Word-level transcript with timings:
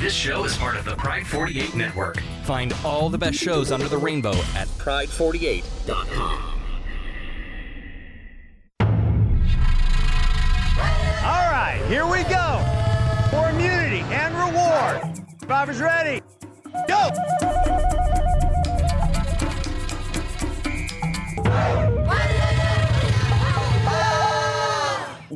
This 0.00 0.14
show 0.14 0.44
is 0.44 0.56
part 0.56 0.76
of 0.78 0.86
the 0.86 0.96
Pride 0.96 1.26
48 1.26 1.74
network. 1.74 2.22
Find 2.44 2.74
all 2.86 3.10
the 3.10 3.18
best 3.18 3.36
shows 3.36 3.70
under 3.70 3.86
the 3.86 3.98
rainbow 3.98 4.32
at 4.56 4.66
pride48.com. 4.78 6.54
All 11.22 11.50
right, 11.52 11.84
here 11.86 12.06
we 12.06 12.22
go. 12.22 12.64
For 13.30 13.50
immunity 13.50 14.00
and 14.10 14.34
reward. 14.36 15.22
Survivors 15.38 15.80
ready. 15.82 16.22
Go! 16.88 17.10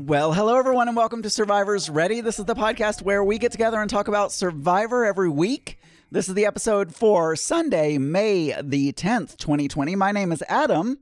Well, 0.07 0.33
hello 0.35 0.59
everyone, 0.59 0.89
and 0.89 0.97
welcome 0.97 1.23
to 1.23 1.31
Survivors 1.31 1.89
Ready. 1.89 2.21
This 2.21 2.39
is 2.39 2.45
the 2.45 2.55
podcast 2.55 3.01
where 3.03 3.25
we 3.25 3.39
get 3.39 3.53
together 3.53 3.81
and 3.81 3.89
talk 3.89 4.07
about 4.09 4.33
Survivor 4.33 5.05
every 5.07 5.29
week. 5.31 5.79
This 6.11 6.29
is 6.29 6.35
the 6.35 6.45
episode 6.45 6.95
for 6.95 7.35
Sunday, 7.37 7.97
May 7.97 8.55
the 8.61 8.93
10th, 8.93 9.37
2020. 9.39 9.97
My 9.97 10.13
name 10.13 10.31
is 10.33 10.43
Adam, 10.49 10.99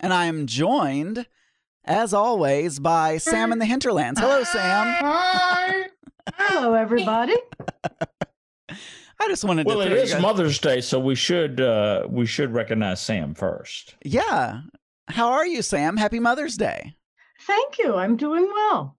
and 0.00 0.12
I 0.12 0.26
am 0.26 0.46
joined, 0.46 1.26
as 1.84 2.12
always, 2.12 2.80
by 2.80 3.18
Sam 3.18 3.52
in 3.52 3.58
the 3.60 3.64
Hinterlands. 3.66 4.18
Hello, 4.18 4.42
Sam. 4.42 4.86
Hi. 5.04 5.84
Hello, 6.34 6.74
everybody. 6.74 7.36
I 8.68 9.28
just 9.28 9.44
wanted 9.44 9.66
Well, 9.66 9.76
to. 9.76 9.82
it 9.82 9.86
throw 9.88 9.96
you 9.96 10.02
is 10.02 10.12
guys- 10.14 10.22
Mother's 10.22 10.58
Day, 10.58 10.80
so 10.80 10.98
we 10.98 11.14
should 11.14 11.60
uh, 11.60 12.06
we 12.10 12.26
should 12.26 12.52
recognize 12.52 13.00
Sam 13.00 13.34
first. 13.34 13.94
Yeah. 14.04 14.62
How 15.08 15.30
are 15.32 15.46
you, 15.46 15.62
Sam? 15.62 15.96
Happy 15.96 16.18
Mother's 16.18 16.56
Day. 16.56 16.96
Thank 17.46 17.78
you. 17.78 17.94
I'm 17.96 18.16
doing 18.16 18.44
well. 18.52 18.96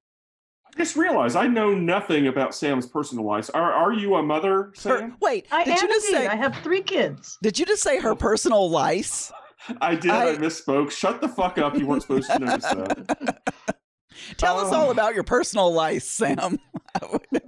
I 0.67 0.77
just 0.77 0.95
realized 0.95 1.35
I 1.35 1.47
know 1.47 1.73
nothing 1.73 2.27
about 2.27 2.55
Sam's 2.55 2.85
personal 2.87 3.25
life. 3.25 3.49
Are 3.53 3.71
are 3.73 3.93
you 3.93 4.15
a 4.15 4.23
mother, 4.23 4.63
Her, 4.63 4.71
Sam? 4.75 5.17
wait, 5.21 5.45
I 5.51 5.63
did 5.63 5.77
am 5.77 5.81
you 5.83 5.87
just 5.87 6.07
indeed. 6.09 6.17
say? 6.21 6.27
I 6.27 6.35
have 6.35 6.55
three 6.63 6.81
kids. 6.81 7.37
Did 7.43 7.59
you 7.59 7.65
just 7.65 7.83
say 7.83 7.99
her 7.99 8.15
personal 8.15 8.69
lice? 8.69 9.31
I 9.81 9.95
did. 9.95 10.11
I, 10.11 10.31
I- 10.31 10.35
misspoke. 10.37 10.91
Shut 10.91 11.21
the 11.21 11.27
fuck 11.29 11.57
up. 11.57 11.77
You 11.77 11.85
weren't 11.85 12.01
supposed 12.01 12.29
to 12.31 12.39
notice 12.39 12.65
that. 12.65 13.53
Tell 14.37 14.57
us 14.59 14.71
Oh. 14.71 14.75
all 14.75 14.91
about 14.91 15.15
your 15.15 15.23
personal 15.23 15.71
lice, 15.73 16.09
Sam. 16.09 16.59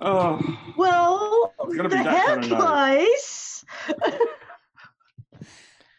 Oh, 0.01 0.39
Well, 0.75 1.53
the 1.67 1.87
be 1.87 1.95
head 1.97 2.05
kind 2.25 2.43
of 2.45 2.49
night. 2.51 2.59
lice. 2.59 3.65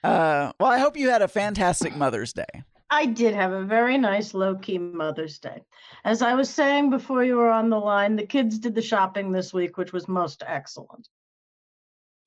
Uh, 0.02 0.52
well, 0.60 0.70
I 0.70 0.78
hope 0.78 0.96
you 0.96 1.10
had 1.10 1.22
a 1.22 1.28
fantastic 1.28 1.96
Mother's 1.96 2.32
Day. 2.32 2.44
I 2.90 3.06
did 3.06 3.34
have 3.34 3.52
a 3.52 3.64
very 3.64 3.98
nice 3.98 4.32
low 4.32 4.54
key 4.54 4.78
Mother's 4.78 5.38
Day. 5.38 5.62
As 6.04 6.22
I 6.22 6.34
was 6.34 6.48
saying 6.48 6.90
before 6.90 7.24
you 7.24 7.36
were 7.36 7.50
on 7.50 7.68
the 7.68 7.78
line, 7.80 8.16
the 8.16 8.26
kids 8.26 8.58
did 8.58 8.74
the 8.74 8.82
shopping 8.82 9.32
this 9.32 9.52
week, 9.52 9.76
which 9.76 9.92
was 9.92 10.06
most 10.06 10.42
excellent. 10.46 11.08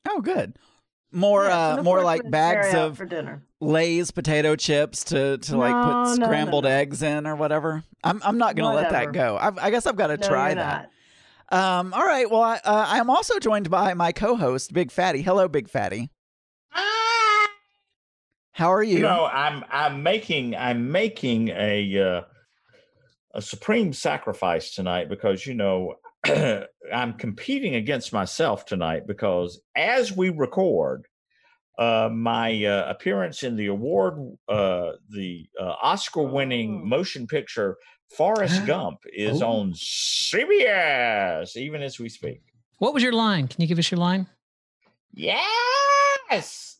Oh, 0.08 0.22
good. 0.22 0.58
More, 1.12 1.46
Yes, 1.46 1.80
uh, 1.80 1.84
more 1.84 2.04
like 2.04 2.30
bags 2.30 2.74
of 2.76 2.98
for 2.98 3.06
dinner. 3.06 3.42
Lay's 3.62 4.12
potato 4.12 4.56
chips 4.56 5.04
to 5.06 5.38
to 5.40 5.58
like 5.58 5.72
No, 5.72 5.82
no, 5.82 6.12
put 6.12 6.20
no, 6.20 6.26
scrambled 6.26 6.64
no. 6.66 6.70
eggs 6.70 7.02
in 7.02 7.26
or 7.26 7.36
whatever. 7.36 7.84
I'm 8.04 8.22
I'm 8.24 8.38
not 8.38 8.56
gonna 8.56 8.76
let 8.76 8.92
that 8.92 9.12
go. 9.12 9.38
I've, 9.40 9.58
I 9.58 9.72
guess 9.72 9.88
I've 9.88 9.96
got 9.96 10.08
to 10.08 10.18
No, 10.18 10.28
try 10.28 10.48
you're 10.50 10.56
that. 10.56 10.92
not. 11.52 11.80
Um. 11.80 11.94
All 11.96 12.06
right. 12.06 12.30
Well, 12.30 12.44
I, 12.44 12.58
uh, 12.58 12.86
I 12.90 13.00
am 13.00 13.10
also 13.10 13.40
joined 13.40 13.72
by 13.72 13.96
my 13.96 14.12
co-host, 14.12 14.72
Big 14.72 14.92
Fatty. 14.92 15.24
Hello, 15.24 15.48
Big 15.48 15.68
Fatty. 15.68 16.12
How 18.60 18.74
are 18.74 18.84
you? 18.84 18.98
You 18.98 19.04
know, 19.04 19.26
I'm 19.26 19.64
I'm 19.72 20.04
making 20.04 20.54
I'm 20.54 20.92
making 20.92 21.48
a 21.48 21.98
uh, 21.98 22.22
a 23.34 23.42
supreme 23.42 23.94
sacrifice 23.94 24.76
tonight 24.76 25.08
because 25.08 25.46
you 25.48 25.54
know 25.54 25.96
I'm 26.94 27.14
competing 27.14 27.76
against 27.76 28.12
myself 28.12 28.66
tonight 28.66 29.08
because 29.08 29.62
as 29.78 30.12
we 30.12 30.30
record, 30.30 31.06
uh, 31.78 32.10
my 32.12 32.66
uh, 32.66 32.90
appearance 32.90 33.44
in 33.44 33.56
the 33.56 33.68
award, 33.68 34.16
uh, 34.50 34.92
the 35.10 35.48
uh, 35.58 35.76
Oscar-winning 35.82 36.82
Oh. 36.84 36.86
motion 36.86 37.28
picture 37.28 37.78
Forrest 38.18 38.66
Gump 38.68 39.00
is 39.14 39.42
Oh. 39.42 39.48
on 39.48 39.72
CBS 39.74 41.56
even 41.56 41.82
as 41.82 41.98
we 41.98 42.10
speak. 42.10 42.42
What 42.80 42.94
was 42.94 43.04
your 43.04 43.14
line? 43.14 43.48
Can 43.48 43.62
you 43.62 43.68
give 43.68 43.80
us 43.80 43.90
your 43.90 44.00
line? 44.00 44.28
Yes. 45.14 46.79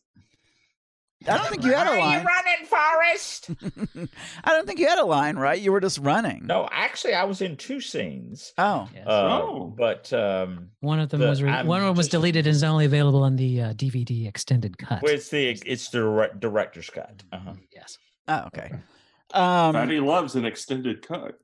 I 1.28 1.36
don't 1.36 1.48
think 1.48 1.64
you 1.64 1.72
had 1.74 1.86
a 1.86 1.98
line. 1.98 2.18
Are 2.18 2.20
you 2.20 2.26
running, 2.26 2.66
Forrest? 2.66 3.50
I 4.44 4.50
don't 4.52 4.66
think 4.66 4.78
you 4.78 4.88
had 4.88 4.98
a 4.98 5.04
line, 5.04 5.36
right? 5.36 5.60
You 5.60 5.70
were 5.72 5.80
just 5.80 5.98
running. 5.98 6.46
No, 6.46 6.68
actually, 6.72 7.14
I 7.14 7.24
was 7.24 7.42
in 7.42 7.56
two 7.56 7.80
scenes. 7.80 8.52
Oh. 8.56 8.88
Yes. 8.94 9.06
Uh, 9.06 9.40
Oh. 9.42 9.74
but 9.76 10.10
um, 10.14 10.70
one 10.80 10.98
of 10.98 11.10
them 11.10 11.20
the- 11.20 11.28
was 11.28 11.42
re- 11.42 11.62
one 11.64 11.80
of 11.80 11.86
them 11.86 11.96
was 11.96 12.06
just- 12.06 12.12
deleted 12.12 12.46
and 12.46 12.54
is 12.56 12.64
only 12.64 12.86
available 12.86 13.22
on 13.22 13.36
the 13.36 13.60
uh, 13.62 13.72
DVD 13.74 14.26
extended 14.26 14.78
cut. 14.78 15.02
well, 15.02 15.12
it's 15.12 15.28
the 15.28 15.48
it's 15.66 15.90
the 15.90 15.98
direct, 16.00 16.40
director's 16.40 16.88
cut. 16.90 17.22
Uh-huh. 17.32 17.52
Yes. 17.74 17.98
Oh. 18.28 18.44
Okay. 18.46 18.70
Um. 19.34 19.74
Fatty 19.74 20.00
loves 20.00 20.34
an 20.36 20.44
extended 20.46 21.06
cut. 21.06 21.34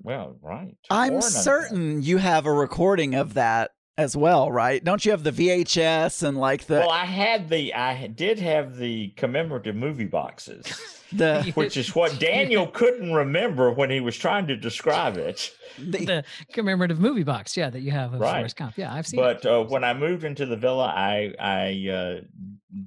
Well, 0.00 0.36
right. 0.42 0.76
I'm 0.90 1.10
Or 1.10 1.14
none 1.14 1.16
of 1.18 1.22
that. 1.22 1.28
certain 1.42 2.02
you 2.02 2.18
have 2.18 2.46
a 2.46 2.52
recording 2.52 3.14
of 3.14 3.34
that 3.34 3.70
as 4.02 4.16
well, 4.16 4.52
right? 4.52 4.82
Don't 4.84 5.04
you 5.04 5.12
have 5.12 5.24
the 5.24 5.32
VHS 5.32 6.22
and 6.22 6.36
like 6.36 6.66
the 6.66 6.74
Well, 6.74 6.90
I 6.90 7.06
had 7.06 7.48
the 7.48 7.72
I 7.72 8.06
did 8.08 8.38
have 8.38 8.76
the 8.76 9.08
commemorative 9.16 9.74
movie 9.74 10.04
boxes, 10.04 10.66
the, 11.14 11.50
which 11.54 11.76
is 11.76 11.94
what 11.94 12.18
Daniel 12.18 12.66
couldn't 12.66 13.12
remember 13.12 13.70
when 13.72 13.90
he 13.90 14.00
was 14.00 14.16
trying 14.16 14.46
to 14.48 14.56
describe 14.56 15.16
it. 15.16 15.50
the 15.78 16.04
the 16.04 16.24
commemorative 16.52 17.00
movie 17.00 17.22
box, 17.22 17.56
yeah, 17.56 17.70
that 17.70 17.80
you 17.80 17.90
have 17.90 18.12
of 18.14 18.20
Right. 18.20 18.38
Forrest 18.38 18.56
Gump. 18.56 18.76
Yeah, 18.76 18.92
I've 18.92 19.06
seen 19.06 19.20
it. 19.20 19.42
But 19.42 19.46
uh, 19.46 19.64
when 19.64 19.84
I 19.84 19.94
moved 19.94 20.24
into 20.24 20.46
the 20.46 20.56
villa, 20.56 20.86
I 20.86 21.34
I 21.38 21.88
uh, 21.90 22.20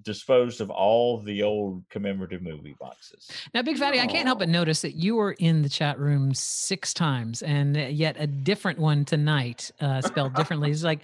disposed 0.01 0.61
of 0.61 0.69
all 0.69 1.19
the 1.21 1.43
old 1.43 1.83
commemorative 1.89 2.41
movie 2.41 2.75
boxes. 2.79 3.29
Now, 3.53 3.61
Big 3.61 3.77
Fatty, 3.77 3.99
I 3.99 4.07
can't 4.07 4.25
help 4.25 4.39
but 4.39 4.49
notice 4.49 4.81
that 4.81 4.95
you 4.95 5.15
were 5.15 5.33
in 5.33 5.61
the 5.61 5.69
chat 5.69 5.99
room 5.99 6.33
six 6.33 6.93
times, 6.93 7.41
and 7.41 7.75
yet 7.75 8.15
a 8.19 8.27
different 8.27 8.79
one 8.79 9.05
tonight, 9.05 9.71
uh, 9.79 10.01
spelled 10.01 10.33
differently. 10.35 10.71
It's 10.71 10.83
like, 10.83 11.01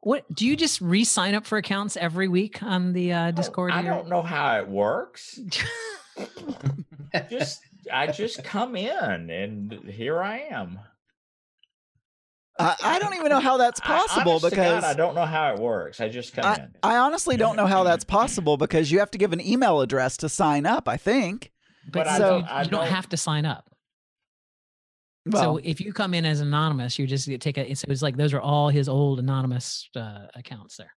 what? 0.00 0.24
Do 0.34 0.46
you 0.46 0.56
just 0.56 0.80
re-sign 0.80 1.34
up 1.34 1.46
for 1.46 1.58
accounts 1.58 1.96
every 1.96 2.28
week 2.28 2.62
on 2.62 2.92
the 2.92 3.12
uh, 3.12 3.30
Discord? 3.32 3.72
I 3.72 3.82
here? 3.82 3.90
don't 3.90 4.08
know 4.08 4.22
how 4.22 4.58
it 4.58 4.68
works. 4.68 5.40
just 7.30 7.60
I 7.92 8.06
just 8.08 8.44
come 8.44 8.76
in 8.76 9.30
and 9.30 9.72
here 9.90 10.22
I 10.22 10.38
am. 10.50 10.78
I, 12.60 12.74
I 12.82 12.98
don't 12.98 13.14
even 13.14 13.28
know 13.28 13.38
how 13.38 13.56
that's 13.56 13.78
possible 13.78 14.32
honest 14.32 14.50
to 14.50 14.56
God, 14.56 14.62
because 14.80 14.84
I 14.84 14.94
don't 14.94 15.14
know 15.14 15.24
how 15.24 15.54
it 15.54 15.60
works. 15.60 16.00
I 16.00 16.08
just 16.08 16.34
come 16.34 16.44
I, 16.44 16.54
in. 16.56 16.74
I 16.82 16.96
honestly 16.96 17.36
don't 17.36 17.54
know 17.54 17.66
how 17.66 17.84
that's 17.84 18.02
possible 18.04 18.56
because 18.56 18.90
you 18.90 18.98
have 18.98 19.12
to 19.12 19.18
give 19.18 19.32
an 19.32 19.40
email 19.40 19.80
address 19.80 20.16
to 20.18 20.28
sign 20.28 20.66
up. 20.66 20.88
I 20.88 20.96
think. 20.96 21.52
but 21.86 22.04
but 22.04 22.06
I 22.08 22.14
you- 22.14 22.18
don't- 22.18 22.40
you, 22.40 22.48
don't 22.48 22.70
don't- 22.70 22.86
have 22.88 23.08
to 23.10 23.16
sign 23.16 23.46
up. 23.46 23.64
Well, 25.26 25.42
so 25.42 25.60
if 25.62 25.80
you 25.80 25.92
come 25.92 26.14
in 26.14 26.24
as 26.24 26.40
anonymous, 26.40 26.98
you 26.98 27.06
just 27.06 27.28
take 27.40 27.58
a. 27.58 27.74
So 27.74 27.86
it's 27.90 28.02
like 28.02 28.16
those 28.16 28.32
are 28.34 28.40
all 28.40 28.70
his 28.70 28.88
old 28.88 29.18
anonymous 29.20 29.88
uh, 29.94 30.26
accounts 30.34 30.76
there. 30.78 30.90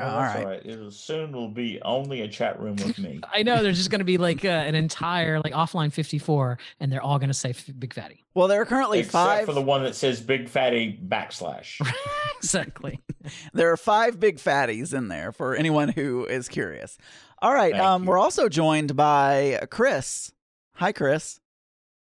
Oh, 0.00 0.08
all 0.08 0.20
that's 0.20 0.44
right. 0.44 0.60
It'll 0.64 0.90
soon 0.90 1.32
will 1.32 1.48
be 1.48 1.80
only 1.82 2.22
a 2.22 2.28
chat 2.28 2.60
room 2.60 2.76
with 2.76 2.98
me. 2.98 3.20
I 3.32 3.42
know 3.42 3.62
there's 3.62 3.76
just 3.76 3.90
going 3.90 4.00
to 4.00 4.04
be 4.04 4.18
like 4.18 4.44
uh, 4.44 4.48
an 4.48 4.74
entire 4.74 5.40
like 5.40 5.52
offline 5.52 5.92
54, 5.92 6.58
and 6.80 6.90
they're 6.92 7.02
all 7.02 7.18
going 7.18 7.28
to 7.28 7.34
say 7.34 7.50
f- 7.50 7.70
Big 7.78 7.94
Fatty. 7.94 8.24
Well, 8.34 8.46
there 8.46 8.60
are 8.60 8.66
currently 8.66 9.00
Except 9.00 9.12
five. 9.12 9.46
for 9.46 9.52
the 9.52 9.62
one 9.62 9.82
that 9.82 9.96
says 9.96 10.20
big 10.20 10.48
fatty 10.48 10.98
backslash. 11.06 11.80
exactly. 12.36 13.00
There 13.52 13.70
are 13.70 13.76
five 13.76 14.18
big 14.18 14.38
fatties 14.38 14.94
in 14.94 15.08
there 15.08 15.32
for 15.32 15.54
anyone 15.54 15.90
who 15.90 16.24
is 16.24 16.48
curious. 16.48 16.96
All 17.42 17.52
right. 17.52 17.72
Thank 17.72 17.84
um, 17.84 18.04
you. 18.04 18.08
we're 18.08 18.18
also 18.18 18.48
joined 18.48 18.96
by 18.96 19.66
Chris. 19.70 20.32
Hi, 20.76 20.92
Chris. 20.92 21.38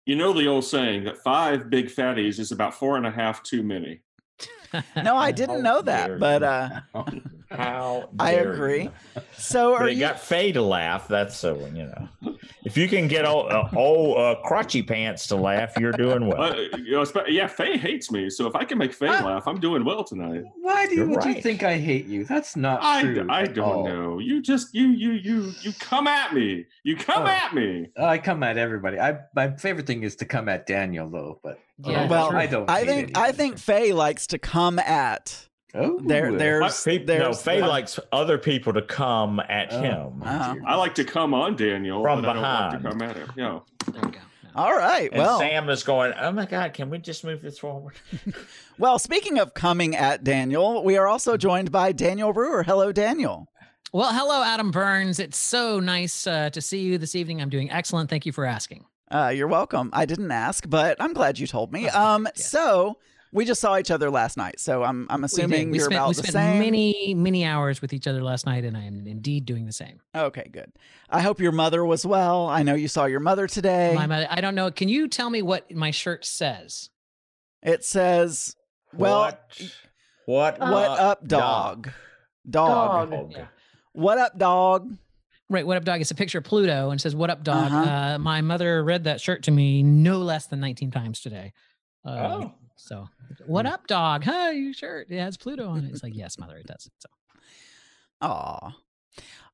You 0.07 0.17
know 0.17 0.33
the 0.33 0.49
old 0.49 0.65
saying 0.65 1.05
that 1.05 1.19
five 1.19 1.71
big 1.71 1.87
fatties 1.87 2.41
is 2.41 2.51
about 2.51 2.75
four 2.75 2.97
and 2.97 3.07
a 3.07 3.13
half 3.13 3.45
too 3.45 3.63
many. 3.63 4.01
No, 4.97 5.17
I 5.17 5.31
didn't 5.41 5.63
know 5.63 5.83
that, 5.83 6.19
but 6.19 6.43
uh, 6.43 6.81
How 7.51 8.09
I 8.19 8.33
agree. 8.33 8.85
you. 8.85 8.93
so 9.37 9.73
But 9.75 9.83
are 9.83 9.89
it 9.89 9.95
you? 9.95 10.01
got 10.01 10.19
Faye 10.19 10.51
to 10.53 10.63
laugh. 10.63 11.07
That's 11.09 11.37
so 11.37 11.57
you 11.73 11.85
know. 11.87 12.09
If 12.65 12.77
you 12.79 12.89
can 12.89 13.07
get 13.09 13.27
old, 13.27 13.53
uh, 13.53 13.69
old 13.77 14.17
uh, 14.19 14.37
crotchy 14.45 14.85
pants 14.87 15.27
to 15.29 15.37
laugh, 15.37 15.75
you're 15.79 15.93
doing 15.93 16.27
well. 16.27 16.43
Uh, 16.43 16.55
you 16.79 16.93
know, 16.93 17.05
yeah, 17.29 17.47
Faye 17.47 17.77
hates 17.77 18.11
me, 18.11 18.31
so 18.31 18.47
if 18.47 18.57
I 18.57 18.65
can 18.65 18.79
make 18.79 18.93
Faye 18.95 19.09
Ah. 19.09 19.25
laugh, 19.25 19.47
I'm 19.47 19.61
doing 19.61 19.85
well 19.85 20.03
tonight. 20.03 20.43
Why 20.63 20.87
do 20.87 20.93
you, 20.93 20.97
You're 20.99 21.09
would 21.11 21.25
you 21.27 21.41
think 21.43 21.63
I 21.63 21.77
hate 21.79 22.07
you? 22.07 22.25
That's 22.25 22.57
not 22.57 22.81
I, 22.83 23.03
true. 23.03 23.27
I 23.31 23.43
at 23.43 23.55
don't 23.55 23.65
all. 23.65 23.87
know. 23.87 24.19
You 24.19 24.41
just 24.43 24.75
you 24.75 24.89
you 24.89 25.13
you 25.13 25.53
you 25.61 25.73
come 25.79 26.07
at 26.09 26.33
me. 26.35 26.65
You 26.83 26.97
come 26.97 27.23
Oh. 27.25 27.27
at 27.27 27.55
me. 27.55 27.89
I 27.99 28.19
come 28.19 28.43
at 28.43 28.57
everybody. 28.59 28.99
I 28.99 29.19
my 29.37 29.55
favorite 29.57 29.87
thing 29.87 30.03
is 30.03 30.17
to 30.17 30.25
come 30.25 30.49
at 30.49 30.67
Daniel 30.67 31.09
though, 31.09 31.39
but 31.43 31.59
Yeah, 31.79 32.07
well, 32.09 32.35
I 32.35 32.47
don't. 32.47 32.69
I 32.71 32.81
hate 32.81 32.87
think 32.87 33.19
I 33.19 33.33
think 33.33 33.59
Faye 33.59 33.93
likes 33.93 34.29
to 34.29 34.39
come 34.39 34.79
at. 34.79 35.49
Oh, 35.77 35.99
There, 36.05 36.31
there's, 36.31 36.85
Pe- 36.85 36.99
no, 36.99 37.05
there's. 37.05 37.43
Faye 37.43 37.61
likes 37.61 37.99
other 38.13 38.39
people 38.39 38.73
to 38.75 38.83
come 38.83 39.41
at 39.41 39.73
Oh. 39.73 39.81
him. 39.81 40.23
Uh-huh. 40.23 40.55
I 40.65 40.77
like 40.77 40.95
to 40.95 41.05
come 41.05 41.35
on 41.35 41.57
Daniel, 41.57 42.01
From 42.01 42.23
but 42.23 42.31
I 42.31 42.33
don't 42.35 42.43
like 42.43 42.71
to 42.71 42.79
behind. 42.79 43.01
come 43.01 43.03
at 43.11 43.17
him. 43.17 43.33
Yeah. 43.37 43.59
There 43.93 44.03
we 44.05 44.11
go. 44.13 44.19
All 44.55 44.73
right. 44.77 45.11
And 45.11 45.21
well, 45.21 45.41
Sam 45.41 45.69
is 45.69 45.83
going, 45.83 46.13
oh 46.21 46.31
my 46.31 46.47
God, 46.47 46.75
can 46.75 46.91
we 46.91 46.99
just 46.99 47.25
move 47.25 47.43
this 47.43 47.59
forward? 47.59 47.97
well, 48.79 49.01
speaking 49.01 49.41
of 49.41 49.53
coming 49.55 49.97
at 49.97 50.23
Daniel, 50.23 50.85
we 50.85 50.97
are 50.97 51.09
also 51.09 51.37
joined 51.37 51.73
by 51.73 51.91
Daniel 51.91 52.33
Brewer. 52.33 52.63
Hello, 52.63 52.93
Daniel. 52.93 53.49
Well, 53.93 54.13
hello, 54.13 54.45
Adam 54.45 54.71
Burns. 54.71 55.19
It's 55.19 55.39
so 55.39 55.81
nice 55.81 56.25
uh, 56.29 56.51
to 56.51 56.61
see 56.61 56.83
you 56.83 56.99
this 56.99 57.17
evening. 57.17 57.43
I'm 57.43 57.51
doing 57.51 57.69
excellent. 57.73 58.11
Thank 58.11 58.27
you 58.27 58.33
for 58.33 58.45
asking. 58.45 58.85
Uh, 59.11 59.33
you're 59.35 59.49
welcome. 59.49 59.91
I 59.93 60.07
didn't 60.07 60.31
ask, 60.31 60.69
but 60.69 60.97
I'm 61.01 61.13
glad 61.13 61.39
you 61.39 61.47
told 61.47 61.73
me. 61.73 61.89
Um, 61.89 62.27
yes. 62.37 62.51
so 62.51 62.97
we 63.33 63.45
just 63.45 63.61
saw 63.61 63.77
each 63.79 63.91
other 63.91 64.11
last 64.11 64.37
night, 64.37 64.59
so 64.61 64.83
I'm 64.83 65.07
I'm 65.11 65.25
assuming 65.25 65.71
we 65.71 65.79
you're 65.79 65.87
spent, 65.87 65.99
about 65.99 66.09
we 66.09 66.15
the 66.15 66.23
spent 66.23 66.33
same. 66.33 66.59
many, 66.61 67.15
many 67.15 67.45
hours 67.45 67.83
with 67.83 67.93
each 67.93 68.07
other 68.07 68.23
last 68.23 68.47
night, 68.47 68.65
and 68.65 68.77
I 68.77 68.85
am 68.85 69.07
indeed 69.07 69.45
doing 69.45 69.67
the 69.67 69.73
same. 69.73 70.01
Okay, 70.15 70.49
good. 70.51 70.73
I 71.11 71.21
hope 71.21 71.41
your 71.41 71.53
mother 71.53 71.85
was 71.85 72.07
well. 72.07 72.47
I 72.47 72.63
know 72.63 72.75
you 72.75 72.89
saw 72.89 73.05
your 73.05 73.21
mother 73.21 73.47
today. 73.47 73.93
My, 73.95 74.07
mother- 74.07 74.29
I 74.31 74.41
don't 74.41 74.55
know. 74.55 74.71
Can 74.71 74.89
you 74.89 75.09
tell 75.09 75.31
me 75.31 75.43
what 75.43 75.71
my 75.75 75.91
shirt 75.91 76.25
says? 76.25 76.91
It 77.63 77.85
says, 77.85 78.57
"Well, 78.93 79.21
what? 79.21 79.63
What, 80.27 80.59
what 80.61 80.99
up, 80.99 81.27
dog? 81.27 81.91
Dog. 82.49 83.11
Dog. 83.11 83.33
Yeah. 83.33 83.47
What 83.93 84.19
up, 84.19 84.39
dog? 84.39 84.97
Right, 85.51 85.67
what 85.67 85.77
up, 85.77 85.85
dog? 85.85 86.01
It's 86.01 86.11
a 86.11 86.15
picture 86.15 86.39
of 86.39 86.45
Pluto 86.45 86.91
and 86.91 87.01
says, 87.01 87.15
"What 87.15 87.29
up, 87.31 87.45
dog?" 87.45 87.71
Uh-huh. 87.71 87.91
uh 88.15 88.19
my 88.19 88.41
mother 88.41 88.83
read 88.83 89.05
that 89.05 89.21
shirt 89.21 89.43
to 89.45 89.51
me 89.51 89.83
no 89.83 90.19
less 90.19 90.47
than 90.47 90.61
19 90.61 90.91
times 90.91 91.21
today. 91.21 91.53
Uh, 92.05 92.11
Oh. 92.43 92.53
so 92.77 93.09
what 93.47 93.67
up, 93.67 93.87
dog? 93.87 94.25
Huh, 94.25 94.51
your 94.55 94.73
shirt 94.73 95.09
it 95.11 95.19
has 95.19 95.37
Pluto 95.37 95.69
on 95.69 95.85
it. 95.85 95.91
It's 95.91 96.03
like, 96.03 96.15
yes, 96.17 96.39
mother, 96.39 96.57
it 96.57 96.67
does. 96.67 96.89
So 96.99 97.09
Aw. 98.23 98.77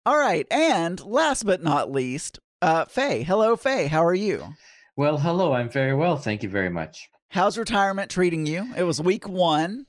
All 0.06 0.18
right, 0.18 0.46
and 0.50 1.00
last 1.04 1.44
but 1.44 1.62
not 1.62 1.90
least, 1.90 2.38
uh, 2.62 2.84
Faye. 2.86 3.22
Hello, 3.24 3.56
Faye. 3.56 3.88
How 3.88 4.04
are 4.04 4.14
you? 4.14 4.54
Well, 4.96 5.18
hello. 5.18 5.52
I'm 5.52 5.68
very 5.70 5.94
well. 5.94 6.16
Thank 6.16 6.42
you 6.42 6.48
very 6.48 6.70
much. 6.70 7.08
How's 7.28 7.58
retirement 7.58 8.10
treating 8.10 8.46
you? 8.46 8.72
It 8.76 8.84
was 8.84 9.00
week 9.00 9.28
one. 9.28 9.86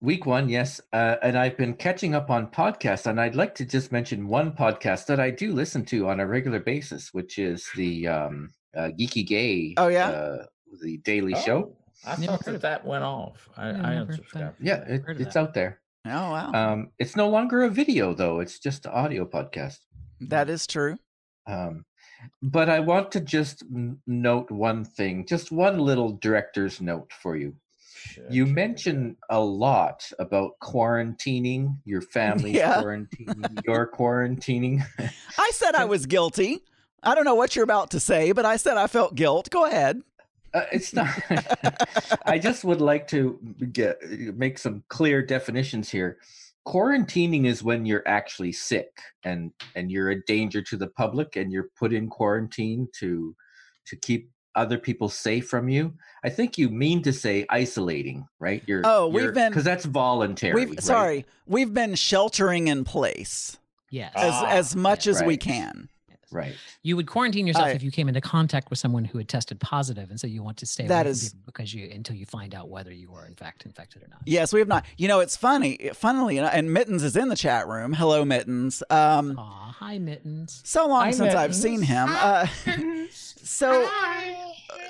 Week 0.00 0.26
one, 0.26 0.48
yes. 0.48 0.80
Uh, 0.92 1.16
and 1.22 1.38
I've 1.38 1.56
been 1.56 1.74
catching 1.74 2.14
up 2.14 2.30
on 2.30 2.48
podcasts. 2.48 3.06
And 3.06 3.20
I'd 3.20 3.34
like 3.34 3.54
to 3.56 3.64
just 3.64 3.92
mention 3.92 4.28
one 4.28 4.52
podcast 4.52 5.06
that 5.06 5.20
I 5.20 5.30
do 5.30 5.52
listen 5.52 5.84
to 5.86 6.08
on 6.08 6.20
a 6.20 6.26
regular 6.26 6.60
basis, 6.60 7.14
which 7.14 7.38
is 7.38 7.66
the 7.76 8.06
um, 8.06 8.50
uh, 8.76 8.90
Geeky 8.98 9.26
Gay. 9.26 9.74
Oh, 9.78 9.88
yeah? 9.88 10.08
Uh, 10.08 10.44
the 10.82 10.98
Daily 10.98 11.34
Show. 11.34 11.72
Oh, 11.72 12.10
I 12.10 12.14
thought 12.16 12.44
that 12.44 12.60
that 12.60 12.84
went 12.84 13.04
off. 13.04 13.48
I, 13.56 13.70
Yeah, 13.70 13.88
I 13.88 13.92
unsubscribed. 13.94 14.54
Yeah, 14.60 14.84
it, 14.86 15.02
it's 15.08 15.34
that. 15.34 15.40
out 15.40 15.54
there. 15.54 15.80
Oh 16.08 16.30
wow, 16.30 16.52
Um, 16.52 16.90
it's 17.00 17.16
no 17.16 17.28
longer 17.28 17.64
a 17.64 17.68
video, 17.68 18.14
though. 18.14 18.38
It's 18.38 18.60
just 18.60 18.86
an 18.86 18.92
audio 18.92 19.24
podcast. 19.24 19.78
that 20.20 20.48
is 20.48 20.66
true. 20.66 20.98
Um, 21.48 21.84
but 22.42 22.68
I 22.68 22.78
want 22.80 23.10
to 23.12 23.20
just 23.20 23.64
note 24.06 24.50
one 24.50 24.84
thing, 24.84 25.26
just 25.26 25.50
one 25.50 25.78
little 25.78 26.12
director's 26.12 26.80
note 26.80 27.10
for 27.22 27.36
you. 27.36 27.56
Shit. 28.06 28.30
You 28.30 28.46
mention 28.46 29.16
a 29.30 29.40
lot 29.40 30.10
about 30.18 30.52
quarantining, 30.62 31.76
your 31.84 32.00
family 32.00 32.52
Yeah. 32.52 32.80
quarantining, 32.82 33.64
your 33.66 33.90
quarantining. 33.90 34.82
I 35.38 35.50
said 35.52 35.74
I 35.74 35.84
was 35.84 36.06
guilty. 36.06 36.62
I 37.02 37.14
don't 37.14 37.24
know 37.24 37.34
what 37.34 37.54
you're 37.54 37.64
about 37.64 37.90
to 37.90 38.00
say, 38.00 38.32
but 38.32 38.44
I 38.44 38.56
said 38.56 38.76
I 38.76 38.86
felt 38.86 39.14
guilt. 39.14 39.50
Go 39.50 39.64
ahead. 39.64 40.02
Uh, 40.54 40.64
it's 40.72 40.94
not. 40.94 41.08
I 42.26 42.38
just 42.38 42.64
would 42.64 42.80
like 42.80 43.08
to 43.08 43.38
get 43.72 43.98
make 44.36 44.58
some 44.58 44.84
clear 44.88 45.20
definitions 45.22 45.90
here. 45.90 46.18
Quarantining 46.66 47.44
is 47.46 47.62
when 47.62 47.86
you're 47.86 48.06
actually 48.06 48.52
sick 48.52 48.90
and 49.24 49.52
and 49.74 49.90
you're 49.90 50.10
a 50.10 50.24
danger 50.24 50.62
to 50.62 50.76
the 50.76 50.88
public 50.88 51.36
and 51.36 51.52
you're 51.52 51.68
put 51.78 51.92
in 51.92 52.08
quarantine 52.08 52.88
to 53.00 53.36
to 53.86 53.96
keep 53.96 54.30
other 54.56 54.78
people 54.78 55.08
safe 55.08 55.48
from 55.48 55.68
you. 55.68 55.94
I 56.24 56.30
think 56.30 56.58
you 56.58 56.68
mean 56.68 57.02
to 57.02 57.12
say 57.12 57.46
isolating, 57.50 58.26
right? 58.40 58.62
You're 58.66 58.82
Oh, 58.84 59.06
we've 59.08 59.32
been- 59.34 59.50
because 59.52 59.64
that's 59.64 59.84
voluntary. 59.84 60.54
We've 60.54 60.70
right? 60.70 60.82
sorry, 60.82 61.26
we've 61.46 61.72
been 61.72 61.94
sheltering 61.94 62.68
in 62.68 62.84
place 62.84 63.58
yes, 63.90 64.12
as 64.16 64.32
Ah, 64.34 64.46
as 64.46 64.74
much 64.74 65.06
as 65.06 65.22
we 65.22 65.36
can. 65.36 65.88
Right. 66.36 66.54
you 66.82 66.94
would 66.96 67.06
quarantine 67.06 67.46
yourself 67.46 67.66
I- 67.66 67.70
if 67.72 67.82
you 67.82 67.90
came 67.90 68.08
into 68.08 68.20
contact 68.20 68.70
with 68.70 68.78
someone 68.78 69.04
who 69.04 69.18
had 69.18 69.28
tested 69.28 69.58
positive, 69.60 70.10
and 70.10 70.20
so 70.20 70.26
you 70.26 70.42
want 70.42 70.58
to 70.58 70.66
stay 70.66 70.86
That 70.86 71.06
away 71.06 71.10
is- 71.10 71.30
from 71.30 71.38
people 71.38 71.42
because 71.52 71.74
you 71.74 71.90
until 71.92 72.16
you 72.16 72.26
find 72.26 72.54
out 72.54 72.68
whether 72.68 72.92
you 72.92 73.12
are 73.14 73.26
in 73.26 73.34
fact 73.34 73.64
infected 73.64 74.02
or 74.02 74.08
not. 74.08 74.20
Yes, 74.26 74.52
we 74.52 74.60
have 74.60 74.68
not. 74.68 74.84
You 74.98 75.08
know, 75.08 75.20
it's 75.20 75.36
funny. 75.36 75.90
Funnily, 75.94 76.38
enough- 76.38 76.52
and 76.54 76.72
Mittens 76.72 77.02
is 77.02 77.16
in 77.16 77.28
the 77.28 77.36
chat 77.36 77.66
room. 77.66 77.92
Hello, 77.94 78.24
Mittens. 78.24 78.82
Um, 78.90 79.38
Aw, 79.38 79.72
hi 79.78 79.98
mittens. 79.98 80.60
so 80.64 80.86
long 80.86 81.04
Hi, 81.06 81.10
since 81.12 81.34
I've 81.34 81.54
seen 81.54 81.80
Mittens. 81.80 81.88
him. 81.88 82.08
Uh, 82.10 82.46
so, 83.10 83.88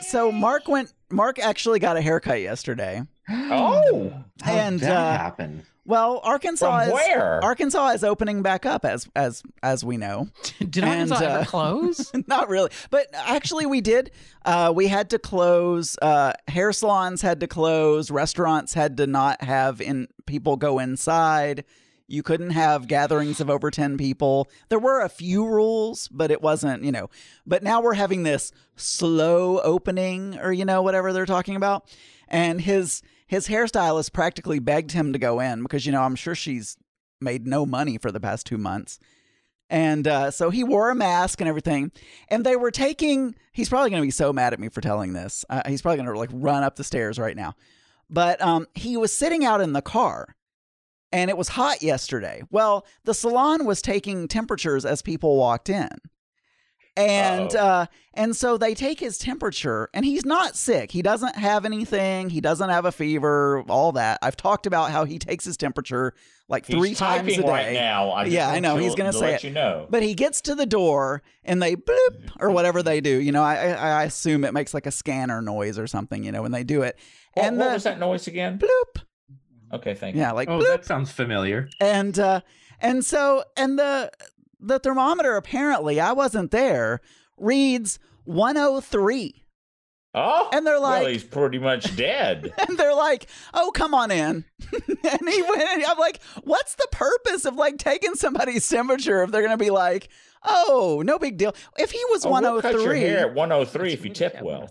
so 0.02 0.32
Mark 0.32 0.68
went. 0.68 0.92
Mark 1.10 1.38
actually 1.38 1.78
got 1.78 1.96
a 1.96 2.00
haircut 2.00 2.40
yesterday. 2.40 3.02
Oh, 3.28 4.12
How 4.42 4.52
And, 4.52 4.80
that 4.80 4.90
uh, 4.96 5.18
happen? 5.18 5.64
Well, 5.86 6.20
Arkansas 6.24 6.80
From 6.80 6.88
is 6.88 6.92
where? 6.94 7.42
Arkansas 7.44 7.90
is 7.90 8.02
opening 8.02 8.42
back 8.42 8.66
up 8.66 8.84
as 8.84 9.08
as 9.14 9.42
as 9.62 9.84
we 9.84 9.96
know. 9.96 10.28
Did 10.58 10.82
Arkansas 10.82 11.14
And, 11.14 11.24
ever 11.24 11.38
uh, 11.38 11.44
close? 11.44 12.12
Not 12.26 12.48
really, 12.48 12.70
but 12.90 13.06
actually 13.14 13.66
we 13.66 13.80
did. 13.80 14.10
Uh, 14.44 14.72
we 14.74 14.88
had 14.88 15.10
to 15.10 15.18
close. 15.20 15.96
Uh, 16.02 16.32
hair 16.48 16.72
salons 16.72 17.22
had 17.22 17.38
to 17.40 17.46
close. 17.46 18.10
Restaurants 18.10 18.74
had 18.74 18.96
to 18.96 19.06
not 19.06 19.42
have 19.42 19.80
in 19.80 20.08
people 20.26 20.56
go 20.56 20.80
inside. 20.80 21.64
You 22.08 22.22
couldn't 22.22 22.50
have 22.50 22.88
gatherings 22.88 23.40
of 23.40 23.48
over 23.48 23.70
ten 23.70 23.96
people. 23.96 24.48
There 24.68 24.78
were 24.80 25.00
a 25.00 25.08
few 25.08 25.46
rules, 25.46 26.08
but 26.08 26.32
it 26.32 26.42
wasn't 26.42 26.82
you 26.82 26.90
know. 26.90 27.10
But 27.46 27.62
now 27.62 27.80
we're 27.80 27.94
having 27.94 28.24
this 28.24 28.50
slow 28.74 29.60
opening, 29.60 30.36
or 30.38 30.52
you 30.52 30.64
know 30.64 30.82
whatever 30.82 31.12
they're 31.12 31.26
talking 31.26 31.54
about. 31.54 31.84
And 32.28 32.60
his 32.60 33.02
his 33.26 33.48
hairstylist 33.48 34.12
practically 34.12 34.58
begged 34.58 34.92
him 34.92 35.12
to 35.12 35.18
go 35.18 35.40
in 35.40 35.62
because 35.62 35.86
you 35.86 35.92
know 35.92 36.02
I'm 36.02 36.16
sure 36.16 36.34
she's 36.34 36.76
made 37.20 37.46
no 37.46 37.66
money 37.66 37.98
for 37.98 38.12
the 38.12 38.20
past 38.20 38.46
two 38.46 38.58
months. 38.58 38.98
And 39.68 40.06
uh, 40.06 40.30
so 40.30 40.50
he 40.50 40.62
wore 40.62 40.90
a 40.90 40.94
mask 40.94 41.40
and 41.40 41.48
everything. 41.48 41.90
And 42.28 42.44
they 42.44 42.56
were 42.56 42.70
taking, 42.70 43.34
he's 43.52 43.68
probably 43.68 43.90
going 43.90 44.02
to 44.02 44.06
be 44.06 44.12
so 44.12 44.32
mad 44.32 44.52
at 44.52 44.60
me 44.60 44.68
for 44.68 44.80
telling 44.80 45.12
this. 45.12 45.44
Uh, 45.50 45.62
he's 45.66 45.82
probably 45.82 45.96
going 45.96 46.12
to 46.12 46.18
like 46.18 46.30
run 46.32 46.62
up 46.62 46.76
the 46.76 46.84
stairs 46.84 47.18
right 47.18 47.36
now. 47.36 47.54
But 48.08 48.40
um, 48.40 48.66
he 48.74 48.96
was 48.96 49.12
sitting 49.12 49.44
out 49.44 49.60
in 49.60 49.72
the 49.72 49.82
car 49.82 50.36
and 51.10 51.30
it 51.30 51.36
was 51.36 51.48
hot 51.48 51.82
yesterday. 51.82 52.42
Well, 52.50 52.86
the 53.04 53.14
salon 53.14 53.64
was 53.64 53.82
taking 53.82 54.28
temperatures 54.28 54.84
as 54.84 55.02
people 55.02 55.36
walked 55.36 55.68
in. 55.68 55.88
And 56.96 57.54
Uh-oh. 57.54 57.64
uh, 57.66 57.86
and 58.14 58.34
so 58.34 58.56
they 58.56 58.74
take 58.74 58.98
his 58.98 59.18
temperature, 59.18 59.90
and 59.92 60.04
he's 60.06 60.24
not 60.24 60.56
sick. 60.56 60.90
He 60.90 61.02
doesn't 61.02 61.36
have 61.36 61.66
anything. 61.66 62.30
He 62.30 62.40
doesn't 62.40 62.70
have 62.70 62.86
a 62.86 62.92
fever. 62.92 63.62
All 63.68 63.92
that 63.92 64.18
I've 64.22 64.36
talked 64.36 64.66
about 64.66 64.90
how 64.90 65.04
he 65.04 65.18
takes 65.18 65.44
his 65.44 65.58
temperature 65.58 66.14
like 66.48 66.64
three 66.64 66.90
He's 66.90 66.98
times 66.98 67.26
a 67.28 67.30
typing 67.30 67.42
day. 67.44 67.50
right 67.52 67.72
now. 67.74 68.10
I 68.10 68.24
Yeah, 68.24 68.48
I 68.48 68.60
know. 68.60 68.76
to- 68.76 68.82
He's 68.82 68.94
gonna 68.94 69.12
to 69.12 69.18
say 69.18 69.26
let 69.32 69.34
it. 69.44 69.48
You 69.48 69.50
know. 69.52 69.86
But 69.90 70.02
he 70.02 70.14
gets 70.14 70.40
to 70.42 70.54
the 70.54 70.64
door 70.64 71.22
and 71.44 71.62
they 71.62 71.76
bloop 71.76 72.30
or 72.40 72.50
whatever 72.50 72.82
they 72.82 73.00
do. 73.02 73.20
You 73.20 73.32
know, 73.32 73.42
I 73.42 73.56
I, 73.72 73.88
I 74.00 74.04
assume 74.04 74.44
it 74.44 74.54
makes 74.54 74.72
like 74.72 74.86
a 74.86 74.90
scanner 74.92 75.42
noise 75.42 75.78
or 75.78 75.86
something. 75.86 76.24
You 76.24 76.32
know, 76.32 76.40
when 76.42 76.52
they 76.52 76.64
do 76.64 76.80
it. 76.82 76.96
what, 77.34 77.44
and 77.46 77.58
what 77.58 77.66
the 77.66 77.72
was 77.74 77.82
that 77.84 77.98
noise 77.98 78.26
again? 78.26 78.58
bloop. 78.58 79.02
Okay, 79.74 79.94
thank 79.94 80.14
you. 80.14 80.22
Yeah, 80.22 80.32
like 80.32 80.48
Oh, 80.48 80.60
bloop. 80.60 80.66
that 80.68 80.84
sounds 80.86 81.10
familiar. 81.10 81.68
And 81.80 82.18
uh, 82.18 82.40
and 82.80 83.04
so 83.04 83.44
and 83.56 83.78
the 83.78 84.10
the 84.60 84.78
thermometer 84.78 85.36
apparently 85.36 86.00
I 86.00 86.12
wasn't 86.12 86.50
there 86.50 87.00
reads 87.36 87.98
103. 88.24 89.42
Oh, 90.18 90.48
And 90.50 90.66
they're 90.66 90.80
well, 90.80 91.02
like- 91.02 91.08
he's 91.08 91.24
pretty 91.24 91.58
much 91.58 91.94
dead. 91.94 92.50
And 92.68 92.78
they're 92.78 92.94
like, 92.94 93.26
"Oh, 93.52 93.70
come 93.74 93.92
on 93.92 94.10
in." 94.10 94.44
and 94.72 95.28
he 95.28 95.42
went. 95.42 95.60
And 95.62 95.84
I'm 95.84 95.98
like, 95.98 96.22
"What's 96.42 96.74
the 96.76 96.88
purpose 96.90 97.44
of 97.44 97.56
like 97.56 97.76
taking 97.76 98.14
somebody's 98.14 98.66
temperature 98.66 99.22
if 99.22 99.30
they're 99.30 99.42
going 99.42 99.56
to 99.58 99.62
be 99.62 99.68
like, 99.70 100.08
oh, 100.42 101.02
no 101.04 101.18
big 101.18 101.36
deal? 101.36 101.54
If 101.78 101.90
he 101.90 102.02
was 102.10 102.24
Oh, 102.24 102.30
we'll 102.30 102.62
cut 102.62 102.72
your 102.72 102.80
103, 102.88 103.00
hair 103.00 103.18
at 103.28 103.34
103 103.34 103.92
if 103.92 104.04
you 104.06 104.10
tip 104.14 104.40
well. 104.40 104.70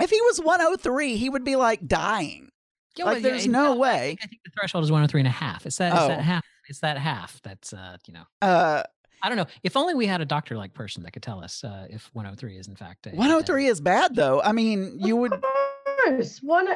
if 0.00 0.08
he 0.08 0.20
was 0.22 0.40
103, 0.40 1.16
he 1.16 1.28
would 1.28 1.44
be 1.44 1.56
like 1.56 1.86
dying. 1.86 2.48
Yeah, 2.96 3.04
Like, 3.04 3.14
well, 3.16 3.22
there's 3.22 3.44
it- 3.44 3.50
no 3.50 3.74
I 3.74 3.76
way. 3.76 4.06
think, 4.08 4.20
I 4.22 4.26
think 4.28 4.40
the 4.46 4.50
threshold 4.58 4.84
is 4.84 4.90
103 4.90 5.20
and 5.20 5.28
a 5.28 5.30
half. 5.30 5.66
It's 5.66 5.76
that, 5.76 5.92
it's 5.92 6.02
Oh. 6.02 6.08
that 6.08 6.20
half. 6.22 6.44
It's 6.68 6.80
that 6.80 6.96
half. 6.96 7.40
That's, 7.42 7.74
uh, 7.74 7.98
you 8.08 8.14
know, 8.14 8.24
Uh, 8.40 8.82
I 9.22 9.28
don't 9.28 9.38
know. 9.38 9.46
If 9.62 9.76
only 9.76 9.94
we 9.94 10.06
had 10.06 10.20
a 10.20 10.24
doctor 10.24 10.56
like 10.56 10.74
person 10.74 11.02
that 11.04 11.12
could 11.12 11.22
tell 11.22 11.42
us 11.42 11.64
uh, 11.64 11.86
if 11.90 12.10
103 12.12 12.56
is 12.58 12.68
in 12.68 12.76
fact. 12.76 13.06
a- 13.06 13.10
a 13.10 13.16
103 13.16 13.66
is 13.66 13.80
bad 13.80 14.14
though. 14.14 14.40
I 14.42 14.52
mean, 14.52 14.98
you 15.00 15.16
would. 15.16 15.32
Of 15.32 15.42
course, 16.04 16.38
one. 16.42 16.68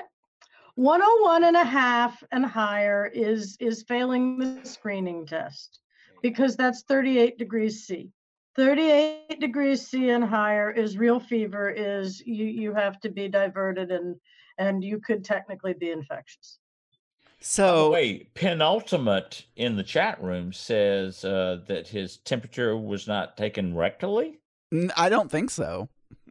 101 0.77 1.45
and 1.45 1.57
a 1.57 1.65
half 1.65 2.23
and 2.33 2.45
higher 2.47 3.11
is 3.13 3.57
is 3.61 3.83
failing 3.83 4.39
the 4.39 4.61
screening 4.63 5.27
test 5.27 5.81
because 6.23 6.57
that's 6.57 6.83
38 6.85 7.37
degrees 7.39 7.85
C. 7.87 8.11
38 8.57 9.41
degrees 9.41 9.87
C 9.87 10.11
and 10.11 10.25
higher 10.25 10.71
is 10.71 10.97
real 10.97 11.21
fever 11.21 11.69
is 11.71 12.21
you 12.21 12.47
you 12.47 12.73
have 12.73 12.99
to 13.01 13.11
be 13.11 13.29
diverted 13.29 13.91
and 13.91 14.17
and 14.59 14.83
you 14.83 15.01
could 15.01 15.25
technically 15.25 15.75
be 15.75 15.91
infectious. 15.91 16.59
So 17.43 17.87
Oh, 17.87 17.91
wait, 17.91 18.35
penultimate 18.35 19.45
in 19.57 19.77
the 19.77 19.83
chat 19.83 20.23
room 20.23 20.53
says 20.53 21.25
uh, 21.25 21.61
that 21.69 21.89
his 21.89 22.19
temperature 22.19 22.77
was 22.77 23.07
not 23.07 23.37
taken 23.37 23.75
rectally. 23.75 24.37
I 24.97 25.09
don't 25.09 25.31
think 25.31 25.51
so. 25.51 25.89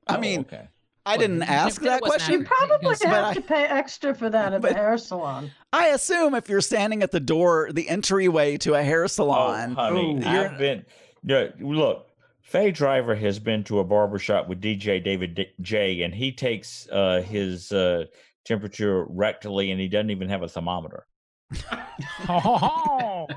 I 0.07 0.15
Oh, 0.15 0.19
mean, 0.19 0.41
okay. 0.41 0.67
I 1.05 1.17
didn't 1.17 1.39
Well, 1.39 1.49
ask 1.49 1.81
that 1.81 2.01
question. 2.01 2.41
You 2.41 2.45
probably 2.45 2.89
But 2.89 3.01
have 3.03 3.25
I- 3.25 3.33
to 3.33 3.41
pay 3.41 3.63
extra 3.65 4.13
for 4.13 4.29
that 4.29 4.53
at 4.53 4.61
but- 4.61 4.69
the 4.69 4.75
hair 4.75 4.97
salon. 4.99 5.51
I 5.73 5.87
assume 5.87 6.35
if 6.35 6.47
you're 6.47 6.61
standing 6.61 7.01
at 7.01 7.11
the 7.11 7.19
door, 7.19 7.69
the 7.73 7.89
entryway 7.89 8.57
to 8.57 8.75
a 8.75 8.83
hair 8.83 9.07
salon. 9.07 9.71
Oh, 9.77 9.81
honey, 9.81 10.21
Oh. 10.23 10.31
You're- 10.31 10.45
I've 10.47 10.57
been. 10.59 10.85
Yeah, 11.23 11.47
look, 11.59 12.07
Faye 12.41 12.71
Driver 12.71 13.15
has 13.15 13.39
been 13.39 13.63
to 13.65 13.79
a 13.79 13.83
barbershop 13.83 14.47
with 14.47 14.61
DJ 14.61 14.99
David 15.03 15.35
D- 15.35 15.51
J, 15.61 16.01
and 16.03 16.13
he 16.13 16.31
takes 16.31 16.87
uh, 16.91 17.21
his 17.21 17.71
uh, 17.71 18.05
temperature 18.49 19.05
rectally, 19.05 19.71
and 19.71 19.79
he 19.79 19.87
doesn't 19.87 20.09
even 20.09 20.27
have 20.27 20.41
a 20.41 20.47
thermometer. 20.47 21.05
that 21.51 23.27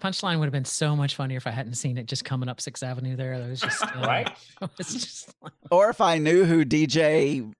punchline 0.00 0.38
would 0.38 0.44
have 0.44 0.52
been 0.52 0.64
so 0.64 0.94
much 0.94 1.16
funnier 1.16 1.38
if 1.38 1.46
I 1.46 1.50
hadn't 1.50 1.74
seen 1.74 1.98
it 1.98 2.06
just 2.06 2.24
coming 2.24 2.48
up 2.48 2.60
Sixth 2.60 2.82
Avenue 2.82 3.16
there. 3.16 3.38
That 3.38 3.48
was 3.48 3.60
just 3.60 3.82
uh, 3.82 4.00
Right? 4.00 4.30
It's 4.78 4.92
just 4.92 5.34
like, 5.42 5.52
or 5.70 5.90
if 5.90 6.00
I 6.00 6.18
knew 6.18 6.44
who 6.44 6.64
DJ, 6.66 7.50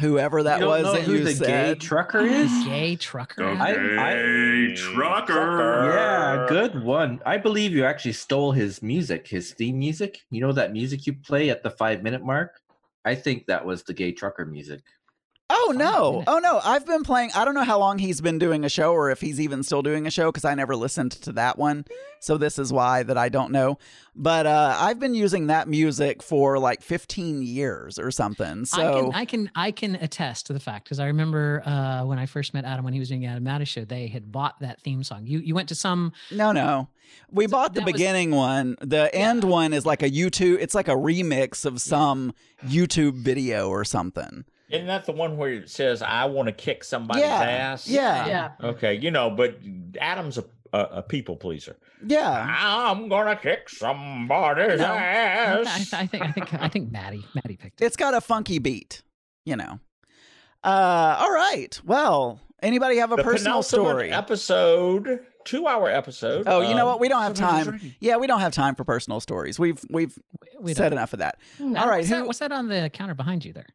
whoever 0.00 0.44
that 0.44 0.60
you 0.60 0.66
don't 0.66 0.70
was 0.70 0.82
know 0.84 0.92
that 0.92 1.02
who 1.02 1.14
you 1.14 1.24
the 1.24 1.44
gay 1.44 1.74
trucker 1.74 2.20
is? 2.20 2.50
gay 2.64 2.94
trucker. 2.94 3.44
Okay, 3.44 3.96
I- 3.98 4.74
trucker. 4.76 5.90
Yeah, 5.92 6.46
good 6.48 6.80
one. 6.82 7.20
I 7.26 7.38
believe 7.38 7.72
you 7.72 7.84
actually 7.84 8.12
stole 8.12 8.52
his 8.52 8.82
music, 8.82 9.26
his 9.26 9.52
theme 9.52 9.80
music. 9.80 10.20
You 10.30 10.40
know 10.42 10.52
that 10.52 10.72
music 10.72 11.06
you 11.06 11.14
play 11.14 11.50
at 11.50 11.64
the 11.64 11.70
five 11.70 12.04
minute 12.04 12.24
mark? 12.24 12.60
I 13.04 13.14
think 13.14 13.46
that 13.46 13.64
was 13.64 13.82
the 13.82 13.94
gay 13.94 14.12
trucker 14.12 14.44
music. 14.44 14.82
Oh 15.50 15.72
no! 15.74 16.24
Oh 16.26 16.38
no! 16.40 16.60
I've 16.62 16.84
been 16.84 17.02
playing. 17.04 17.30
I 17.34 17.44
don't 17.46 17.54
know 17.54 17.64
how 17.64 17.78
long 17.78 17.98
he's 17.98 18.20
been 18.20 18.38
doing 18.38 18.64
a 18.66 18.68
show, 18.68 18.92
or 18.92 19.10
if 19.10 19.22
he's 19.22 19.40
even 19.40 19.62
still 19.62 19.80
doing 19.80 20.06
a 20.06 20.10
show, 20.10 20.30
because 20.30 20.44
I 20.44 20.54
never 20.54 20.76
listened 20.76 21.12
to 21.12 21.32
that 21.32 21.56
one. 21.56 21.86
So 22.20 22.36
this 22.36 22.58
is 22.58 22.70
why 22.70 23.02
that 23.04 23.16
I 23.16 23.30
don't 23.30 23.50
know. 23.50 23.78
But 24.14 24.46
uh, 24.46 24.76
I've 24.78 24.98
been 24.98 25.14
using 25.14 25.46
that 25.46 25.66
music 25.66 26.22
for 26.22 26.58
like 26.58 26.82
15 26.82 27.42
years 27.42 27.98
or 27.98 28.10
something. 28.10 28.66
So 28.66 28.82
I 28.82 28.92
can 28.92 29.14
I 29.14 29.24
can 29.24 29.50
I 29.54 29.70
can 29.70 29.94
attest 29.94 30.46
to 30.48 30.52
the 30.52 30.60
fact 30.60 30.84
because 30.84 31.00
I 31.00 31.06
remember 31.06 31.62
uh, 31.64 32.04
when 32.04 32.18
I 32.18 32.26
first 32.26 32.52
met 32.52 32.66
Adam 32.66 32.84
when 32.84 32.92
he 32.92 32.98
was 32.98 33.08
doing 33.08 33.24
Adam 33.24 33.44
Mattis 33.44 33.68
show, 33.68 33.86
they 33.86 34.06
had 34.08 34.30
bought 34.30 34.60
that 34.60 34.82
theme 34.82 35.02
song. 35.02 35.26
You 35.26 35.38
you 35.38 35.54
went 35.54 35.70
to 35.70 35.74
some 35.74 36.12
no, 36.30 36.52
no. 36.52 36.88
We 37.30 37.46
bought 37.46 37.72
the 37.72 37.80
that 37.80 37.86
was- 37.86 37.92
beginning 37.94 38.32
one. 38.32 38.76
The 38.82 39.14
end 39.14 39.44
one 39.44 39.72
is 39.72 39.86
like 39.86 40.02
a 40.02 40.10
YouTube. 40.10 40.58
It's 40.60 40.74
like 40.74 40.88
a 40.88 40.96
remix 40.96 41.64
of 41.64 41.80
some 41.80 42.34
YouTube 42.66 43.14
video 43.14 43.70
or 43.70 43.84
something. 43.84 44.44
Isn't 44.70 44.86
that 44.86 45.06
the 45.06 45.12
one 45.12 45.36
where 45.36 45.52
it 45.52 45.70
says, 45.70 46.02
"I 46.02 46.26
want 46.26 46.46
to 46.48 46.52
kick 46.52 46.84
somebody's 46.84 47.22
Yeah, 47.22 47.40
ass"? 47.42 47.88
yeah. 47.88 48.26
Yeah. 48.26 48.50
Okay, 48.62 48.94
you 48.94 49.10
know, 49.10 49.30
but 49.30 49.58
Adam's 50.00 50.38
a 50.38 50.44
a, 50.72 50.78
a 50.96 51.02
people 51.02 51.36
pleaser. 51.36 51.76
Yeah. 52.06 52.54
I'm 52.58 53.08
gonna 53.08 53.36
kick 53.36 53.70
somebody's 53.70 54.78
No, 54.80 54.84
ass. 54.86 55.92
I, 55.94 56.00
I 56.02 56.06
think 56.06 56.22
I 56.22 56.32
think 56.32 56.54
I 56.54 56.68
think 56.68 56.92
Maddie 56.92 57.24
Maddie 57.34 57.56
picked 57.56 57.80
it. 57.80 57.86
It's 57.86 57.96
got 57.96 58.12
a 58.14 58.20
funky 58.20 58.58
beat, 58.58 59.02
you 59.46 59.56
know. 59.56 59.80
Uh, 60.62 61.16
all 61.20 61.32
right. 61.32 61.80
Well, 61.84 62.40
anybody 62.62 62.96
have 62.98 63.12
a 63.12 63.16
the 63.16 63.22
personal 63.22 63.62
story? 63.62 64.10
episode, 64.10 65.20
two-hour 65.44 65.88
episode. 65.88 66.44
Oh, 66.46 66.60
you 66.60 66.74
know 66.74 66.84
what? 66.84 67.00
We 67.00 67.08
don't 67.08 67.22
have 67.22 67.34
time. 67.34 67.80
Yeah, 68.00 68.16
we 68.16 68.26
don't 68.26 68.40
have 68.40 68.52
time 68.52 68.74
for 68.74 68.84
personal 68.84 69.20
stories. 69.20 69.58
We've 69.58 69.82
we've 69.88 70.18
We 70.60 70.74
said 70.74 70.92
enough 70.92 71.12
of 71.14 71.20
that. 71.20 71.38
No. 71.58 71.80
All 71.80 71.88
right. 71.88 71.98
What's 71.98 72.10
that, 72.10 72.18
Who? 72.20 72.26
what's 72.26 72.38
that 72.40 72.52
on 72.52 72.68
the 72.68 72.90
counter 72.92 73.14
behind 73.14 73.44
you 73.44 73.52
there? 73.52 73.66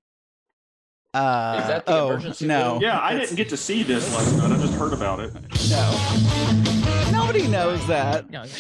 Uh, 1.13 1.59
Is 1.61 1.67
that 1.67 1.85
the 1.85 1.91
oh 1.93 2.09
emergency 2.11 2.47
no. 2.47 2.73
room? 2.73 2.81
Yeah, 2.81 2.99
I 2.99 3.13
didn't 3.13 3.35
get 3.35 3.49
to 3.49 3.57
see 3.57 3.83
this 3.83 4.11
last 4.15 4.35
night. 4.37 4.51
I 4.51 4.61
just 4.61 4.73
heard 4.73 4.93
about 4.93 5.19
it. 5.19 5.31
No. 5.69 7.11
Nobody 7.11 7.47
knows 7.47 7.85
that. 7.87 8.25
Yeah. 8.31 8.45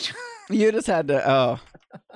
You 0.49 0.73
just 0.73 0.87
had 0.87 1.07
to. 1.07 1.27
Oh, 1.27 1.59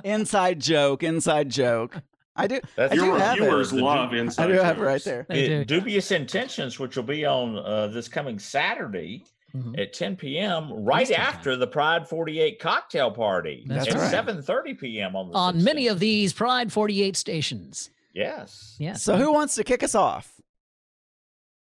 inside 0.04 0.60
joke. 0.60 1.02
Inside 1.02 1.50
joke. 1.50 1.96
I 2.36 2.46
do. 2.46 2.60
That's 2.76 2.92
I 2.92 2.96
do 2.98 3.06
Your 3.06 3.18
have 3.18 3.38
it. 3.38 3.42
viewers 3.44 3.72
The 3.72 3.78
du- 3.78 3.86
love 3.86 4.12
I 4.14 4.18
inside 4.18 4.48
do 4.48 4.54
have 4.54 4.78
it 4.78 4.82
right 4.84 5.04
there. 5.04 5.26
They 5.30 5.44
The 5.48 5.48
do. 5.64 5.80
Dubious 5.80 6.12
Intentions, 6.12 6.78
which 6.78 6.98
will 6.98 7.04
be 7.04 7.26
on 7.26 7.58
uh, 7.58 7.88
this 7.88 8.08
coming 8.10 8.38
Saturday 8.38 9.24
Mhm. 9.56 9.80
at 9.80 9.94
10 9.94 10.18
p.m. 10.18 10.72
right 10.84 11.04
Eastern 11.04 11.18
time. 11.18 11.26
after 11.36 11.56
the 11.56 11.66
Pride 11.68 12.08
48 12.08 12.60
cocktail 12.60 13.12
party 13.12 13.64
That's 13.66 13.88
at 13.88 13.94
right. 13.96 14.28
7:30 14.28 14.78
p.m. 14.78 15.16
on 15.16 15.30
the 15.32 15.36
On 15.38 15.64
many 15.64 15.88
of 15.88 16.00
these 16.00 16.34
Pride 16.34 16.72
48 16.72 17.16
stations. 17.16 17.90
Yes. 18.18 18.76
Yes. 18.80 19.04
So 19.04 19.16
who 19.18 19.32
wants 19.32 19.56
to 19.56 19.64
kick 19.64 19.84
us 19.84 19.96
off? 19.96 20.34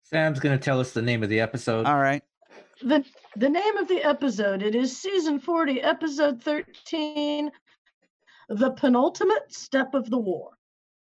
Sam's 0.03 0.39
going 0.39 0.57
to 0.57 0.63
tell 0.63 0.79
us 0.79 0.91
the 0.91 1.01
name 1.01 1.23
of 1.23 1.29
the 1.29 1.39
episode. 1.39 1.85
All 1.85 1.99
right. 1.99 2.23
The 2.81 3.03
the 3.35 3.49
name 3.49 3.77
of 3.77 3.87
the 3.87 4.03
episode, 4.03 4.61
it 4.63 4.75
is 4.75 4.97
season 4.97 5.39
40, 5.39 5.81
episode 5.81 6.41
13, 6.43 7.51
The 8.49 8.71
Penultimate 8.71 9.51
Step 9.53 9.93
of 9.93 10.09
the 10.09 10.17
War. 10.17 10.51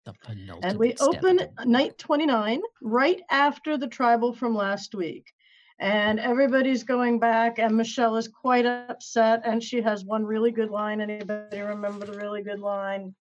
the 0.05 0.13
penultimate 0.23 0.63
step. 0.63 0.71
And 0.71 0.79
we 0.79 0.95
step 0.95 1.07
open 1.23 1.47
night 1.65 1.97
29 1.97 2.61
right 2.81 3.21
after 3.29 3.77
the 3.77 3.87
tribal 3.87 4.33
from 4.33 4.55
last 4.55 4.95
week. 4.95 5.31
And 5.79 6.19
everybody's 6.19 6.83
going 6.83 7.19
back, 7.19 7.57
and 7.59 7.75
Michelle 7.77 8.17
is 8.17 8.27
quite 8.27 8.65
upset. 8.65 9.41
And 9.45 9.63
she 9.63 9.81
has 9.81 10.03
one 10.03 10.25
really 10.25 10.51
good 10.51 10.69
line. 10.69 10.99
Anybody 10.99 11.59
remember 11.61 12.05
the 12.05 12.17
really 12.17 12.41
good 12.43 12.59
line? 12.59 13.15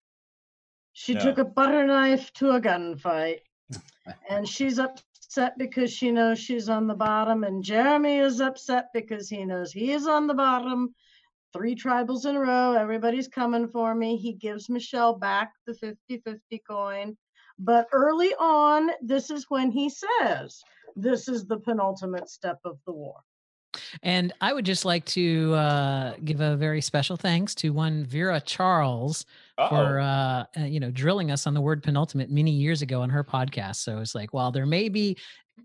She 0.94 1.12
No. 1.14 1.20
took 1.20 1.38
a 1.38 1.44
butter 1.44 1.84
knife 1.86 2.32
to 2.34 2.50
a 2.52 2.60
gunfight. 2.60 3.40
and 4.28 4.48
she's 4.48 4.78
upset 4.78 5.56
because 5.58 5.90
she 5.92 6.10
knows 6.10 6.38
she's 6.38 6.68
on 6.68 6.86
the 6.86 6.94
bottom. 6.94 7.42
And 7.44 7.62
Jeremy 7.64 8.18
is 8.18 8.40
upset 8.40 8.86
because 8.94 9.28
he 9.28 9.44
knows 9.44 9.72
he 9.72 9.92
is 9.92 10.06
on 10.06 10.26
the 10.26 10.34
bottom. 10.34 10.94
Three 11.52 11.74
tribals 11.74 12.26
in 12.26 12.36
a 12.36 12.40
row. 12.40 12.72
Everybody's 12.74 13.28
coming 13.28 13.68
for 13.68 13.94
me. 13.94 14.16
He 14.16 14.32
gives 14.32 14.68
Michelle 14.68 15.14
back 15.14 15.52
the 15.66 15.74
50 15.74 16.18
50 16.18 16.58
coin. 16.68 17.16
But 17.58 17.88
early 17.92 18.34
on, 18.34 18.90
this 19.02 19.30
is 19.30 19.46
when 19.48 19.70
he 19.70 19.90
says, 19.90 20.62
This 20.96 21.28
is 21.28 21.46
the 21.46 21.58
penultimate 21.58 22.28
step 22.28 22.58
of 22.64 22.78
the 22.86 22.92
war. 22.92 23.20
And 24.02 24.32
I 24.40 24.52
would 24.52 24.64
just 24.64 24.84
like 24.84 25.04
to 25.06 25.54
uh, 25.54 26.14
give 26.24 26.40
a 26.40 26.56
very 26.56 26.80
special 26.80 27.16
thanks 27.16 27.54
to 27.56 27.70
one 27.70 28.04
Vera 28.04 28.40
Charles 28.40 29.24
for 29.56 30.00
Uh-oh. 30.00 30.02
uh, 30.02 30.44
uh, 30.58 30.64
you 30.64 30.80
know 30.80 30.90
drilling 30.90 31.30
us 31.30 31.46
on 31.46 31.54
the 31.54 31.60
word 31.60 31.82
penultimate 31.82 32.30
many 32.30 32.50
years 32.50 32.82
ago 32.82 33.02
on 33.02 33.10
her 33.10 33.22
podcast. 33.24 33.76
So 33.76 33.98
it's 34.00 34.14
like, 34.14 34.32
while 34.32 34.50
there 34.52 34.66
may 34.66 34.88
be 34.88 35.16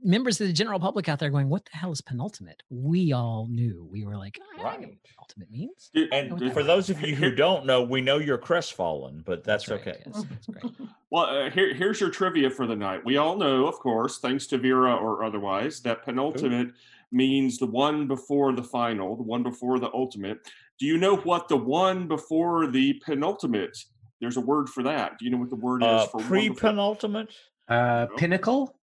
members 0.03 0.39
of 0.39 0.48
the 0.48 0.53
general 0.53 0.79
public 0.79 1.09
out 1.09 1.19
there 1.19 1.29
going, 1.29 1.50
"What 1.50 1.65
the 1.65 1.75
hell 1.77 1.91
is 1.91 2.00
penultimate?" 2.01 2.62
We 2.69 3.12
all 3.12 3.48
knew. 3.50 3.88
We 3.91 4.05
were 4.05 4.15
like, 4.15 4.39
"I 4.53 4.57
know 4.57 4.63
what 4.63 4.77
Right. 4.79 4.98
penultimate 5.03 5.51
means." 5.51 5.89
Dude, 5.93 6.13
And 6.13 6.31
Okay. 6.33 6.51
for 6.51 6.63
those 6.63 6.89
of 6.89 7.01
you 7.01 7.15
who 7.15 7.33
don't 7.33 7.65
know, 7.65 7.81
we 7.83 8.00
know 8.00 8.17
you're 8.17 8.38
crestfallen, 8.38 9.24
but 9.25 9.43
that's, 9.43 9.67
right, 9.67 9.79
okay. 9.81 10.01
yes, 10.05 10.24
that's 10.29 10.48
great. 10.48 10.63
Well, 11.12 11.25
uh, 11.25 11.50
here, 11.50 11.74
here's 11.74 12.00
your 12.00 12.12
trivia 12.12 12.51
for 12.51 12.67
the 12.67 12.75
night. 12.75 13.03
We 13.03 13.17
all 13.17 13.36
know, 13.36 13.65
of 13.65 13.74
course, 13.79 14.19
thanks 14.19 14.45
to 14.45 14.59
Vera 14.59 14.93
or 14.95 15.24
otherwise, 15.24 15.79
that 15.81 16.03
penultimate 16.05 16.67
means 17.11 17.57
the 17.57 17.65
one 17.65 18.07
before 18.07 18.53
the 18.53 18.63
final, 18.63 19.15
the 19.15 19.23
one 19.23 19.43
before 19.43 19.79
the 19.79 19.89
ultimate. 19.93 20.37
Do 20.79 20.85
you 20.85 20.97
know 20.97 21.17
what 21.17 21.47
the 21.47 21.57
one 21.57 22.07
before 22.07 22.67
the 22.71 22.93
penultimate? 23.05 23.77
There's 24.21 24.37
a 24.37 24.41
word 24.41 24.69
for 24.69 24.83
that. 24.83 25.17
Do 25.17 25.25
you 25.25 25.31
know 25.31 25.37
what 25.37 25.49
the 25.49 25.55
word 25.55 25.83
Uh, 25.83 26.03
is 26.05 26.09
for 26.11 26.19
pre-penultimate? 26.21 27.33
Uh, 27.67 28.07
No. 28.09 28.15
Pinnacle? 28.17 28.75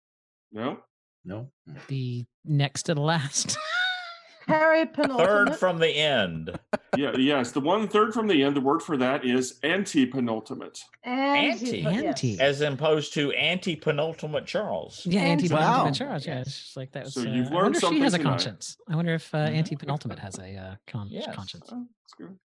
No. 0.52 0.78
No. 1.24 1.50
The 1.88 2.24
next 2.44 2.84
to 2.84 2.94
the 2.94 3.00
last. 3.00 3.56
Harry 4.46 4.86
penultimate. 4.86 5.26
Third 5.48 5.56
from 5.56 5.78
the 5.78 5.88
end. 5.90 6.50
Yeah. 6.96 7.16
Yes. 7.16 7.52
The 7.52 7.60
one 7.60 7.86
third 7.88 8.12
from 8.14 8.26
the 8.26 8.42
end. 8.42 8.56
The 8.56 8.60
word 8.60 8.82
for 8.82 8.96
that 8.96 9.24
is 9.24 9.58
antepenultimate. 9.62 10.80
Anti. 11.04 11.84
Anti. 11.84 12.06
Anti. 12.06 12.40
As 12.40 12.60
opposed 12.60 13.12
to 13.14 13.32
anti 13.32 13.76
penultimate 13.76 14.46
Charles. 14.46 15.04
yeah, 15.06 15.20
And- 15.20 15.40
anti 15.42 15.48
Wow. 15.54 15.60
penultimate 15.84 15.94
charge. 15.94 16.26
Yeah, 16.26 16.40
it's 16.40 16.58
just 16.58 16.76
like 16.76 16.92
that. 16.92 17.04
Was, 17.04 17.14
So 17.14 17.20
uh, 17.22 17.24
you've 17.24 17.46
I 17.48 17.54
learned 17.54 17.74
wonder 17.74 17.78
if 17.78 17.88
she 17.92 18.00
has 18.00 18.14
a 18.14 18.18
tonight. 18.18 18.30
conscience. 18.30 18.76
I 18.88 18.96
wonder 18.96 19.14
if 19.14 19.34
uh, 19.34 19.38
Mhm. 19.38 19.54
anti 19.54 19.76
penultimate 19.76 20.18
has 20.18 20.38
a 20.38 20.56
uh, 20.56 20.74
con- 20.86 21.08
Yes. 21.10 21.34
conscience. 21.34 21.68
Oh, 21.72 21.86
that's 22.02 22.14
good. 22.14 22.38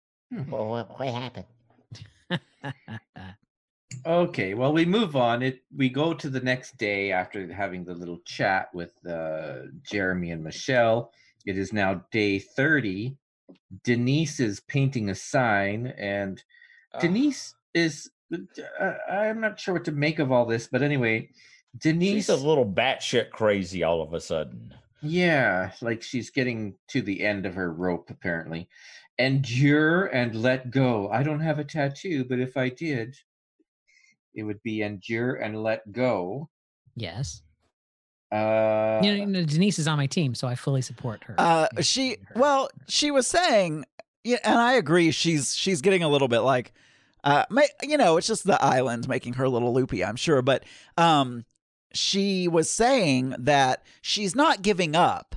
Well, 0.52 0.68
what, 0.68 1.00
what 1.00 1.08
happened? 1.10 1.46
Okay, 4.06 4.54
well, 4.56 4.72
we 4.74 4.86
move 4.86 5.16
on. 5.18 5.44
It 5.44 5.64
we 5.76 5.90
go 5.90 6.14
to 6.14 6.30
the 6.30 6.40
next 6.40 6.78
day 6.78 7.12
after 7.12 7.52
having 7.54 7.84
the 7.84 7.94
little 7.94 8.20
chat 8.26 8.74
with 8.74 8.94
uh, 9.06 9.64
Jeremy 9.84 10.32
and 10.32 10.42
Michelle. 10.44 11.12
It 11.46 11.58
is 11.58 11.72
now 11.74 12.06
day 12.12 12.40
thirty. 12.40 13.18
Denise 13.84 14.40
is 14.40 14.60
painting 14.62 15.10
a 15.10 15.16
sign, 15.16 15.88
and 15.98 16.44
Uh, 16.94 17.00
Denise 17.00 17.56
is. 17.74 18.10
Uh, 18.80 18.94
I'm 19.10 19.42
not 19.42 19.60
sure 19.60 19.74
what 19.74 19.86
to 19.86 19.92
make 19.92 20.20
of 20.20 20.32
all 20.32 20.46
this, 20.46 20.68
but 20.68 20.82
anyway, 20.82 21.30
Denise. 21.78 22.14
She's 22.14 22.30
a 22.30 22.36
little 22.36 22.66
batshit 22.66 23.30
crazy 23.32 23.84
all 23.84 24.02
of 24.02 24.14
a 24.14 24.22
sudden. 24.22 24.74
Yeah, 25.02 25.72
like 25.82 26.02
she's 26.04 26.30
getting 26.30 26.76
to 26.90 27.02
the 27.02 27.24
end 27.24 27.46
of 27.46 27.56
her 27.56 27.74
rope, 27.74 28.10
apparently. 28.10 28.70
Endure 29.18 30.06
and 30.08 30.36
let 30.36 30.72
go. 30.72 31.10
I 31.10 31.24
don't 31.24 31.40
have 31.42 31.60
a 31.60 31.64
tattoo, 31.64 32.24
but 32.24 32.40
if 32.40 32.56
I 32.56 32.70
did, 32.70 33.16
it 34.34 34.44
would 34.44 34.62
be 34.64 34.82
endure 34.82 35.36
and 35.36 35.62
let 35.62 35.92
go. 35.92 36.50
yes. 36.96 37.42
Uh, 38.32 39.02
you, 39.04 39.12
know, 39.12 39.18
you 39.20 39.26
know, 39.26 39.44
Denise 39.44 39.78
is 39.80 39.88
on 39.88 39.98
my 39.98 40.08
team, 40.08 40.34
so 40.36 40.48
I 40.48 40.56
fully 40.56 40.82
support 40.82 41.24
her. 41.26 41.36
Uh, 41.38 41.68
she 41.82 42.12
her- 42.12 42.40
well, 42.40 42.70
she 42.88 43.12
was 43.12 43.28
saying, 43.28 43.86
yeah, 44.24 44.38
and 44.44 44.58
I 44.58 44.74
agree. 44.74 45.12
She's 45.12 45.56
she's 45.56 45.82
getting 45.82 46.04
a 46.04 46.10
little 46.10 46.28
bit 46.28 46.40
like, 46.40 46.74
Uh, 47.24 47.44
may, 47.50 47.68
you 47.84 47.98
know, 47.98 48.18
it's 48.18 48.28
just 48.28 48.46
the 48.46 48.64
island 48.64 49.08
making 49.08 49.34
her 49.34 49.44
a 49.44 49.50
little 49.50 49.74
loopy, 49.74 50.04
I'm 50.04 50.16
sure. 50.16 50.42
But 50.42 50.64
um, 50.98 51.44
she 51.94 52.48
was 52.48 52.70
saying 52.70 53.36
that 53.38 53.84
she's 54.02 54.36
not 54.36 54.62
giving 54.62 54.96
up. 54.96 55.36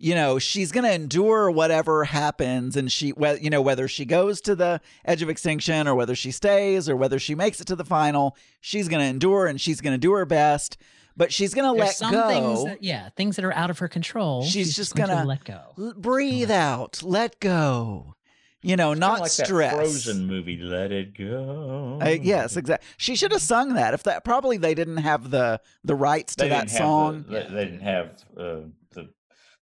You 0.00 0.14
know, 0.14 0.38
she's 0.38 0.70
going 0.70 0.84
to 0.84 0.92
endure 0.92 1.50
whatever 1.50 2.04
happens, 2.04 2.76
and 2.76 2.90
she, 2.90 3.12
you 3.40 3.50
know, 3.50 3.60
whether 3.60 3.88
she 3.88 4.04
goes 4.04 4.40
to 4.42 4.54
the 4.54 4.80
edge 5.04 5.22
of 5.22 5.28
extinction 5.28 5.88
or 5.88 5.94
whether 5.96 6.14
she 6.14 6.30
stays 6.30 6.88
or 6.88 6.94
whether 6.96 7.18
she 7.18 7.34
makes 7.34 7.60
it 7.60 7.66
to 7.66 7.74
the 7.74 7.84
final, 7.84 8.36
she's 8.60 8.86
going 8.88 9.00
to 9.02 9.08
endure 9.08 9.46
and 9.46 9.60
she's 9.60 9.80
going 9.80 9.94
to 9.94 9.98
do 9.98 10.12
her 10.12 10.24
best. 10.24 10.76
But 11.18 11.32
she's 11.32 11.52
going 11.52 11.70
to 11.70 11.76
There's 11.76 11.88
let 11.88 11.96
some 11.96 12.12
go. 12.12 12.28
things 12.28 12.64
that, 12.64 12.82
yeah, 12.82 13.10
things 13.16 13.36
that 13.36 13.44
are 13.44 13.52
out 13.52 13.68
of 13.68 13.78
her 13.80 13.88
control. 13.88 14.44
She's 14.44 14.74
just 14.74 14.94
going 14.94 15.08
gonna 15.10 15.22
to 15.22 15.26
let 15.28 15.44
go. 15.44 15.60
L- 15.76 15.94
breathe 15.96 16.50
out, 16.50 17.02
let 17.02 17.38
go. 17.40 18.14
You 18.62 18.76
know, 18.76 18.90
Kinda 18.90 19.00
not 19.00 19.20
like 19.20 19.32
that 19.34 19.46
stress. 19.46 19.74
Frozen 19.74 20.26
movie, 20.26 20.58
Let 20.60 20.90
It 20.90 21.16
Go. 21.18 21.98
Uh, 22.02 22.08
yes, 22.08 22.56
exactly. 22.56 22.86
She 22.96 23.14
should 23.14 23.30
have 23.32 23.42
sung 23.42 23.74
that. 23.74 23.94
If 23.94 24.02
that 24.04 24.24
probably 24.24 24.56
they 24.56 24.74
didn't 24.74 24.96
have 24.96 25.30
the 25.30 25.60
the 25.84 25.94
rights 25.94 26.34
to 26.36 26.44
They 26.44 26.48
that 26.50 26.70
song, 26.70 27.24
the- 27.28 27.40
they, 27.40 27.54
they 27.54 27.64
didn't 27.66 27.82
have 27.82 28.06
uh, 28.36 28.60
the 28.94 29.10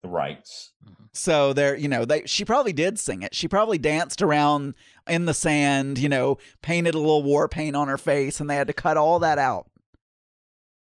the 0.03 0.09
rights. 0.09 0.73
so 1.13 1.53
there, 1.53 1.77
you 1.77 1.87
know, 1.89 2.05
they 2.05 2.23
she 2.27 2.45
probably 2.45 2.73
did 2.73 2.99
sing 2.99 3.23
it. 3.23 3.33
She 3.35 3.47
probably 3.47 3.79
danced 3.79 4.23
around 4.23 4.75
in 5.09 5.25
the 5.27 5.35
sand, 5.35 5.99
you 5.99 6.09
know, 6.09 6.39
painted 6.63 6.95
a 6.95 6.99
little 6.99 7.23
war 7.23 7.49
paint 7.49 7.77
on 7.77 7.87
her 7.89 7.99
face, 7.99 8.41
and 8.41 8.49
they 8.51 8.57
had 8.57 8.67
to 8.67 8.73
cut 8.73 8.97
all 8.97 9.19
that 9.21 9.39
out. 9.39 9.67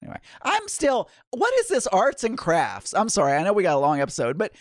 Anyway, 0.02 0.18
I'm 0.42 0.66
still. 0.68 1.08
What 1.30 1.54
is 1.60 1.68
this 1.68 1.86
arts 1.86 2.24
and 2.24 2.36
crafts? 2.36 2.92
I'm 2.92 3.08
sorry, 3.08 3.32
I 3.34 3.42
know 3.44 3.52
we 3.52 3.62
got 3.62 3.76
a 3.76 3.80
long 3.80 4.00
episode, 4.00 4.36
but 4.36 4.52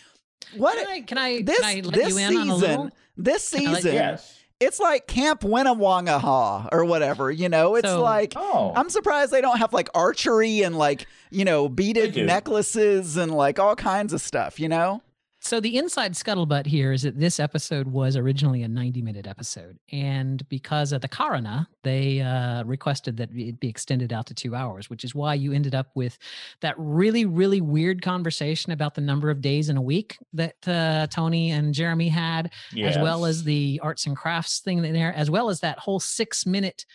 what 0.56 0.76
Can 0.78 0.86
I, 0.88 1.00
can 1.00 1.18
I, 1.18 1.42
this 1.42 1.58
can 1.60 1.64
I 1.78 1.80
let 1.80 1.94
this 1.94 2.08
you 2.10 2.18
in 2.18 2.36
on 2.36 2.48
a 2.50 2.54
season? 2.54 2.60
little? 2.70 2.90
This 3.16 3.50
Can 3.50 3.66
I 3.66 3.70
let 3.72 3.76
season, 3.82 3.94
Yes. 3.94 4.38
it's 4.60 4.78
like 4.80 5.06
Camp 5.06 5.42
Winnewangaha 5.42 6.68
or 6.72 6.84
whatever. 6.84 7.30
You 7.30 7.48
know, 7.48 7.74
it's 7.74 7.88
So- 7.88 8.00
like 8.02 8.34
Oh, 8.36 8.72
I'm 8.74 8.88
surprised 8.90 9.32
they 9.32 9.40
don't 9.40 9.58
have 9.58 9.72
like 9.72 9.88
archery 9.94 10.62
and 10.62 10.76
like 10.78 11.06
you 11.30 11.44
know 11.44 11.68
beaded 11.68 12.16
necklaces 12.16 13.16
and 13.16 13.32
like 13.32 13.58
all 13.58 13.76
kinds 13.76 14.12
of 14.12 14.20
stuff. 14.20 14.58
You 14.60 14.68
know, 14.68 15.02
So 15.44 15.58
the 15.58 15.76
inside 15.76 16.12
scuttlebutt 16.12 16.66
here 16.66 16.92
is 16.92 17.02
that 17.02 17.18
this 17.18 17.40
episode 17.40 17.88
was 17.88 18.16
originally 18.16 18.62
a 18.62 18.68
90 18.68 19.02
minute 19.02 19.26
episode, 19.26 19.76
and 19.90 20.48
because 20.48 20.92
of 20.92 21.00
the 21.00 21.08
Corona, 21.08 21.68
they 21.82 22.20
uh, 22.20 22.62
requested 22.62 23.16
that 23.16 23.30
it 23.34 23.58
be 23.58 23.68
extended 23.68 24.12
out 24.12 24.26
to 24.26 24.34
two 24.34 24.54
hours, 24.54 24.88
which 24.88 25.02
is 25.02 25.16
why 25.16 25.34
you 25.34 25.52
ended 25.52 25.74
up 25.74 25.88
with 25.96 26.16
that 26.60 26.76
really, 26.78 27.24
really 27.24 27.60
weird 27.60 28.02
conversation 28.02 28.70
about 28.70 28.94
the 28.94 29.00
number 29.00 29.30
of 29.30 29.40
days 29.40 29.68
in 29.68 29.76
a 29.76 29.82
week 29.82 30.16
that 30.32 30.68
uh, 30.68 31.08
Tony 31.08 31.50
and 31.50 31.74
Jeremy 31.74 32.08
had, 32.08 32.52
as 32.88 32.96
well 33.02 33.24
as 33.24 33.42
the 33.42 33.80
arts 33.82 34.06
and 34.06 34.16
crafts 34.16 34.60
thing 34.60 34.84
in 34.84 34.92
there, 34.94 35.12
as 35.12 35.28
well 35.28 35.50
as 35.50 35.58
that 35.60 35.76
whole 35.80 35.98
six 35.98 36.46
minute 36.46 36.86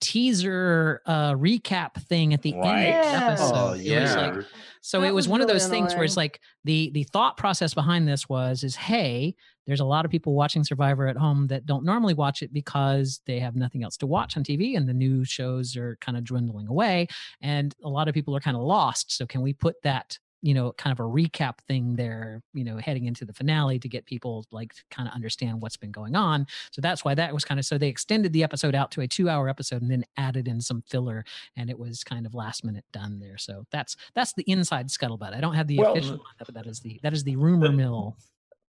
teaser 0.00 1.02
uh 1.06 1.32
recap 1.32 1.94
thing 2.02 2.32
at 2.34 2.42
the 2.42 2.54
end 2.54 2.62
of 2.62 2.64
the 2.64 3.16
episode. 3.16 3.52
Oh, 3.54 3.72
It 3.72 3.78
was 3.78 3.84
yeah. 3.84 4.14
like 4.16 4.44
so 4.80 5.00
That 5.00 5.08
it 5.08 5.14
was, 5.14 5.26
was 5.26 5.28
one 5.28 5.40
of 5.40 5.48
really 5.48 5.58
those 5.58 5.68
things 5.68 5.94
where 5.94 6.04
it's 6.04 6.16
like 6.16 6.40
the 6.64 6.90
the 6.90 7.04
thought 7.04 7.36
process 7.36 7.74
behind 7.74 8.08
this 8.08 8.28
was 8.28 8.64
is 8.64 8.76
hey, 8.76 9.34
there's 9.66 9.80
a 9.80 9.84
lot 9.84 10.04
of 10.04 10.10
people 10.10 10.34
watching 10.34 10.64
Survivor 10.64 11.06
at 11.06 11.16
home 11.16 11.46
that 11.48 11.66
don't 11.66 11.84
normally 11.84 12.14
watch 12.14 12.42
it 12.42 12.52
because 12.52 13.20
they 13.26 13.38
have 13.38 13.56
nothing 13.56 13.84
else 13.84 13.96
to 13.98 14.06
watch 14.06 14.36
on 14.36 14.44
TV 14.44 14.76
and 14.76 14.88
the 14.88 14.94
new 14.94 15.24
shows 15.24 15.76
are 15.76 15.96
kind 16.00 16.16
of 16.16 16.24
dwindling 16.24 16.66
away 16.66 17.06
and 17.42 17.74
a 17.84 17.88
lot 17.88 18.08
of 18.08 18.14
people 18.14 18.34
are 18.34 18.40
kind 18.40 18.56
of 18.56 18.62
lost. 18.62 19.16
So 19.16 19.26
can 19.26 19.42
we 19.42 19.52
put 19.52 19.76
that 19.82 20.18
you 20.42 20.54
know, 20.54 20.72
kind 20.72 20.90
of 20.92 21.00
a 21.00 21.08
recap 21.08 21.58
thing 21.68 21.96
there, 21.96 22.42
you 22.54 22.64
know, 22.64 22.78
heading 22.78 23.04
into 23.04 23.24
the 23.26 23.32
finale 23.32 23.78
to 23.78 23.88
get 23.88 24.06
people 24.06 24.46
like 24.50 24.72
to 24.74 24.82
kind 24.90 25.06
of 25.08 25.14
understand 25.14 25.60
what's 25.60 25.76
been 25.76 25.90
going 25.90 26.16
on. 26.16 26.46
So 26.70 26.80
that's 26.80 27.04
why 27.04 27.14
that 27.14 27.34
was 27.34 27.44
kind 27.44 27.60
of 27.60 27.66
so 27.66 27.76
they 27.76 27.88
extended 27.88 28.32
the 28.32 28.42
episode 28.42 28.74
out 28.74 28.90
to 28.92 29.02
a 29.02 29.06
two 29.08 29.28
hour 29.28 29.48
episode 29.48 29.82
and 29.82 29.90
then 29.90 30.04
added 30.16 30.48
in 30.48 30.60
some 30.60 30.82
filler 30.88 31.24
and 31.56 31.68
it 31.68 31.78
was 31.78 32.02
kind 32.04 32.24
of 32.24 32.34
last 32.34 32.64
minute 32.64 32.84
done 32.92 33.18
there. 33.20 33.36
So 33.38 33.66
that's 33.70 33.96
that's 34.14 34.32
the 34.32 34.44
inside 34.46 34.88
scuttlebutt. 34.88 35.34
I 35.34 35.40
don't 35.40 35.54
have 35.54 35.66
the 35.66 35.78
Well, 35.78 35.92
official 35.92 36.16
one, 36.18 36.26
but 36.38 36.54
that 36.54 36.66
is 36.66 36.80
the 36.80 36.98
that 37.02 37.12
is 37.12 37.24
the 37.24 37.36
rumor 37.36 37.68
the- 37.68 37.74
mill. 37.74 38.16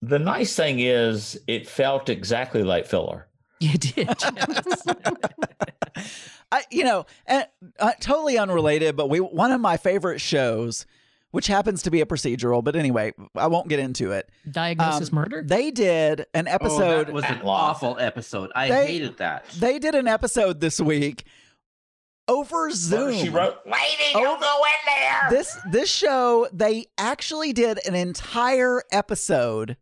the 0.02 0.18
nice 0.20 0.54
thing 0.54 0.78
is 0.78 1.36
it 1.48 1.68
felt 1.68 2.08
exactly 2.08 2.62
like 2.62 2.86
filler. 2.86 3.26
You 3.58 3.78
did. 3.78 4.06
Yes. 4.06 4.86
I 6.52 6.62
you 6.70 6.84
know, 6.84 7.06
and, 7.26 7.46
uh, 7.78 7.92
totally 8.00 8.38
unrelated, 8.38 8.96
but 8.96 9.08
we 9.08 9.18
one 9.18 9.50
of 9.50 9.60
my 9.60 9.76
favorite 9.76 10.20
shows, 10.20 10.86
which 11.32 11.46
happens 11.48 11.82
to 11.82 11.90
be 11.90 12.00
a 12.00 12.06
procedural, 12.06 12.62
but 12.64 12.76
anyway, 12.76 13.12
I 13.34 13.46
won't 13.48 13.68
get 13.68 13.78
into 13.78 14.12
it. 14.12 14.30
Diagnosis 14.50 15.10
Um, 15.10 15.16
murder? 15.16 15.42
They 15.44 15.70
did 15.70 16.26
an 16.32 16.48
Oh, 16.48 16.52
episode. 16.52 17.06
that 17.08 17.12
was 17.12 17.24
an 17.24 17.38
Outlaw. 17.38 17.52
awful 17.70 17.96
episode. 18.00 18.50
I 18.54 18.68
They- 18.68 18.86
hated 18.86 19.18
that. 19.18 19.44
they 19.58 19.78
did 19.78 19.94
an 19.94 20.08
episode 20.08 20.60
this 20.60 20.80
week 20.80 21.24
over 22.28 22.70
Zoom. 22.70 23.14
She 23.14 23.28
wrote, 23.28 23.58
Lady, 23.66 24.12
Oh, 24.14 24.20
don't 24.22 24.40
go 24.40 24.60
in 24.64 24.94
there. 25.00 25.26
this 25.30 25.56
this 25.70 25.90
show. 25.90 26.48
They 26.52 26.86
actually 26.98 27.52
did 27.52 27.78
an 27.86 27.94
entire 27.94 28.82
episode 28.90 29.76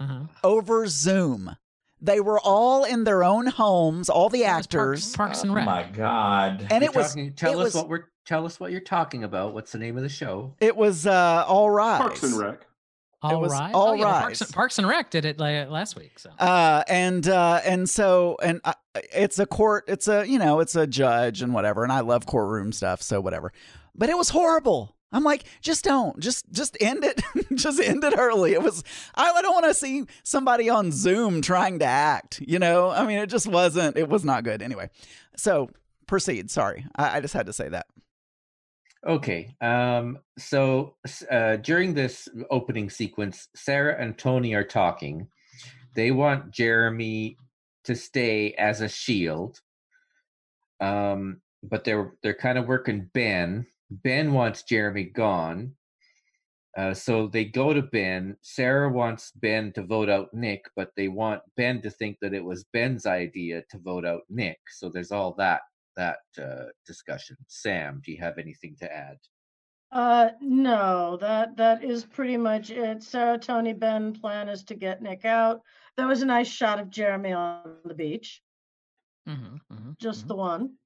Uh-huh. 0.00 0.24
over 0.42 0.86
Zoom. 0.88 1.56
They 2.06 2.20
were 2.20 2.40
all 2.40 2.84
in 2.84 3.04
their 3.04 3.22
own 3.24 3.46
homes, 3.46 4.08
all 4.08 4.28
the 4.28 4.42
That 4.42 4.56
was 4.58 4.66
Parks- 4.66 5.02
actors, 5.04 5.16
Parks, 5.16 5.42
and 5.42 5.54
Rec. 5.54 5.62
"Oh 5.64 5.66
my 5.66 5.82
god!" 5.84 6.66
and 6.70 6.82
You're 6.82 6.90
it 6.92 6.96
was 6.96 7.08
talking- 7.08 7.32
tell 7.34 7.52
it 7.52 7.58
us 7.58 7.64
was 7.64 7.74
what 7.74 7.88
we're 7.88 8.04
tell 8.24 8.46
us 8.46 8.58
what 8.58 8.70
you're 8.72 8.80
talking 8.80 9.24
about. 9.24 9.54
What's 9.54 9.72
the 9.72 9.78
name 9.78 9.96
of 9.96 10.02
the 10.02 10.08
show? 10.08 10.54
it 10.60 10.76
was 10.76 11.06
uh, 11.06 11.44
all 11.46 11.70
right. 11.70 11.98
Parks 12.00 12.22
and 12.22 12.38
Rec. 12.38 12.66
All 13.22 13.40
was 13.40 13.50
right. 13.52 13.74
All 13.74 13.88
oh, 13.88 13.94
yeah, 13.94 14.04
well, 14.04 14.12
Parks, 14.20 14.40
Rise. 14.40 14.48
and, 14.48 14.54
Parks 14.54 14.78
and 14.78 14.86
Rec 14.86 15.10
did 15.10 15.24
it 15.24 15.38
like, 15.40 15.68
last 15.68 15.96
week. 15.96 16.18
So 16.18 16.30
uh 16.38 16.84
and 16.86 17.26
uh 17.28 17.60
and 17.64 17.88
so 17.90 18.36
and 18.42 18.60
uh, 18.64 18.74
it's 18.94 19.38
a 19.38 19.46
court 19.46 19.84
it's 19.88 20.06
a 20.06 20.24
you 20.28 20.38
know 20.38 20.60
it's 20.60 20.76
a 20.76 20.86
judge 20.86 21.42
and 21.42 21.52
whatever 21.52 21.82
and 21.84 21.92
i 21.92 22.00
love 22.00 22.24
courtroom 22.26 22.72
stuff 22.72 23.02
so 23.02 23.20
whatever 23.20 23.52
but 23.94 24.08
it 24.08 24.16
was 24.16 24.30
horrible 24.30 24.95
i'm 25.12 25.24
like 25.24 25.44
just 25.60 25.84
don't 25.84 26.18
just 26.18 26.50
just 26.52 26.76
end 26.80 27.04
it 27.04 27.22
just 27.54 27.80
end 27.80 28.02
it 28.04 28.14
early 28.18 28.52
it 28.52 28.62
was 28.62 28.82
i, 29.14 29.30
I 29.30 29.42
don't 29.42 29.54
want 29.54 29.66
to 29.66 29.74
see 29.74 30.04
somebody 30.22 30.68
on 30.68 30.92
zoom 30.92 31.42
trying 31.42 31.78
to 31.80 31.86
act 31.86 32.40
you 32.46 32.58
know 32.58 32.90
i 32.90 33.06
mean 33.06 33.18
it 33.18 33.30
just 33.30 33.46
wasn't 33.46 33.96
it 33.96 34.08
was 34.08 34.24
not 34.24 34.44
good 34.44 34.62
anyway 34.62 34.90
so 35.36 35.70
proceed 36.06 36.50
sorry 36.50 36.86
i, 36.96 37.18
I 37.18 37.20
just 37.20 37.34
had 37.34 37.46
to 37.46 37.52
say 37.52 37.68
that 37.68 37.86
Okay. 39.06 39.54
Um, 39.60 40.18
so 40.36 40.96
uh, 41.30 41.56
during 41.56 41.94
this 41.94 42.28
opening 42.50 42.90
sequence, 42.90 43.48
Sarah 43.54 43.96
and 44.00 44.18
Tony 44.18 44.54
are 44.54 44.64
talking. 44.64 45.28
They 45.94 46.10
want 46.10 46.50
Jeremy 46.50 47.36
to 47.84 47.94
stay 47.94 48.52
as 48.54 48.80
a 48.80 48.88
shield. 48.88 49.60
Um, 50.80 51.40
but 51.62 51.84
they're 51.84 52.12
they're 52.22 52.34
kind 52.34 52.58
of 52.58 52.66
working 52.66 53.08
Ben. 53.14 53.66
Ben 53.90 54.32
wants 54.32 54.62
Jeremy 54.64 55.04
gone. 55.04 55.76
Uh, 56.76 56.92
so 56.92 57.26
they 57.26 57.44
go 57.44 57.72
to 57.72 57.82
Ben. 57.82 58.36
Sarah 58.42 58.90
wants 58.90 59.30
Ben 59.32 59.72
to 59.72 59.82
vote 59.82 60.10
out 60.10 60.34
Nick, 60.34 60.66
but 60.76 60.90
they 60.96 61.08
want 61.08 61.42
Ben 61.56 61.80
to 61.82 61.90
think 61.90 62.18
that 62.20 62.34
it 62.34 62.44
was 62.44 62.64
Ben's 62.72 63.06
idea 63.06 63.62
to 63.70 63.78
vote 63.78 64.04
out 64.04 64.22
Nick. 64.28 64.58
So 64.70 64.90
there's 64.90 65.12
all 65.12 65.34
that 65.38 65.62
that 65.96 66.18
uh, 66.38 66.66
discussion. 66.86 67.36
Sam, 67.46 68.02
do 68.04 68.12
you 68.12 68.18
have 68.18 68.36
anything 68.36 68.76
to 68.80 68.94
add? 68.94 69.16
Uh, 69.90 70.30
no, 70.42 71.16
that 71.16 71.56
that 71.56 71.82
is 71.82 72.04
pretty 72.04 72.36
much 72.36 72.70
it. 72.70 73.02
Sarah, 73.02 73.38
Tony, 73.38 73.72
Ben 73.72 74.12
plan 74.12 74.48
is 74.50 74.64
to 74.64 74.74
get 74.74 75.00
Nick 75.00 75.24
out. 75.24 75.62
There 75.96 76.06
was 76.08 76.20
a 76.20 76.26
nice 76.26 76.48
shot 76.48 76.78
of 76.78 76.90
Jeremy 76.90 77.32
on 77.32 77.78
the 77.84 77.94
beach, 77.94 78.42
Mhm, 79.26 79.60
mhm, 79.72 79.98
just 79.98 80.24
mhm. 80.24 80.28
the 80.28 80.36
one. 80.36 80.78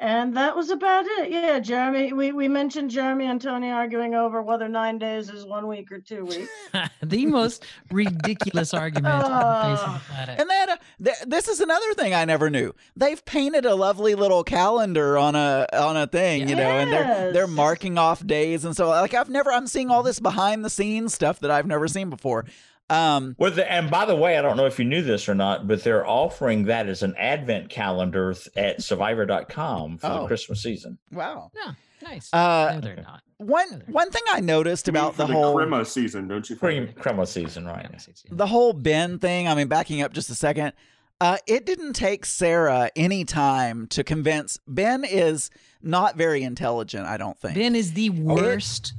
And 0.00 0.36
that 0.36 0.56
was 0.56 0.70
about 0.70 1.06
it. 1.06 1.30
Yeah, 1.30 1.58
Jeremy, 1.60 2.12
we, 2.12 2.32
we 2.32 2.48
mentioned 2.48 2.90
Jeremy 2.90 3.26
and 3.26 3.40
Tony 3.40 3.70
arguing 3.70 4.14
over 4.14 4.42
whether 4.42 4.68
nine 4.68 4.98
days 4.98 5.30
is 5.30 5.44
one 5.46 5.66
week 5.68 5.90
or 5.92 5.98
two 6.00 6.24
weeks. 6.24 6.50
the 7.02 7.26
most 7.26 7.64
ridiculous 7.90 8.74
argument 8.74 9.14
on 9.14 9.22
the 9.30 9.76
face 9.76 9.86
of 9.86 9.94
the 9.94 10.00
planet. 10.12 10.40
and 10.40 10.50
then 10.50 10.70
uh, 10.70 10.76
th- 11.02 11.16
this 11.26 11.48
is 11.48 11.60
another 11.60 11.94
thing 11.94 12.14
i 12.14 12.24
never 12.24 12.50
knew 12.50 12.74
they've 12.96 13.24
painted 13.24 13.64
a 13.64 13.74
lovely 13.74 14.14
little 14.14 14.42
calendar 14.42 15.16
on 15.18 15.34
a 15.34 15.66
on 15.72 15.96
a 15.96 16.06
thing 16.06 16.48
you 16.48 16.56
know 16.56 16.62
and 16.62 16.92
they're 16.92 17.32
they're 17.32 17.46
marking 17.46 17.98
off 17.98 18.26
days 18.26 18.64
and 18.64 18.76
so 18.76 18.88
like 18.88 19.14
i've 19.14 19.28
never 19.30 19.52
i'm 19.52 19.66
seeing 19.66 19.90
all 19.90 20.02
this 20.02 20.18
behind 20.20 20.64
the 20.64 20.70
scenes 20.70 21.14
stuff 21.14 21.38
that 21.40 21.50
i've 21.50 21.66
never 21.66 21.86
seen 21.86 22.10
before 22.10 22.44
um 22.90 23.34
Well, 23.38 23.50
the, 23.50 23.70
and 23.70 23.90
by 23.90 24.04
the 24.04 24.16
way, 24.16 24.36
I 24.38 24.42
don't 24.42 24.56
know 24.56 24.66
if 24.66 24.78
you 24.78 24.84
knew 24.84 25.02
this 25.02 25.28
or 25.28 25.34
not, 25.34 25.66
but 25.66 25.82
they're 25.84 26.06
offering 26.06 26.64
that 26.64 26.86
as 26.88 27.02
an 27.02 27.14
advent 27.16 27.68
calendar 27.70 28.34
th- 28.34 28.48
at 28.56 28.82
survivor.com 28.82 29.98
for 29.98 30.06
Oh. 30.06 30.20
the 30.22 30.26
Christmas 30.26 30.62
season. 30.62 30.98
wow 31.12 31.50
Yeah, 31.54 31.72
nice. 32.02 32.32
uh 32.32 32.72
no, 32.74 32.80
they're 32.80 32.96
not. 32.96 33.22
one 33.38 33.82
one 33.86 34.10
thing 34.10 34.22
i 34.30 34.40
noticed 34.40 34.88
about 34.88 35.14
for 35.14 35.26
the 35.26 35.32
whole 35.32 35.54
Crema 35.54 35.84
season, 35.84 36.28
don't 36.28 36.48
you? 36.48 36.56
Cream 36.56 36.86
think? 36.86 36.98
crema 36.98 37.26
season, 37.26 37.64
right? 37.66 37.82
Yeah, 37.90 37.96
it's- 37.96 38.22
yeah. 38.26 38.30
the 38.34 38.46
whole 38.46 38.72
Ben 38.72 39.18
thing, 39.18 39.48
I 39.48 39.54
mean, 39.54 39.68
backing 39.68 40.02
up 40.02 40.12
just 40.12 40.28
a 40.30 40.34
second, 40.34 40.72
uh, 41.20 41.38
it 41.46 41.64
didn't 41.64 41.92
take 41.94 42.26
Sarah 42.26 42.90
any 42.96 43.24
time 43.24 43.86
to 43.88 44.02
convince 44.04 44.58
Ben 44.66 45.04
is 45.04 45.48
not 45.80 46.16
very 46.16 46.42
intelligent, 46.42 47.06
I 47.06 47.16
don't 47.16 47.38
think. 47.38 47.54
Ben 47.54 47.74
is 47.76 47.92
the 47.92 48.10
worst. 48.10 48.92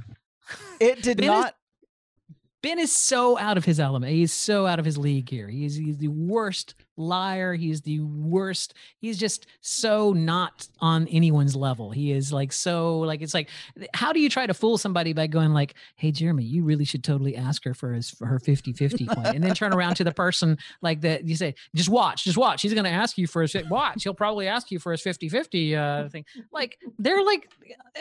it 0.80 1.02
did 1.02 1.18
Ben 1.18 1.26
not 1.26 1.55
Ben 2.66 2.80
is 2.80 2.90
so 2.90 3.38
out 3.38 3.56
of 3.56 3.64
his 3.64 3.78
element. 3.78 4.12
He's 4.12 4.32
so 4.32 4.66
out 4.66 4.80
of 4.80 4.84
his 4.84 4.98
league 4.98 5.30
here. 5.30 5.46
He's 5.46 5.76
he's 5.76 5.98
the 5.98 6.08
worst 6.08 6.74
liar. 6.96 7.54
He's 7.54 7.82
the 7.82 8.00
worst. 8.00 8.74
He's 8.98 9.18
just 9.18 9.46
so 9.60 10.12
not 10.12 10.66
on 10.80 11.06
anyone's 11.08 11.54
level. 11.56 11.90
He 11.90 12.12
is 12.12 12.32
like 12.32 12.52
so 12.52 13.00
like 13.00 13.22
it's 13.22 13.34
like 13.34 13.48
how 13.94 14.12
do 14.12 14.20
you 14.20 14.28
try 14.28 14.46
to 14.46 14.54
fool 14.54 14.78
somebody 14.78 15.12
by 15.12 15.26
going 15.26 15.52
like, 15.52 15.74
"Hey 15.96 16.10
Jeremy, 16.12 16.44
you 16.44 16.64
really 16.64 16.84
should 16.84 17.04
totally 17.04 17.36
ask 17.36 17.64
her 17.64 17.74
for 17.74 17.92
his 17.92 18.10
for 18.10 18.26
her 18.26 18.38
50-50 18.38 19.14
coin." 19.14 19.26
And 19.36 19.44
then 19.44 19.54
turn 19.54 19.72
around 19.74 19.96
to 19.96 20.04
the 20.04 20.12
person 20.12 20.56
like 20.82 21.00
that 21.02 21.26
you 21.26 21.36
say, 21.36 21.54
"Just 21.74 21.88
watch, 21.88 22.24
just 22.24 22.38
watch. 22.38 22.62
He's 22.62 22.72
going 22.74 22.84
to 22.84 22.90
ask 22.90 23.18
you 23.18 23.26
for 23.26 23.42
his 23.42 23.54
watch. 23.70 24.02
He'll 24.02 24.14
probably 24.14 24.48
ask 24.48 24.70
you 24.70 24.78
for 24.78 24.92
his 24.92 25.02
50-50 25.02 25.76
uh 25.76 26.08
thing." 26.08 26.24
Like 26.52 26.78
they're 26.98 27.22
like 27.24 27.50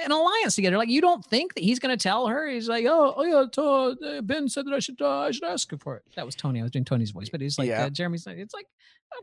an 0.03 0.12
alliance 0.12 0.55
together. 0.55 0.77
Like 0.77 0.89
you 0.89 1.01
don't 1.01 1.23
think 1.25 1.55
that 1.55 1.63
he's 1.63 1.79
going 1.79 1.97
to 1.97 2.01
tell 2.01 2.27
her. 2.27 2.47
He's 2.47 2.69
like, 2.69 2.86
"Oh, 2.88 3.13
oh 3.17 3.23
yeah, 3.23 4.17
uh, 4.17 4.21
Ben 4.21 4.47
said 4.47 4.65
that 4.67 4.73
I 4.73 4.79
should 4.79 5.01
uh, 5.01 5.19
I 5.19 5.31
should 5.31 5.43
ask 5.43 5.71
him 5.71 5.79
for 5.79 5.97
it." 5.97 6.03
That 6.15 6.25
was 6.25 6.36
Tony. 6.36 6.60
I 6.60 6.63
was 6.63 6.71
doing 6.71 6.86
Tony's 6.86 7.12
voice, 7.12 7.29
but 7.29 7.41
he's 7.41 7.58
like 7.58 7.67
Yeah. 7.67 7.86
uh, 7.86 7.89
Jeremy's 7.89 8.25
like 8.25 8.38
it's 8.38 8.53
like 8.53 8.67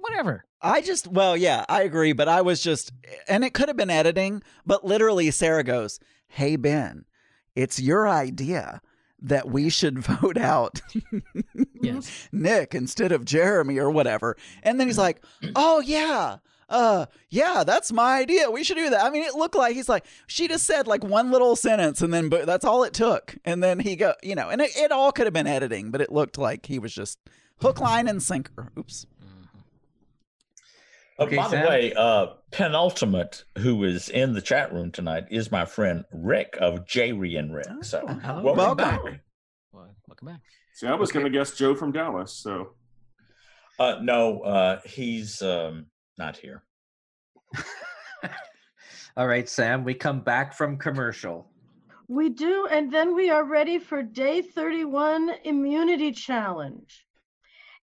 whatever. 0.01 0.45
I 0.61 0.81
just, 0.81 1.09
well, 1.09 1.37
yeah, 1.37 1.65
I 1.69 1.83
agree, 1.83 2.13
but 2.13 2.29
I 2.29 2.43
was 2.43 2.63
just, 2.63 2.93
and 3.29 3.45
it 3.45 3.55
could 3.55 3.69
have 3.69 3.77
been 3.77 3.91
editing, 3.91 4.43
but 4.65 4.85
literally 4.85 5.31
Sarah 5.31 5.65
goes, 5.65 5.99
Hey, 6.29 6.57
Ben, 6.57 7.05
it's 7.55 7.81
your 7.81 8.09
idea 8.09 8.81
that 9.21 9.49
we 9.49 9.69
should 9.69 9.99
vote 10.05 10.39
out 10.39 10.81
Yes. 11.81 12.29
Nick 12.33 12.75
instead 12.75 13.13
of 13.13 13.25
Jeremy 13.25 13.79
or 13.79 13.91
whatever. 13.91 14.37
And 14.63 14.79
then 14.79 14.87
he's 14.87 14.99
like, 14.99 15.23
Oh, 15.57 15.81
yeah. 15.81 16.39
Uh, 16.69 17.05
yeah, 17.29 17.65
that's 17.67 17.93
my 17.93 18.19
idea. 18.19 18.51
We 18.51 18.65
should 18.65 18.79
do 18.79 18.89
that. 18.91 19.05
I 19.05 19.11
mean, 19.11 19.25
it 19.25 19.35
looked 19.35 19.55
like 19.55 19.75
he's 19.75 19.91
like, 19.91 20.07
she 20.27 20.49
just 20.49 20.65
said 20.65 20.87
like 20.87 21.05
one 21.05 21.31
little 21.31 21.55
sentence 21.55 22.01
and 22.01 22.15
then, 22.15 22.31
but 22.31 22.47
that's 22.47 22.65
all 22.65 22.83
it 22.85 22.95
took. 22.95 23.37
And 23.45 23.63
then 23.63 23.79
he 23.79 23.95
go, 23.95 24.15
you 24.23 24.35
know, 24.35 24.49
and 24.49 24.61
it, 24.63 24.71
it 24.75 24.91
all 24.91 25.13
could 25.13 25.27
have 25.27 25.35
been 25.35 25.47
editing, 25.47 25.91
but 25.91 26.01
it 26.01 26.11
looked 26.11 26.39
like 26.39 26.65
he 26.65 26.79
was 26.79 26.95
just 26.95 27.19
hook, 27.61 27.79
line, 27.79 28.09
and 28.09 28.23
sinker. 28.23 28.73
Oops. 28.79 29.07
Okay, 31.23 31.37
by 31.37 31.49
Sam? 31.49 31.63
the 31.63 31.69
way, 31.69 31.93
uh, 31.95 32.27
penultimate 32.51 33.45
who 33.59 33.85
is 33.85 34.09
in 34.09 34.33
the 34.33 34.43
chat 34.43 34.73
room 34.73 34.91
tonight 34.91 35.25
is 35.31 35.51
my 35.51 35.65
friend 35.65 36.05
Rick 36.13 36.57
of 36.61 36.87
Jerry 36.87 37.37
and 37.37 37.55
Rick. 37.55 37.69
So 37.83 38.07
hello. 38.07 38.43
welcome, 38.43 38.57
Welcome. 38.57 38.77
back. 38.77 39.21
Well, 39.73 39.95
welcome 40.09 40.29
back. 40.29 40.41
See, 40.75 40.87
I 40.87 40.95
was 40.95 41.13
going 41.13 41.25
to 41.25 41.31
guess 41.31 41.53
Joe 41.57 41.75
from 41.75 41.93
Dallas. 41.93 42.33
So 42.33 42.75
Uh, 43.79 43.99
no, 44.03 44.41
uh, 44.41 44.81
he's 44.85 45.41
um, 45.43 45.87
not 46.19 46.37
here. 46.37 46.63
All 49.17 49.27
right, 49.27 49.49
Sam, 49.49 49.85
we 49.85 49.95
come 49.95 50.21
back 50.21 50.55
from 50.55 50.77
commercial. 50.79 51.47
We 52.09 52.29
do, 52.31 52.67
and 52.71 52.93
then 52.93 53.15
we 53.15 53.31
are 53.31 53.45
ready 53.45 53.79
for 53.79 54.03
day 54.03 54.43
31 54.43 55.31
immunity 55.45 56.13
challenge. 56.13 57.07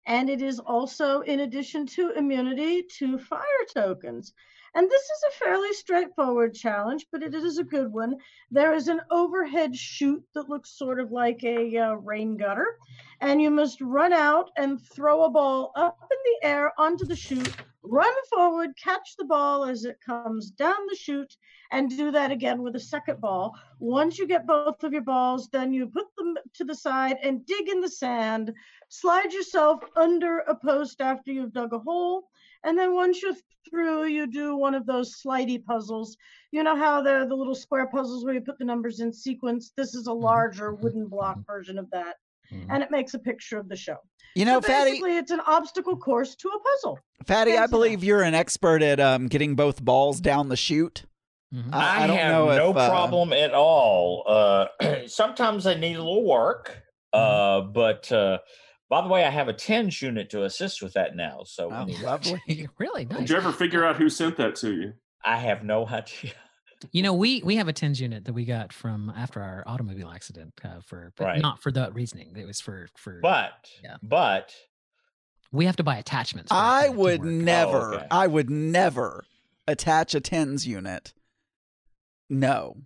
And 0.09 0.29
it 0.29 0.43
is 0.43 0.59
also, 0.59 1.21
in 1.21 1.41
addition 1.41 1.87
to 1.89 2.11
immunity, 2.11 2.83
to 2.99 3.19
fire 3.19 3.65
tokens. 3.73 4.35
And 4.75 4.89
this 4.91 5.03
is 5.03 5.25
a 5.29 5.45
fairly 5.45 5.73
straightforward 5.73 6.55
challenge, 6.55 7.07
but 7.11 7.23
it 7.23 7.35
is 7.35 7.59
a 7.59 7.65
good 7.65 7.93
one. 7.93 8.17
There 8.51 8.75
is 8.75 8.89
an 8.89 9.01
overhead 9.11 9.75
chute 9.75 10.25
that 10.35 10.49
looks 10.49 10.77
sort 10.77 11.01
of 11.01 11.11
like 11.11 11.43
a 11.43 11.77
uh, 11.77 11.95
rain 11.95 12.37
gutter, 12.37 12.77
and 13.21 13.41
you 13.41 13.51
must 13.51 13.81
run 13.81 14.13
out 14.13 14.51
and 14.57 14.81
throw 14.81 15.25
a 15.25 15.31
ball 15.31 15.73
up 15.75 15.99
in 16.11 16.19
the 16.25 16.49
air 16.49 16.73
onto 16.79 17.05
the 17.05 17.17
chute, 17.17 17.55
run 17.83 18.15
forward, 18.29 18.71
catch 18.83 19.17
the 19.17 19.25
ball 19.25 19.65
as 19.65 19.85
it 19.85 19.99
comes 20.05 20.51
down 20.51 20.77
the 20.89 20.97
chute, 20.97 21.37
and 21.73 21.91
do 21.91 22.11
that 22.11 22.31
again 22.31 22.63
with 22.63 22.77
a 22.77 22.81
second 22.81 23.21
ball. 23.21 23.55
Once 23.79 24.19
you 24.19 24.27
get 24.27 24.47
both 24.47 24.85
of 24.85 24.93
your 24.93 25.03
balls, 25.03 25.49
then 25.51 25.73
you 25.73 25.87
put 25.87 26.15
them 26.17 26.37
to 26.55 26.65
the 26.65 26.75
side 26.75 27.17
and 27.23 27.47
dig 27.47 27.69
in 27.69 27.81
the 27.81 27.89
sand. 27.89 28.53
Slide 28.91 29.33
yourself 29.33 29.83
under 29.97 30.39
a 30.41 30.55
post 30.55 31.01
after 31.01 31.33
you've 31.33 31.53
dug 31.53 31.73
a 31.73 31.79
hole. 31.79 32.29
And 32.65 32.79
then 32.79 32.95
once 32.95 33.23
you're 33.23 33.35
through, 33.69 34.07
you 34.07 34.27
do 34.27 34.57
one 34.57 34.75
of 34.75 34.87
those 34.87 35.21
slidey 35.23 35.65
puzzles. 35.65 36.17
You 36.51 36.63
know 36.63 36.77
how 36.77 37.03
they're 37.03 37.27
the 37.27 37.35
little 37.35 37.55
square 37.55 37.87
puzzles 37.87 38.25
where 38.25 38.35
you 38.35 38.41
put 38.41 38.59
the 38.59 38.65
numbers 38.65 39.01
in 39.01 39.13
sequence? 39.13 39.73
This 39.77 39.95
is 39.95 40.07
a 40.07 40.13
larger 40.13 40.75
wooden 40.75 41.07
block 41.07 41.39
version 41.47 41.79
of 41.79 41.91
that. 41.91 42.17
And 42.71 42.83
it 42.83 42.91
makes 42.91 43.13
a 43.13 43.19
picture 43.19 43.59
of 43.59 43.69
the 43.69 43.77
show. 43.77 43.97
You 44.35 44.47
know, 44.47 44.61
so 44.61 44.69
Fatty, 44.69 44.93
basically, 44.93 45.19
it's 45.19 45.31
an 45.31 45.41
obstacle 45.41 45.97
course 45.97 46.35
to 46.37 46.49
a 46.49 46.59
puzzle. 46.61 46.99
Fatty, 47.27 47.59
I 47.59 47.67
believe 47.67 48.03
you're 48.03 48.23
an 48.23 48.35
expert 48.35 48.83
at 48.83 48.99
um, 49.01 49.27
getting 49.27 49.55
both 49.55 49.85
balls 49.85 50.19
down 50.21 50.49
the 50.49 50.57
chute. 50.57 51.05
Mhm. 51.55 51.75
I, 51.75 51.79
I, 51.79 52.05
I 52.05 52.07
don't 52.07 52.17
have 52.17 52.33
know 52.33 52.47
no 52.57 52.71
if, 52.71 52.77
uh, 52.77 52.89
problem 52.89 53.33
at 53.35 53.53
all. 53.53 54.25
Uh, 54.27 54.67
sometimes 55.07 55.67
I 55.67 55.75
need 55.75 55.97
a 55.97 56.03
little 56.03 56.25
work, 56.27 56.83
uh, 57.13 57.61
but 57.63 58.11
uh, 58.13 58.39
by 58.89 59.03
the 59.03 59.09
way, 59.09 59.25
I 59.25 59.31
have 59.31 59.49
a 59.49 59.53
tens 59.53 60.01
unit 60.03 60.31
to 60.31 60.45
assist 60.45 60.83
with 60.83 60.95
that 60.95 61.15
now. 61.17 61.43
So 61.45 61.71
Oh, 61.73 61.83
anyway, 61.83 62.01
lovely. 62.05 62.69
really 62.79 63.05
nice. 63.05 63.19
did 63.19 63.31
you 63.31 63.37
ever 63.37 63.53
figure 63.53 63.85
out 63.85 63.97
who 63.97 64.09
sent 64.09 64.37
that 64.39 64.57
to 64.57 64.73
you? 64.75 64.93
I 65.25 65.37
have 65.37 65.63
no 65.65 65.87
idea. 65.87 66.33
You 66.93 67.03
know, 67.03 67.13
we 67.13 67.43
we 67.43 67.57
have 67.57 67.67
a 67.67 67.73
tens 67.73 68.01
unit 68.01 68.25
that 68.27 68.33
we 68.35 68.45
got 68.45 68.73
from 68.73 69.13
after 69.17 69.43
our 69.43 69.65
automobile 69.67 70.09
accident 70.15 70.53
uh, 70.65 70.79
for, 70.87 71.13
but 71.17 71.25
Right. 71.25 71.43
not 71.43 71.61
for 71.61 71.73
that 71.73 71.93
reasoning. 71.93 72.33
It 72.37 72.47
was 72.47 72.61
for 72.61 72.87
for. 72.97 73.19
But 73.21 73.69
Yeah. 73.83 73.97
but 74.01 74.55
we 75.51 75.65
have 75.67 75.75
to 75.75 75.83
buy 75.83 75.97
attachments. 75.97 76.53
I 76.53 76.89
would 76.89 77.23
work. 77.23 77.29
never, 77.29 77.95
okay. 77.97 78.07
I 78.13 78.29
would 78.29 78.49
never 78.49 79.25
attach 79.67 80.15
a 80.15 80.21
tens 80.21 80.69
unit. 80.69 81.15
No, 82.31 82.77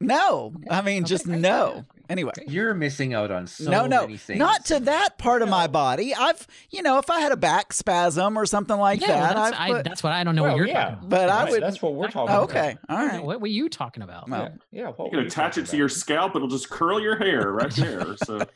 no. 0.00 0.52
I 0.70 0.82
mean, 0.82 1.02
Okay, 1.02 1.08
just 1.08 1.24
great, 1.26 1.38
no. 1.40 1.72
great. 1.72 1.84
Anyway, 2.08 2.32
You're 2.46 2.72
missing 2.72 3.14
out 3.14 3.32
on 3.32 3.48
so 3.48 3.68
no, 3.68 3.86
no, 3.86 4.02
many 4.02 4.16
things. 4.16 4.38
not 4.38 4.64
to 4.66 4.78
that 4.80 5.18
part 5.18 5.42
of 5.42 5.48
my 5.48 5.66
body. 5.66 6.14
I've, 6.14 6.46
you 6.70 6.80
know, 6.82 6.98
if 6.98 7.10
I 7.10 7.18
had 7.18 7.32
a 7.32 7.36
back 7.36 7.72
spasm 7.72 8.36
or 8.38 8.46
something 8.46 8.76
like 8.76 9.00
Yeah, 9.00 9.08
well, 9.08 9.18
that, 9.20 9.34
that's, 9.34 9.56
I've 9.58 9.70
I, 9.76 9.82
that's 9.82 10.02
what 10.04 10.12
I 10.12 10.22
don't 10.22 10.36
know 10.36 10.44
Well, 10.44 10.52
what 10.52 10.58
you're 10.58 10.68
yeah, 10.68 10.84
talking 10.90 10.98
about. 10.98 11.10
but 11.10 11.28
I 11.30 11.42
right, 11.42 11.50
would. 11.50 11.62
That's 11.64 11.82
what 11.82 11.94
we're 11.94 12.06
talking 12.08 12.32
Oh, 12.32 12.42
about. 12.44 12.50
okay, 12.50 12.76
all 12.88 13.04
right. 13.06 13.24
What 13.24 13.40
were 13.40 13.48
you 13.48 13.68
talking 13.68 14.04
about? 14.04 14.28
Well, 14.30 14.42
Yeah, 14.70 14.82
yeah. 14.84 14.88
What 14.90 15.10
You 15.10 15.16
were 15.18 15.22
can 15.24 15.26
attach 15.32 15.54
talking 15.54 15.64
it 15.64 15.66
to 15.70 15.76
your 15.76 15.88
scalp; 15.88 16.36
it'll 16.36 16.46
just 16.46 16.70
curl 16.70 17.00
your 17.00 17.16
hair 17.16 17.50
right 17.50 17.72
there. 17.72 18.16
So 18.18 18.40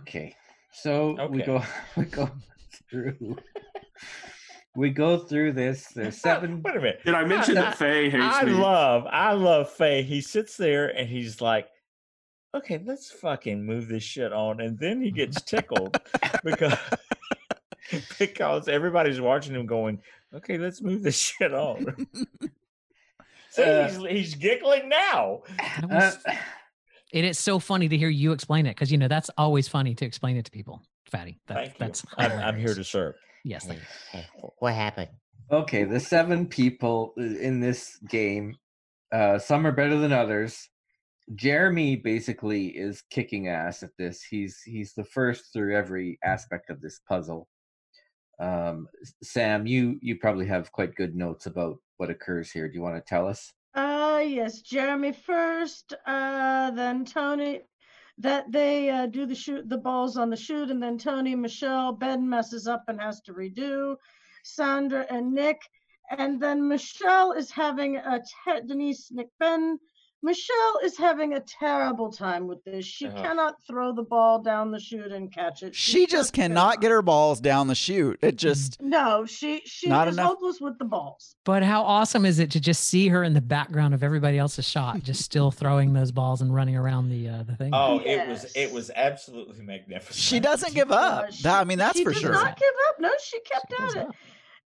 Okay, 0.00 0.34
so 0.72 1.26
we 1.30 1.42
go 1.42 1.62
we 1.96 2.04
go 2.04 2.30
through 2.90 3.36
we 4.78 4.90
go 4.90 5.18
through 5.18 5.52
this. 5.52 5.88
There's 5.88 6.16
seven. 6.18 6.62
Wait 6.64 6.76
a 6.76 6.78
minute. 6.78 7.00
did 7.04 7.14
I 7.14 7.24
mention 7.24 7.58
I- 7.58 7.62
that 7.62 7.78
Faye 7.78 8.08
hates 8.10 8.22
I 8.24 8.44
me? 8.44 8.52
love, 8.52 9.06
I 9.10 9.32
love 9.32 9.68
Faye. 9.70 10.02
He 10.02 10.20
sits 10.20 10.56
there 10.56 10.88
and 10.96 11.08
he's 11.08 11.40
like, 11.40 11.68
"Okay, 12.54 12.80
let's 12.84 13.10
fucking 13.10 13.64
move 13.64 13.88
this 13.88 14.02
shit 14.04 14.32
on," 14.32 14.60
and 14.60 14.78
then 14.78 15.02
he 15.02 15.10
gets 15.10 15.42
tickled 15.42 15.96
because 16.44 16.76
because 18.18 18.68
everybody's 18.68 19.20
watching 19.20 19.54
him 19.54 19.66
going, 19.66 20.00
"Okay, 20.34 20.58
let's 20.58 20.80
move 20.80 21.02
this 21.02 21.18
shit 21.18 21.52
on." 21.52 22.06
so 23.50 23.62
Uh, 23.62 23.88
he's, 23.88 24.02
he's 24.10 24.34
giggling 24.34 24.88
now. 24.88 25.42
That 25.58 25.84
Uh, 25.84 25.88
was- 25.88 26.36
it 27.10 27.24
is 27.24 27.38
so 27.38 27.58
funny 27.58 27.88
to 27.88 27.96
hear 27.96 28.10
you 28.10 28.32
explain 28.32 28.66
it 28.66 28.70
because 28.76 28.92
you 28.92 28.98
know 28.98 29.08
that's 29.08 29.30
always 29.38 29.66
funny 29.66 29.94
to 29.94 30.04
explain 30.04 30.36
it 30.36 30.44
to 30.44 30.50
people. 30.50 30.82
Fatty, 31.10 31.40
that, 31.46 31.54
Thank 31.54 31.68
you. 31.70 31.74
that's 31.78 32.04
I'm, 32.18 32.32
I'm 32.32 32.58
here 32.58 32.74
to 32.74 32.84
serve. 32.84 33.14
Yes, 33.44 33.66
Hey, 33.66 33.78
hey, 34.12 34.26
what 34.58 34.74
happened? 34.74 35.08
okay, 35.50 35.84
the 35.84 36.00
seven 36.00 36.46
people 36.46 37.14
in 37.16 37.60
this 37.60 37.98
game. 38.08 38.56
Uh, 39.10 39.38
some 39.38 39.66
are 39.66 39.72
better 39.72 39.96
than 39.98 40.12
others. 40.12 40.68
Jeremy 41.34 41.96
basically 41.96 42.68
is 42.68 43.02
kicking 43.10 43.48
ass 43.48 43.82
at 43.82 43.90
this. 43.98 44.22
He's 44.22 44.60
he's 44.64 44.94
the 44.94 45.04
first 45.04 45.52
through 45.52 45.76
every 45.76 46.18
aspect 46.24 46.70
of 46.70 46.80
this 46.80 47.00
puzzle. 47.08 47.48
Um, 48.40 48.88
Sam, 49.22 49.66
you 49.66 49.98
you 50.00 50.16
probably 50.16 50.46
have 50.46 50.72
quite 50.72 50.94
good 50.94 51.14
notes 51.16 51.46
about 51.46 51.78
what 51.96 52.10
occurs 52.10 52.50
here. 52.50 52.68
Do 52.68 52.74
you 52.74 52.82
want 52.82 52.96
to 52.96 53.08
tell 53.08 53.26
us? 53.26 53.52
Uh, 53.74 54.22
yes, 54.26 54.60
Jeremy 54.62 55.12
first, 55.12 55.94
uh, 56.06 56.70
then 56.72 57.04
Tony. 57.04 57.60
That 58.18 58.50
they 58.50 58.90
uh, 58.90 59.06
do 59.06 59.26
the 59.26 59.34
shoot, 59.34 59.68
the 59.68 59.78
balls 59.78 60.16
on 60.16 60.28
the 60.30 60.36
shoot, 60.36 60.70
and 60.70 60.82
then 60.82 60.98
Tony, 60.98 61.36
Michelle, 61.36 61.92
Ben 61.92 62.28
messes 62.28 62.66
up 62.66 62.84
and 62.88 63.00
has 63.00 63.20
to 63.22 63.32
redo. 63.32 63.96
Sandra 64.42 65.06
and 65.08 65.32
Nick, 65.32 65.60
and 66.10 66.40
then 66.40 66.66
Michelle 66.68 67.32
is 67.32 67.50
having 67.50 67.96
a 67.96 68.20
te- 68.20 68.66
Denise, 68.66 69.10
Nick, 69.12 69.28
Ben. 69.38 69.78
Michelle 70.20 70.80
is 70.82 70.96
having 70.98 71.34
a 71.34 71.40
terrible 71.40 72.10
time 72.10 72.48
with 72.48 72.62
this. 72.64 72.84
She 72.84 73.06
Uh-huh. 73.06 73.22
cannot 73.22 73.54
throw 73.68 73.92
the 73.94 74.02
ball 74.02 74.40
down 74.42 74.72
the 74.72 74.80
chute 74.80 75.12
and 75.12 75.32
catch 75.32 75.62
it. 75.62 75.76
She 75.76 76.06
just 76.06 76.32
cannot 76.32 76.80
get 76.80 76.90
her 76.90 77.02
balls 77.02 77.40
down 77.40 77.68
the 77.68 77.76
chute. 77.76 78.18
It 78.20 78.34
just 78.36 78.82
No, 78.82 79.24
she 79.26 79.62
she 79.64 79.88
Not 79.88 80.08
is 80.08 80.14
enough- 80.16 80.30
hopeless 80.30 80.60
with 80.60 80.76
the 80.78 80.84
balls. 80.84 81.36
But 81.44 81.62
how 81.62 81.82
awesome 81.82 82.26
is 82.26 82.40
it 82.40 82.50
to 82.50 82.60
just 82.60 82.82
see 82.84 83.08
her 83.08 83.22
in 83.22 83.34
the 83.34 83.40
background 83.40 83.94
of 83.94 84.02
everybody 84.02 84.38
else's 84.38 84.68
shot, 84.68 85.04
just 85.04 85.22
still 85.22 85.52
throwing 85.52 85.92
those 85.92 86.10
balls 86.10 86.40
and 86.42 86.52
running 86.52 86.74
around 86.76 87.10
the 87.10 87.28
uh, 87.28 87.42
the 87.44 87.54
thing? 87.54 87.70
Oh, 87.72 88.00
it 88.04 88.26
was 88.28 88.44
it 88.56 88.72
was 88.72 88.90
absolutely 88.96 89.62
magnificent. 89.64 90.16
she 90.16 90.40
doesn't 90.40 90.74
give 90.74 90.90
up. 90.90 91.26
Uh, 91.28 91.30
That- 91.42 91.60
I 91.60 91.64
mean, 91.64 91.78
that's 91.78 92.00
for 92.00 92.12
sure. 92.12 92.14
she 92.14 92.26
for 92.26 92.32
did 92.32 92.44
not 92.44 92.58
give 92.58 92.74
up. 92.88 93.00
No, 93.00 93.10
she 93.22 93.38
kept 93.40 93.72
She 93.76 93.82
at 93.84 93.90
it. 94.02 94.08
up. 94.08 94.14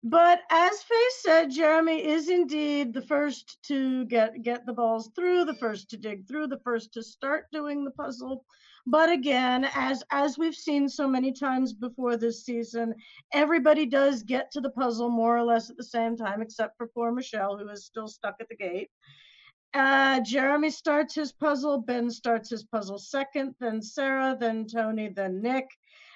But 0.05 0.41
as 0.51 0.83
Faye 0.83 1.11
said, 1.21 1.51
Jeremy 1.53 2.05
is 2.05 2.29
indeed 2.29 2.93
the 2.93 3.03
first 3.03 3.63
to 3.65 4.05
get 4.07 4.43
get 4.43 4.67
the 4.67 4.73
balls 4.73 5.11
through, 5.15 5.45
the 5.45 5.55
first 5.55 5.91
to 5.91 5.97
dig 5.97 6.27
through, 6.27 6.49
the 6.49 6.59
first 6.65 6.93
to 6.95 7.05
start 7.05 7.47
doing 7.53 7.85
the 7.85 7.93
puzzle. 7.93 8.45
But 8.85 9.11
again, 9.11 9.65
as 9.77 10.03
as 10.11 10.37
we've 10.37 10.57
seen 10.57 10.89
so 10.89 11.07
many 11.07 11.31
times 11.33 11.73
before 11.73 12.17
this 12.17 12.45
season, 12.45 12.97
everybody 13.33 13.87
does 13.87 14.25
get 14.25 14.51
to 14.53 14.61
the 14.61 14.71
puzzle 14.71 15.09
more 15.09 15.37
or 15.37 15.45
less 15.45 15.71
at 15.71 15.77
the 15.77 15.85
same 15.85 16.17
time, 16.17 16.43
except 16.43 16.77
for 16.77 16.89
poor 16.89 17.13
Michelle, 17.13 17.57
who 17.57 17.69
is 17.69 17.87
still 17.87 18.09
stuck 18.09 18.35
at 18.41 18.49
the 18.49 18.57
gate. 18.57 18.91
Uh, 19.73 20.21
Jeremy 20.21 20.71
starts 20.71 21.15
his 21.15 21.33
puzzle, 21.33 21.79
Ben 21.79 22.11
starts 22.11 22.51
his 22.51 22.65
puzzle 22.65 22.99
second, 22.99 23.55
then 23.61 23.81
Sarah, 23.81 24.37
then 24.39 24.67
Tony, 24.67 25.09
then 25.09 25.41
Nick. 25.41 25.71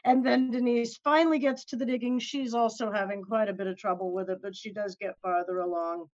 And 0.07 0.25
then 0.25 0.53
Denise 0.53 0.97
finally 0.99 1.41
gets 1.41 1.65
to 1.67 1.77
the 1.77 1.85
digging. 1.85 2.21
She's 2.21 2.55
also 2.55 2.93
having 2.93 3.23
quite 3.23 3.49
a 3.49 3.53
bit 3.53 3.67
of 3.67 3.77
trouble 3.77 4.13
with 4.13 4.31
it, 4.31 4.39
but 4.41 4.55
she 4.55 4.73
does 4.73 4.95
get 4.95 5.19
farther 5.21 5.59
along. 5.59 6.07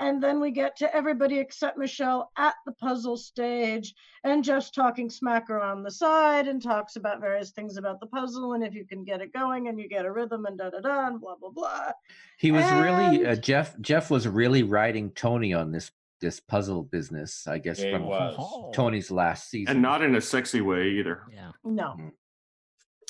And 0.00 0.22
then 0.22 0.40
we 0.40 0.50
get 0.50 0.76
to 0.76 0.94
everybody 0.94 1.38
except 1.38 1.78
Michelle 1.78 2.30
at 2.36 2.54
the 2.66 2.72
puzzle 2.72 3.16
stage 3.16 3.94
and 4.24 4.44
just 4.44 4.74
talking 4.74 5.08
smacker 5.08 5.62
on 5.62 5.82
the 5.82 5.90
side 5.90 6.46
and 6.46 6.62
talks 6.62 6.96
about 6.96 7.20
various 7.20 7.50
things 7.50 7.76
about 7.76 8.00
the 8.00 8.06
puzzle 8.06 8.52
and 8.52 8.62
if 8.62 8.74
you 8.74 8.84
can 8.84 9.04
get 9.04 9.20
it 9.20 9.32
going 9.32 9.68
and 9.68 9.80
you 9.80 9.88
get 9.88 10.04
a 10.04 10.12
rhythm 10.12 10.46
and 10.46 10.58
da 10.58 10.70
da 10.70 10.80
da 10.80 11.06
and 11.08 11.20
blah 11.20 11.34
blah 11.34 11.50
blah. 11.50 11.90
He 12.38 12.52
was 12.52 12.64
really 12.72 13.26
uh, 13.26 13.34
Jeff. 13.36 13.78
Jeff 13.80 14.10
was 14.10 14.28
really 14.28 14.62
riding 14.62 15.10
Tony 15.10 15.52
on 15.52 15.72
this 15.72 15.90
this 16.20 16.38
puzzle 16.40 16.84
business. 16.84 17.46
I 17.48 17.58
guess 17.58 17.80
He 17.80 17.90
from 17.90 18.04
was. 18.04 18.72
Tony's 18.74 19.10
last 19.10 19.50
season. 19.50 19.74
and 19.76 19.82
not 19.82 20.02
in 20.02 20.14
a 20.14 20.20
sexy 20.20 20.60
way 20.60 20.90
either. 20.90 21.22
Yeah. 21.32 21.50
No. 21.64 21.96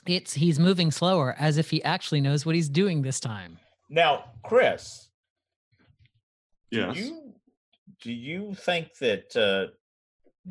It's 0.08 0.32
he's 0.34 0.58
moving 0.58 0.90
slower 0.90 1.36
as 1.38 1.58
if 1.58 1.70
he 1.70 1.82
actually 1.84 2.20
knows 2.22 2.46
what 2.46 2.54
he's 2.54 2.68
doing 2.68 3.02
this 3.02 3.20
time. 3.20 3.58
Now, 3.90 4.24
Chris, 4.42 5.08
Yes. 6.70 6.94
do 6.94 7.00
you 7.00 7.34
do 8.02 8.12
you 8.12 8.54
think 8.54 8.96
that 9.00 9.36
uh, 9.36 9.72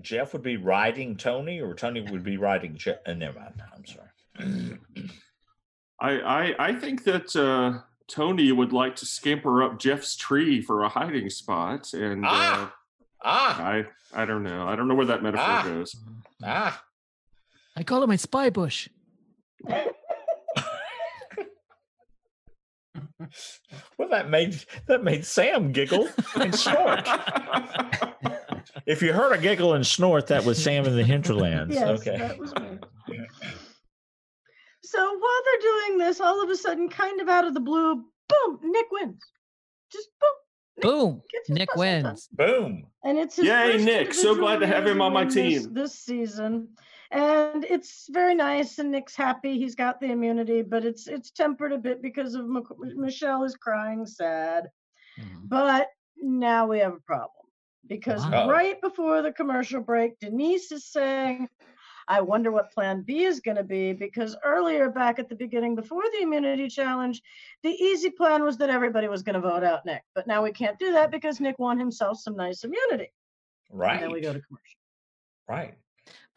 Jeff 0.01 0.33
would 0.33 0.43
be 0.43 0.57
riding 0.57 1.15
Tony, 1.17 1.59
or 1.59 1.73
Tony 1.73 2.01
would 2.01 2.23
be 2.23 2.37
riding 2.37 2.75
Jeff? 2.77 2.97
Uh, 3.05 3.13
never 3.13 3.39
mind. 3.39 3.61
I'm 3.75 3.85
sorry. 3.85 4.79
I, 5.99 6.11
I 6.19 6.67
I 6.69 6.73
think 6.73 7.03
that 7.05 7.35
uh, 7.35 7.81
Tony 8.07 8.51
would 8.51 8.73
like 8.73 8.95
to 8.97 9.05
scamper 9.05 9.63
up 9.63 9.79
Jeff's 9.79 10.15
tree 10.15 10.61
for 10.61 10.83
a 10.83 10.89
hiding 10.89 11.29
spot, 11.31 11.93
and 11.93 12.23
Ah! 12.25 12.73
Ah, 13.23 13.59
uh, 13.59 13.63
I 13.63 13.85
I 14.21 14.25
don't 14.25 14.43
know. 14.43 14.67
I 14.67 14.75
don't 14.75 14.87
know 14.87 14.93
where 14.95 15.07
that 15.07 15.23
metaphor 15.23 15.45
Ah. 15.47 15.63
goes. 15.63 15.95
ah. 16.43 16.83
I 17.75 17.83
call 17.83 18.03
it 18.03 18.07
my 18.07 18.15
spy 18.15 18.49
bush. 18.49 18.89
Well, 23.97 24.09
that 24.09 24.29
made 24.29 24.63
that 24.87 25.03
made 25.03 25.25
Sam 25.25 25.71
giggle 25.71 26.07
and 26.35 26.53
snort. 26.53 27.07
if 28.85 29.01
you 29.01 29.11
heard 29.11 29.33
a 29.33 29.41
giggle 29.41 29.73
and 29.73 29.85
snort, 29.85 30.27
that 30.27 30.45
was 30.45 30.61
Sam 30.61 30.85
in 30.85 30.95
the 30.95 31.03
hinterlands. 31.03 31.73
Yes, 31.75 31.99
okay. 31.99 32.17
that 32.17 32.37
was 32.37 32.53
me. 32.55 32.77
So 34.83 34.99
while 35.03 35.41
they're 35.43 35.61
doing 35.61 35.97
this, 35.97 36.21
all 36.21 36.41
of 36.41 36.49
a 36.49 36.55
sudden, 36.55 36.87
kind 36.87 37.19
of 37.19 37.27
out 37.27 37.45
of 37.45 37.53
the 37.53 37.59
blue, 37.59 37.95
boom, 38.29 38.59
Nick 38.63 38.85
wins. 38.89 39.21
Just 39.91 40.07
boom. 40.21 40.81
Boom. 40.81 41.21
Nick 41.49 41.67
puzzle 41.69 41.83
done. 41.83 42.03
wins. 42.03 42.29
Boom. 42.31 42.83
And 43.03 43.17
it's 43.17 43.35
his 43.35 43.47
Yay, 43.47 43.83
Nick. 43.83 44.13
So 44.13 44.33
glad 44.33 44.61
to 44.61 44.67
have 44.67 44.87
him 44.87 45.01
on 45.01 45.11
my 45.11 45.25
win 45.25 45.27
this- 45.27 45.63
team. 45.63 45.73
This 45.73 45.93
season. 45.99 46.69
And 47.11 47.63
it's 47.63 48.07
very 48.09 48.35
nice, 48.35 48.79
and 48.79 48.91
Nick's 48.91 49.15
happy. 49.15 49.57
He's 49.57 49.75
got 49.75 49.99
the 49.99 50.11
immunity, 50.11 50.61
but 50.61 50.83
it's 50.85 51.07
it's 51.07 51.31
tempered 51.31 51.71
a 51.71 51.77
bit 51.77 52.01
because 52.01 52.35
of 52.35 52.47
Mc- 52.47 52.95
Michelle 52.95 53.43
is 53.43 53.55
crying 53.55 54.05
sad. 54.05 54.69
Mhm. 55.17 55.47
But 55.47 55.87
now 56.17 56.67
we 56.67 56.79
have 56.79 56.93
a 56.93 56.99
problem 56.99 57.45
because 57.87 58.25
Wow. 58.27 58.49
right 58.49 58.79
before 58.81 59.21
the 59.21 59.31
commercial 59.31 59.81
break, 59.81 60.19
Denise 60.19 60.71
is 60.71 60.85
saying, 60.91 61.47
I 62.09 62.21
wonder 62.21 62.51
what 62.51 62.71
plan 62.71 63.03
B 63.03 63.23
is 63.23 63.39
going 63.39 63.57
to 63.57 63.63
be 63.63 63.93
because 63.93 64.35
earlier 64.43 64.89
back 64.89 65.19
at 65.19 65.29
the 65.29 65.35
beginning, 65.35 65.75
before 65.75 66.03
the 66.11 66.21
immunity 66.23 66.67
challenge, 66.69 67.21
the 67.63 67.69
easy 67.71 68.09
plan 68.09 68.43
was 68.43 68.57
that 68.57 68.69
everybody 68.69 69.07
was 69.07 69.23
going 69.23 69.35
to 69.35 69.41
vote 69.41 69.63
out 69.63 69.85
Nick. 69.85 70.03
But 70.15 70.27
now 70.27 70.43
we 70.43 70.51
can't 70.51 70.79
do 70.79 70.91
that 70.93 71.11
because 71.11 71.39
Nick 71.39 71.59
won 71.59 71.77
himself 71.79 72.19
some 72.19 72.35
nice 72.35 72.63
immunity. 72.63 73.11
Right. 73.69 73.93
And 73.95 74.03
then 74.03 74.11
we 74.11 74.21
go 74.21 74.33
to 74.33 74.39
commercial. 74.41 74.79
Right. 75.47 75.77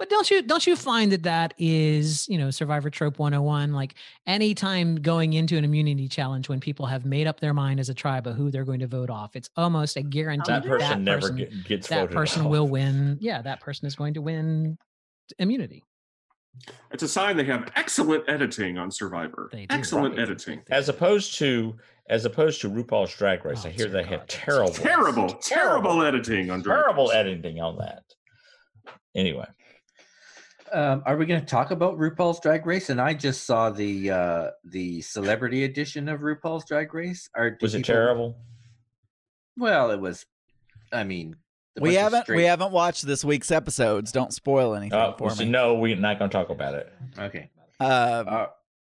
But 0.01 0.09
don't 0.09 0.31
you 0.31 0.41
don't 0.41 0.67
you 0.67 0.77
find 0.77 1.13
that 1.13 1.25
that 1.25 1.53
is 1.59 2.27
you 2.27 2.39
know 2.39 2.51
Survivor 2.51 2.89
trope 2.89 3.19
101? 3.19 3.75
Like 3.75 3.97
anytime 4.27 4.97
going 4.97 5.35
into 5.35 5.59
an 5.59 5.65
immunity 5.65 6.09
challenge 6.09 6.49
when 6.49 6.59
people 6.59 6.87
have 6.87 7.05
made 7.05 7.27
up 7.27 7.39
their 7.39 7.53
mind 7.53 7.79
as 7.81 7.91
a 7.91 7.95
tribe 7.95 8.27
of 8.27 8.35
who 8.35 8.51
they're 8.51 8.65
going 8.65 8.81
to 8.81 8.87
vote 8.87 9.11
off, 9.11 9.37
it's 9.37 9.51
almost 9.57 9.99
a 9.99 10.03
guarantee 10.03 10.51
That 10.53 10.65
person 10.65 10.89
that 10.89 11.01
never 11.01 11.21
person, 11.21 11.37
get, 11.37 11.65
gets 11.65 11.89
that 11.89 12.01
voted 12.01 12.17
person 12.17 12.43
off. 12.47 12.51
will 12.51 12.67
win. 12.67 13.19
Yeah, 13.21 13.43
that 13.43 13.61
person 13.61 13.87
is 13.87 13.95
going 13.95 14.15
to 14.15 14.23
win 14.23 14.79
immunity. 15.39 15.85
It's 16.91 17.03
a 17.03 17.09
sign 17.09 17.37
they 17.37 17.45
have 17.45 17.71
excellent 17.77 18.25
editing 18.27 18.79
on 18.79 18.91
Survivor. 18.91 19.51
They 19.53 19.67
do, 19.67 19.77
excellent 19.77 20.17
right. 20.17 20.23
editing. 20.23 20.63
as 20.71 20.89
opposed 20.89 21.37
to 21.41 21.77
as 22.09 22.25
opposed 22.25 22.63
to 22.63 22.71
RuPaul's 22.71 23.15
Drag 23.15 23.45
Race. 23.45 23.67
Oh, 23.67 23.69
I 23.69 23.73
hear 23.73 23.87
dear 23.89 24.03
they 24.03 24.09
have 24.09 24.21
God. 24.21 24.29
terrible, 24.31 24.73
Terrible, 24.73 25.29
terrible 25.43 26.03
editing 26.03 26.51
on 26.51 26.63
Drag 26.63 26.85
terrible 26.85 27.09
Race. 27.09 27.17
editing 27.17 27.61
on 27.61 27.77
that. 27.77 28.03
Anyway, 29.15 29.47
Um, 30.73 31.03
are 31.07 31.17
we 31.17 31.27
going 31.27 31.41
to 31.41 31.47
talk 31.47 31.71
about 31.71 31.99
RuPaul's 31.99 32.41
Drag 32.41 32.65
Race? 32.67 32.91
And 32.91 33.01
I 33.01 33.15
just 33.15 33.45
saw 33.45 33.71
the 33.71 34.11
uh, 34.11 34.51
the 34.65 35.01
celebrity 35.03 35.65
edition 35.65 36.09
of 36.09 36.21
RuPaul's 36.21 36.65
Drag 36.65 36.93
Race. 36.95 37.29
Or 37.37 37.51
do 37.51 37.57
was 37.63 37.75
it 37.75 37.79
people- 37.79 37.95
terrible? 37.95 38.37
Well, 39.57 39.91
it 39.91 40.01
was. 40.01 40.25
I 40.93 41.05
mean, 41.05 41.37
We 41.81 41.95
haven't 41.95 42.29
we 42.29 42.45
haven't 42.45 42.73
watched 42.73 43.07
this 43.07 43.25
week's 43.25 43.51
episodes. 43.51 44.11
Don't 44.13 44.33
spoil 44.33 44.75
anything 44.75 44.99
Oh, 44.99 45.15
for 45.19 45.31
so 45.31 45.45
me. 45.45 45.51
no, 45.51 45.75
we're 45.75 45.97
not 45.97 46.19
going 46.19 46.31
to 46.31 46.37
talk 46.37 46.51
about 46.51 46.75
it. 46.75 46.93
Okay. 47.19 47.51
Um, 47.79 48.27
Uh, 48.29 48.47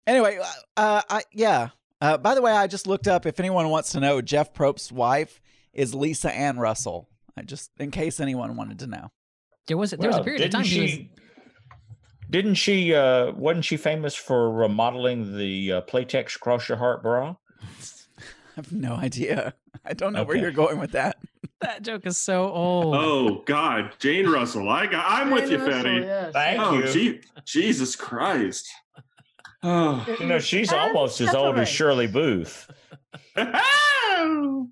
Anyway, 0.07 0.39
uh, 0.41 0.45
uh, 0.75 1.01
I 1.09 1.21
yeah. 1.33 1.69
Uh, 2.01 2.17
by 2.17 2.33
the 2.33 2.41
way, 2.41 2.51
I 2.51 2.65
just 2.65 2.87
looked 2.87 3.07
up. 3.07 3.27
If 3.27 3.39
anyone 3.39 3.69
wants 3.69 3.91
to 3.91 3.99
know, 3.99 4.21
Jeff 4.21 4.53
Probst's 4.53 4.91
wife 4.91 5.39
is 5.71 5.93
Lisa 5.93 6.33
Ann 6.33 6.57
Russell. 6.57 7.07
I 7.37 7.43
just 7.43 7.69
in 7.79 7.91
case 7.91 8.19
anyone 8.19 8.55
wanted 8.55 8.79
to 8.79 8.87
know. 8.87 9.11
There 9.67 9.77
was 9.77 9.91
there 9.91 10.09
was 10.09 10.17
a 10.17 10.23
period 10.23 10.41
of 10.41 10.49
didn't 10.51 10.63
time 10.63 10.65
he 10.65 10.81
was 10.81 10.89
she? 10.91 11.11
Didn't 12.29 12.55
she? 12.55 12.93
Uh, 12.93 13.31
wasn't 13.31 13.65
she 13.65 13.77
famous 13.77 14.15
for 14.15 14.51
remodeling 14.51 15.35
the 15.37 15.71
uh, 15.73 15.81
Playtex 15.81 16.39
Cross 16.39 16.69
Your 16.69 16.77
Heart 16.77 17.01
bra? 17.03 17.35
I 17.61 18.23
have 18.55 18.71
no 18.71 18.95
idea. 18.95 19.53
I 19.85 19.93
don't 19.93 20.13
know 20.13 20.23
where 20.23 20.37
you're 20.37 20.51
going 20.51 20.79
with 20.79 20.91
that. 20.91 21.17
that 21.61 21.81
joke 21.81 22.05
is 22.05 22.17
so 22.17 22.49
old. 22.51 22.95
Oh 22.95 23.41
God, 23.45 23.93
Jane 23.99 24.27
Russell. 24.29 24.69
I 24.69 24.85
got. 24.87 25.05
I'm 25.07 25.31
with 25.31 25.49
you, 25.49 25.57
Jane 25.57 25.67
Russell, 25.67 25.83
Fetty. 25.91 26.01
yes. 26.05 26.33
Thank 26.33 26.59
Oh, 26.61 26.73
you. 26.73 26.87
gee, 26.91 27.21
Jesus 27.45 27.95
Christ. 27.95 28.67
Oh. 29.63 30.05
You 30.19 30.25
know, 30.27 30.39
she's 30.39 30.71
And 30.71 30.79
almost 30.81 31.19
as 31.21 31.33
old 31.33 31.57
as. 31.57 31.67
Shirley 31.67 32.07
Booth. 32.07 32.69
oh, 33.35 34.67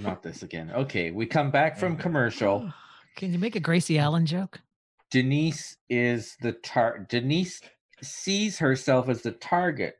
not 0.00 0.22
this 0.22 0.42
again. 0.42 0.70
Okay, 0.74 1.10
we 1.10 1.26
come 1.26 1.50
back 1.50 1.78
from 1.78 1.96
commercial. 1.96 2.70
Can 3.14 3.32
you 3.32 3.38
make 3.38 3.56
a 3.56 3.60
Gracie 3.60 3.98
Allen 3.98 4.26
joke? 4.26 4.60
Denise 5.16 5.78
is 5.88 6.36
the 6.42 6.52
tar. 6.52 6.98
Denise 7.08 7.62
sees 8.02 8.58
herself 8.58 9.08
as 9.08 9.22
the 9.22 9.32
target. 9.32 9.94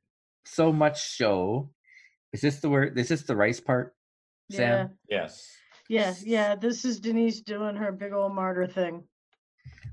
So 0.44 0.70
much 0.70 1.00
so. 1.16 1.70
Is 2.34 2.42
this 2.42 2.60
the 2.60 2.68
word? 2.68 2.98
Is 2.98 3.08
this 3.08 3.22
the 3.22 3.34
rice 3.34 3.58
part? 3.58 3.94
Yeah. 4.50 4.56
Sam? 4.58 4.90
Yes. 5.08 5.56
Yeah, 5.88 6.14
yeah. 6.22 6.54
This 6.54 6.84
is 6.84 7.00
Denise 7.00 7.40
doing 7.40 7.76
her 7.76 7.92
big 7.92 8.12
old 8.12 8.34
martyr 8.34 8.66
thing. 8.66 9.04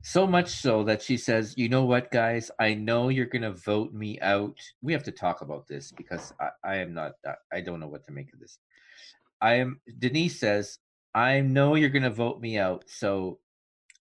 So 0.01 0.27
much 0.27 0.49
so 0.49 0.83
that 0.83 1.01
she 1.01 1.15
says, 1.15 1.53
"You 1.55 1.69
know 1.69 1.85
what, 1.85 2.11
guys? 2.11 2.51
I 2.59 2.73
know 2.73 3.07
you're 3.07 3.25
gonna 3.25 3.53
vote 3.53 3.93
me 3.93 4.19
out. 4.19 4.57
We 4.81 4.91
have 4.91 5.03
to 5.03 5.11
talk 5.13 5.39
about 5.39 5.69
this 5.69 5.93
because 5.93 6.33
I, 6.41 6.49
I 6.65 6.75
am 6.79 6.93
not. 6.93 7.13
I- 7.25 7.59
I 7.59 7.61
don't 7.61 7.79
know 7.79 7.87
what 7.87 8.05
to 8.07 8.11
make 8.11 8.33
of 8.33 8.41
this. 8.41 8.57
I 9.39 9.53
am." 9.53 9.79
Denise 9.99 10.37
says, 10.37 10.79
"I 11.15 11.39
know 11.39 11.75
you're 11.75 11.95
gonna 11.97 12.09
vote 12.09 12.41
me 12.41 12.57
out, 12.57 12.83
so 12.89 13.39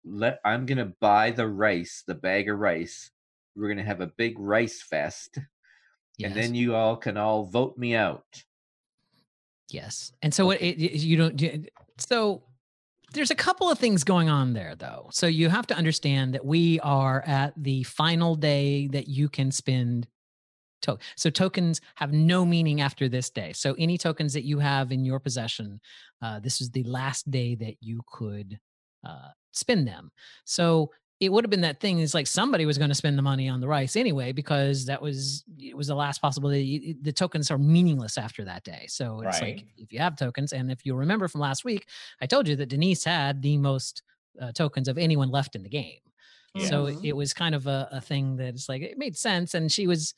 let 0.04 0.40
I'm 0.44 0.66
gonna 0.66 0.92
buy 1.00 1.30
the 1.30 1.48
rice, 1.48 2.04
the 2.06 2.14
bag 2.14 2.48
of 2.48 2.58
rice. 2.58 3.10
We're 3.54 3.68
gonna 3.68 3.84
have 3.84 4.00
a 4.00 4.06
big 4.06 4.38
rice 4.38 4.82
fest, 4.82 5.38
and 6.22 6.34
then 6.34 6.54
you 6.54 6.74
all 6.74 6.96
can 6.96 7.16
all 7.16 7.44
vote 7.44 7.76
me 7.76 7.94
out." 7.94 8.44
Yes. 9.68 10.12
And 10.22 10.32
so 10.34 10.46
what 10.46 10.60
it, 10.60 10.78
you 10.78 11.16
don't 11.16 11.68
so 11.98 12.42
there's 13.12 13.30
a 13.30 13.36
couple 13.36 13.70
of 13.70 13.78
things 13.78 14.04
going 14.04 14.28
on 14.28 14.52
there 14.52 14.74
though. 14.74 15.08
So 15.12 15.26
you 15.26 15.48
have 15.48 15.66
to 15.68 15.76
understand 15.76 16.34
that 16.34 16.44
we 16.44 16.80
are 16.80 17.22
at 17.26 17.54
the 17.56 17.82
final 17.84 18.36
day 18.36 18.88
that 18.88 19.08
you 19.08 19.28
can 19.28 19.50
spend 19.50 20.06
so 21.16 21.30
tokens 21.30 21.80
have 21.94 22.12
no 22.12 22.44
meaning 22.44 22.80
after 22.80 23.08
this 23.08 23.30
day. 23.30 23.52
So 23.52 23.74
any 23.78 23.96
tokens 23.96 24.32
that 24.32 24.44
you 24.44 24.58
have 24.58 24.90
in 24.90 25.04
your 25.04 25.20
possession, 25.20 25.80
uh, 26.20 26.40
this 26.40 26.60
is 26.60 26.70
the 26.70 26.82
last 26.82 27.30
day 27.30 27.54
that 27.54 27.76
you 27.80 28.02
could 28.12 28.58
uh, 29.06 29.28
spend 29.52 29.86
them. 29.86 30.10
So 30.44 30.90
it 31.20 31.30
would 31.30 31.44
have 31.44 31.50
been 31.50 31.60
that 31.60 31.78
thing 31.78 32.00
is 32.00 32.14
like 32.14 32.26
somebody 32.26 32.66
was 32.66 32.78
going 32.78 32.88
to 32.90 32.96
spend 32.96 33.16
the 33.16 33.22
money 33.22 33.48
on 33.48 33.60
the 33.60 33.68
rice 33.68 33.94
anyway 33.94 34.32
because 34.32 34.86
that 34.86 35.00
was 35.00 35.44
it 35.56 35.76
was 35.76 35.86
the 35.86 35.94
last 35.94 36.20
possibility 36.20 36.96
the 37.00 37.12
tokens 37.12 37.48
are 37.48 37.58
meaningless 37.58 38.18
after 38.18 38.44
that 38.44 38.64
day 38.64 38.86
so 38.88 39.20
it's 39.20 39.40
Right. 39.40 39.54
like 39.58 39.64
if 39.76 39.92
you 39.92 40.00
have 40.00 40.16
tokens 40.16 40.52
and 40.52 40.68
if 40.72 40.84
you 40.84 40.96
remember 40.96 41.28
from 41.28 41.40
last 41.40 41.64
week 41.64 41.86
i 42.20 42.26
told 42.26 42.48
you 42.48 42.56
that 42.56 42.70
denise 42.70 43.04
had 43.04 43.40
the 43.40 43.56
most 43.56 44.02
uh, 44.40 44.50
tokens 44.50 44.88
of 44.88 44.98
anyone 44.98 45.30
left 45.30 45.54
in 45.54 45.62
the 45.62 45.68
game 45.68 46.00
so 46.58 46.86
it, 46.86 46.96
it 47.04 47.16
was 47.16 47.32
kind 47.32 47.54
of 47.54 47.66
a, 47.68 47.88
a 47.92 48.00
thing 48.00 48.36
that 48.36 48.48
it's 48.54 48.68
like 48.68 48.82
it 48.82 48.98
made 48.98 49.16
sense 49.16 49.54
and 49.54 49.70
she 49.70 49.86
was 49.86 50.14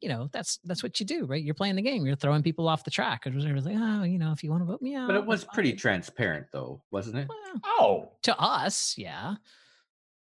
you 0.00 0.08
know 0.08 0.28
that's 0.32 0.58
that's 0.64 0.82
what 0.82 0.98
you 1.00 1.06
do 1.06 1.26
right 1.26 1.42
you're 1.42 1.54
playing 1.54 1.76
the 1.76 1.82
game 1.82 2.06
you're 2.06 2.16
throwing 2.16 2.42
people 2.42 2.68
off 2.68 2.84
the 2.84 2.90
track 2.90 3.26
it 3.26 3.34
was 3.34 3.44
it 3.44 3.52
was 3.52 3.66
like 3.66 3.76
oh 3.78 4.02
you 4.02 4.18
know 4.18 4.32
if 4.32 4.42
you 4.42 4.50
want 4.50 4.62
to 4.62 4.66
vote 4.66 4.80
me 4.80 4.94
out 4.94 5.06
But 5.08 5.16
it 5.16 5.26
was 5.26 5.44
pretty 5.44 5.70
fine." 5.72 5.78
transparent, 5.78 6.46
though, 6.52 6.82
wasn't 6.90 7.16
it? 7.18 7.28
Well, 7.28 7.60
Oh, 7.64 8.12
to 8.22 8.38
us, 8.38 8.94
yeah. 8.96 9.34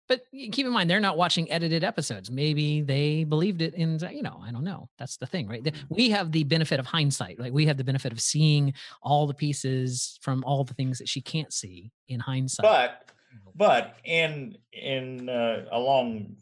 But 0.08 0.24
keep 0.32 0.66
in 0.66 0.72
mind, 0.72 0.90
they're 0.90 1.00
not 1.00 1.18
watching 1.18 1.52
edited 1.52 1.84
episodes. 1.84 2.32
Maybe 2.32 2.82
they 2.82 3.26
believed 3.26 3.62
it 3.62 3.76
in, 3.76 4.00
you 4.12 4.24
know, 4.24 4.42
I 4.44 4.52
don't 4.52 4.64
know. 4.64 4.90
That's 4.98 5.18
the 5.18 5.28
thing, 5.28 5.48
right? 5.48 5.64
We 5.90 6.10
have 6.10 6.32
the 6.32 6.44
benefit 6.46 6.80
of 6.80 6.88
hindsight. 6.88 7.40
Like 7.40 7.54
we 7.54 7.68
have 7.68 7.78
the 7.78 7.84
benefit 7.84 8.12
of 8.12 8.20
seeing 8.20 8.74
all 9.04 9.28
the 9.28 9.36
pieces 9.36 10.18
from 10.24 10.44
all 10.46 10.64
the 10.64 10.74
things 10.74 10.98
that 10.98 11.08
she 11.08 11.22
can't 11.22 11.54
see 11.54 11.92
in 12.08 12.20
hindsight. 12.20 12.64
but 12.64 13.12
but 13.54 13.98
in 14.04 14.58
in 14.74 15.30
uh, 15.30 15.66
along 15.72 16.36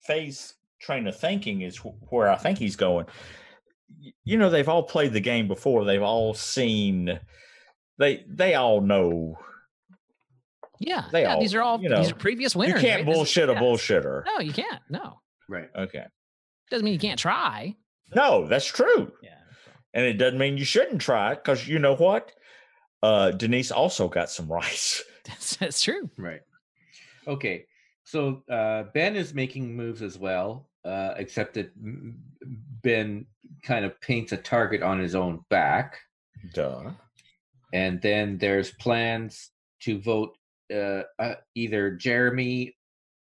phase 0.00 0.54
train 0.82 1.06
of 1.06 1.16
thinking 1.18 1.62
is 1.62 1.76
wh- 1.78 2.12
where 2.12 2.28
I 2.28 2.36
think 2.36 2.58
he's 2.58 2.76
going. 2.76 3.06
You 4.24 4.36
know, 4.36 4.50
they've 4.50 4.68
all 4.68 4.82
played 4.82 5.12
the 5.12 5.20
game 5.20 5.48
before. 5.48 5.84
They've 5.84 6.02
all 6.02 6.34
seen. 6.34 7.18
They 7.98 8.24
they 8.28 8.54
all 8.54 8.80
know. 8.80 9.38
yeah, 10.80 11.04
they 11.12 11.22
yeah, 11.22 11.34
all, 11.34 11.40
these 11.40 11.54
are 11.54 11.62
all 11.62 11.80
you 11.80 11.94
these 11.94 12.10
are 12.10 12.14
previous 12.16 12.56
winners. 12.56 12.82
You 12.82 12.88
can't 12.88 13.00
right? 13.00 13.06
This 13.06 13.12
is- 13.12 13.16
bullshit 13.18 13.48
a 13.48 13.52
yeah. 13.52 13.60
bullshitter. 13.60 14.24
No, 14.26 14.40
you 14.40 14.52
can't. 14.52 14.80
No, 14.90 15.20
Right. 15.48 15.68
Okay. 15.76 16.04
doesn't 16.70 16.84
mean 16.84 16.94
you 16.94 17.00
can't 17.00 17.18
try. 17.18 17.76
No, 18.14 18.46
that's 18.46 18.66
true. 18.66 19.12
Yeah. 19.22 19.30
And 19.94 20.04
it 20.06 20.14
doesn't 20.14 20.38
mean 20.38 20.56
you 20.58 20.64
shouldn't 20.64 21.00
try 21.00 21.34
because 21.34 21.68
you 21.68 21.78
know 21.78 21.94
what? 21.94 22.32
Uh, 23.02 23.30
Denise 23.32 23.70
also 23.70 24.08
got 24.08 24.30
some 24.30 24.50
rice. 24.50 25.02
That's, 25.24 25.54
that's 25.56 25.80
true. 25.80 26.10
Right. 26.18 26.40
Okay. 27.28 27.66
So 28.02 28.42
uh, 28.50 28.84
Ben 28.92 29.14
is 29.14 29.32
making 29.34 29.76
moves 29.76 30.02
as 30.02 30.18
well, 30.18 30.68
uh, 30.84 31.14
except 31.16 31.54
that 31.54 31.70
Ben 32.82 33.26
kind 33.62 33.84
of 33.84 34.00
paints 34.00 34.32
a 34.32 34.36
target 34.36 34.82
on 34.82 34.98
his 34.98 35.14
own 35.14 35.40
back. 35.48 35.98
Duh. 36.54 36.90
And 37.72 38.00
then 38.02 38.38
there's 38.38 38.72
plans 38.72 39.50
to 39.82 40.00
vote 40.00 40.36
uh, 40.72 41.02
uh, 41.18 41.34
either 41.54 41.92
Jeremy 41.92 42.74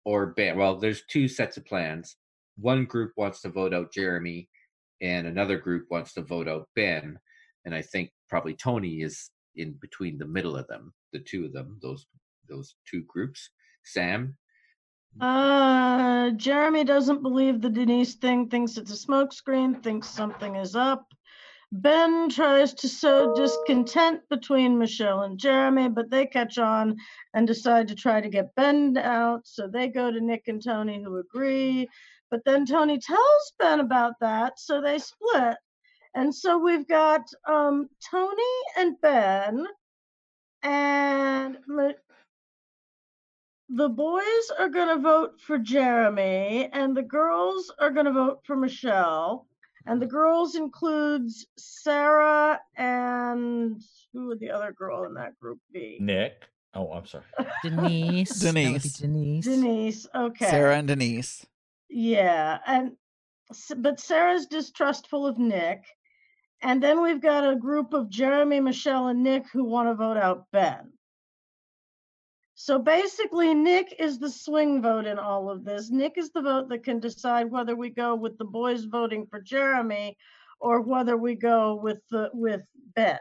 or 0.04 0.26
Ben. 0.26 0.56
Well, 0.56 0.76
there's 0.78 1.02
two 1.10 1.28
sets 1.28 1.56
of 1.56 1.64
plans. 1.64 2.16
One 2.56 2.84
group 2.84 3.12
wants 3.16 3.40
to 3.42 3.50
vote 3.50 3.74
out 3.74 3.92
Jeremy, 3.92 4.48
and 5.00 5.26
another 5.26 5.58
group 5.58 5.86
wants 5.90 6.14
to 6.14 6.22
vote 6.22 6.48
out 6.48 6.68
Ben. 6.74 7.18
And 7.64 7.74
I 7.74 7.82
think 7.82 8.10
probably 8.28 8.54
Tony 8.54 9.02
is 9.02 9.30
in 9.56 9.76
between 9.80 10.18
the 10.18 10.26
middle 10.26 10.56
of 10.56 10.66
them, 10.68 10.92
the 11.12 11.18
two 11.18 11.44
of 11.44 11.52
them, 11.52 11.78
those 11.82 12.06
those 12.48 12.76
two 12.88 13.02
groups. 13.08 13.50
Sam, 13.84 14.36
Uh, 15.20 16.30
Jeremy 16.30 16.84
doesn't 16.84 17.22
believe 17.22 17.60
the 17.60 17.70
Denise 17.70 18.14
thing, 18.16 18.48
thinks 18.48 18.76
it's 18.76 18.92
a 18.92 19.06
smokescreen, 19.06 19.82
thinks 19.82 20.08
something 20.08 20.56
is 20.56 20.76
up. 20.76 21.06
Ben 21.72 22.28
tries 22.28 22.74
to 22.74 22.88
sow 22.88 23.34
discontent 23.34 24.20
between 24.30 24.78
Michelle 24.78 25.22
and 25.22 25.38
Jeremy, 25.38 25.88
but 25.88 26.10
they 26.10 26.26
catch 26.26 26.58
on 26.58 26.96
and 27.34 27.46
decide 27.46 27.88
to 27.88 27.94
try 27.94 28.20
to 28.20 28.28
get 28.28 28.54
Ben 28.54 28.96
out. 28.98 29.40
So 29.44 29.66
they 29.66 29.88
go 29.88 30.10
to 30.10 30.20
Nick 30.20 30.48
and 30.48 30.62
Tony, 30.62 31.02
who 31.02 31.18
agree. 31.18 31.88
But 32.30 32.44
then 32.44 32.66
Tony 32.66 32.98
tells 32.98 33.52
Ben 33.58 33.80
about 33.80 34.14
that, 34.20 34.60
so 34.60 34.80
they 34.80 34.98
split. 34.98 35.56
And 36.14 36.34
so 36.34 36.58
we've 36.58 36.86
got 36.86 37.22
um, 37.46 37.88
Tony 38.10 38.42
and 38.76 39.00
Ben, 39.00 39.66
and 40.62 41.58
the 43.68 43.88
boys 43.88 44.50
are 44.58 44.68
going 44.68 44.96
to 44.96 45.02
vote 45.02 45.40
for 45.40 45.58
Jeremy, 45.58 46.68
and 46.72 46.96
the 46.96 47.02
girls 47.02 47.72
are 47.78 47.90
going 47.90 48.06
to 48.06 48.12
vote 48.12 48.40
for 48.44 48.56
Michelle. 48.56 49.46
And 49.86 50.02
the 50.02 50.06
girls 50.06 50.56
includes 50.56 51.46
Sarah 51.56 52.60
and 52.76 53.80
who 54.12 54.26
would 54.26 54.40
the 54.40 54.50
other 54.50 54.72
girl 54.72 55.04
in 55.04 55.14
that 55.14 55.38
group 55.38 55.60
be? 55.72 55.98
Nick. 56.00 56.42
Oh, 56.74 56.90
I'm 56.92 57.06
sorry. 57.06 57.24
Denise. 57.62 58.40
that 58.40 58.54
would 58.54 58.54
be 58.54 58.62
Denise. 58.62 58.92
Denise. 58.98 59.44
Denise. 59.44 60.06
Okay. 60.14 60.50
Sarah 60.50 60.76
and 60.76 60.88
Denise. 60.88 61.46
Yeah, 61.88 62.58
and 62.66 62.92
but 63.76 64.00
Sarah's 64.00 64.46
distrustful 64.46 65.26
of 65.26 65.38
Nick. 65.38 65.84
And 66.62 66.82
then 66.82 67.00
we've 67.02 67.20
got 67.20 67.48
a 67.48 67.54
group 67.54 67.92
of 67.92 68.10
Jeremy, 68.10 68.60
Michelle, 68.60 69.08
and 69.08 69.22
Nick 69.22 69.44
who 69.52 69.64
want 69.64 69.88
to 69.88 69.94
vote 69.94 70.16
out 70.16 70.46
Ben. 70.52 70.92
So 72.58 72.78
basically, 72.78 73.52
Nick 73.52 73.94
is 73.98 74.18
the 74.18 74.30
swing 74.30 74.80
vote 74.80 75.04
in 75.04 75.18
all 75.18 75.50
of 75.50 75.62
this. 75.62 75.90
Nick 75.90 76.14
is 76.16 76.30
the 76.30 76.40
vote 76.40 76.70
that 76.70 76.84
can 76.84 77.00
decide 77.00 77.50
whether 77.50 77.76
we 77.76 77.90
go 77.90 78.14
with 78.14 78.38
the 78.38 78.46
boys 78.46 78.84
voting 78.84 79.26
for 79.26 79.40
Jeremy 79.42 80.16
or 80.58 80.80
whether 80.80 81.18
we 81.18 81.34
go 81.34 81.74
with 81.74 81.98
the 82.10 82.30
with 82.32 82.62
Ben. 82.94 83.18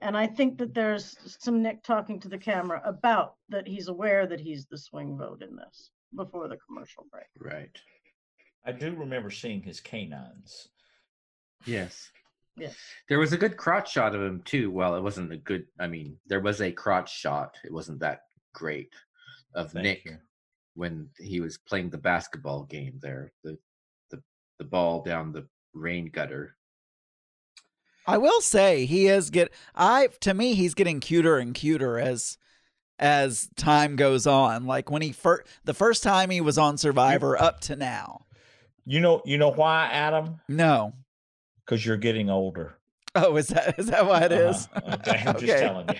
And 0.00 0.16
I 0.16 0.26
think 0.26 0.58
that 0.58 0.74
there's 0.74 1.16
some 1.40 1.62
Nick 1.62 1.84
talking 1.84 2.18
to 2.20 2.28
the 2.28 2.38
camera 2.38 2.82
about 2.84 3.36
that 3.50 3.68
he's 3.68 3.86
aware 3.86 4.26
that 4.26 4.40
he's 4.40 4.66
the 4.66 4.76
swing 4.76 5.16
vote 5.16 5.42
in 5.42 5.54
this 5.54 5.90
before 6.16 6.48
the 6.48 6.58
commercial 6.66 7.06
break. 7.08 7.26
right? 7.38 7.78
I 8.66 8.72
do 8.72 8.96
remember 8.96 9.30
seeing 9.30 9.62
his 9.62 9.78
canines. 9.78 10.68
Yes. 11.66 12.10
Yes. 12.56 12.74
There 13.08 13.18
was 13.18 13.32
a 13.32 13.36
good 13.36 13.56
crotch 13.56 13.92
shot 13.92 14.14
of 14.14 14.22
him 14.22 14.42
too. 14.44 14.70
Well, 14.70 14.94
it 14.94 15.02
wasn't 15.02 15.32
a 15.32 15.36
good. 15.36 15.66
I 15.78 15.86
mean, 15.86 16.16
there 16.26 16.40
was 16.40 16.60
a 16.60 16.70
crotch 16.70 17.12
shot. 17.12 17.56
It 17.64 17.72
wasn't 17.72 18.00
that 18.00 18.22
great 18.52 18.92
of 19.54 19.72
Thank 19.72 19.84
Nick 19.84 20.04
you. 20.04 20.18
when 20.74 21.08
he 21.18 21.40
was 21.40 21.58
playing 21.58 21.90
the 21.90 21.98
basketball 21.98 22.64
game 22.64 22.98
there. 23.02 23.32
The 23.42 23.58
the 24.10 24.22
the 24.58 24.64
ball 24.64 25.02
down 25.02 25.32
the 25.32 25.46
rain 25.72 26.10
gutter. 26.12 26.56
I 28.06 28.18
will 28.18 28.40
say 28.40 28.84
he 28.84 29.06
is 29.06 29.30
get 29.30 29.52
I 29.74 30.08
to 30.20 30.34
me 30.34 30.54
he's 30.54 30.74
getting 30.74 31.00
cuter 31.00 31.38
and 31.38 31.54
cuter 31.54 31.98
as 31.98 32.38
as 32.98 33.48
time 33.56 33.96
goes 33.96 34.26
on. 34.26 34.66
Like 34.66 34.90
when 34.90 35.02
he 35.02 35.12
first 35.12 35.46
the 35.64 35.74
first 35.74 36.02
time 36.02 36.30
he 36.30 36.40
was 36.40 36.58
on 36.58 36.78
Survivor 36.78 37.40
up 37.40 37.60
to 37.62 37.76
now. 37.76 38.26
You 38.86 39.00
know, 39.00 39.22
you 39.24 39.38
know 39.38 39.50
why, 39.50 39.88
Adam? 39.90 40.40
No. 40.48 40.92
Because 41.64 41.84
you're 41.84 41.96
getting 41.96 42.30
older. 42.30 42.78
Oh, 43.14 43.36
is 43.36 43.48
that 43.48 43.78
is 43.78 43.86
that 43.86 44.06
why 44.06 44.22
it 44.24 44.32
is? 44.32 44.68
Uh-huh. 44.74 44.96
Okay, 45.06 45.22
I'm 45.26 45.38
just 45.38 45.58
telling 45.58 45.88
you. 45.90 45.98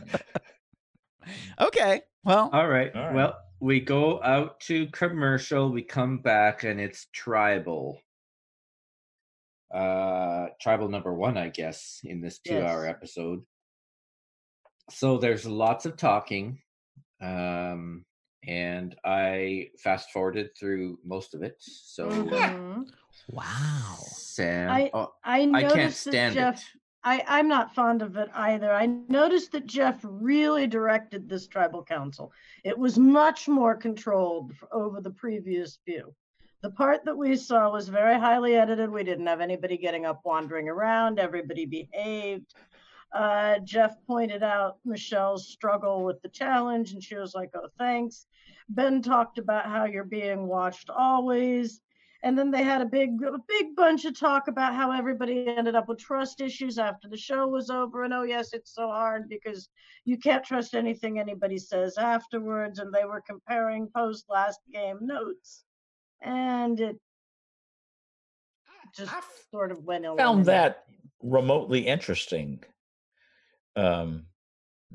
okay. 1.60 2.02
Well, 2.24 2.50
All 2.52 2.68
right. 2.68 2.94
All 2.94 3.02
right. 3.02 3.14
Well, 3.14 3.38
we 3.60 3.80
go 3.80 4.22
out 4.22 4.60
to 4.60 4.86
commercial. 4.88 5.70
We 5.70 5.82
come 5.82 6.18
back 6.18 6.64
and 6.64 6.80
it's 6.80 7.06
tribal. 7.12 7.98
Uh, 9.74 10.48
tribal 10.60 10.88
number 10.88 11.12
one, 11.12 11.36
I 11.36 11.48
guess, 11.48 12.00
in 12.04 12.20
this 12.20 12.38
two-hour 12.38 12.84
Yes. 12.86 12.94
episode. 12.94 13.42
So 14.90 15.16
there's 15.18 15.46
lots 15.46 15.86
of 15.86 15.96
talking, 15.96 16.60
um, 17.20 18.04
and 18.46 18.94
I 19.04 19.70
fast 19.82 20.10
forwarded 20.12 20.50
through 20.58 20.98
most 21.04 21.34
of 21.34 21.42
it. 21.42 21.56
So 21.58 22.08
Mhm. 22.08 22.86
Wow. 23.30 23.96
Sam, 24.06 24.70
I- 24.70 24.90
oh, 24.92 25.12
I 25.24 25.40
I 25.40 25.44
noticed 25.44 25.74
can't 25.74 25.92
that 25.92 26.10
stand 26.12 26.34
Jeff. 26.34 26.58
it. 26.58 26.64
I, 27.06 27.22
I'm 27.28 27.48
not 27.48 27.74
fond 27.74 28.00
of 28.00 28.16
it 28.16 28.30
either. 28.34 28.72
I 28.72 28.86
noticed 28.86 29.52
that 29.52 29.66
Jeff 29.66 30.00
really 30.02 30.66
directed 30.66 31.28
this 31.28 31.46
tribal 31.46 31.84
council. 31.84 32.32
It 32.64 32.78
was 32.78 32.98
much 32.98 33.46
more 33.46 33.74
controlled 33.76 34.52
over 34.72 35.02
the 35.02 35.10
previous 35.10 35.78
few. 35.84 36.14
The 36.62 36.70
part 36.70 37.04
that 37.04 37.16
we 37.16 37.36
saw 37.36 37.70
was 37.70 37.90
very 37.90 38.18
highly 38.18 38.54
edited. 38.56 38.90
We 38.90 39.04
didn't 39.04 39.26
have 39.26 39.42
anybody 39.42 39.76
getting 39.76 40.06
up 40.06 40.22
wandering 40.24 40.66
around. 40.70 41.18
Everybody 41.18 41.66
behaved. 41.66 42.54
Uh, 43.12 43.58
Jeff 43.58 43.94
pointed 44.06 44.42
out 44.42 44.78
Michelle's 44.86 45.46
struggle 45.48 46.04
with 46.04 46.22
the 46.22 46.30
challenge, 46.30 46.94
and 46.94 47.02
she 47.02 47.16
was 47.16 47.34
like, 47.34 47.50
oh, 47.54 47.68
thanks. 47.78 48.26
Ben 48.70 49.02
talked 49.02 49.36
about 49.36 49.66
how 49.66 49.84
you're 49.84 50.04
being 50.04 50.46
watched 50.46 50.88
always. 50.88 51.82
And 52.24 52.38
then 52.38 52.50
they 52.50 52.62
had 52.62 52.80
a 52.80 52.86
big, 52.86 53.22
a 53.22 53.38
big 53.46 53.76
bunch 53.76 54.06
of 54.06 54.18
talk 54.18 54.48
about 54.48 54.74
how 54.74 54.90
everybody 54.90 55.46
ended 55.46 55.74
up 55.74 55.90
with 55.90 55.98
trust 55.98 56.40
issues 56.40 56.78
after 56.78 57.06
the 57.06 57.18
show 57.18 57.46
was 57.46 57.68
over. 57.68 58.04
And 58.04 58.14
oh, 58.14 58.22
yes, 58.22 58.54
it's 58.54 58.74
so 58.74 58.88
hard 58.88 59.28
because 59.28 59.68
you 60.06 60.16
can't 60.16 60.42
trust 60.42 60.74
anything 60.74 61.18
anybody 61.18 61.58
says 61.58 61.98
afterwards. 61.98 62.78
And 62.78 62.94
they 62.94 63.04
were 63.04 63.22
comparing 63.28 63.90
post 63.94 64.24
last 64.30 64.58
game 64.72 65.00
notes. 65.02 65.64
And 66.22 66.80
it 66.80 66.96
just 68.96 69.12
sort 69.50 69.70
of 69.70 69.84
went 69.84 70.06
found 70.16 70.46
that 70.46 70.84
remotely 71.22 71.86
interesting. 71.86 72.64
Um, 73.76 74.24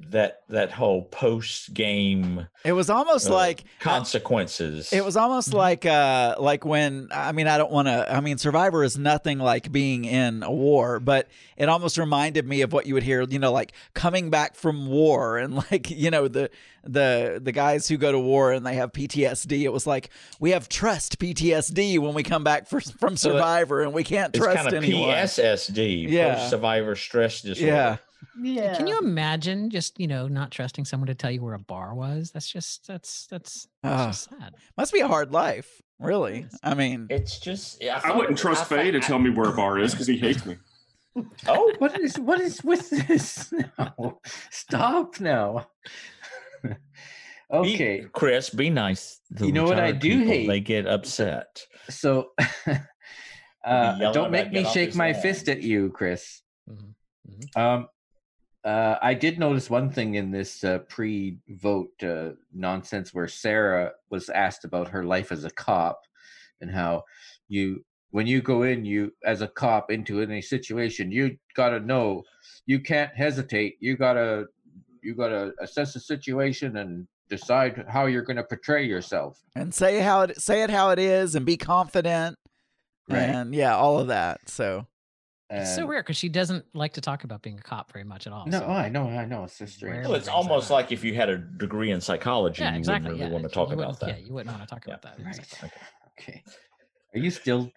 that 0.10 0.42
that 0.50 0.72
whole 0.72 1.04
post 1.04 1.74
game 1.74 2.48
It 2.64 2.72
was 2.74 2.90
almost 2.90 3.30
uh, 3.30 3.34
like 3.34 3.64
consequences. 3.80 4.92
It 4.92 5.04
was 5.06 5.16
almost 5.16 5.54
like 5.54 5.86
uh 5.86 6.36
like 6.40 6.66
when 6.66 7.10
I 7.14 7.32
mean 7.32 7.48
I 7.48 7.58
don't 7.58 7.72
want 7.72 7.88
to 7.88 8.12
I 8.12 8.20
mean 8.22 8.38
Survivor 8.38 8.84
is 8.84 8.98
nothing 8.98 9.40
like 9.40 9.72
being 9.72 10.06
in 10.06 10.42
a 10.44 10.52
war, 10.52 11.00
but 11.00 11.28
it 11.58 11.70
almost 11.70 11.98
reminded 11.98 12.48
me 12.48 12.62
of 12.62 12.74
what 12.74 12.86
you 12.86 12.94
would 12.96 13.04
hear, 13.04 13.22
you 13.24 13.40
know, 13.40 13.52
like 13.52 13.74
coming 13.94 14.30
back 14.30 14.56
from 14.56 14.88
war 14.88 15.38
and 15.44 15.56
like, 15.56 15.90
you 15.92 16.10
know, 16.12 16.28
the 16.28 16.50
the 16.84 17.40
the 17.44 17.52
guys 17.52 17.88
who 17.88 17.98
go 17.98 18.12
to 18.12 18.20
war 18.20 18.52
and 18.52 18.66
they 18.66 18.76
have 18.76 18.92
PTSD. 18.94 19.62
It 19.64 19.70
was 19.74 19.86
like 19.86 20.10
we 20.40 20.52
have 20.52 20.70
trust 20.70 21.20
PTSD 21.20 22.00
when 22.00 22.14
we 22.14 22.24
come 22.24 22.44
back 22.44 22.68
for, 22.68 22.80
from 22.82 23.16
So 23.18 23.30
that- 23.30 23.36
Survivor 23.36 23.82
and 23.82 23.94
we 23.94 24.04
can't 24.04 24.36
it's 24.36 24.44
trust 24.44 24.56
kind 24.64 24.68
of 24.70 24.84
anyone. 24.84 25.10
PSSD, 25.10 26.10
Yeah. 26.10 26.36
post 26.36 26.50
survivor 26.50 26.96
stress 26.96 27.42
disorder. 27.42 27.72
Yeah. 27.74 27.98
Yeah. 28.42 28.76
Can 28.76 28.88
you 28.88 28.98
imagine 29.00 29.70
just 29.70 30.00
you 30.00 30.08
know 30.08 30.28
not 30.28 30.52
trusting 30.52 30.86
someone 30.86 31.08
to 31.08 31.16
tell 31.16 31.32
you 31.32 31.42
where 31.42 31.54
a 31.54 31.60
bar 31.60 31.94
was? 31.96 32.32
That's 32.32 32.50
just 32.50 32.88
that's 32.88 33.28
that's, 33.28 33.68
that's 33.84 34.18
just 34.18 34.30
sad. 34.40 34.56
Must 34.78 34.94
be 34.94 35.00
a 35.02 35.08
hard 35.08 35.32
life, 35.32 35.82
really. 36.00 36.48
I 36.64 36.74
mean, 36.74 37.08
It's 37.10 37.40
just 37.40 37.84
I, 37.84 38.02
I 38.06 38.16
wouldn't 38.18 38.38
trust 38.38 38.72
I 38.72 38.78
Faye 38.78 38.92
to 38.92 39.00
thought- 39.00 39.08
tell 39.08 39.20
me 39.20 39.30
where 39.30 39.50
a 39.50 39.56
bar 39.56 39.80
is 39.80 39.92
because 39.92 40.08
he 40.08 40.18
hates 40.18 40.46
me. 40.46 40.58
Oh, 41.48 41.74
What 41.80 42.00
is 42.00 42.18
what 42.20 42.40
is 42.40 42.64
with 42.64 42.90
this 43.08 43.52
now? 43.78 44.20
Stop 44.52 45.20
now. 45.20 45.68
be- 46.64 46.70
okay, 47.52 48.06
Chris, 48.14 48.50
be 48.50 48.70
nice. 48.70 49.20
to 49.38 49.46
You 49.46 49.52
know 49.52 49.64
what 49.66 49.80
I 49.80 49.92
do 49.92 50.10
people. 50.20 50.28
hate? 50.28 50.48
They 50.48 50.60
get 50.60 50.88
upset. 50.88 51.66
so 51.90 52.32
uh, 53.66 54.12
don't 54.14 54.32
make 54.32 54.52
me 54.52 54.64
shake 54.66 54.96
my 54.96 55.12
lawn. 55.12 55.22
fist 55.22 55.50
at 55.50 55.62
you, 55.62 55.90
Chris. 55.90 56.42
Mhm, 56.70 57.58
Um, 57.58 57.88
uh, 58.66 58.96
I 59.02 59.14
did 59.14 59.40
notice 59.40 59.70
one 59.70 59.90
thing 59.90 60.16
in 60.16 60.32
this 60.32 60.64
uh, 60.64 60.80
pre-vote 60.90 62.04
uh, 62.04 62.30
nonsense 62.54 63.14
where 63.14 63.28
Sarah 63.28 63.92
was 64.10 64.30
asked 64.30 64.66
about 64.66 64.88
her 64.90 65.04
life 65.04 65.32
as 65.32 65.44
a 65.46 65.50
cop 65.52 66.02
and 66.62 66.70
how 66.70 67.04
you, 67.48 67.84
when 68.12 68.28
you 68.28 68.42
go 68.42 68.64
in, 68.64 68.84
you 68.86 69.14
as 69.24 69.42
a 69.42 69.48
cop 69.48 69.92
into 69.92 70.22
any 70.22 70.42
situation, 70.42 71.12
you 71.12 71.38
gotta 71.56 71.80
know, 71.80 72.24
you 72.66 72.80
can't 72.80 73.14
hesitate. 73.16 73.76
You 73.80 73.96
gotta, 73.96 74.46
you 75.02 75.16
gotta 75.16 75.54
assess 75.62 75.94
the 75.94 76.00
situation 76.00 76.78
and 76.78 77.08
decide 77.30 77.86
how 77.88 78.08
you're 78.08 78.24
gonna 78.24 78.44
portray 78.44 78.84
yourself. 78.86 79.40
and 79.56 79.74
say 79.74 80.00
how 80.00 80.22
it 80.22 80.42
say 80.42 80.64
it 80.64 80.70
how 80.70 80.90
it 80.90 81.00
is 81.00 81.36
and 81.36 81.46
be 81.46 81.56
confident 81.58 82.36
Right. 83.08 83.22
and 83.30 83.54
yeah, 83.56 83.76
all 83.76 84.00
of 84.00 84.08
that. 84.08 84.50
So 84.50 84.86
It's 85.52 85.74
so 85.76 85.82
And- 85.82 85.90
rare 85.90 86.04
because 86.04 86.18
she 86.18 86.30
doesn't 86.30 86.64
like 86.76 86.94
to 86.94 87.02
talk 87.02 87.24
about 87.24 87.42
being 87.42 87.58
a 87.58 87.62
cop 87.62 87.92
very 87.92 88.04
much 88.06 88.28
at 88.28 88.34
all. 88.34 88.46
No, 88.46 88.60
so- 88.60 88.68
I 88.68 88.88
know, 88.90 89.08
I 89.10 89.26
know. 89.26 89.46
It's 89.46 89.58
so 89.58 89.66
strange. 89.66 90.06
Well, 90.06 90.16
it's 90.16 90.28
almost 90.28 90.66
up. 90.68 90.72
like 90.76 90.92
if 90.92 91.04
you 91.04 91.16
had 91.16 91.30
a 91.30 91.38
degree 91.38 91.90
in 91.92 92.02
psychology, 92.02 92.62
yeah, 92.62 92.74
you 92.74 92.78
exactly. 92.78 93.12
wouldn't 93.12 93.20
really 93.20 93.30
yeah, 93.30 93.34
want 93.34 93.44
to 93.44 93.50
you 93.50 93.66
talk 93.66 93.74
about 93.74 94.00
that. 94.02 94.10
Yeah, 94.10 94.26
you 94.28 94.34
wouldn't 94.34 94.56
want 94.56 94.68
to 94.68 94.76
talk 94.76 94.86
Yeah. 94.86 94.94
about 94.94 95.02
that. 95.18 95.24
Right. 95.26 95.36
exactly. 95.38 95.70
Okay. 96.20 96.44
Are 97.16 97.20
you 97.20 97.32
still 97.32 97.72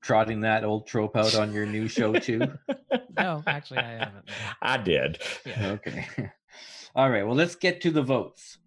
trotting 0.00 0.42
that 0.42 0.62
old 0.62 0.86
trope 0.86 1.16
out 1.16 1.34
on 1.34 1.52
your 1.52 1.66
new 1.66 1.88
show 1.88 2.12
too? 2.14 2.40
No, 3.18 3.42
actually, 3.46 3.78
I 3.78 3.92
haven't. 3.92 4.28
I 4.60 4.76
did. 4.76 5.18
Yeah. 5.46 5.68
Okay. 5.70 6.06
All 6.94 7.08
right. 7.08 7.26
Well, 7.26 7.34
let's 7.34 7.54
get 7.54 7.80
to 7.80 7.90
the 7.90 8.02
votes. 8.02 8.58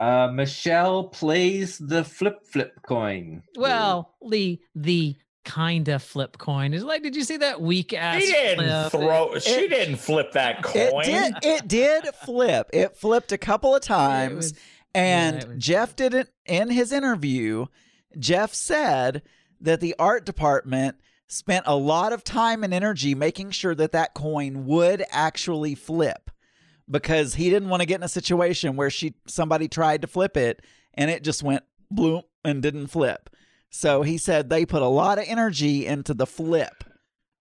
Uh, 0.00 0.28
Michelle 0.32 1.04
plays 1.04 1.76
the 1.76 2.04
flip 2.04 2.38
flip 2.50 2.72
coin. 2.88 3.42
Well, 3.56 4.14
the 4.26 4.58
the 4.74 5.16
kind 5.44 5.88
of 5.88 6.02
flip 6.02 6.38
coin 6.38 6.74
is 6.74 6.82
like. 6.84 7.02
Did 7.02 7.14
you 7.16 7.24
see 7.24 7.36
that 7.38 7.60
weak 7.60 7.92
ass? 7.92 8.22
She 8.22 8.32
didn't 8.32 8.90
flip? 8.90 9.02
throw. 9.02 9.38
she 9.38 9.50
it- 9.50 9.70
didn't 9.70 9.96
flip 9.96 10.32
that 10.32 10.58
it 10.74 10.90
coin. 10.90 11.04
did 11.04 11.34
it 11.42 11.68
did 11.68 12.04
flip. 12.24 12.68
It 12.72 12.96
flipped 12.96 13.32
a 13.32 13.38
couple 13.38 13.74
of 13.74 13.82
times. 13.82 14.36
was- 14.36 14.54
and 14.94 15.36
it 15.36 15.48
was- 15.48 15.64
Jeff 15.64 15.96
didn't 15.96 16.28
in 16.46 16.70
his 16.70 16.92
interview, 16.92 17.66
Jeff 18.18 18.54
said 18.54 19.22
that 19.60 19.80
the 19.80 19.94
art 19.98 20.24
department 20.26 20.96
spent 21.26 21.64
a 21.66 21.74
lot 21.76 22.12
of 22.12 22.22
time 22.22 22.62
and 22.62 22.72
energy 22.74 23.14
making 23.14 23.50
sure 23.50 23.74
that 23.74 23.92
that 23.92 24.14
coin 24.14 24.66
would 24.66 25.02
actually 25.10 25.74
flip 25.74 26.30
because 26.88 27.34
he 27.34 27.48
didn't 27.50 27.70
want 27.70 27.80
to 27.80 27.86
get 27.86 27.96
in 27.96 28.02
a 28.02 28.08
situation 28.08 28.76
where 28.76 28.90
she 28.90 29.14
somebody 29.26 29.66
tried 29.66 30.02
to 30.02 30.06
flip 30.06 30.36
it 30.36 30.60
and 30.92 31.10
it 31.10 31.24
just 31.24 31.42
went 31.42 31.62
bloom 31.90 32.22
and 32.44 32.62
didn't 32.62 32.88
flip. 32.88 33.30
So 33.76 34.02
he 34.02 34.18
said 34.18 34.50
they 34.50 34.64
put 34.64 34.82
a 34.82 34.86
lot 34.88 35.18
of 35.18 35.24
energy 35.26 35.84
into 35.84 36.14
the 36.14 36.26
flip. 36.26 36.84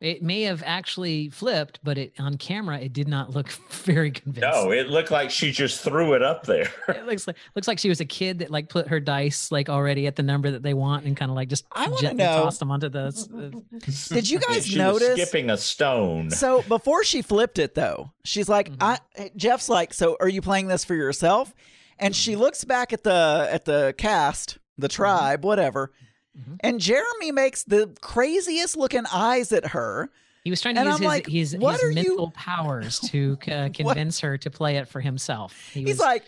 It 0.01 0.21
may 0.23 0.41
have 0.41 0.63
actually 0.65 1.29
flipped, 1.29 1.79
but 1.83 1.97
it 1.97 2.13
on 2.19 2.37
camera 2.37 2.79
it 2.79 2.91
did 2.91 3.07
not 3.07 3.29
look 3.29 3.49
very 3.69 4.09
convincing. 4.09 4.49
no, 4.51 4.71
it 4.71 4.87
looked 4.89 5.11
like 5.11 5.29
she 5.29 5.51
just 5.51 5.81
threw 5.81 6.13
it 6.13 6.23
up 6.23 6.43
there. 6.47 6.69
it 6.89 7.05
looks 7.05 7.27
like 7.27 7.37
looks 7.55 7.67
like 7.67 7.77
she 7.77 7.87
was 7.87 8.01
a 8.01 8.05
kid 8.05 8.39
that 8.39 8.49
like 8.49 8.67
put 8.67 8.87
her 8.87 8.99
dice 8.99 9.51
like 9.51 9.69
already 9.69 10.07
at 10.07 10.15
the 10.15 10.23
number 10.23 10.49
that 10.49 10.63
they 10.63 10.73
want 10.73 11.05
and 11.05 11.15
kind 11.15 11.29
of 11.29 11.35
like 11.35 11.49
just 11.49 11.65
I 11.71 11.87
wanna 11.87 12.01
gently 12.01 12.23
know- 12.23 12.43
tossed 12.43 12.59
them 12.59 12.71
onto 12.71 12.89
the. 12.89 13.61
uh, 13.71 14.13
Did 14.15 14.27
you 14.29 14.39
guys 14.39 14.65
she 14.65 14.79
was 14.79 15.01
notice 15.01 15.21
skipping 15.21 15.51
a 15.51 15.55
stone? 15.57 16.31
So 16.31 16.63
before 16.63 17.03
she 17.03 17.21
flipped 17.21 17.59
it, 17.59 17.75
though, 17.75 18.11
she's 18.25 18.49
like, 18.49 18.71
Mhm. 18.71 18.77
"I." 18.81 19.29
Jeff's 19.37 19.69
like, 19.69 19.93
"So 19.93 20.17
are 20.19 20.27
you 20.29 20.41
playing 20.41 20.67
this 20.67 20.83
for 20.83 20.95
yourself?" 20.95 21.53
And 21.99 22.15
she 22.15 22.35
looks 22.35 22.63
back 22.65 22.91
at 22.91 23.03
the 23.03 23.47
at 23.51 23.65
the 23.65 23.93
cast, 23.99 24.57
the 24.79 24.87
tribe, 24.89 25.45
whatever, 25.45 25.91
Mhm. 26.37 26.57
and 26.61 26.79
Jeremy 26.79 27.31
makes 27.31 27.63
the 27.63 27.93
craziest 28.01 28.75
looking 28.77 29.03
eyes 29.11 29.51
at 29.51 29.67
her. 29.67 30.09
He 30.43 30.49
was 30.49 30.61
trying 30.61 30.75
to 30.75 30.81
And 30.81 30.87
use 30.89 30.95
I'm 30.95 31.01
his, 31.03 31.07
like, 31.07 31.27
his, 31.27 31.51
his 31.51 31.63
are 31.83 31.89
you- 31.89 31.95
mental 31.95 32.31
powers 32.31 32.99
to 33.11 33.37
uh, 33.51 33.69
convince 33.73 34.19
her 34.21 34.37
to 34.39 34.49
play 34.49 34.77
it 34.77 34.87
for 34.87 34.99
himself. 34.99 35.69
He 35.73 35.81
He's 35.81 35.89
was- 35.89 35.99
like, 35.99 36.23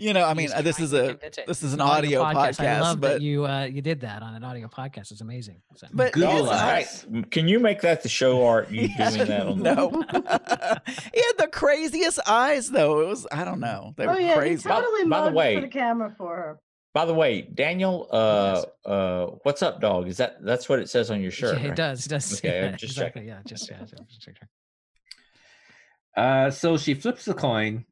you 0.00 0.12
know, 0.12 0.24
I 0.24 0.32
mean, 0.34 0.48
this 0.62 0.78
is 0.78 0.92
a 0.94 1.18
this 1.48 1.64
is 1.64 1.72
an 1.74 1.80
An 1.80 1.86
audio 1.88 2.22
podcast, 2.22 2.60
I 2.64 2.80
love 2.80 3.00
but 3.00 3.14
that 3.14 3.20
you 3.20 3.44
uh, 3.46 3.64
you 3.64 3.82
did 3.82 4.02
that 4.02 4.22
on 4.22 4.32
an 4.36 4.44
audio 4.44 4.68
podcast. 4.68 5.10
It's 5.10 5.20
amazing. 5.22 5.60
So- 5.74 5.88
but 5.92 6.12
Google 6.12 6.48
eyes. 6.50 7.04
eyes- 7.04 7.24
Can 7.32 7.48
you 7.48 7.58
make 7.58 7.80
that 7.80 8.04
the 8.04 8.08
show 8.08 8.46
art? 8.46 8.70
You 8.70 8.82
doing 8.96 9.26
that 9.26 9.46
on 9.48 9.58
no, 9.60 9.90
he 10.12 11.20
had 11.20 11.32
the 11.38 11.48
craziest 11.50 12.20
eyes 12.28 12.70
though. 12.70 13.00
It 13.00 13.08
was 13.08 13.26
I 13.32 13.44
don't 13.44 13.58
know, 13.58 13.92
they 13.96 14.06
oh 14.06 14.12
were 14.12 14.20
yeah, 14.20 14.36
crazy. 14.36 14.62
he 14.62 14.68
totally 14.72 15.02
By- 15.06 15.20
by 15.24 15.30
the 15.30 15.36
way- 15.36 15.54
for 15.56 15.60
the 15.62 15.66
camera 15.68 16.14
for 16.16 16.36
her. 16.36 16.58
By 16.98 17.04
the 17.04 17.14
way, 17.14 17.42
Daniel, 17.42 18.08
uh, 18.10 18.64
uh, 18.84 19.26
what's 19.44 19.62
up, 19.62 19.80
dog? 19.80 20.08
Is 20.08 20.16
that 20.16 20.44
that's 20.44 20.68
what 20.68 20.80
it 20.80 20.90
says 20.90 21.12
on 21.12 21.20
your 21.20 21.30
shirt? 21.30 21.56
yeah, 21.56 21.66
it 21.66 21.68
right? 21.68 21.76
does. 21.76 22.04
It 22.04 22.08
does. 22.08 22.32
Okay, 22.44 22.60
yeah, 22.60 22.66
I'm 22.66 22.76
just 22.76 22.98
exactly. 22.98 23.24
Yeah, 23.24 23.38
just 23.46 23.70
yeah. 23.70 23.84
just 23.84 24.20
check 24.20 24.34
her. 24.40 26.20
Uh, 26.20 26.50
so 26.50 26.76
she 26.76 26.94
flips 26.94 27.24
the 27.24 27.34
coin 27.34 27.84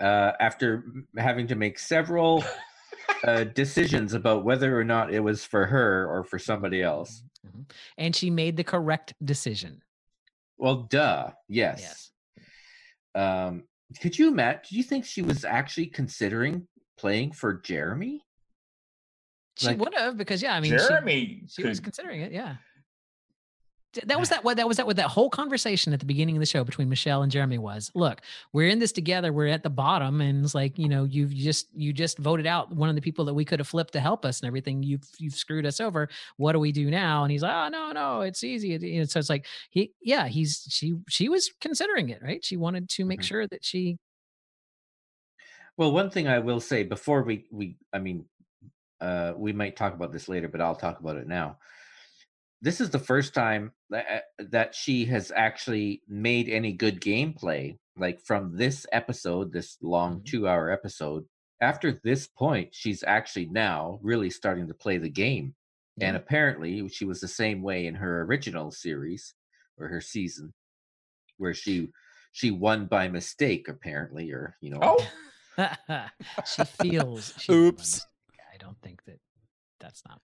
uh, 0.00 0.32
after 0.40 0.82
having 1.16 1.46
to 1.46 1.54
make 1.54 1.78
several 1.78 2.42
uh, 3.22 3.44
decisions 3.44 4.14
about 4.14 4.44
whether 4.44 4.76
or 4.76 4.82
not 4.82 5.14
it 5.14 5.20
was 5.20 5.44
for 5.44 5.66
her 5.66 6.10
or 6.10 6.24
for 6.24 6.40
somebody 6.40 6.82
else. 6.82 7.22
Mhm. 7.46 7.70
And 7.98 8.16
she 8.16 8.30
made 8.30 8.56
the 8.56 8.64
correct 8.64 9.14
decision. 9.24 9.80
Well, 10.58 10.88
duh. 10.90 11.30
Yes. 11.48 12.10
Yes. 12.34 12.42
Um, 13.14 13.62
could 14.00 14.18
you 14.18 14.26
imagine? 14.26 14.62
Do 14.68 14.76
you 14.76 14.82
think 14.82 15.04
she 15.04 15.22
was 15.22 15.44
actually 15.44 15.86
considering 15.86 16.66
playing 16.96 17.32
for 17.32 17.54
Jeremy? 17.54 18.23
She 19.56 19.66
Like- 19.68 19.78
would 19.78 19.94
have 19.94 20.16
because 20.16 20.42
yeah, 20.42 20.54
I 20.54 20.60
mean, 20.60 20.76
Jeremy 20.76 21.44
she, 21.48 21.62
was 21.64 21.78
could- 21.78 21.84
considering 21.84 22.20
it. 22.22 22.32
Yeah. 22.32 22.56
That 24.06 24.18
was 24.18 24.30
that. 24.30 24.42
What 24.42 24.56
that 24.56 24.66
was 24.66 24.78
that. 24.78 24.86
What 24.86 24.96
that 24.96 25.06
whole 25.06 25.30
conversation 25.30 25.92
at 25.92 26.00
the 26.00 26.04
beginning 26.04 26.34
of 26.34 26.40
the 26.40 26.46
show 26.46 26.64
between 26.64 26.88
Michelle 26.88 27.22
and 27.22 27.30
Jeremy 27.30 27.58
was. 27.58 27.92
Look, 27.94 28.22
we're 28.52 28.66
in 28.66 28.80
this 28.80 28.90
together. 28.90 29.32
We're 29.32 29.46
at 29.46 29.62
the 29.62 29.70
bottom, 29.70 30.20
and 30.20 30.44
it's 30.44 30.52
like 30.52 30.80
you 30.80 30.88
know, 30.88 31.04
you've 31.04 31.32
just 31.32 31.68
you 31.76 31.92
just 31.92 32.18
voted 32.18 32.44
out 32.44 32.74
one 32.74 32.88
of 32.88 32.96
the 32.96 33.00
people 33.00 33.24
that 33.26 33.34
we 33.34 33.44
could 33.44 33.60
have 33.60 33.68
flipped 33.68 33.92
to 33.92 34.00
help 34.00 34.24
us 34.24 34.40
and 34.40 34.48
everything. 34.48 34.82
You've 34.82 35.04
you've 35.20 35.34
screwed 35.36 35.64
us 35.64 35.78
over. 35.80 36.08
What 36.38 36.54
do 36.54 36.58
we 36.58 36.72
do 36.72 36.90
now? 36.90 37.22
And 37.22 37.30
he's 37.30 37.42
like, 37.42 37.54
oh 37.54 37.68
no, 37.68 37.92
no, 37.92 38.22
it's 38.22 38.42
easy. 38.42 38.70
You 38.70 38.98
know, 38.98 39.04
so 39.04 39.20
it's 39.20 39.30
like 39.30 39.46
he, 39.70 39.92
yeah, 40.02 40.26
he's 40.26 40.66
she 40.70 40.94
she 41.08 41.28
was 41.28 41.52
considering 41.60 42.08
it, 42.08 42.20
right? 42.20 42.44
She 42.44 42.56
wanted 42.56 42.88
to 42.88 43.04
make 43.04 43.20
Mhm. 43.20 43.24
sure 43.24 43.46
that 43.46 43.64
she 43.64 43.98
Well, 45.76 45.92
one 45.92 46.10
thing 46.10 46.26
I 46.26 46.40
will 46.40 46.58
say 46.60 46.82
before 46.82 47.22
we 47.22 47.46
we 47.52 47.76
I 47.92 48.00
mean, 48.00 48.24
uh, 49.04 49.34
we 49.36 49.52
might 49.52 49.76
talk 49.76 49.94
about 49.94 50.12
this 50.12 50.28
later, 50.28 50.48
but 50.48 50.60
I'll 50.60 50.74
talk 50.76 51.00
about 51.00 51.16
it 51.16 51.26
now. 51.28 51.58
This 52.62 52.80
is 52.80 52.90
the 52.90 52.98
first 52.98 53.34
time 53.34 53.72
that 53.90 54.06
uh, 54.10 54.44
that 54.50 54.74
she 54.74 55.04
has 55.06 55.30
actually 55.34 56.02
made 56.08 56.48
any 56.48 56.72
good 56.72 57.00
gameplay, 57.00 57.76
like 57.96 58.20
from 58.20 58.56
this 58.56 58.86
episode, 58.92 59.52
this 59.52 59.76
long 59.82 60.20
Mhm. 60.20 60.24
two-hour 60.24 60.70
episode. 60.70 61.26
After 61.60 61.92
this 61.92 62.26
point, 62.26 62.74
she's 62.74 63.04
actually 63.04 63.46
now 63.46 63.98
really 64.02 64.30
starting 64.30 64.66
to 64.68 64.74
play 64.74 64.98
the 64.98 65.10
game, 65.10 65.54
and 66.00 66.16
apparently, 66.16 66.88
she 66.88 67.04
was 67.04 67.20
the 67.20 67.28
same 67.28 67.62
way 67.62 67.86
in 67.86 67.94
her 67.96 68.22
original 68.22 68.70
series 68.70 69.34
or 69.78 69.88
her 69.88 70.00
season, 70.00 70.54
where 71.36 71.54
she 71.54 71.92
she 72.32 72.50
won 72.50 72.86
by 72.86 73.08
mistake, 73.08 73.68
apparently, 73.68 74.32
or 74.32 74.56
you 74.62 74.70
know, 74.70 74.80
Oh, 74.82 75.06
she 76.46 76.64
feels. 76.64 77.34
She 77.38 77.52
won 77.52 77.60
Oops. 77.66 78.06
Mistake. 78.54 78.62
I 78.62 78.66
don't 78.66 78.80
think 78.82 79.04
that 79.06 79.18
that's 79.80 80.02
not. 80.08 80.20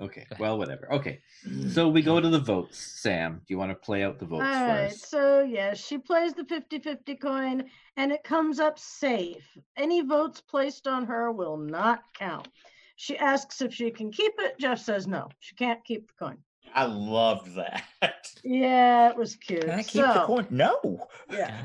Okay. 0.00 0.26
Well, 0.40 0.58
whatever. 0.58 0.92
Okay. 0.92 1.20
Mm. 1.48 1.70
So 1.70 1.88
we 1.88 2.02
go 2.02 2.20
to 2.20 2.28
the 2.28 2.40
votes. 2.40 2.78
Sam, 2.78 3.34
do 3.34 3.54
you 3.54 3.58
want 3.58 3.70
to 3.70 3.76
play 3.76 4.02
out 4.02 4.18
the 4.18 4.24
All 4.24 4.40
votes 4.40 4.48
for 4.48 4.70
us? 4.70 5.08
So, 5.08 5.42
yeah, 5.42 5.74
she 5.74 5.98
plays 5.98 6.34
the 6.34 6.44
50 6.44 6.80
50 6.80 7.14
coin 7.16 7.64
and 7.96 8.10
it 8.10 8.24
comes 8.24 8.58
up 8.58 8.78
safe. 8.78 9.46
Any 9.76 10.02
votes 10.02 10.40
placed 10.40 10.88
on 10.88 11.06
her 11.06 11.30
will 11.30 11.56
not 11.56 12.00
count. 12.18 12.48
She 12.96 13.16
asks 13.18 13.60
if 13.60 13.72
she 13.72 13.90
can 13.90 14.10
keep 14.10 14.32
it. 14.38 14.58
Jeff 14.58 14.80
says 14.80 15.06
no, 15.06 15.28
she 15.38 15.54
can't 15.54 15.84
keep 15.84 16.08
the 16.08 16.24
coin. 16.24 16.38
I 16.74 16.84
loved 16.86 17.54
that. 17.54 17.84
Yeah, 18.46 19.08
it 19.08 19.16
was 19.16 19.36
cute. 19.36 19.62
Can 19.62 19.70
I 19.70 19.82
keep 19.82 20.02
the 20.02 20.14
So, 20.14 20.26
coin? 20.26 20.46
No. 20.50 21.06
Yeah. 21.32 21.56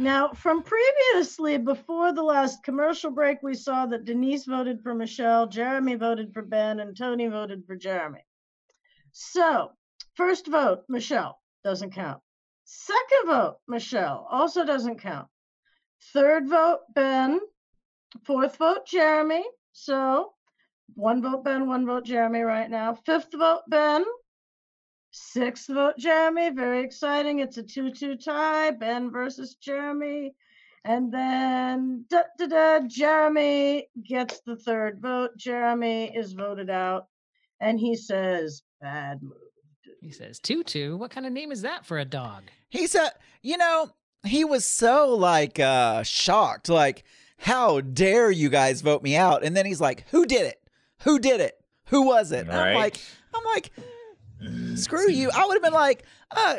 Now, 0.00 0.30
from 0.32 0.64
previously, 0.64 1.58
before 1.58 2.12
the 2.12 2.24
last 2.24 2.64
commercial 2.64 3.12
break, 3.12 3.38
we 3.42 3.54
saw 3.54 3.86
that 3.86 4.04
Denise 4.04 4.44
voted 4.44 4.82
for 4.82 4.94
Michelle, 4.94 5.46
Jeremy 5.46 5.94
voted 5.94 6.32
for 6.34 6.42
Ben, 6.42 6.80
and 6.80 6.96
Tony 6.96 7.28
voted 7.28 7.64
for 7.66 7.76
Jeremy. 7.76 8.24
So, 9.12 9.70
first 10.16 10.48
vote, 10.48 10.80
Michelle, 10.88 11.40
doesn't 11.62 11.92
count. 11.92 12.20
Second 12.64 13.26
vote, 13.26 13.58
Michelle, 13.68 14.26
also 14.28 14.64
doesn't 14.64 14.98
count. 14.98 15.28
Third 16.12 16.48
vote, 16.48 16.80
Ben. 16.94 17.38
Fourth 18.24 18.56
vote, 18.56 18.86
Jeremy. 18.88 19.44
So, 19.72 20.32
one 20.94 21.22
vote, 21.22 21.44
Ben, 21.44 21.68
one 21.68 21.86
vote, 21.86 22.04
Jeremy 22.04 22.40
right 22.40 22.70
now. 22.70 22.94
Fifth 23.06 23.32
vote, 23.32 23.62
Ben. 23.68 24.04
Sixth 25.16 25.68
vote, 25.68 25.96
Jeremy. 25.96 26.50
Very 26.50 26.82
exciting. 26.82 27.38
It's 27.38 27.56
a 27.56 27.62
2 27.62 27.92
2 27.92 28.16
tie. 28.16 28.72
Ben 28.72 29.12
versus 29.12 29.54
Jeremy. 29.54 30.34
And 30.84 31.14
then 31.14 32.04
da, 32.10 32.22
da, 32.36 32.46
da, 32.46 32.80
Jeremy 32.88 33.86
gets 34.04 34.40
the 34.40 34.56
third 34.56 35.00
vote. 35.00 35.30
Jeremy 35.38 36.12
is 36.16 36.32
voted 36.32 36.68
out. 36.68 37.06
And 37.60 37.78
he 37.78 37.94
says, 37.94 38.62
bad 38.80 39.22
move. 39.22 39.34
He 40.00 40.10
says, 40.10 40.40
Tutu, 40.40 40.96
what 40.96 41.12
kind 41.12 41.26
of 41.26 41.32
name 41.32 41.52
is 41.52 41.62
that 41.62 41.86
for 41.86 41.98
a 41.98 42.04
dog? 42.04 42.42
He 42.68 42.88
said, 42.88 43.10
you 43.40 43.56
know, 43.56 43.90
he 44.26 44.44
was 44.44 44.64
so 44.64 45.14
like 45.14 45.60
uh 45.60 46.02
shocked, 46.02 46.68
like, 46.68 47.04
how 47.38 47.80
dare 47.80 48.32
you 48.32 48.48
guys 48.48 48.82
vote 48.82 49.04
me 49.04 49.14
out? 49.14 49.44
And 49.44 49.56
then 49.56 49.64
he's 49.64 49.80
like, 49.80 50.06
Who 50.10 50.26
did 50.26 50.42
it? 50.42 50.60
Who 51.04 51.20
did 51.20 51.40
it? 51.40 51.54
Who 51.86 52.02
was 52.02 52.32
it? 52.32 52.48
And 52.48 52.52
I'm 52.52 52.74
like, 52.74 52.98
I'm 53.32 53.44
like, 53.54 53.70
screw 54.76 55.10
you. 55.10 55.30
I 55.30 55.46
would 55.46 55.54
have 55.54 55.62
been 55.62 55.72
like, 55.72 56.04
uh, 56.30 56.56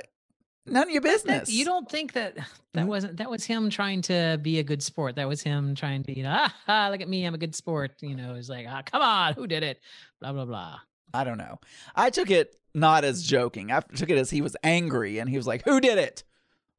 none 0.66 0.84
of 0.84 0.90
your 0.90 1.02
business. 1.02 1.52
you 1.52 1.66
don't 1.66 1.90
think 1.90 2.14
that 2.14 2.38
that 2.74 2.88
wasn't 2.88 3.18
that 3.18 3.30
was 3.30 3.46
him 3.46 3.70
trying 3.70 4.02
to 4.04 4.40
be 4.42 4.60
a 4.60 4.64
good 4.64 4.84
sport. 4.84 5.16
That 5.16 5.28
was 5.28 5.42
him 5.42 5.76
trying 5.76 6.04
to, 6.04 6.16
you 6.16 6.24
know, 6.24 6.34
ah, 6.36 6.56
ah 6.68 6.90
look 6.92 7.02
at 7.02 7.10
me, 7.10 7.26
I'm 7.26 7.34
a 7.34 7.38
good 7.40 7.56
sport. 7.56 7.94
You 8.02 8.16
know, 8.16 8.36
it's 8.36 8.50
like, 8.50 8.68
ah, 8.70 8.82
come 8.86 9.02
on, 9.02 9.34
who 9.34 9.48
did 9.48 9.64
it? 9.64 9.80
Blah 10.20 10.34
blah 10.34 10.46
blah. 10.46 10.80
I 11.14 11.24
don't 11.24 11.38
know. 11.38 11.60
I 11.96 12.10
took 12.10 12.30
it 12.30 12.56
not 12.74 13.06
as 13.06 13.24
joking. 13.24 13.72
I 13.72 13.80
took 13.80 14.10
it 14.10 14.18
as 14.18 14.30
he 14.30 14.42
was 14.42 14.56
angry 14.64 15.20
and 15.20 15.30
he 15.30 15.38
was 15.38 15.48
like, 15.48 15.64
Who 15.64 15.80
did 15.80 15.98
it? 15.98 16.24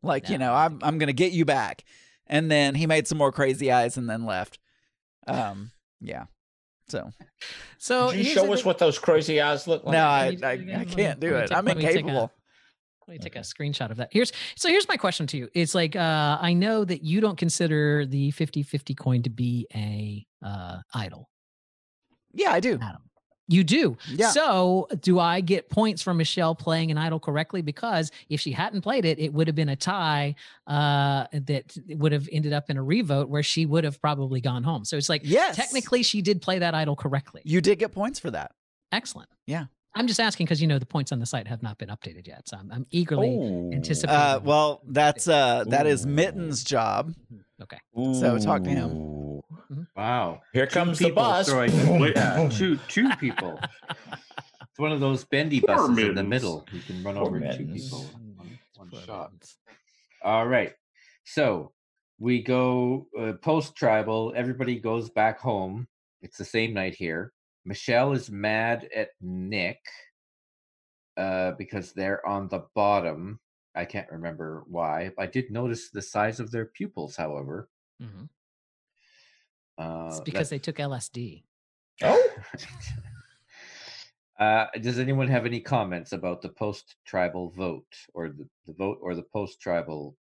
Like, 0.02 0.28
you 0.28 0.38
know, 0.38 0.52
I'm 0.54 0.78
I'm 0.82 0.98
gonna 0.98 1.12
get 1.12 1.32
you 1.32 1.44
back. 1.44 1.84
And 2.26 2.50
then 2.50 2.74
he 2.74 2.86
made 2.86 3.06
some 3.06 3.18
more 3.18 3.32
crazy 3.32 3.72
eyes 3.72 3.96
and 3.96 4.10
then 4.10 4.24
left. 4.24 4.58
Um, 5.26 5.70
yeah. 6.00 6.24
So 6.88 7.10
So 7.78 8.10
Did 8.12 8.18
you 8.26 8.32
show 8.32 8.50
us 8.52 8.60
thing- 8.60 8.66
what 8.66 8.78
those 8.78 8.98
crazy 8.98 9.40
eyes 9.40 9.66
look 9.66 9.84
like? 9.84 9.92
no, 9.92 10.04
I, 10.06 10.36
I, 10.42 10.52
I 10.80 10.84
can't 10.84 11.18
do 11.20 11.34
it. 11.34 11.48
take- 11.48 11.56
I'm 11.58 11.64
let 11.64 11.76
me 11.76 11.84
a- 11.84 11.90
incapable. 11.90 12.32
Let 13.08 13.12
me 13.12 13.18
take 13.18 13.36
a 13.36 13.40
screenshot 13.40 13.90
of 13.90 13.98
that. 13.98 14.08
Here's 14.10 14.32
so 14.56 14.68
here's 14.68 14.88
my 14.88 14.96
question 14.96 15.28
to 15.28 15.36
you. 15.36 15.48
It's 15.54 15.74
like 15.76 15.94
uh 15.94 16.38
I 16.40 16.54
know 16.54 16.84
that 16.84 17.04
you 17.04 17.20
don't 17.20 17.38
consider 17.38 18.04
the 18.04 18.32
50-50 18.32 18.96
coin 18.96 19.22
to 19.22 19.30
be 19.30 19.66
a 19.74 20.26
uh 20.44 20.78
idol. 20.92 21.28
Yeah, 22.32 22.50
I 22.50 22.58
do. 22.60 22.74
Adam. 22.82 23.05
You 23.48 23.62
do. 23.62 23.96
Yeah. 24.08 24.30
So 24.30 24.88
do 25.00 25.20
I 25.20 25.40
get 25.40 25.70
points 25.70 26.02
for 26.02 26.12
Michelle 26.12 26.54
playing 26.56 26.90
an 26.90 26.98
idol 26.98 27.20
correctly? 27.20 27.62
Because 27.62 28.10
if 28.28 28.40
she 28.40 28.50
hadn't 28.50 28.80
played 28.80 29.04
it, 29.04 29.20
it 29.20 29.32
would 29.32 29.46
have 29.46 29.54
been 29.54 29.68
a 29.68 29.76
tie 29.76 30.34
uh, 30.66 31.26
that 31.32 31.76
would 31.90 32.10
have 32.12 32.28
ended 32.32 32.52
up 32.52 32.70
in 32.70 32.76
a 32.76 32.82
revote 32.82 33.28
where 33.28 33.44
she 33.44 33.64
would 33.64 33.84
have 33.84 34.00
probably 34.00 34.40
gone 34.40 34.64
home. 34.64 34.84
So 34.84 34.96
it's 34.96 35.08
like, 35.08 35.22
Yes. 35.24 35.54
technically, 35.54 36.02
she 36.02 36.22
did 36.22 36.42
play 36.42 36.58
that 36.58 36.74
idol 36.74 36.96
correctly. 36.96 37.42
You 37.44 37.60
did 37.60 37.78
get 37.78 37.92
points 37.92 38.18
for 38.18 38.32
that. 38.32 38.52
Excellent. 38.90 39.28
Yeah. 39.46 39.66
I'm 39.96 40.06
just 40.06 40.20
asking 40.20 40.44
because 40.46 40.60
you 40.60 40.68
know 40.68 40.78
the 40.78 40.86
points 40.86 41.10
on 41.10 41.18
the 41.18 41.26
site 41.26 41.48
have 41.48 41.62
not 41.62 41.78
been 41.78 41.88
updated 41.88 42.26
yet. 42.28 42.46
So 42.48 42.58
I'm, 42.58 42.70
I'm 42.70 42.86
eagerly 42.90 43.30
Ooh. 43.30 43.70
anticipating. 43.72 44.20
Uh, 44.20 44.40
well, 44.44 44.82
that's 44.86 45.26
uh 45.26 45.64
that 45.68 45.86
is 45.86 46.04
Mitten's 46.06 46.62
job. 46.62 47.14
okay. 47.62 47.78
So 48.12 48.38
talk 48.38 48.62
to 48.64 48.70
him. 48.70 48.90
Ooh. 48.90 49.42
Wow. 49.96 50.42
Here 50.52 50.66
Two 50.66 50.74
comes 50.74 50.98
the 50.98 51.10
bus. 51.10 51.48
throwing- 51.48 51.72
yeah, 52.14 52.48
two 52.52 52.76
two 52.88 53.08
people. 53.16 53.58
It's 53.90 54.78
one 54.78 54.92
of 54.92 55.00
those 55.00 55.24
bendy 55.24 55.60
Poor 55.60 55.76
buses 55.88 55.98
in 55.98 56.14
the 56.14 56.22
middle. 56.22 56.66
You 56.72 56.80
can 56.82 57.02
run 57.02 57.14
Poor 57.16 57.26
over 57.26 57.40
two 57.56 57.66
people 57.66 58.04
one, 58.36 58.58
one 58.76 58.90
shot. 59.06 59.32
mittens. 59.32 59.56
All 60.22 60.46
right. 60.46 60.74
So 61.24 61.72
we 62.18 62.42
go 62.42 63.06
uh, 63.18 63.32
post 63.42 63.74
tribal. 63.76 64.34
Everybody 64.36 64.78
goes 64.78 65.08
back 65.08 65.40
home. 65.40 65.88
It's 66.20 66.36
the 66.36 66.44
same 66.44 66.74
night 66.74 66.94
here. 66.94 67.32
Michelle 67.66 68.12
is 68.12 68.30
mad 68.30 68.88
at 68.94 69.10
Nick 69.20 69.80
uh, 71.16 71.50
because 71.58 71.92
they're 71.92 72.24
on 72.26 72.48
the 72.48 72.64
bottom. 72.74 73.40
I 73.74 73.84
can't 73.84 74.10
remember 74.10 74.62
why. 74.68 75.10
I 75.18 75.26
did 75.26 75.50
notice 75.50 75.90
the 75.90 76.00
size 76.00 76.38
of 76.40 76.50
their 76.52 76.66
pupils, 76.66 77.16
however. 77.16 77.68
Mhm. 78.00 78.28
Uh, 79.76 80.06
It's 80.08 80.16
that- 80.18 80.24
because 80.24 80.48
they 80.48 80.60
took 80.60 80.76
LSD. 80.78 81.42
Oh, 82.02 82.30
uh, 84.38 84.66
does 84.80 84.98
anyone 84.98 85.28
have 85.28 85.44
any 85.46 85.60
comments 85.60 86.12
about 86.12 86.42
the 86.42 86.48
post 86.50 86.94
tribal 87.04 87.50
vote 87.50 87.92
or 88.14 88.28
the, 88.28 88.48
the 88.66 88.74
vote 88.74 88.98
or 89.02 89.14
the 89.14 89.22
post 89.22 89.60
tribal 89.60 90.16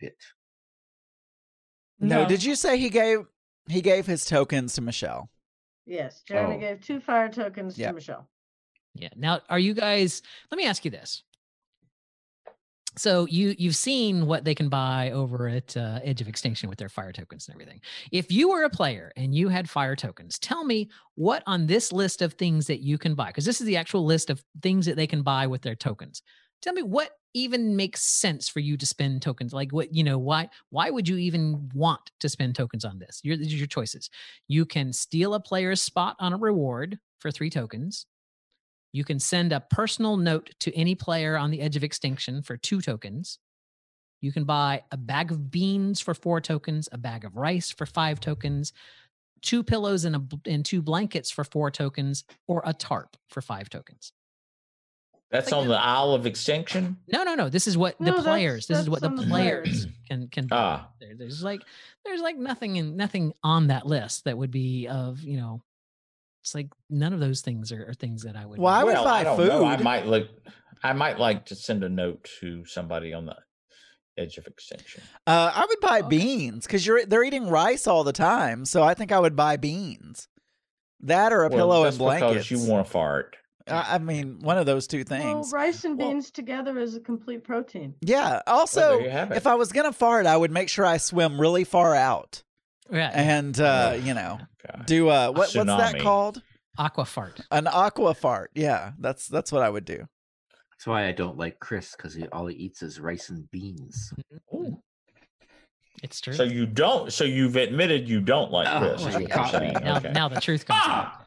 bit? 0.00 0.16
No. 2.00 2.22
No. 2.22 2.28
did 2.28 2.42
you 2.44 2.54
say 2.56 2.78
he 2.78 2.88
gave 2.88 3.26
he 3.68 3.80
gave 3.82 4.06
his 4.06 4.24
tokens 4.24 4.74
to 4.74 4.80
Michelle? 4.80 5.28
Yes, 5.86 6.22
Jeremy 6.22 6.56
Oh. 6.56 6.60
gave 6.60 6.80
two 6.80 7.00
fire 7.00 7.28
tokens 7.28 7.78
Yeah. 7.78 7.88
to 7.88 7.94
Michelle. 7.94 8.28
Yeah. 8.94 9.08
Now, 9.16 9.40
are 9.48 9.58
you 9.58 9.74
guys? 9.74 10.22
Let 10.50 10.58
me 10.58 10.66
ask 10.66 10.84
you 10.84 10.90
this. 10.90 11.22
So 12.98 13.26
you 13.26 13.54
you've 13.58 13.74
seen 13.76 14.26
what 14.26 14.44
they 14.44 14.54
can 14.54 14.68
buy 14.68 15.12
over 15.12 15.48
at 15.48 15.74
uh, 15.78 16.00
Edge 16.04 16.20
of 16.20 16.28
Extinction 16.28 16.68
with 16.68 16.78
their 16.78 16.90
fire 16.90 17.10
tokens 17.10 17.48
and 17.48 17.54
everything. 17.54 17.80
If 18.10 18.30
you 18.30 18.50
were 18.50 18.64
a 18.64 18.70
player 18.70 19.10
and 19.16 19.34
you 19.34 19.48
had 19.48 19.70
fire 19.70 19.96
tokens, 19.96 20.38
tell 20.38 20.62
me 20.62 20.90
what 21.14 21.42
on 21.46 21.66
this 21.66 21.90
list 21.90 22.20
of 22.20 22.34
things 22.34 22.66
that 22.66 22.80
you 22.80 22.98
can 22.98 23.14
buy, 23.14 23.28
because 23.28 23.46
this 23.46 23.62
is 23.62 23.66
the 23.66 23.78
actual 23.78 24.04
list 24.04 24.28
of 24.28 24.44
things 24.60 24.84
that 24.84 24.96
they 24.96 25.06
can 25.06 25.22
buy 25.22 25.46
with 25.46 25.62
their 25.62 25.74
tokens. 25.74 26.22
Tell 26.60 26.74
me 26.74 26.82
what 26.82 27.12
even 27.34 27.76
makes 27.76 28.02
sense 28.02 28.48
for 28.48 28.60
you 28.60 28.76
to 28.76 28.86
spend 28.86 29.22
tokens. 29.22 29.52
Like 29.52 29.72
what 29.72 29.94
you 29.94 30.04
know 30.04 30.18
why 30.18 30.48
why 30.70 30.90
would 30.90 31.08
you 31.08 31.16
even 31.16 31.70
want 31.74 32.10
to 32.20 32.28
spend 32.28 32.54
tokens 32.54 32.84
on 32.84 32.98
this? 32.98 33.20
Your 33.22 33.36
your 33.36 33.66
choices. 33.66 34.10
You 34.48 34.66
can 34.66 34.92
steal 34.92 35.34
a 35.34 35.40
player's 35.40 35.82
spot 35.82 36.16
on 36.18 36.32
a 36.32 36.36
reward 36.38 36.98
for 37.20 37.30
three 37.30 37.50
tokens. 37.50 38.06
You 38.92 39.04
can 39.04 39.18
send 39.18 39.52
a 39.52 39.60
personal 39.60 40.16
note 40.16 40.50
to 40.60 40.76
any 40.76 40.94
player 40.94 41.36
on 41.36 41.50
the 41.50 41.62
edge 41.62 41.76
of 41.76 41.84
extinction 41.84 42.42
for 42.42 42.56
two 42.56 42.80
tokens. 42.80 43.38
You 44.20 44.32
can 44.32 44.44
buy 44.44 44.82
a 44.92 44.96
bag 44.96 45.32
of 45.32 45.50
beans 45.50 46.00
for 46.00 46.14
four 46.14 46.40
tokens, 46.40 46.88
a 46.92 46.98
bag 46.98 47.24
of 47.24 47.36
rice 47.36 47.70
for 47.70 47.86
five 47.86 48.20
tokens, 48.20 48.72
two 49.40 49.62
pillows 49.62 50.04
and, 50.04 50.16
a, 50.16 50.22
and 50.46 50.64
two 50.64 50.82
blankets 50.82 51.30
for 51.30 51.42
four 51.42 51.70
tokens, 51.70 52.24
or 52.46 52.62
a 52.64 52.72
tarp 52.72 53.16
for 53.28 53.40
five 53.40 53.68
tokens. 53.68 54.12
That's 55.32 55.52
on 55.52 55.66
the 55.66 55.74
Isle 55.76 56.12
of 56.12 56.26
Extinction. 56.26 56.98
No, 57.12 57.24
no, 57.24 57.34
no. 57.34 57.48
This 57.48 57.66
is 57.66 57.76
what 57.76 57.98
No, 58.00 58.06
the 58.06 58.10
that's- 58.18 58.24
players. 58.26 58.66
This 58.66 58.78
is 58.78 58.88
what 58.90 59.00
the 59.00 59.08
that's 59.08 59.22
the 59.22 59.26
players 59.28 59.68
players. 59.68 59.86
can 60.08 60.28
can. 60.28 60.48
Ah. 60.52 60.88
There, 61.00 61.14
there's 61.16 61.42
like 61.42 61.62
there's 62.04 62.20
like 62.20 62.36
nothing 62.36 62.76
in 62.76 62.96
nothing 62.96 63.32
on 63.42 63.66
that 63.68 63.86
list 63.86 64.24
that 64.24 64.38
would 64.38 64.50
be 64.52 64.86
of 64.86 65.20
you 65.22 65.38
know. 65.38 65.62
It's 66.42 66.54
like 66.54 66.68
none 66.90 67.12
of 67.12 67.20
those 67.20 67.40
things 67.40 67.70
are, 67.72 67.90
are 67.90 67.94
things 67.94 68.22
that 68.24 68.34
I 68.36 68.44
would. 68.44 68.58
Well, 68.58 68.72
I 68.74 68.82
would 68.84 68.94
well, 68.94 69.04
buy 69.04 69.20
I 69.20 69.24
don't 69.24 69.46
know. 69.46 69.64
I 69.64 69.76
might 69.78 70.06
like. 70.06 70.28
I 70.82 70.92
might 70.92 71.18
like 71.18 71.46
to 71.46 71.54
send 71.54 71.84
a 71.84 71.88
note 71.88 72.28
to 72.40 72.64
somebody 72.64 73.12
on 73.14 73.26
the 73.26 73.36
edge 74.18 74.36
of 74.38 74.46
extinction. 74.48 75.02
Uh, 75.26 75.52
I 75.54 75.64
would 75.68 75.78
buy 75.80 76.00
Okay. 76.00 76.08
beans 76.08 76.66
because 76.66 76.84
you're 76.84 77.06
they're 77.06 77.22
eating 77.22 77.46
rice 77.48 77.86
all 77.86 78.02
the 78.02 78.12
time, 78.12 78.64
so 78.64 78.82
I 78.82 78.94
think 78.94 79.12
I 79.12 79.20
would 79.20 79.36
buy 79.36 79.56
beans. 79.56 80.26
That 81.00 81.32
or 81.32 81.44
a 81.44 81.48
Well, 81.48 81.58
pillow 81.58 81.82
that's 81.84 81.94
and 81.94 81.98
blankets. 82.00 82.48
Because 82.48 82.50
you 82.50 82.70
want 82.70 82.84
to 82.86 82.90
fart. 82.92 83.36
I, 83.68 83.94
I 83.94 83.98
mean, 83.98 84.38
one 84.40 84.58
of 84.58 84.66
those 84.66 84.86
two 84.86 85.04
Well, 85.08 85.20
things. 85.20 85.52
rice 85.52 85.84
and 85.84 85.98
Well- 85.98 86.08
beans 86.10 86.30
together 86.30 86.78
is 86.78 86.94
a 86.96 87.00
complete 87.00 87.44
protein. 87.44 87.94
yeah. 88.00 88.40
Also, 88.46 88.80
there 88.98 89.00
you 89.02 89.10
have 89.10 89.30
it. 89.32 89.36
if 89.36 89.46
I 89.46 89.54
was 89.54 89.72
gonna 89.72 89.92
fart, 89.92 90.26
I 90.26 90.36
would 90.36 90.50
make 90.50 90.68
sure 90.68 90.84
I 90.84 90.96
swim 90.96 91.40
really 91.40 91.64
far 91.64 91.94
out 91.94 92.42
Yeah, 92.90 93.10
and 93.14 93.58
uh, 93.60 93.92
Ugh, 93.94 94.02
you 94.02 94.14
know 94.14 94.40
God. 94.66 94.86
do 94.86 95.08
uh, 95.08 95.28
what 95.28 95.52
what's 95.54 95.54
that 95.54 96.00
called? 96.00 96.42
aqua 96.78 97.04
fart. 97.04 97.40
An 97.50 97.66
aqua 97.66 98.14
fart. 98.14 98.50
Yeah, 98.54 98.92
that's 98.98 99.28
that's 99.28 99.52
what 99.52 99.62
I 99.62 99.70
would 99.70 99.84
do. 99.84 100.06
That's 100.72 100.86
why 100.86 101.06
I 101.06 101.12
don't 101.12 101.38
like 101.38 101.60
Chris 101.60 101.94
because 101.96 102.14
he, 102.14 102.26
all 102.28 102.46
he 102.48 102.56
eats 102.56 102.82
is 102.82 102.98
rice 102.98 103.28
and 103.28 103.48
beans. 103.52 104.12
Ooh. 104.52 104.82
It's 106.02 106.20
true. 106.20 106.32
So 106.32 106.42
you 106.42 106.66
don't. 106.66 107.12
So 107.12 107.22
you've 107.22 107.54
admitted 107.54 108.08
you 108.08 108.20
don't 108.20 108.50
like 108.50 108.66
Oh, 108.68 108.80
well, 108.80 108.96
what 108.98 109.12
you 109.12 109.20
you're 109.20 109.28
caught 109.28 109.52
me. 109.52 109.58
saying. 109.60 109.72
now, 109.84 109.96
Okay. 109.98 110.10
now 110.12 110.28
the 110.28 110.40
truth 110.40 110.66
comes 110.66 110.82
out. 110.84 111.21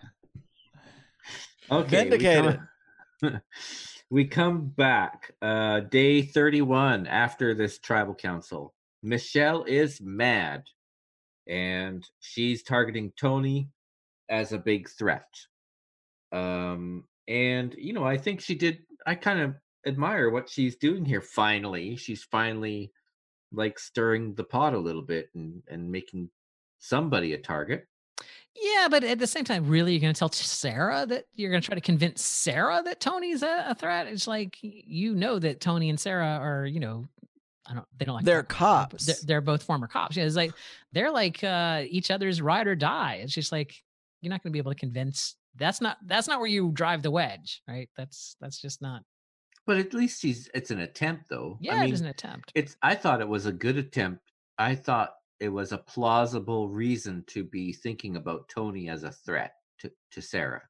Okay, 1.71 2.03
Vindicated. 2.03 2.59
We 3.21 3.29
come, 3.29 3.41
we 4.09 4.25
come 4.25 4.67
back 4.67 5.31
uh 5.41 5.81
day 5.81 6.21
31 6.21 7.07
after 7.07 7.53
this 7.53 7.79
tribal 7.79 8.13
council. 8.13 8.73
Michelle 9.01 9.63
is 9.63 9.99
mad 10.01 10.63
and 11.47 12.03
she's 12.19 12.63
targeting 12.63 13.13
Tony 13.19 13.69
as 14.29 14.51
a 14.51 14.57
big 14.57 14.89
threat. 14.89 15.27
Um 16.31 17.05
and 17.27 17.73
you 17.77 17.93
know, 17.93 18.03
I 18.03 18.17
think 18.17 18.41
she 18.41 18.55
did 18.55 18.79
I 19.05 19.15
kind 19.15 19.39
of 19.39 19.55
admire 19.87 20.29
what 20.29 20.49
she's 20.49 20.75
doing 20.75 21.05
here 21.05 21.21
finally. 21.21 21.95
She's 21.95 22.23
finally 22.23 22.91
like 23.51 23.79
stirring 23.79 24.35
the 24.35 24.43
pot 24.43 24.73
a 24.73 24.79
little 24.79 25.01
bit 25.03 25.29
and 25.33 25.63
and 25.67 25.91
making 25.91 26.29
somebody 26.77 27.33
a 27.33 27.39
target. 27.39 27.87
Yeah, 28.55 28.87
but 28.89 29.03
at 29.03 29.19
the 29.19 29.27
same 29.27 29.43
time, 29.43 29.67
really, 29.67 29.91
you're 29.93 30.01
going 30.01 30.13
to 30.13 30.17
tell 30.17 30.31
Sarah 30.31 31.05
that 31.07 31.25
you're 31.35 31.51
going 31.51 31.61
to 31.61 31.65
try 31.65 31.75
to 31.75 31.81
convince 31.81 32.23
Sarah 32.23 32.81
that 32.85 33.01
Tony's 33.01 33.43
a, 33.43 33.65
a 33.69 33.75
threat. 33.75 34.07
It's 34.07 34.27
like 34.27 34.57
you 34.61 35.13
know 35.13 35.39
that 35.39 35.59
Tony 35.59 35.89
and 35.89 35.99
Sarah 35.99 36.39
are, 36.41 36.65
you 36.65 36.79
know, 36.79 37.05
I 37.67 37.73
don't. 37.73 37.85
They 37.97 38.05
don't 38.05 38.15
like. 38.15 38.25
They're 38.25 38.43
talking 38.43 38.57
about 38.65 38.69
it, 38.69 38.89
but 38.89 38.89
cops. 38.91 39.05
They're, 39.05 39.15
they're 39.25 39.41
both 39.41 39.63
former 39.63 39.87
cops. 39.87 40.15
Yeah, 40.15 40.23
it's 40.23 40.35
like 40.35 40.53
they're 40.93 41.11
like 41.11 41.43
uh, 41.43 41.83
each 41.87 42.11
other's 42.11 42.41
ride 42.41 42.67
or 42.67 42.75
die. 42.75 43.19
It's 43.23 43.33
just 43.33 43.51
like 43.51 43.75
you're 44.21 44.29
not 44.29 44.41
going 44.41 44.51
to 44.51 44.53
be 44.53 44.59
able 44.59 44.71
to 44.71 44.79
convince. 44.79 45.35
That's 45.55 45.81
not. 45.81 45.97
That's 46.05 46.27
not 46.27 46.39
where 46.39 46.49
you 46.49 46.71
drive 46.73 47.01
the 47.01 47.11
wedge, 47.11 47.61
right? 47.67 47.89
That's 47.97 48.37
that's 48.39 48.61
just 48.61 48.81
not. 48.81 49.03
But 49.65 49.77
at 49.77 49.93
least 49.93 50.21
he's. 50.21 50.49
It's 50.53 50.71
an 50.71 50.79
attempt 50.79 51.27
though. 51.27 51.57
Yeah, 51.59 51.73
I 51.73 51.79
mean, 51.81 51.89
it 51.89 51.93
is 51.93 52.01
an 52.01 52.07
attempt. 52.07 52.51
It's 52.55 52.77
I 52.81 52.95
thought 52.95 53.19
it 53.19 53.27
was 53.27 53.47
a 53.47 53.51
good 53.51 53.77
attempt. 53.77 54.31
I 54.57 54.75
thought 54.75 55.15
it 55.39 55.49
was 55.49 55.71
a 55.71 55.77
plausible 55.77 56.69
reason 56.69 57.23
to 57.27 57.43
be 57.43 57.73
thinking 57.73 58.15
about 58.15 58.47
Tony 58.49 58.89
as 58.89 59.03
a 59.03 59.11
threat 59.11 59.53
to, 59.79 59.91
to 60.11 60.21
Sarah. 60.21 60.61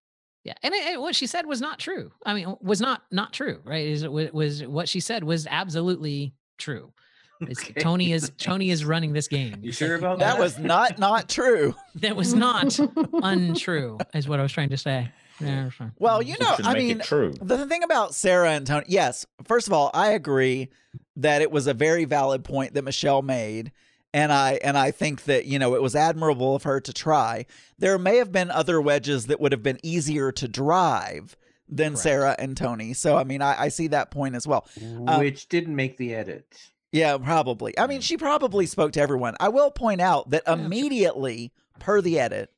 Yeah, 0.43 0.53
and 0.63 0.73
it, 0.73 0.93
it- 0.93 1.01
what 1.01 1.15
she 1.15 1.27
said 1.27 1.45
was 1.45 1.61
not 1.61 1.79
true. 1.79 2.11
I 2.25 2.33
mean, 2.33 2.55
was 2.61 2.81
not 2.81 3.03
not 3.11 3.33
true, 3.33 3.61
right? 3.63 3.85
Is 3.87 4.03
it 4.03 4.11
was 4.11 4.63
what 4.65 4.87
she 4.89 4.99
said 4.99 5.23
was 5.23 5.47
absolutely 5.49 6.33
true. 6.57 6.91
It's, 7.41 7.61
Okay. 7.61 7.81
Tony 7.81 8.13
is 8.13 8.31
Tony 8.37 8.69
is 8.69 8.85
running 8.85 9.11
this 9.11 9.27
game. 9.27 9.57
You 9.61 9.73
sure 9.73 9.95
about 9.95 10.19
That 10.19 10.33
that? 10.35 10.39
was 10.39 10.57
not 10.57 10.99
not 10.99 11.27
true. 11.27 11.75
that 11.95 12.15
was 12.15 12.33
not 12.33 12.79
untrue, 13.23 13.97
is 14.13 14.27
what 14.27 14.39
I 14.39 14.43
was 14.43 14.51
trying 14.51 14.69
to 14.69 14.77
say. 14.77 15.09
Yeah. 15.41 15.69
Well, 15.99 16.21
you 16.21 16.35
You 16.39 16.45
know, 16.45 16.55
I 16.63 16.73
mean, 16.75 16.99
true. 16.99 17.33
the 17.41 17.65
thing 17.67 17.83
about 17.83 18.15
Sarah 18.15 18.51
and 18.51 18.65
Tony, 18.65 18.85
yes, 18.87 19.25
first 19.43 19.67
of 19.67 19.73
all, 19.73 19.91
I 19.93 20.11
agree 20.11 20.69
that 21.17 21.41
it 21.41 21.51
was 21.51 21.67
a 21.67 21.73
very 21.73 22.05
valid 22.05 22.45
point 22.45 22.73
that 22.75 22.83
Michelle 22.83 23.21
made. 23.21 23.73
And 24.15 24.31
I 24.31 24.53
and 24.63 24.77
I 24.77 24.91
think 24.91 25.25
that, 25.25 25.45
you 25.45 25.59
know, 25.59 25.75
it 25.75 25.81
was 25.81 25.93
admirable 25.93 26.55
of 26.55 26.63
her 26.63 26.79
to 26.79 26.93
try. 26.93 27.45
There 27.77 27.99
may 27.99 28.15
have 28.15 28.31
been 28.31 28.49
other 28.49 28.79
wedges 28.79 29.27
that 29.27 29.41
would 29.41 29.51
have 29.51 29.61
been 29.61 29.77
easier 29.83 30.31
to 30.31 30.47
drive 30.47 31.35
than. 31.67 31.97
Sarah 31.97 32.33
and 32.39 32.55
Tony. 32.55 32.93
So 32.93 33.17
I 33.17 33.25
mean 33.25 33.41
I, 33.41 33.63
I 33.63 33.67
see 33.67 33.87
that 33.87 34.11
point 34.11 34.35
as 34.35 34.47
well. 34.47 34.65
Um, 34.81 35.19
Which 35.19 35.49
didn't 35.49 35.75
make 35.75 35.97
the 35.97 36.15
edit. 36.15 36.47
Yeah, 36.93 37.17
probably. 37.17 37.77
I 37.77 37.87
mean, 37.87 37.99
she 37.99 38.15
probably 38.15 38.67
spoke 38.67 38.93
to 38.93 39.01
everyone. 39.01 39.35
I 39.41 39.49
will 39.49 39.69
point 39.69 39.99
out 39.99 40.29
that 40.29 40.43
immediately, 40.47 41.51
per 41.79 41.99
the 41.99 42.17
edit, 42.17 42.53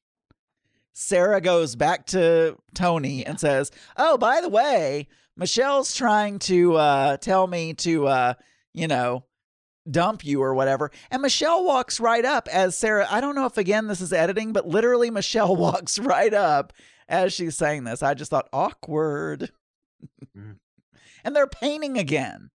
Sarah 0.94 1.42
goes 1.42 1.76
back 1.76 2.06
to 2.08 2.56
Tony 2.76 3.26
and 3.26 3.40
says, 3.40 3.72
"Oh, 3.98 4.16
by 4.16 4.42
the 4.42 4.50
way, 4.50 5.08
Michelle's 5.36 5.96
trying 5.96 6.38
to 6.40 6.76
uh, 6.76 7.18
tell 7.18 7.48
me 7.48 7.74
to, 7.76 8.06
uh, 8.06 8.34
you 8.74 8.88
know, 8.88 9.24
dump 9.90 10.24
you 10.26 10.42
or 10.42 10.54
whatever." 10.54 10.92
And 11.12 11.22
Michelle 11.22 11.64
walks 11.64 12.00
right 12.00 12.26
up 12.26 12.48
as 12.50 12.78
Sarah. 12.78 13.08
I 13.10 13.22
don't 13.22 13.36
know 13.36 13.46
if 13.46 13.58
again 13.58 13.88
this 13.88 14.02
is 14.02 14.14
editing, 14.14 14.54
but 14.54 14.68
literally 14.68 15.10
Michelle 15.12 15.56
walks 15.58 15.98
right 16.00 16.34
up 16.34 16.74
as 17.10 17.34
she's 17.34 17.56
saying 17.58 17.84
this. 17.86 18.04
I 18.04 18.14
just 18.14 18.30
thought 18.32 18.50
awkward. 18.52 19.52
Mhm. 20.38 20.58
and 21.24 21.36
they're 21.36 21.48
painting 21.48 21.98
again. 21.98 22.50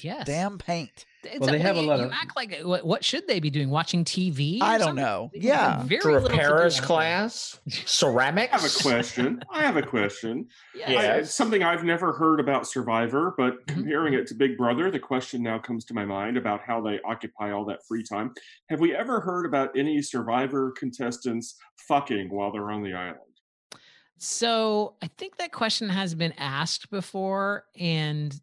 yes. 0.00 0.26
Damn 0.26 0.58
paint. 0.58 1.04
It's 1.24 1.38
Well, 1.40 1.50
they 1.50 1.58
have 1.60 1.76
a 1.76 1.80
you- 1.80 1.86
lot 1.86 1.98
you 2.00 2.06
of- 2.06 2.12
act 2.12 2.34
like 2.36 2.60
what, 2.62 2.84
what 2.84 3.04
should 3.04 3.26
they 3.28 3.38
be 3.40 3.50
doing? 3.50 3.70
Watching 3.70 4.04
TV? 4.04 4.60
or 4.60 4.64
I 4.64 4.78
don't 4.78 4.88
something? 4.88 5.04
know. 5.04 5.30
Yeah. 5.34 5.82
very 5.84 6.00
To 6.02 6.08
little 6.12 6.28
to 6.28 6.32
repair 6.32 6.56
do 6.58 6.64
his 6.64 6.74
out 6.76 6.80
there. 6.80 6.86
class, 6.86 7.60
ceramics. 7.68 8.52
I 8.52 8.58
have 8.58 8.64
a 8.70 8.82
question. 8.82 9.42
I 9.50 9.62
have 9.62 9.76
a 9.76 9.82
question. 9.82 10.48
Yes. 10.74 10.88
I- 10.88 10.92
Yeah. 10.92 11.14
it's 11.16 11.34
something 11.34 11.62
I've 11.62 11.84
never 11.84 12.12
heard 12.12 12.40
about 12.40 12.66
Survivor, 12.66 13.34
but 13.36 13.54
Mhm. 13.66 13.74
comparing 13.74 14.14
it 14.14 14.26
to 14.28 14.34
Big 14.34 14.56
Brother, 14.56 14.90
the 14.90 14.98
question 14.98 15.42
now 15.42 15.58
comes 15.58 15.84
to 15.86 15.94
my 15.94 16.04
mind 16.04 16.36
about 16.36 16.60
how 16.66 16.80
they 16.80 17.00
occupy 17.04 17.52
all 17.52 17.64
that 17.66 17.86
free 17.86 18.02
time. 18.02 18.32
Have 18.70 18.80
we 18.80 18.94
ever 18.94 19.20
heard 19.20 19.46
about 19.46 19.76
any 19.76 20.02
Survivor 20.02 20.72
contestants 20.72 21.56
fucking 21.88 22.30
while 22.30 22.50
they're 22.52 22.70
on 22.70 22.82
the 22.82 22.94
island? 22.94 23.18
So 24.18 24.94
I 25.02 25.08
think 25.18 25.36
that 25.38 25.52
question 25.52 25.88
has 25.88 26.14
been 26.14 26.32
asked 26.38 26.90
before, 26.90 27.64
and 27.78 28.34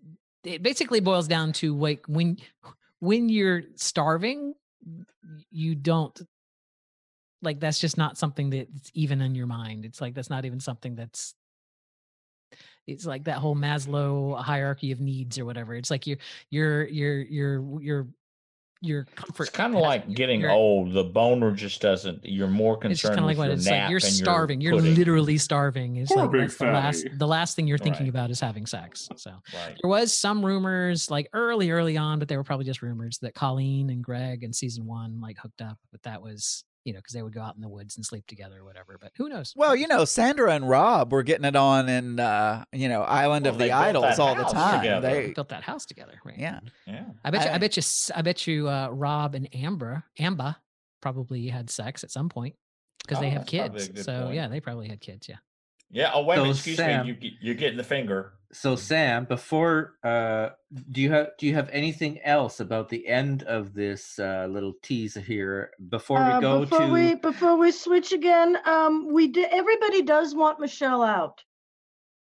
it 0.43 0.63
basically 0.63 0.99
boils 0.99 1.27
down 1.27 1.53
to 1.53 1.75
like 1.75 2.05
when 2.07 2.37
when 2.99 3.29
you're 3.29 3.63
starving, 3.75 4.53
you 5.51 5.75
don't 5.75 6.19
like 7.41 7.59
that's 7.59 7.79
just 7.79 7.97
not 7.97 8.17
something 8.17 8.49
that's 8.49 8.91
even 8.93 9.21
in 9.21 9.35
your 9.35 9.47
mind. 9.47 9.85
It's 9.85 10.01
like 10.01 10.13
that's 10.13 10.29
not 10.29 10.45
even 10.45 10.59
something 10.59 10.95
that's 10.95 11.33
it's 12.87 13.05
like 13.05 13.25
that 13.25 13.37
whole 13.37 13.55
Maslow 13.55 14.39
hierarchy 14.39 14.91
of 14.91 14.99
needs 14.99 15.37
or 15.37 15.45
whatever. 15.45 15.75
It's 15.75 15.91
like 15.91 16.07
you're 16.07 16.17
you're 16.49 16.87
you're 16.87 17.21
you're 17.21 17.61
your 17.61 17.81
your 17.81 18.07
your 18.81 19.03
comfort. 19.15 19.43
It's 19.43 19.51
kind 19.51 19.75
of 19.75 19.81
like 19.81 20.05
your- 20.05 20.15
getting 20.15 20.41
your- 20.41 20.51
old. 20.51 20.93
The 20.93 21.03
boner 21.03 21.51
just 21.51 21.81
doesn't. 21.81 22.21
You're 22.23 22.47
more 22.47 22.75
concerned. 22.77 22.91
It's 22.93 23.01
just 23.01 23.13
kind 23.13 23.19
of 23.19 23.25
like 23.25 23.37
with 23.37 23.39
what 23.39 23.45
your 23.47 23.53
it's 23.55 23.65
nap 23.65 23.81
like. 23.83 23.89
You're 23.91 23.97
and 23.97 24.03
your 24.17 24.25
starving. 24.25 24.61
You're 24.61 24.73
pudding. 24.77 24.95
literally 24.95 25.37
starving. 25.37 25.95
It's 25.97 26.11
Poor 26.11 26.23
like 26.23 26.31
big 26.31 26.41
that's 26.43 26.57
the 26.57 26.65
last 26.65 27.05
the 27.17 27.27
last 27.27 27.55
thing 27.55 27.67
you're 27.67 27.77
thinking 27.77 28.03
Right. 28.03 28.09
about 28.09 28.31
is 28.31 28.39
having 28.39 28.65
sex. 28.65 29.09
So 29.17 29.31
Right. 29.53 29.77
there 29.81 29.89
was 29.89 30.13
some 30.13 30.45
rumors 30.45 31.11
like 31.11 31.27
early, 31.33 31.71
early 31.71 31.97
on, 31.97 32.19
but 32.19 32.27
they 32.27 32.37
were 32.37 32.43
probably 32.43 32.65
just 32.65 32.81
rumors 32.81 33.17
that 33.19 33.33
Colleen 33.35 33.89
and 33.89 34.03
Greg 34.03 34.43
in 34.43 34.53
season 34.53 34.85
one 34.85 35.19
like 35.19 35.37
hooked 35.37 35.61
up, 35.61 35.77
but 35.91 36.01
that 36.03 36.21
was 36.21 36.63
you 36.85 36.93
know 36.93 36.99
because 36.99 37.13
they 37.13 37.21
would 37.21 37.33
go 37.33 37.41
out 37.41 37.55
in 37.55 37.61
the 37.61 37.69
woods 37.69 37.97
and 37.97 38.05
sleep 38.05 38.25
together 38.27 38.59
or 38.59 38.63
whatever. 38.63 38.97
But 38.99 39.11
who 39.17 39.29
knows? 39.29 39.53
Well, 39.55 39.75
you 39.75 39.87
know, 39.87 40.05
Sandra 40.05 40.53
and 40.53 40.67
Rob 40.69 41.11
were 41.11 41.23
getting 41.23 41.45
it 41.45 41.55
on 41.55 41.89
in 41.89 42.19
uh, 42.19 42.63
you 42.71 42.89
know, 42.89 43.01
Island 43.01 43.45
Well, 43.45 43.53
of 43.53 43.59
the 43.59 43.71
Idols 43.71 44.17
all 44.19 44.35
the 44.35 44.43
time. 44.43 44.79
together. 44.81 45.07
they 45.09 45.27
They 45.27 45.33
built 45.33 45.49
that 45.49 45.63
house 45.63 45.85
together, 45.85 46.19
right? 46.25 46.37
yeah. 46.37 46.59
Yeah. 46.87 47.05
I 47.23 47.31
bet 47.31 47.43
you. 47.45 47.49
I, 47.51 47.53
I- 47.55 47.57
bet 47.57 47.77
you. 47.77 47.83
I 48.15 48.21
bet 48.21 48.47
you. 48.47 48.69
Uh, 48.69 48.89
Rob 48.91 49.35
and 49.35 49.47
Amber, 49.55 50.03
Amba, 50.19 50.57
probably 51.01 51.47
had 51.47 51.69
sex 51.69 52.03
at 52.03 52.11
some 52.11 52.29
point 52.29 52.55
because 53.03 53.19
they 53.19 53.27
Oh, 53.27 53.31
have 53.31 53.45
that's 53.45 53.51
probably 53.57 53.83
a 53.83 53.87
kids. 53.89 54.05
So 54.05 54.23
point. 54.23 54.35
yeah, 54.35 54.47
they 54.47 54.59
probably 54.59 54.87
had 54.87 55.01
kids. 55.01 55.27
Yeah. 55.29 55.35
Yeah. 55.91 56.11
Oh 56.13 56.23
wait. 56.23 56.37
So, 56.37 56.45
Excuse 56.45 56.77
Sam- 56.77 57.05
me. 57.05 57.17
You, 57.19 57.31
you're 57.41 57.55
getting 57.55 57.77
the 57.77 57.83
finger. 57.83 58.33
So 58.51 58.75
Sam, 58.75 59.25
before 59.25 59.95
uh 60.03 60.49
do 60.91 61.01
you 61.01 61.11
have 61.11 61.29
do 61.37 61.45
you 61.45 61.53
have 61.53 61.69
anything 61.71 62.19
else 62.23 62.59
about 62.59 62.89
the 62.89 63.07
end 63.07 63.43
of 63.43 63.73
this 63.73 64.17
uh 64.17 64.47
little 64.49 64.73
teaser 64.81 65.19
here 65.19 65.71
before 65.89 66.17
Uh, 66.17 66.35
we 66.35 66.41
go 66.41 66.59
before 66.61 66.79
to 66.79 66.91
we 66.91 67.15
before 67.15 67.57
we 67.57 67.71
switch 67.71 68.11
again, 68.11 68.57
um, 68.65 69.13
we 69.13 69.27
did. 69.27 69.49
Everybody 69.51 70.01
does 70.01 70.33
want 70.33 70.59
Michelle 70.59 71.03
out. 71.03 71.43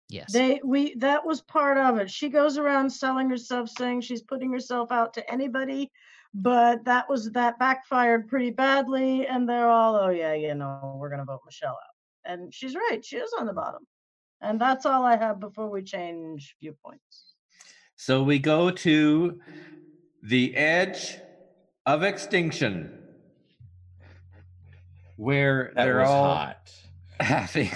Yes. 0.09 0.33
They 0.33 0.61
we 0.65 0.95
that 0.97 1.27
was 1.27 1.41
part 1.43 1.79
of 1.79 1.99
it. 1.99 2.11
She 2.11 2.29
goes 2.29 2.59
around 2.59 2.91
selling 2.91 3.29
herself, 3.29 3.69
saying 3.69 4.03
she's 4.03 4.23
putting 4.23 4.53
herself 4.53 4.93
out 4.93 5.13
to 5.15 5.33
anybody, 5.33 5.91
but 6.33 6.85
that 6.85 7.09
was 7.09 7.31
that 7.33 7.59
backfired 7.59 8.29
pretty 8.29 8.51
badly, 8.51 9.27
and 9.27 9.49
they're 9.49 9.69
all, 9.69 9.97
oh 9.97 10.11
yeah, 10.11 10.33
you 10.33 10.55
know, 10.55 10.97
we're 10.99 11.11
gonna 11.11 11.25
vote 11.25 11.41
Michelle 11.45 11.71
out, 11.71 11.96
and 12.27 12.53
she's 12.53 12.74
right, 12.74 13.05
she 13.05 13.16
is 13.16 13.33
on 13.39 13.47
the 13.47 13.53
bottom, 13.53 13.87
and 14.41 14.61
that's 14.61 14.87
all 14.87 15.05
I 15.05 15.16
have 15.16 15.41
before 15.41 15.70
we 15.70 15.83
change 15.83 16.57
viewpoints. 16.61 17.35
So 17.97 18.22
we 18.22 18.39
go 18.39 18.70
to 18.70 19.41
the 20.22 20.55
edge 20.57 21.18
of 21.87 22.03
extinction 22.03 22.99
where 25.16 25.72
That 25.74 25.85
they're 25.85 26.01
was 26.01 26.09
all 26.09 26.35
hot. 26.35 26.72
having 27.20 27.70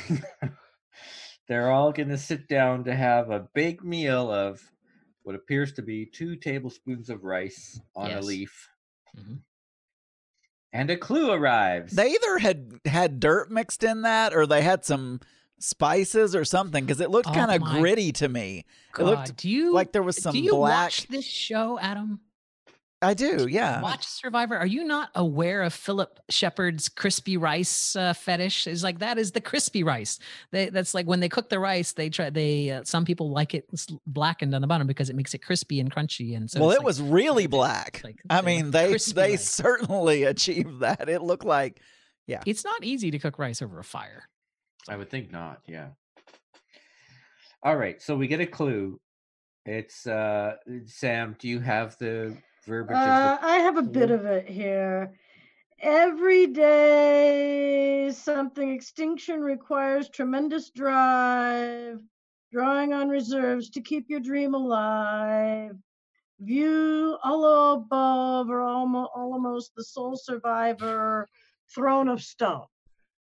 they're 1.48 1.70
all 1.70 1.92
going 1.92 2.10
to 2.10 2.18
sit 2.18 2.46
down 2.48 2.84
to 2.84 2.94
have 2.94 3.30
a 3.30 3.48
big 3.54 3.82
meal 3.82 4.30
of 4.30 4.60
what 5.22 5.34
appears 5.34 5.72
to 5.74 5.82
be 5.82 6.04
two 6.06 6.36
tablespoons 6.36 7.08
of 7.08 7.24
rice 7.24 7.80
on 7.96 8.06
a 8.10 8.14
Yes. 8.16 8.24
leaf 8.24 8.68
Mhm. 9.16 9.40
And 10.72 10.90
a 10.90 10.96
clue 10.96 11.30
arrives 11.32 11.92
They 11.94 12.10
either 12.10 12.38
had 12.38 12.80
had 12.84 13.20
dirt 13.20 13.50
mixed 13.50 13.82
in 13.84 14.02
that 14.02 14.32
or 14.34 14.46
they 14.46 14.62
had 14.62 14.84
some 14.84 15.20
spices 15.58 16.34
or 16.34 16.44
something 16.44 16.84
because 16.84 17.00
it 17.00 17.10
looked 17.10 17.28
Oh 17.28 17.32
kind 17.34 17.50
of 17.50 17.60
gritty 17.62 18.12
to 18.12 18.28
me. 18.28 18.64
God, 18.92 19.02
It 19.02 19.06
looked 19.06 19.36
do 19.36 19.48
you 19.50 19.72
like 19.74 19.92
there 19.92 20.02
was 20.02 20.16
some 20.16 20.32
do 20.32 20.40
you 20.40 20.52
black. 20.52 20.84
watch 20.86 21.06
this 21.08 21.24
show, 21.26 21.78
Adam? 21.78 22.20
I 23.02 23.14
do, 23.14 23.46
yeah. 23.48 23.80
Watch 23.80 24.06
Survivor. 24.06 24.58
Are 24.58 24.66
you 24.66 24.84
not 24.84 25.08
aware 25.14 25.62
of 25.62 25.72
Phillip 25.72 26.18
Sheppard's 26.28 26.90
crispy 26.90 27.38
rice 27.38 27.96
uh, 27.96 28.12
fetish? 28.12 28.66
Is 28.66 28.82
like 28.84 28.98
that 28.98 29.16
is 29.16 29.32
the 29.32 29.40
crispy 29.40 29.82
rice. 29.82 30.18
They, 30.50 30.68
that's 30.68 30.92
like 30.92 31.06
when 31.06 31.20
they 31.20 31.30
cook 31.30 31.48
the 31.48 31.58
rice, 31.58 31.92
they 31.92 32.10
try. 32.10 32.28
They 32.28 32.70
uh, 32.70 32.84
some 32.84 33.06
people 33.06 33.30
like 33.30 33.54
it 33.54 33.64
blackened 34.06 34.54
on 34.54 34.60
the 34.60 34.66
bottom 34.66 34.86
because 34.86 35.08
it 35.08 35.16
makes 35.16 35.32
it 35.32 35.38
crispy 35.38 35.80
and 35.80 35.90
crunchy. 35.90 36.36
And 36.36 36.50
so 36.50 36.60
well, 36.60 36.72
it 36.72 36.78
like- 36.80 36.86
was 36.86 37.00
really 37.00 37.46
black. 37.46 38.02
like- 38.04 38.20
I 38.28 38.42
mean, 38.42 38.70
they 38.70 38.94
they 39.14 39.30
rice. 39.30 39.48
certainly 39.48 40.24
achieved 40.34 40.80
that. 40.80 41.08
It 41.08 41.22
looked 41.22 41.46
like 41.46 41.80
yeah. 42.26 42.42
It's 42.44 42.64
not 42.64 42.84
easy 42.84 43.10
to 43.12 43.18
cook 43.18 43.38
rice 43.38 43.62
over 43.62 43.78
a 43.78 43.84
fire. 43.84 44.24
I 44.90 44.96
would 44.96 45.08
think 45.08 45.32
not. 45.32 45.60
Yeah. 45.66 45.88
All 47.62 47.76
right. 47.76 48.00
So 48.02 48.14
we 48.16 48.26
get 48.26 48.40
a 48.40 48.46
clue. 48.46 49.00
It's 49.64 50.06
uh 50.06 50.56
Sam. 50.84 51.36
Do 51.38 51.48
you 51.48 51.60
have 51.60 51.96
the 51.98 52.36
verbiage? 52.64 52.96
Uh, 52.96 53.36
the 53.40 53.46
I 53.46 53.56
have 53.58 53.76
a 53.76 53.82
bit 53.82 54.10
of 54.10 54.24
it 54.24 54.48
here. 54.48 55.12
Every 55.80 56.46
day, 56.46 58.10
something 58.12 58.70
extinction 58.70 59.40
requires 59.40 60.10
tremendous 60.10 60.70
drive, 60.70 62.00
drawing 62.52 62.92
on 62.92 63.08
reserves 63.08 63.70
to 63.70 63.80
keep 63.80 64.10
your 64.10 64.20
dream 64.20 64.54
alive. 64.54 65.72
View 66.40 67.16
all 67.22 67.74
above 67.74 68.50
or 68.50 68.60
almost, 68.60 69.10
almost 69.14 69.72
the 69.74 69.84
sole 69.84 70.16
survivor, 70.16 71.28
throne 71.74 72.08
of 72.08 72.22
stone. 72.22 72.66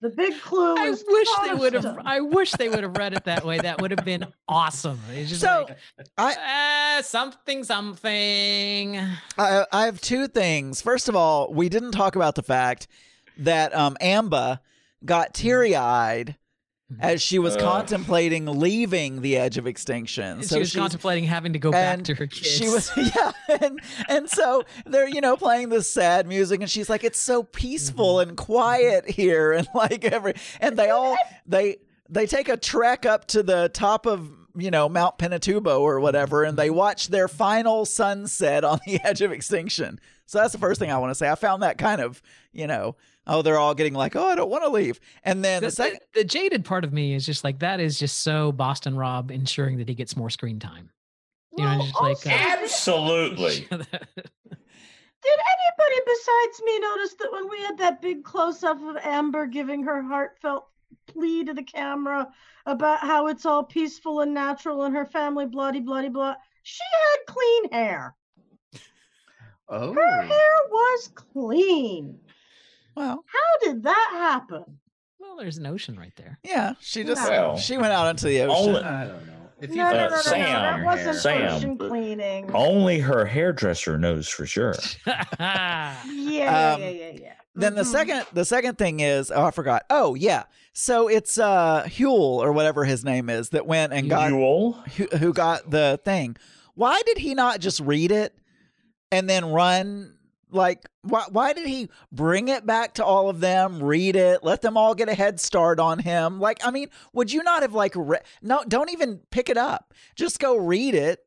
The 0.00 0.10
big 0.10 0.40
clue 0.40 0.76
I 0.76 0.84
is 0.90 1.04
wish 1.08 1.28
they 1.44 1.54
would 1.54 1.72
have. 1.74 1.98
I 2.04 2.20
wish 2.20 2.52
they 2.52 2.68
would 2.68 2.84
have 2.84 2.96
read 2.96 3.14
it 3.14 3.24
that 3.24 3.44
way. 3.44 3.58
That 3.58 3.80
would 3.80 3.90
have 3.90 4.04
been 4.04 4.26
awesome. 4.46 5.00
It's 5.12 5.30
just 5.30 5.40
So, 5.40 5.66
like, 5.68 6.38
I- 6.38 6.98
uh, 6.98 7.02
something, 7.02 7.64
something. 7.64 8.96
I, 9.36 9.64
I 9.72 9.84
have 9.86 10.00
two 10.00 10.28
things. 10.28 10.80
First 10.80 11.08
of 11.08 11.16
all, 11.16 11.52
we 11.52 11.68
didn't 11.68 11.92
talk 11.92 12.14
about 12.14 12.36
the 12.36 12.42
fact 12.44 12.86
that 13.38 13.74
um, 13.74 13.96
Amba 14.00 14.60
got 15.04 15.34
teary 15.34 15.74
eyed 15.74 16.36
as 17.00 17.20
she 17.20 17.38
was 17.38 17.54
Uh. 17.56 17.60
contemplating 17.60 18.46
leaving 18.46 19.20
the 19.20 19.36
edge 19.36 19.58
of 19.58 19.66
extinction. 19.66 20.42
So 20.42 20.56
she 20.56 20.60
was 20.60 20.70
she's- 20.70 20.80
contemplating 20.80 21.24
having 21.24 21.52
to 21.52 21.58
go 21.58 21.70
back 21.70 22.02
to 22.04 22.14
her 22.14 22.26
kids. 22.26 22.46
She 22.48 22.68
was 22.68 22.90
yeah, 22.96 23.32
and 23.60 23.80
and 24.08 24.30
so 24.30 24.64
they're 24.86 25.08
you 25.08 25.20
know 25.20 25.36
playing 25.36 25.68
this 25.68 25.90
sad 25.90 26.26
music, 26.26 26.60
and 26.62 26.70
she's 26.70 26.88
like, 26.88 27.04
"It's 27.04 27.18
so 27.18 27.42
peaceful 27.42 28.16
Mm-hmm. 28.16 28.28
and 28.30 28.38
quiet 28.38 29.10
here," 29.10 29.52
and 29.58 29.68
like 29.74 30.04
every 30.04 30.34
and 30.60 30.76
they 30.78 30.88
all 30.90 31.16
they 31.46 31.76
they 32.08 32.26
take 32.26 32.48
a 32.48 32.56
trek 32.56 33.04
up 33.04 33.26
to 33.28 33.42
the 33.42 33.68
top 33.74 34.06
of 34.06 34.30
you 34.56 34.70
know 34.70 34.88
Mount 34.88 35.18
Pinatubo 35.18 35.80
or 35.80 36.00
whatever, 36.00 36.44
and 36.44 36.56
they 36.56 36.70
watch 36.70 37.08
their 37.08 37.28
final 37.28 37.84
sunset 37.84 38.64
on 38.64 38.78
the 38.86 39.00
edge 39.04 39.22
of 39.22 39.32
extinction. 39.32 40.00
So 40.26 40.38
that's 40.38 40.52
the 40.52 40.58
first 40.58 40.78
thing 40.78 40.90
I 40.90 40.98
want 40.98 41.10
to 41.10 41.14
say. 41.14 41.28
I 41.28 41.34
found 41.34 41.62
that 41.62 41.78
kind 41.78 42.00
of 42.00 42.22
you 42.52 42.66
know 42.66 42.96
oh 43.26 43.42
they're 43.42 43.58
all 43.58 43.74
getting 43.74 43.94
like 43.94 44.16
oh 44.16 44.26
I 44.26 44.34
don't 44.34 44.50
want 44.50 44.64
to 44.64 44.70
leave, 44.70 45.00
and 45.24 45.44
then 45.44 45.60
the, 45.62 45.68
the, 45.68 45.72
second. 45.72 46.00
the, 46.14 46.20
the 46.20 46.24
jaded 46.24 46.64
part 46.64 46.84
of 46.84 46.92
me 46.92 47.14
is 47.14 47.24
just 47.26 47.44
like 47.44 47.60
that 47.60 47.80
is 47.80 47.98
just 47.98 48.20
so 48.20 48.52
Boston 48.52 48.96
Rob 48.96 49.30
ensuring 49.30 49.78
that 49.78 49.88
he 49.88 49.94
gets 49.94 50.16
more 50.16 50.30
screen 50.30 50.58
time. 50.58 50.90
You 51.56 51.64
know, 51.64 51.70
Well, 51.70 51.82
just 51.82 52.00
like 52.00 52.26
uh, 52.26 52.30
Absolutely. 52.62 53.66
Did 55.20 55.40
anybody 55.40 56.00
besides 56.06 56.62
me 56.64 56.78
notice 56.78 57.14
that 57.14 57.32
when 57.32 57.50
we 57.50 57.60
had 57.62 57.78
that 57.78 58.00
big 58.00 58.22
close 58.22 58.62
up 58.62 58.80
of 58.80 58.96
Amber 59.02 59.46
giving 59.46 59.82
her 59.82 60.00
heartfelt 60.02 60.68
plea 61.06 61.44
to 61.44 61.54
the 61.54 61.62
camera 61.62 62.28
about 62.66 63.00
how 63.00 63.26
it's 63.28 63.46
all 63.46 63.64
peaceful 63.64 64.20
and 64.20 64.34
natural 64.34 64.82
and 64.84 64.94
her 64.94 65.06
family 65.06 65.46
bloody 65.46 65.80
bloody 65.80 66.08
blah, 66.08 66.34
she 66.62 66.82
had 66.92 67.34
clean 67.34 67.72
hair. 67.72 68.14
Oh. 69.68 69.92
Her 69.92 70.22
hair 70.22 70.50
was 70.70 71.10
clean. 71.14 72.18
Well, 72.96 73.24
How 73.26 73.66
did 73.72 73.82
that 73.84 74.08
happen? 74.12 74.64
well, 75.20 75.36
there's 75.36 75.58
an 75.58 75.66
ocean 75.66 75.98
right 75.98 76.12
there. 76.16 76.38
yeah, 76.42 76.74
she 76.80 77.04
just 77.04 77.22
Well, 77.28 77.56
she 77.58 77.76
went 77.76 77.92
out 77.92 78.08
into 78.08 78.26
the 78.26 78.40
ocean. 78.42 78.68
only- 78.68 78.82
I 78.82 79.06
don't 79.06 79.26
know. 79.26 79.32
If 79.60 79.70
No, 79.70 79.90
no, 79.90 79.92
no, 79.92 80.02
no, 80.04 80.08
no, 80.14 80.20
Sam, 80.22 80.40
that 80.42 80.84
wasn't 80.84 81.16
Sam. 81.16 81.52
ocean 81.54 81.76
cleaning. 81.78 82.50
Only 82.54 83.00
her 83.00 83.24
hairdresser 83.24 83.98
knows 83.98 84.28
for 84.28 84.46
sure. 84.46 84.74
Yeah, 85.06 85.24
yeah, 86.06 86.72
Um, 86.74 86.80
yeah, 86.82 86.88
yeah, 86.88 87.10
yeah. 87.20 87.32
Then 87.58 87.74
the 87.74 87.82
Mhm. 87.82 87.86
second 87.92 88.26
the 88.32 88.44
second 88.44 88.78
thing 88.78 89.00
is 89.00 89.30
oh 89.34 89.44
I 89.44 89.50
forgot. 89.50 89.84
Oh 89.90 90.14
yeah. 90.14 90.44
So 90.72 91.08
it's 91.08 91.38
uh 91.38 91.84
Huel 91.86 92.38
or 92.38 92.52
whatever 92.52 92.84
his 92.84 93.04
name 93.04 93.28
is 93.28 93.50
that 93.50 93.66
went 93.66 93.92
and 93.92 94.08
got 94.08 94.30
Yul? 94.30 94.86
who, 94.96 95.06
who 95.18 95.32
got 95.32 95.70
the 95.70 96.00
thing. 96.04 96.36
Why 96.74 97.00
did 97.06 97.18
he 97.18 97.34
not 97.34 97.60
just 97.60 97.80
read 97.80 98.12
it 98.12 98.32
and 99.10 99.28
then 99.28 99.46
run 99.46 100.14
like 100.50 100.88
why 101.02 101.24
why 101.30 101.52
did 101.52 101.66
he 101.66 101.88
bring 102.12 102.48
it 102.48 102.64
back 102.64 102.94
to 102.94 103.04
all 103.04 103.28
of 103.28 103.40
them, 103.40 103.82
read 103.82 104.14
it, 104.16 104.42
let 104.44 104.62
them 104.62 104.76
all 104.76 104.94
get 104.94 105.08
a 105.08 105.14
head 105.14 105.40
start 105.40 105.80
on 105.80 105.98
him? 105.98 106.40
Like 106.40 106.58
I 106.64 106.70
mean, 106.70 106.88
would 107.12 107.32
you 107.32 107.42
not 107.42 107.62
have 107.62 107.74
like 107.74 107.92
re- 107.96 108.20
no 108.40 108.62
don't 108.66 108.90
even 108.90 109.20
pick 109.30 109.48
it 109.50 109.56
up. 109.58 109.92
Just 110.14 110.38
go 110.38 110.56
read 110.56 110.94
it. 110.94 111.20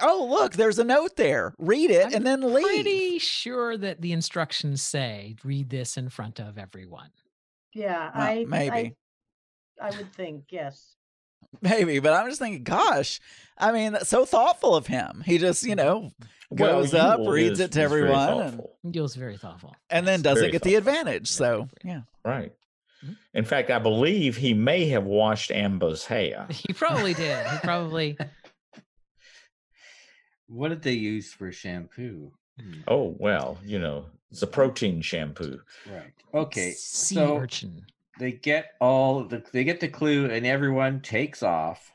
Oh, 0.00 0.26
look, 0.30 0.52
there's 0.54 0.78
a 0.78 0.84
note 0.84 1.16
there. 1.16 1.54
Read 1.58 1.90
it 1.90 2.12
and 2.14 2.26
then 2.26 2.40
leave. 2.54 2.64
Pretty 2.64 3.18
sure 3.18 3.76
that 3.76 4.00
the 4.00 4.12
instructions 4.12 4.82
say 4.82 5.36
read 5.44 5.70
this 5.70 5.96
in 5.96 6.08
front 6.08 6.38
of 6.40 6.58
everyone. 6.58 7.10
Yeah, 7.74 8.10
Well, 8.14 8.26
I 8.28 8.44
maybe. 8.48 8.96
I, 9.80 9.86
I 9.88 9.90
would 9.96 10.12
think 10.12 10.44
yes. 10.50 10.94
Maybe, 11.62 11.98
but 12.00 12.12
I'm 12.12 12.28
just 12.28 12.40
thinking, 12.40 12.62
gosh, 12.64 13.20
I 13.56 13.72
mean, 13.72 13.92
that's 13.92 14.08
so 14.10 14.24
thoughtful 14.24 14.74
of 14.74 14.86
him. 14.88 15.22
He 15.24 15.38
just, 15.38 15.62
you 15.64 15.76
know, 15.76 16.10
Well, 16.50 16.80
goes 16.80 16.92
up, 16.94 17.20
reads 17.26 17.60
is- 17.60 17.66
it 17.66 17.72
to 17.72 17.80
everyone, 17.80 18.10
and, 18.18 18.40
thoughtful. 18.56 18.76
Gil's 18.90 19.14
very 19.14 19.36
thoughtful. 19.38 19.74
and 19.88 20.06
then 20.06 20.20
doesn't 20.20 20.42
very 20.42 20.52
get 20.52 20.62
the 20.62 20.74
advantage. 20.74 21.28
So, 21.28 21.68
yeah. 21.84 22.02
Right. 22.24 22.52
Mhm. 23.06 23.16
In 23.32 23.44
fact, 23.44 23.70
I 23.70 23.78
believe 23.78 24.36
he 24.36 24.52
may 24.52 24.86
have 24.88 25.04
washed 25.04 25.50
Amber's 25.52 26.04
hair. 26.04 26.46
He 26.50 26.72
probably 26.72 27.14
did. 27.14 27.46
He 27.46 27.58
probably. 27.58 28.18
What 30.48 30.68
did 30.70 30.82
they 30.82 30.92
use 30.94 31.32
for 31.32 31.52
shampoo? 31.52 32.32
Hmm, 32.58 32.80
Oh, 32.88 33.14
well, 33.18 33.58
you 33.64 33.78
know, 33.78 34.06
it's 34.30 34.42
a 34.42 34.46
protein 34.46 35.00
shampoo. 35.02 35.60
Right. 35.86 36.12
Okay. 36.34 36.72
Sea 36.72 37.14
So 37.16 37.38
urchin. 37.38 37.84
they 38.18 38.32
get 38.32 38.72
all 38.80 39.24
the 39.24 39.44
they 39.52 39.64
get 39.64 39.80
the 39.80 39.88
clue 39.88 40.30
and 40.30 40.46
everyone 40.46 41.00
takes 41.00 41.42
off 41.42 41.92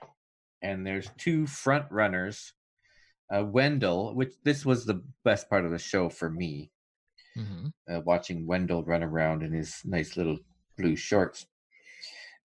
and 0.62 0.86
there's 0.86 1.10
two 1.18 1.46
front 1.48 1.86
runners 1.92 2.54
uh 3.34 3.44
wendell 3.44 4.14
which 4.16 4.34
this 4.44 4.66
was 4.66 4.86
the 4.86 5.02
best 5.24 5.50
part 5.50 5.66
of 5.66 5.72
the 5.72 5.80
show 5.80 6.10
for 6.10 6.30
me 6.30 6.72
hmm 7.36 7.68
uh, 7.92 8.00
watching 8.06 8.48
wendell 8.48 8.84
run 8.84 9.04
around 9.04 9.44
in 9.44 9.52
his 9.52 9.82
nice 9.86 10.16
little 10.16 10.38
blue 10.78 10.96
shorts 10.96 11.46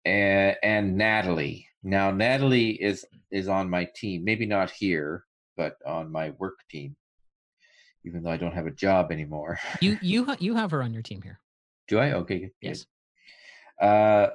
and 0.06 0.56
and 0.64 0.98
natalie 0.98 1.68
now 1.84 2.12
natalie 2.12 2.72
is 2.82 3.06
is 3.32 3.48
on 3.48 3.70
my 3.70 3.86
team 3.96 4.24
maybe 4.24 4.46
not 4.46 4.70
here 4.72 5.24
but 5.62 5.76
on 5.86 6.12
my 6.12 6.28
work 6.40 6.58
team 6.72 6.96
even 8.04 8.24
though 8.24 8.32
i 8.32 8.38
don't 8.38 8.58
have 8.60 8.66
a 8.66 8.72
job 8.86 9.12
anymore 9.12 9.60
You 9.80 9.98
you 10.12 10.26
ha- 10.26 10.38
you 10.40 10.56
have 10.56 10.72
her 10.72 10.82
on 10.82 10.92
your 10.94 11.04
team 11.04 11.22
here. 11.22 11.40
do 11.88 12.00
i 12.00 12.14
okay 12.22 12.40
good. 12.40 12.52
Yes. 12.62 12.86
Uh, 13.90 14.28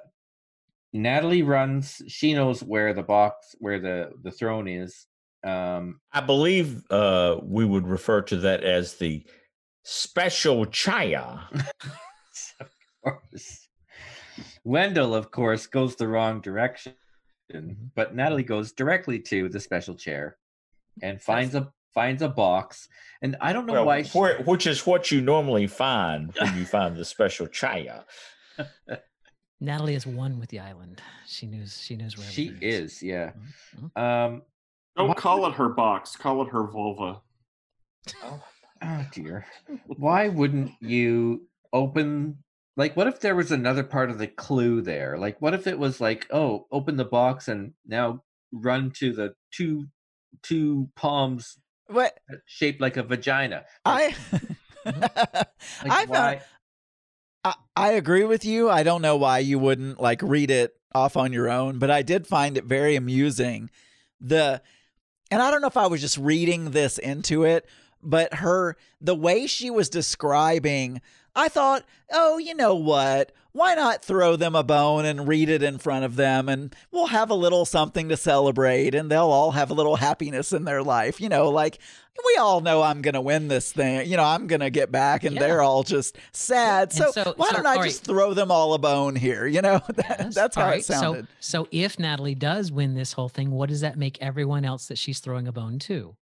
Natalie 0.93 1.43
runs. 1.43 2.03
She 2.09 2.29
knows 2.35 2.63
where 2.73 2.93
the 2.95 3.03
box, 3.03 3.55
where 3.65 3.81
the 3.87 3.97
the 4.25 4.33
throne 4.39 4.67
is. 4.67 5.07
Um, 5.45 6.01
I 6.13 6.21
believe 6.33 6.83
uh, 6.91 7.37
we 7.43 7.65
would 7.65 7.87
refer 7.87 8.23
to 8.23 8.37
that 8.47 8.65
as 8.65 8.95
the 8.95 9.25
special 9.85 10.67
chaya. 10.67 11.43
of 12.61 12.71
course. 13.05 13.69
Wendell, 14.65 15.15
of 15.15 15.31
course, 15.31 15.67
goes 15.67 15.95
the 15.97 16.09
wrong 16.09 16.41
direction, 16.41 16.95
but 17.95 18.15
Natalie 18.17 18.43
goes 18.55 18.73
directly 18.73 19.19
to 19.31 19.49
the 19.49 19.61
special 19.61 19.95
chair 19.95 20.37
and 21.03 21.21
finds 21.21 21.55
a 21.55 21.73
finds 21.95 22.23
a 22.23 22.29
box. 22.29 22.89
And 23.23 23.37
I 23.41 23.53
don't 23.53 23.65
know 23.67 23.73
Well, 23.73 23.87
why. 23.87 24.03
she- 24.03 24.19
where- 24.19 24.43
which 24.43 24.67
is 24.67 24.87
what 24.87 25.11
you 25.11 25.21
normally 25.23 25.67
find 25.67 26.33
when 26.41 26.57
you 26.57 26.65
find 26.67 26.97
the 26.97 27.05
special 27.05 27.47
chaya. 27.47 28.05
Natalie 29.61 29.95
is 29.95 30.07
one 30.07 30.39
with 30.39 30.51
the 30.51 30.59
island. 30.61 31.01
She 31.27 31.47
knows. 31.47 31.81
She 31.83 31.97
knows 31.97 32.17
where 32.19 32.27
she 32.27 32.49
everything 32.49 32.69
is, 32.69 33.03
yeah. 33.03 33.33
Mhm. 33.75 33.99
Um, 34.01 34.43
Don't 34.97 35.09
Why- 35.09 35.15
call 35.15 35.47
it 35.47 35.55
her 35.55 35.69
box. 35.71 36.17
Call 36.17 36.43
it 36.43 36.49
her 36.51 36.65
vulva. 36.67 37.21
Oh 38.83 39.07
dear. 39.13 39.47
Why 39.87 40.29
wouldn't 40.29 40.73
you 40.81 41.49
open 41.73 42.39
like 42.77 42.95
what 42.97 43.07
if 43.07 43.21
there 43.21 43.35
was 43.35 43.51
another 43.51 43.83
part 43.83 44.11
of 44.11 44.19
the 44.19 44.27
clue 44.27 44.83
there? 44.83 45.17
Like 45.19 45.41
what 45.41 45.55
if 45.55 45.67
it 45.67 45.79
was 45.79 46.01
like, 46.01 46.27
oh, 46.31 46.67
open 46.71 46.97
the 46.97 47.05
box 47.07 47.49
and 47.49 47.73
now 47.87 48.23
run 48.53 48.91
to 48.99 49.13
the 49.13 49.35
two 49.53 49.87
two 50.43 50.89
palms 50.97 51.59
What 51.89 52.19
shaped 52.47 52.81
like 52.81 52.97
a 52.97 53.03
vagina. 53.03 53.65
I, 53.85 54.15
mm-hmm. 54.31 55.01
Like, 55.01 55.49
I 55.85 56.07
found 56.07 56.11
why- 56.11 56.43
I, 57.45 57.55
I 57.77 57.91
agree 57.93 58.25
with 58.25 58.45
you. 58.45 58.69
I 58.69 58.83
don't 58.83 59.03
know 59.03 59.17
why 59.17 59.39
you 59.39 59.59
wouldn't 59.59 60.01
like 60.01 60.21
read 60.23 60.51
it 60.51 60.75
off 60.95 61.17
on 61.17 61.33
your 61.33 61.49
own, 61.49 61.79
but 61.79 61.91
I 61.91 62.03
did 62.03 62.27
find 62.27 62.57
it 62.57 62.65
very 62.65 62.97
amusing. 62.97 63.71
The 64.21 64.63
and 65.31 65.43
I 65.43 65.51
don't 65.51 65.61
know 65.61 65.69
if 65.69 65.77
I 65.77 65.87
was 65.87 66.01
just 66.01 66.19
reading 66.19 66.71
this 66.71 66.99
into 66.99 67.45
it, 67.45 67.69
but 68.03 68.35
her 68.35 68.77
the 69.01 69.15
way 69.15 69.47
she 69.47 69.71
was 69.71 69.89
describing 69.89 71.01
I 71.37 71.49
thought, 71.49 71.85
oh, 72.11 72.39
you 72.39 72.55
know 72.55 72.75
what? 72.75 73.31
Why 73.53 73.75
not 73.75 74.05
throw 74.05 74.37
them 74.37 74.55
a 74.55 74.63
bone 74.63 75.05
and 75.07 75.27
read 75.29 75.49
it 75.49 75.63
in 75.63 75.79
front 75.79 76.05
of 76.05 76.17
them 76.17 76.49
and 76.49 76.75
we'll 76.91 77.07
have 77.07 77.31
a 77.31 77.35
little 77.35 77.65
something 77.65 78.09
to 78.11 78.17
celebrate 78.17 78.95
and 78.95 79.11
they'll 79.11 79.31
all 79.31 79.53
have 79.53 79.71
a 79.71 79.75
little 79.75 79.97
happiness 79.97 80.53
in 80.53 80.65
their 80.65 80.83
life. 80.83 81.21
You 81.23 81.31
know, 81.31 81.49
like 81.49 81.79
we 82.27 82.37
all 82.39 82.61
know 82.61 82.83
I'm 82.83 83.01
going 83.01 83.15
to 83.15 83.21
win 83.23 83.49
this 83.49 83.73
thing. 83.73 84.11
You 84.11 84.19
know, 84.19 84.25
I'm 84.25 84.47
going 84.47 84.61
to 84.61 84.69
get 84.69 84.93
back 84.93 85.25
and 85.25 85.35
Yeah. 85.37 85.41
they're 85.41 85.63
all 85.63 85.83
just 85.85 86.19
sad. 86.33 86.93
So, 86.93 87.11
so- 87.13 87.33
why 87.39 87.49
so, 87.49 87.57
don't 87.57 87.67
I 87.67 87.83
just 87.83 88.05
throw 88.05 88.35
them 88.35 88.51
all 88.51 88.75
a 88.75 88.79
bone 88.79 89.17
here? 89.17 89.47
You 89.47 89.63
know, 89.63 89.81
that, 89.95 90.17
Yes. 90.19 90.35
that's 90.35 90.57
how 90.57 90.63
All 90.65 90.69
it 90.69 90.73
right, 90.73 90.85
sounded. 90.85 91.27
So, 91.41 91.63
so 91.63 91.69
if 91.71 91.99
Natalie 91.99 92.35
does 92.35 92.71
win 92.71 92.95
this 92.95 93.15
whole 93.15 93.31
thing, 93.31 93.51
what 93.51 93.71
does 93.71 93.81
that 93.81 93.97
make 93.97 94.21
everyone 94.21 94.67
else 94.67 94.87
that 94.89 94.99
she's 94.99 95.21
throwing 95.21 95.49
a 95.49 95.53
bone 95.53 95.79
to? 95.81 96.15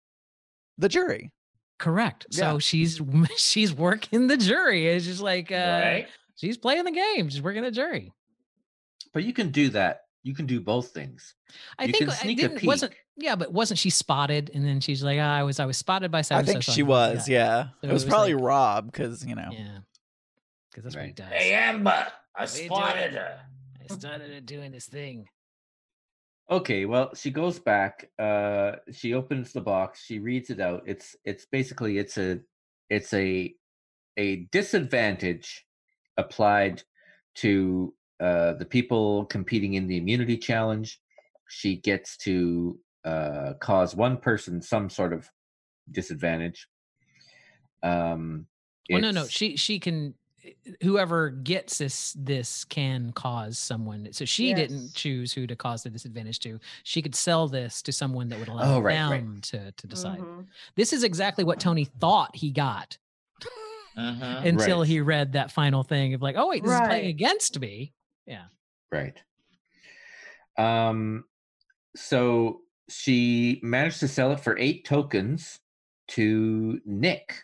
the 0.78 0.90
jury. 0.90 1.32
Correct. 1.78 2.28
Yeah. 2.32 2.52
So 2.54 2.60
she's 2.60 3.02
she's 3.38 3.74
working 3.74 4.28
the 4.28 4.38
jury. 4.38 4.88
It's 4.88 5.06
just 5.06 5.22
like 5.22 5.52
uh, 5.52 5.56
right? 5.84 6.08
she's 6.36 6.58
playing 6.58 6.86
the 6.86 6.92
game. 6.92 7.30
She's 7.30 7.42
working 7.42 7.64
the 7.64 7.72
jury. 7.72 8.14
But 9.14 9.24
you 9.24 9.34
can 9.34 9.50
do 9.52 9.70
that. 9.70 10.02
You 10.24 10.34
can 10.34 10.46
do 10.46 10.62
both 10.62 10.90
things. 10.90 11.36
I 11.78 11.84
You 11.86 11.92
think 11.92 12.04
can 12.06 12.10
I 12.10 12.14
sneak 12.14 12.40
a 12.40 12.48
didn't, 12.48 12.64
wasn't 12.64 12.94
peek. 12.94 13.00
yeah, 13.18 13.36
but 13.36 13.52
wasn't 13.52 13.78
she 13.78 13.90
spotted? 13.90 14.50
And 14.54 14.66
then 14.66 14.80
she's 14.80 15.04
like, 15.04 15.20
ah, 15.20 15.36
I 15.36 15.44
was 15.44 15.60
I 15.60 15.66
was 15.66 15.78
spotted 15.78 16.12
by 16.12 16.22
so 16.22 16.36
I 16.36 16.44
think 16.44 16.64
she 16.64 16.82
was. 16.84 17.28
Yeah. 17.28 17.64
So 17.64 17.70
it 17.90 17.92
was 17.92 18.04
it 18.04 18.06
was 18.06 18.06
probably 18.06 18.34
like- 18.34 18.44
Rob 18.44 18.86
because, 18.92 19.26
you 19.26 19.36
know. 19.36 19.50
Yeah, 19.52 19.80
because 20.72 20.84
that's 20.86 20.96
what 20.96 21.02
he 21.04 21.08
Right. 21.10 21.16
does. 21.16 21.28
Hey, 21.30 21.54
Amber, 21.54 22.08
I 22.36 22.42
What 22.42 22.50
spotted 22.50 23.14
her. 23.14 23.40
I 23.90 23.94
started 23.94 24.46
doing 24.46 24.72
this 24.72 24.86
thing. 24.86 25.28
Okay, 26.50 26.86
well, 26.86 27.14
she 27.16 27.32
goes 27.32 27.58
back. 27.58 28.10
Uh, 28.20 28.74
she 28.92 29.14
opens 29.14 29.54
the 29.54 29.62
box. 29.62 30.04
She 30.04 30.20
reads 30.20 30.50
it 30.50 30.60
out. 30.60 30.84
It's 30.86 31.16
it's 31.24 31.46
basically 31.46 31.98
it's 31.98 32.18
a 32.18 32.40
it's 32.90 33.14
a 33.14 33.56
a 34.18 34.48
disadvantage 34.52 35.66
applied 36.18 36.84
to 37.36 37.94
uh, 38.20 38.54
the 38.54 38.66
people 38.66 39.26
competing 39.26 39.74
in 39.76 39.88
the 39.88 39.98
immunity 39.98 40.38
challenge. 40.38 41.00
She 41.48 41.78
gets 41.78 42.18
to 42.18 42.78
uh, 43.06 43.54
cause 43.60 43.96
one 43.96 44.18
person 44.18 44.62
some 44.62 44.90
sort 44.90 45.14
of 45.14 45.30
disadvantage. 45.92 46.68
Um, 47.82 48.48
Well, 48.90 49.02
no, 49.02 49.12
no, 49.12 49.28
she 49.28 49.56
she 49.56 49.80
can. 49.80 50.14
Whoever 50.82 51.30
gets 51.30 51.78
this 51.78 52.14
this 52.18 52.66
can 52.66 53.12
cause 53.14 53.58
someone. 53.58 54.10
So 54.12 54.26
she 54.26 54.54
didn't 54.54 54.94
choose 54.94 55.32
who 55.34 55.48
to 55.48 55.56
cause 55.56 55.84
the 55.84 55.90
disadvantage 55.90 56.40
to. 56.40 56.60
She 56.84 57.02
could 57.02 57.16
sell 57.16 57.48
this 57.48 57.82
to 57.84 57.92
someone 57.92 58.28
that 58.30 58.40
would 58.40 58.50
allow 58.50 58.76
Oh, 58.76 58.80
right, 58.80 59.00
right. 59.10 59.10
them 59.22 59.40
to 59.44 59.72
to 59.72 59.88
decide. 59.88 60.20
Mhm. 60.20 60.48
This 60.76 60.92
is 60.92 61.04
exactly 61.04 61.44
what 61.44 61.60
Tony 61.60 61.86
thought 61.86 62.36
he 62.36 62.52
got 62.52 62.98
Mhm. 63.98 64.46
until 64.46 64.80
Right. 64.80 64.88
he 64.88 65.00
read 65.02 65.34
that 65.34 65.52
final 65.52 65.84
thing 65.84 66.14
of 66.14 66.22
like, 66.22 66.36
oh 66.38 66.50
wait, 66.50 66.64
this 66.64 66.74
is 66.74 66.80
playing 66.82 67.08
against 67.08 67.60
me. 67.60 67.94
Yeah. 68.26 68.46
Right. 68.92 69.18
Um, 70.58 71.26
so 71.96 72.62
she 72.90 73.60
managed 73.64 74.00
to 74.02 74.08
sell 74.08 74.32
it 74.34 74.40
for 74.40 74.58
eight 74.58 74.84
tokens 74.86 75.60
to 76.10 76.82
Nick. 76.86 77.44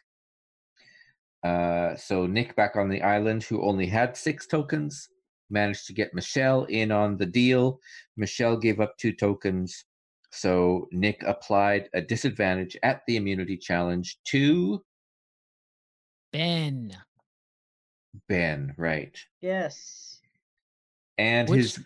Uh, 1.43 1.95
so 1.95 2.27
Nick 2.27 2.55
back 2.55 2.75
on 2.75 2.89
the 2.89 3.01
island, 3.01 3.43
who 3.43 3.61
only 3.61 3.85
had 3.87 4.17
six 4.17 4.45
tokens, 4.45 5.07
managed 5.49 5.87
to 5.87 5.93
get 5.93 6.13
Michelle 6.13 6.65
in 6.65 6.91
on 6.91 7.17
the 7.17 7.25
deal. 7.25 7.79
Michelle 8.17 8.57
gave 8.57 8.79
up 8.79 8.97
two 8.97 9.13
tokens. 9.13 9.85
So 10.31 10.87
Nick 10.91 11.23
applied 11.25 11.89
a 11.93 12.01
disadvantage 12.01 12.77
at 12.83 13.01
the 13.07 13.15
immunity 13.15 13.57
challenge 13.57 14.19
to 14.25 14.83
Ben. 16.31 16.95
Ben, 18.27 18.73
right? 18.77 19.17
Yes. 19.41 20.19
And 21.17 21.49
Which- 21.49 21.57
his 21.61 21.79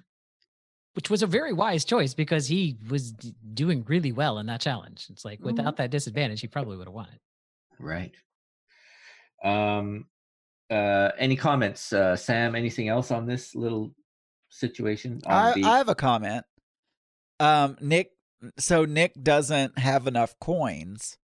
Which 0.96 1.10
was 1.10 1.24
a 1.24 1.28
very 1.28 1.54
wise 1.54 1.86
choice 1.86 2.14
because 2.14 2.48
he 2.48 2.78
was 2.90 3.14
d- 3.14 3.34
doing 3.54 3.84
really 3.88 4.12
well 4.12 4.38
in 4.40 4.46
that 4.48 4.62
challenge. 4.62 5.08
It's 5.10 5.26
like 5.26 5.40
without 5.42 5.78
that 5.78 5.90
disadvantage, 5.90 6.42
he 6.42 6.48
probably 6.48 6.78
would 6.78 6.88
have 6.88 6.94
won 6.94 7.08
it. 7.14 7.22
Right. 7.80 8.14
Um. 9.44 10.06
Uh. 10.70 11.12
Any 11.18 11.36
comments, 11.36 11.94
uh, 11.94 12.16
Sam? 12.16 12.56
Anything 12.56 12.88
else 12.88 13.12
on 13.12 13.26
this 13.26 13.56
little 13.56 13.94
situation? 14.50 15.22
On 15.26 15.34
I, 15.34 15.54
the, 15.54 15.64
I 15.64 15.78
have 15.78 15.90
a 15.90 15.96
comment. 15.96 16.46
Um, 17.40 17.78
Nick, 17.82 18.12
so 18.58 18.86
Nick 18.86 19.14
doesn't 19.22 19.78
have 19.78 20.08
enough 20.08 20.36
coins 20.40 21.18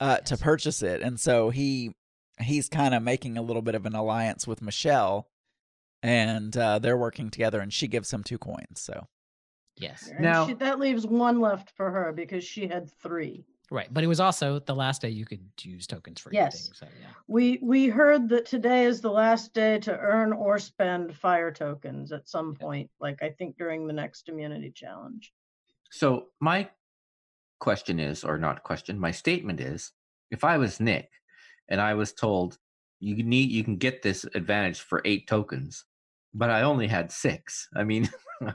uh, 0.00 0.18
to 0.18 0.36
purchase 0.36 0.82
it, 0.82 1.02
and 1.02 1.18
so 1.18 1.50
he 1.50 1.92
he's 2.40 2.68
kind 2.68 2.94
of 2.94 3.02
making 3.02 3.36
a 3.36 3.42
little 3.42 3.62
bit 3.62 3.74
of 3.74 3.86
an 3.86 3.94
alliance 3.94 4.46
with 4.46 4.62
Michelle, 4.62 5.28
and 6.02 6.56
uh, 6.56 6.78
they're 6.78 6.96
working 6.96 7.30
together, 7.30 7.60
and 7.60 7.72
she 7.72 7.88
gives 7.88 8.12
him 8.12 8.22
two 8.22 8.38
coins. 8.38 8.80
So 8.80 9.06
Yes. 9.80 10.08
And 10.08 10.20
Now- 10.20 10.46
she, 10.46 10.54
that 10.54 10.78
leaves 10.78 11.06
one 11.06 11.40
left 11.40 11.70
for 11.70 11.90
her 11.90 12.12
because 12.12 12.44
she 12.44 12.66
had 12.66 12.90
three. 13.02 13.44
Right. 13.70 13.92
But 13.92 14.02
it 14.02 14.06
was 14.06 14.20
also 14.20 14.60
the 14.60 14.74
last 14.74 15.02
day 15.02 15.10
you 15.10 15.26
could 15.26 15.42
use 15.62 15.86
tokens 15.86 16.20
for 16.20 16.32
Yes. 16.32 16.54
anything. 16.54 16.74
So 16.74 16.86
yeah. 17.00 17.08
We 17.26 17.58
we 17.62 17.88
heard 17.88 18.28
that 18.30 18.46
today 18.46 18.84
is 18.84 19.00
the 19.00 19.10
last 19.10 19.52
day 19.52 19.78
to 19.80 19.96
earn 19.98 20.32
or 20.32 20.58
spend 20.58 21.14
fire 21.14 21.52
tokens 21.52 22.10
at 22.12 22.28
some 22.28 22.54
point, 22.54 22.90
like 22.98 23.22
I 23.22 23.30
think 23.30 23.58
during 23.58 23.86
the 23.86 23.92
next 23.92 24.28
immunity 24.28 24.70
challenge. 24.70 25.32
so 25.90 26.28
my 26.40 26.68
question 27.60 27.98
is, 27.98 28.24
or 28.24 28.38
not 28.38 28.62
question, 28.62 28.98
my 28.98 29.10
statement 29.10 29.60
is, 29.60 29.92
if 30.30 30.44
I 30.44 30.56
was 30.58 30.80
Nick, 30.80 31.10
and 31.68 31.80
I 31.80 31.94
was 31.94 32.12
told 32.12 32.58
you 33.00 33.22
need 33.22 33.50
you 33.50 33.64
can 33.64 33.76
get 33.76 34.02
this 34.02 34.24
advantage 34.34 34.80
for 34.80 35.02
eight 35.04 35.26
tokens, 35.26 35.84
but 36.34 36.50
I 36.50 36.62
only 36.62 36.86
had 36.86 37.10
six. 37.12 37.68
I 37.74 37.84
mean, 37.84 38.08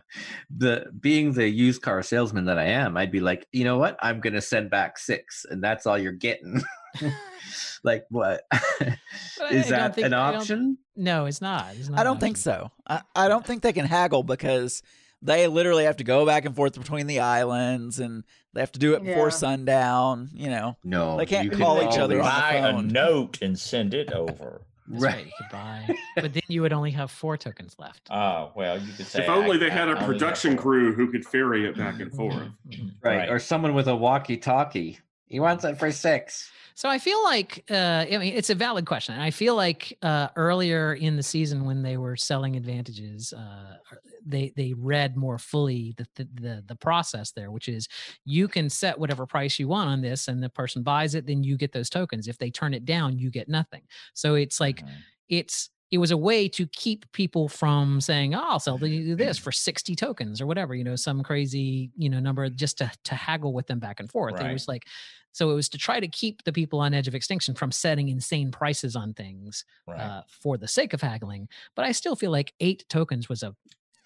the 0.56 0.86
being 1.00 1.34
the 1.34 1.48
used 1.48 1.82
car 1.82 2.02
salesman 2.04 2.46
that 2.46 2.58
I 2.58 2.66
am, 2.66 2.98
I'd 2.98 3.12
be 3.12 3.20
like, 3.20 3.48
you 3.52 3.64
know 3.64 3.78
what? 3.78 3.98
I'm 4.02 4.20
gonna 4.20 4.42
send 4.42 4.70
back 4.70 4.98
six, 4.98 5.46
and 5.50 5.64
that's 5.64 5.86
all 5.86 5.98
you're 5.98 6.12
getting. 6.14 6.62
like 7.84 8.06
what 8.10 8.44
is 8.52 8.94
I- 9.42 9.50
Is 9.52 9.66
I 9.72 9.78
that 9.78 9.96
think- 9.96 10.08
an 10.08 10.14
option? 10.14 10.78
No, 10.96 11.26
it's 11.26 11.42
not. 11.42 11.74
It's 11.78 11.90
not 11.90 12.00
I 12.00 12.04
don't 12.04 12.20
think 12.20 12.38
so. 12.38 12.70
I, 12.88 13.02
I 13.16 13.28
don't 13.28 13.46
think 13.46 13.64
they 13.64 13.74
can 13.74 13.86
haggle 13.86 14.22
because 14.24 14.84
they 15.24 15.48
literally 15.48 15.86
have 15.86 15.98
to 15.98 16.04
go 16.04 16.24
back 16.26 16.46
and 16.46 16.56
forth 16.56 16.78
between 16.78 17.08
the 17.08 17.22
islands, 17.22 18.00
and 18.00 18.24
they 18.54 18.60
have 18.60 18.72
to 18.74 18.80
do 18.80 18.94
it 18.94 19.04
before 19.04 19.28
Yeah. 19.28 19.30
sundown. 19.30 20.30
You 20.34 20.50
know, 20.50 20.78
No, 20.84 21.18
They 21.18 21.26
can't 21.26 21.46
you 21.46 21.50
can 21.50 21.60
call 21.60 21.78
each 21.82 21.98
other 21.98 22.22
always- 22.22 22.32
on 22.32 22.88
the 22.88 22.94
Buy 22.94 23.10
a 23.10 23.10
note 23.10 23.42
and 23.42 23.58
send 23.58 23.94
it 23.96 24.12
over. 24.14 24.62
That's 24.88 25.02
Right. 25.04 25.14
right. 25.16 25.26
You 25.26 25.32
could 25.38 25.50
buy, 25.52 25.96
but 26.16 26.34
then 26.34 26.42
you 26.48 26.62
would 26.62 26.74
only 26.74 26.92
have 26.92 27.10
four 27.12 27.38
tokens 27.38 27.76
left. 27.80 28.08
Oh, 28.12 28.52
well, 28.56 28.78
you 28.80 28.92
could 28.94 29.06
say. 29.08 29.24
If 29.24 29.30
only 29.30 29.56
I- 29.56 29.60
they 29.60 29.70
I 29.72 29.74
had 29.74 29.90
a 29.90 29.96
production 30.06 30.54
four. 30.54 30.62
crew 30.64 30.94
who 30.94 31.12
could 31.12 31.26
ferry 31.26 31.66
it 31.66 31.78
back 31.78 32.00
and 32.00 32.12
forth. 32.12 32.36
Mhm. 32.70 32.92
right. 33.02 33.18
Right. 33.18 33.30
or 33.30 33.40
someone 33.40 33.74
with 33.74 33.88
a 33.88 33.96
walkie-talkie. 33.96 35.00
He 35.28 35.40
wants 35.40 35.64
it 35.66 35.78
for 35.80 35.92
six. 35.92 36.52
So 36.76 36.90
I 36.90 36.98
feel 37.00 37.22
like 37.24 37.64
uh, 37.70 38.06
I 38.12 38.18
mean 38.18 38.34
it's 38.36 38.50
a 38.50 38.56
valid 38.56 38.86
question. 38.86 39.20
I 39.20 39.32
feel 39.32 39.56
like 39.56 39.98
uh, 40.02 40.30
earlier 40.36 40.94
in 40.94 41.16
the 41.18 41.24
season 41.24 41.66
when 41.66 41.82
they 41.84 41.98
were 41.98 42.16
selling 42.16 42.56
advantages, 42.56 43.34
uh, 43.34 43.78
they 44.26 44.54
they 44.56 44.74
read 44.74 45.16
more 45.16 45.38
fully 45.38 45.94
the, 45.98 46.08
the 46.16 46.28
the 46.34 46.64
the 46.68 46.76
process 46.76 47.32
there, 47.32 47.52
which 47.52 47.68
is 47.70 47.88
you 48.26 48.48
can 48.48 48.70
set 48.70 49.00
whatever 49.00 49.26
price 49.28 49.60
you 49.60 49.68
want 49.68 49.90
on 49.90 50.02
this, 50.02 50.28
and 50.28 50.42
the 50.42 50.50
person 50.50 50.84
buys 50.84 51.16
it, 51.16 51.26
then 51.28 51.44
you 51.44 51.58
get 51.58 51.72
those 51.74 51.90
tokens. 51.90 52.28
If 52.28 52.38
they 52.38 52.50
turn 52.52 52.74
it 52.74 52.86
down, 52.86 53.18
you 53.20 53.30
get 53.30 53.48
nothing. 53.50 53.84
So 54.14 54.36
it's 54.36 54.60
like 54.60 54.84
Mhm. 54.84 55.04
it's 55.30 55.70
it 55.94 56.00
was 56.00 56.10
a 56.12 56.18
way 56.18 56.50
to 56.50 56.66
keep 56.68 57.10
people 57.12 57.48
from 57.48 58.02
saying, 58.02 58.34
"Oh, 58.34 58.42
I'll 58.44 58.60
sell 58.60 58.78
this 58.80 59.38
for 59.38 59.52
sixty 59.52 59.96
tokens 59.96 60.42
or 60.42 60.48
whatever," 60.48 60.74
you 60.74 60.84
know, 60.84 60.96
some 60.96 61.22
crazy 61.24 61.92
you 61.96 62.10
know 62.10 62.20
number 62.20 62.50
just 62.50 62.80
to 62.80 62.92
to 63.04 63.16
haggle 63.16 63.54
with 63.54 63.68
them 63.68 63.80
back 63.80 64.00
and 64.00 64.10
forth. 64.12 64.40
It 64.42 64.52
was 64.52 64.68
like, 64.68 64.84
so 65.32 65.52
it 65.52 65.54
was 65.54 65.70
to 65.70 65.78
try 65.78 66.00
to 66.00 66.08
keep 66.08 66.44
the 66.44 66.52
people 66.54 66.80
on 66.80 66.94
edge 66.94 67.08
of 67.08 67.14
extinction 67.16 67.54
from 67.54 67.72
setting 67.72 68.10
insane 68.10 68.52
prices 68.52 68.96
on 68.96 69.14
things 69.14 69.66
Right. 69.88 70.00
uh, 70.00 70.24
for 70.28 70.58
the 70.58 70.68
sake 70.68 70.94
of 70.94 71.02
haggling. 71.02 71.48
But 71.76 71.86
I 71.86 71.92
still 71.92 72.16
feel 72.16 72.32
like 72.32 72.54
eight 72.60 72.86
tokens 72.90 73.30
was 73.30 73.44
a 73.44 73.56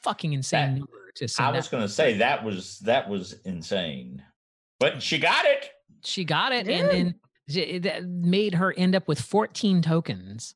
fucking 0.04 0.34
insane 0.34 0.74
That- 0.74 0.80
number 0.80 1.12
to 1.16 1.28
send. 1.28 1.48
I 1.48 1.52
was 1.52 1.68
going 1.70 1.84
to 1.84 1.90
say 1.90 2.18
that 2.18 2.44
was 2.44 2.80
that 2.80 3.08
was 3.10 3.34
insane, 3.46 4.24
but 4.80 5.02
she 5.02 5.20
got 5.20 5.46
it. 5.46 5.72
she 6.04 6.26
got 6.26 6.52
it, 6.52 6.66
Yeah. 6.68 6.76
and 6.80 6.90
then 6.90 7.82
that 7.82 8.04
made 8.06 8.56
her 8.56 8.74
end 8.74 8.94
up 8.94 9.08
with 9.08 9.22
fourteen 9.22 9.82
tokens, 9.82 10.54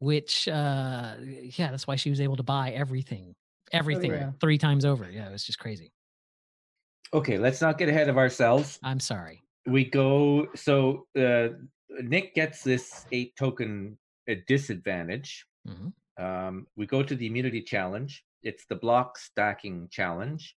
which 0.00 0.48
uh 0.48 1.14
yeah, 1.20 1.70
that's 1.70 1.86
why 1.86 1.96
she 1.96 2.10
was 2.10 2.20
able 2.20 2.36
to 2.36 2.42
buy 2.42 2.70
everything, 2.70 3.34
everything 3.72 4.10
yeah. 4.10 4.32
three 4.40 4.58
times 4.58 4.84
over. 4.84 5.08
Yeah, 5.08 5.28
it 5.28 5.32
was 5.32 5.44
just 5.44 5.58
crazy. 5.58 5.92
Okay, 7.12 7.38
let's 7.38 7.60
not 7.60 7.78
get 7.78 7.88
ahead 7.88 8.08
of 8.08 8.18
ourselves. 8.18 8.78
I'm 8.82 9.00
sorry. 9.00 9.42
We 9.66 9.84
go. 9.84 10.48
So 10.54 11.06
uh, 11.18 11.48
Nick 12.02 12.34
gets 12.34 12.62
this 12.62 13.06
eight 13.12 13.36
token 13.36 13.98
uh, 14.28 14.34
disadvantage. 14.46 15.46
Mhm. 15.68 15.92
Um, 16.18 16.66
we 16.76 16.86
go 16.86 17.02
to 17.02 17.14
the 17.14 17.26
immunity 17.26 17.62
challenge. 17.62 18.24
It's 18.42 18.64
the 18.66 18.76
block 18.76 19.18
stacking 19.18 19.88
challenge. 19.90 20.56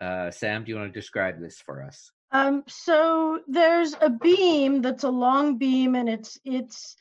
Uh, 0.00 0.30
Sam, 0.30 0.64
do 0.64 0.70
you 0.70 0.76
want 0.76 0.92
to 0.92 0.98
describe 0.98 1.40
this 1.40 1.60
for 1.60 1.82
us? 1.82 2.10
Um, 2.30 2.64
so 2.68 3.40
there's 3.48 3.94
a 4.00 4.10
beam 4.10 4.82
that's 4.82 5.04
a 5.04 5.10
long 5.10 5.56
beam 5.56 5.94
and 5.94 6.08
it's 6.08 6.38
it's 6.44 6.96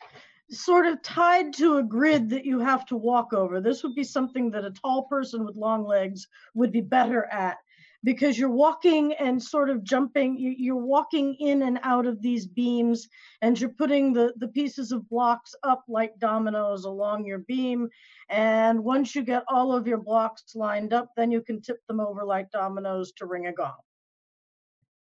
sort 0.50 0.86
of 0.86 1.02
tied 1.02 1.54
to 1.54 1.78
a 1.78 1.84
grid 1.84 2.30
that 2.30 2.46
you 2.46 2.60
have 2.60 2.86
to 2.88 2.96
walk 2.96 3.34
over. 3.34 3.60
This 3.60 3.84
would 3.84 3.96
be 3.96 4.04
something 4.04 4.52
that 4.52 4.66
a 4.66 4.72
tall 4.72 5.04
person 5.04 5.46
with 5.46 5.56
long 5.56 5.86
legs 5.86 6.28
would 6.54 6.72
be 6.72 6.82
better 6.82 7.26
at 7.26 7.58
because 8.04 8.38
you're 8.38 8.50
walking 8.50 9.14
and 9.14 9.42
sort 9.42 9.70
of 9.70 9.84
jumping, 9.84 10.38
you- 10.38 10.56
you're 10.58 10.76
walking 10.76 11.34
in 11.36 11.64
and 11.64 11.80
out 11.84 12.06
of 12.06 12.22
these 12.22 12.46
beams 12.46 13.10
and 13.42 13.60
you're 13.60 13.72
putting 13.72 14.14
the, 14.14 14.34
the 14.38 14.48
pieces 14.48 14.92
of 14.92 15.10
blocks 15.10 15.54
up 15.64 15.84
like 15.88 16.18
dominoes 16.20 16.86
along 16.86 17.26
your 17.26 17.40
beam. 17.40 17.90
And 18.30 18.84
once 18.84 19.16
you 19.16 19.24
get 19.24 19.44
all 19.50 19.74
of 19.74 19.88
your 19.88 19.98
blocks 19.98 20.56
lined 20.56 20.94
up, 20.94 21.12
then 21.18 21.32
you 21.32 21.42
can 21.42 21.62
tip 21.62 21.86
them 21.88 22.00
over 22.00 22.24
like 22.24 22.52
dominoes 22.52 23.12
to 23.14 23.26
ring 23.26 23.48
a 23.48 23.54
gong. 23.54 23.76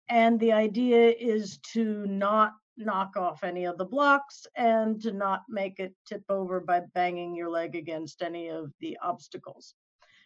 And 0.09 0.39
the 0.39 0.53
idea 0.53 1.11
is 1.11 1.59
to 1.73 2.07
not 2.07 2.53
knock 2.77 3.17
off 3.17 3.45
any 3.45 3.65
of 3.65 3.79
the 3.79 3.85
blocks 3.85 4.47
and 4.57 5.01
to 5.03 5.13
not 5.13 5.43
make 5.49 5.79
it 5.79 5.95
tip 6.07 6.25
over 6.29 6.61
by 6.61 6.81
banging 6.95 7.35
your 7.35 7.51
leg 7.51 7.77
against 7.77 8.23
any 8.23 8.49
of 8.49 8.73
the 8.81 8.99
obstacles. 9.03 9.75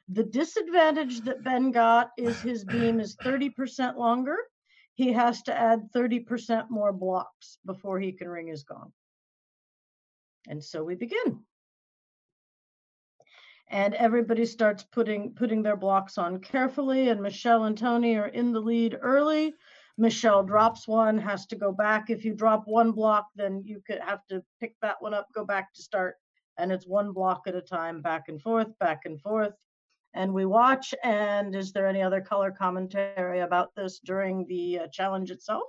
The 0.09 0.25
disadvantage 0.25 1.23
that 1.23 1.43
Ben 1.43 1.73
got 1.73 2.11
is 2.17 2.41
his 2.41 2.65
beam 2.65 3.01
is 3.01 3.17
30% 3.17 3.97
longer. 3.97 4.37
He 4.95 5.13
has 5.13 5.43
to 5.43 5.55
add 5.55 5.93
30% 5.95 6.71
more 6.71 6.93
blocks 6.93 7.59
before 7.67 7.99
he 7.99 8.13
can 8.13 8.29
ring 8.29 8.47
his 8.47 8.63
gong. 8.63 8.93
And 10.49 10.63
so 10.63 10.85
we 10.85 10.95
begin. 10.95 11.41
And 13.69 13.95
everybody 13.95 14.47
starts 14.47 14.85
putting 14.85 15.35
putting 15.35 15.63
their 15.63 15.77
blocks 15.77 16.19
on 16.19 16.39
carefully, 16.39 17.09
and 17.09 17.21
Michelle 17.21 17.65
and 17.65 17.77
Tony 17.77 18.17
are 18.17 18.29
in 18.29 18.53
the 18.53 18.61
lead 18.61 18.97
early. 19.01 19.55
Michelle 19.99 20.43
drops 20.43 20.87
one, 20.87 21.17
has 21.19 21.47
to 21.47 21.57
go 21.57 21.73
back. 21.73 22.11
If 22.11 22.25
you 22.25 22.35
drop 22.35 22.65
one 22.67 22.93
block, 22.93 23.29
then 23.35 23.63
you 23.65 23.83
could 23.87 24.01
have 24.01 24.27
to 24.29 24.43
pick 24.61 24.75
that 24.83 25.01
one 25.01 25.15
up, 25.15 25.29
go 25.35 25.45
back 25.45 25.73
to 25.75 25.83
start. 25.83 26.17
And 26.59 26.71
it's 26.71 26.87
one 26.87 27.13
block 27.13 27.43
at 27.47 27.55
a 27.55 27.61
time, 27.61 28.03
back 28.03 28.25
and 28.29 28.41
forth, 28.41 28.79
back 28.79 29.03
and 29.05 29.21
forth. 29.21 29.55
And 30.15 30.33
we 30.33 30.47
watch. 30.47 30.95
And 31.03 31.55
is 31.55 31.73
there 31.73 31.87
any 31.87 32.03
other 32.03 32.21
color 32.21 32.51
commentary 32.51 33.41
about 33.41 33.75
this 33.75 34.01
during 34.01 34.47
the 34.47 34.81
uh, 34.81 34.87
challenge 34.89 35.31
itself? 35.31 35.65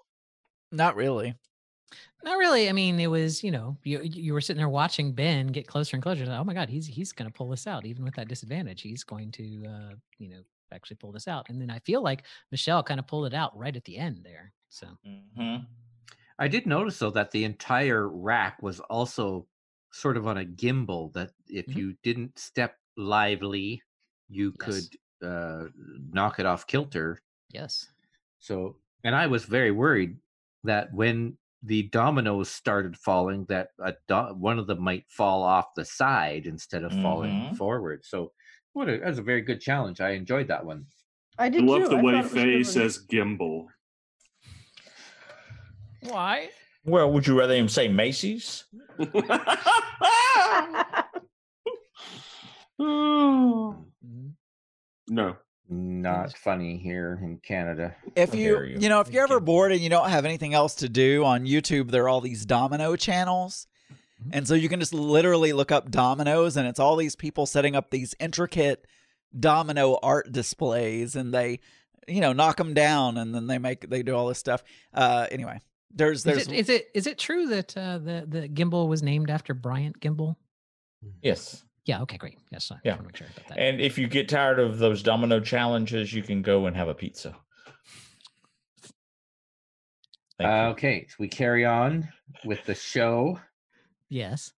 Not 0.72 0.96
really. 0.96 1.36
Not 2.24 2.38
really. 2.38 2.70
I 2.70 2.74
mean, 2.74 3.00
it 3.00 3.08
was 3.08 3.44
you 3.44 3.52
know 3.52 3.78
you 3.84 4.02
you 4.04 4.34
were 4.34 4.42
sitting 4.42 4.58
there 4.58 4.70
watching 4.70 5.14
Ben 5.14 5.48
get 5.48 5.68
closer 5.68 5.96
and 5.96 6.04
closer. 6.04 6.26
Like, 6.26 6.40
oh 6.40 6.44
my 6.44 6.54
God, 6.54 6.70
he's 6.70 6.88
he's 6.88 7.12
going 7.12 7.30
to 7.30 7.34
pull 7.34 7.50
this 7.50 7.68
out, 7.68 7.86
even 7.86 8.04
with 8.04 8.16
that 8.16 8.28
disadvantage. 8.28 8.82
He's 8.82 9.04
going 9.04 9.32
to 9.34 9.66
uh, 9.68 9.94
you 10.18 10.30
know 10.30 10.42
actually 10.72 10.98
pull 10.98 11.12
this 11.12 11.28
out. 11.28 11.50
And 11.50 11.62
then 11.62 11.70
I 11.70 11.80
feel 11.80 12.02
like 12.02 12.26
Michelle 12.52 12.84
kind 12.84 13.00
of 13.00 13.08
pulled 13.08 13.28
it 13.28 13.34
out 13.34 13.58
right 13.58 13.76
at 13.76 13.86
the 13.86 13.98
end 13.98 14.24
there. 14.24 14.54
So 14.70 14.98
Mhm. 15.06 15.68
I 16.40 16.48
did 16.48 16.66
notice 16.68 17.00
though 17.00 17.12
that 17.12 17.32
the 17.32 17.44
entire 17.44 18.08
rack 18.08 18.62
was 18.62 18.80
also 18.82 19.48
sort 19.92 20.18
of 20.18 20.28
on 20.28 20.38
a 20.38 20.46
gimbal. 20.46 21.14
That 21.14 21.34
if 21.48 21.68
Mhm. 21.68 21.78
you 21.78 21.96
didn't 22.04 22.40
step 22.40 22.80
lively, 22.98 23.84
you 24.30 24.54
Yes. 24.60 24.92
could 24.92 24.98
uh, 25.22 25.68
knock 25.76 26.40
it 26.40 26.46
off 26.46 26.68
kilter. 26.68 27.20
yes, 27.50 27.90
So, 28.40 28.80
and 29.04 29.16
I 29.16 29.28
was 29.28 29.46
very 29.46 29.72
worried 29.72 30.20
that 30.64 30.94
when 30.94 31.38
the 31.64 31.84
dominoes 31.90 32.50
started 32.50 32.98
falling, 32.98 33.46
that 33.46 33.70
a 33.80 33.96
do- 34.08 34.36
one 34.36 34.60
of 34.60 34.68
them 34.68 34.82
might 34.82 35.10
fall 35.10 35.44
off 35.44 35.74
the 35.76 35.86
side 35.86 36.46
instead 36.46 36.84
of 36.84 36.94
falling 36.94 37.40
Mhm. 37.40 37.56
forward. 37.56 38.06
So, 38.06 38.34
what 38.78 38.90
a, 38.90 38.98
that 39.00 39.08
was 39.08 39.20
a 39.20 39.24
very 39.24 39.42
good 39.42 39.60
challenge. 39.60 40.00
I 40.02 40.12
enjoyed 40.12 40.48
that 40.50 40.66
one. 40.66 40.86
I 41.38 41.46
I 41.46 41.50
did 41.50 41.64
love 41.64 41.84
too. 41.84 41.90
the 41.90 41.98
I 41.98 42.02
way 42.02 42.14
thought 42.14 42.20
it 42.20 42.24
was 42.24 42.32
a 42.32 42.36
good 42.36 42.44
Faye 42.44 42.64
says 42.64 43.00
gimbal. 43.12 43.66
why? 46.02 46.50
Well, 46.86 47.12
would 47.12 47.28
you 47.28 47.38
rather 47.38 47.56
him 47.56 47.68
say 47.68 47.88
Macy's? 47.88 48.66
No. 55.10 55.36
Not 55.70 56.38
funny 56.38 56.78
here 56.78 57.20
in 57.22 57.40
Canada. 57.40 57.96
If 58.16 58.34
you, 58.34 58.54
dare 58.54 58.66
you 58.66 58.78
you. 58.80 58.90
know, 58.90 59.02
if 59.02 59.12
you're 59.12 59.24
ever 59.24 59.42
bored 59.42 59.74
and 59.74 59.82
you 59.82 59.90
don't 59.90 60.10
have 60.10 60.24
anything 60.24 60.54
else 60.54 60.76
to 60.76 60.88
do 60.88 61.26
on 61.26 61.46
YouTube, 61.46 61.92
there 61.92 62.04
are 62.04 62.10
all 62.10 62.22
these 62.22 62.46
domino 62.46 62.96
channels. 62.96 63.68
And 64.32 64.48
so 64.48 64.56
you 64.56 64.68
can 64.70 64.80
just 64.80 64.94
literally 64.94 65.54
look 65.54 65.72
up 65.72 65.92
dominoes 65.92 66.58
and 66.58 66.68
it's 66.68 66.80
all 66.80 66.96
these 66.96 67.16
people 67.16 67.46
setting 67.46 67.76
up 67.76 67.92
these 67.92 68.16
intricate 68.20 68.86
domino 69.38 70.00
art 70.02 70.32
displays 70.32 71.16
and 71.16 71.34
they, 71.34 71.60
you 72.08 72.22
know, 72.22 72.34
knock 72.34 72.58
them 72.58 72.74
down 72.74 73.18
and 73.18 73.34
then 73.36 73.48
they 73.48 73.58
make 73.60 73.90
they 73.90 74.02
do 74.04 74.16
all 74.16 74.28
this 74.28 74.40
stuff. 74.40 74.64
Uh 74.94 75.28
anyway, 75.32 75.60
there's 75.94 76.20
Is 76.20 76.24
there's 76.24 76.48
it, 76.48 76.54
is 76.54 76.70
it 76.70 76.88
is 76.94 77.08
it 77.08 77.18
true 77.20 77.48
that 77.48 77.78
uh, 77.78 78.00
the 78.00 78.26
the 78.28 78.50
gimbal 78.50 78.88
was 78.88 79.04
named 79.04 79.30
after 79.30 79.54
Bryant 79.54 80.00
Gumbel? 80.00 80.36
Yes. 81.22 81.64
Yeah. 81.86 82.02
Okay. 82.02 82.18
Great. 82.18 82.40
Yes. 82.52 82.72
I 82.72 82.78
Yeah. 82.84 82.94
want 82.94 83.02
to 83.02 83.08
make 83.08 83.18
sure 83.18 83.28
about 83.36 83.50
that. 83.50 83.60
And 83.60 83.80
if 83.80 83.98
you 83.98 84.08
get 84.08 84.28
tired 84.30 84.60
of 84.60 84.80
those 84.80 85.04
domino 85.04 85.40
challenges, 85.40 86.12
you 86.14 86.24
can 86.24 86.42
go 86.42 86.66
and 86.66 86.76
have 86.76 86.88
a 86.88 86.94
pizza. 86.96 87.36
Thank 90.40 90.50
you. 90.50 90.70
Okay, 90.72 91.08
so 91.10 91.16
we 91.20 91.28
carry 91.28 91.66
on 91.66 92.10
with 92.46 92.64
the 92.66 92.76
show. 92.76 93.40
Yes. 94.10 94.52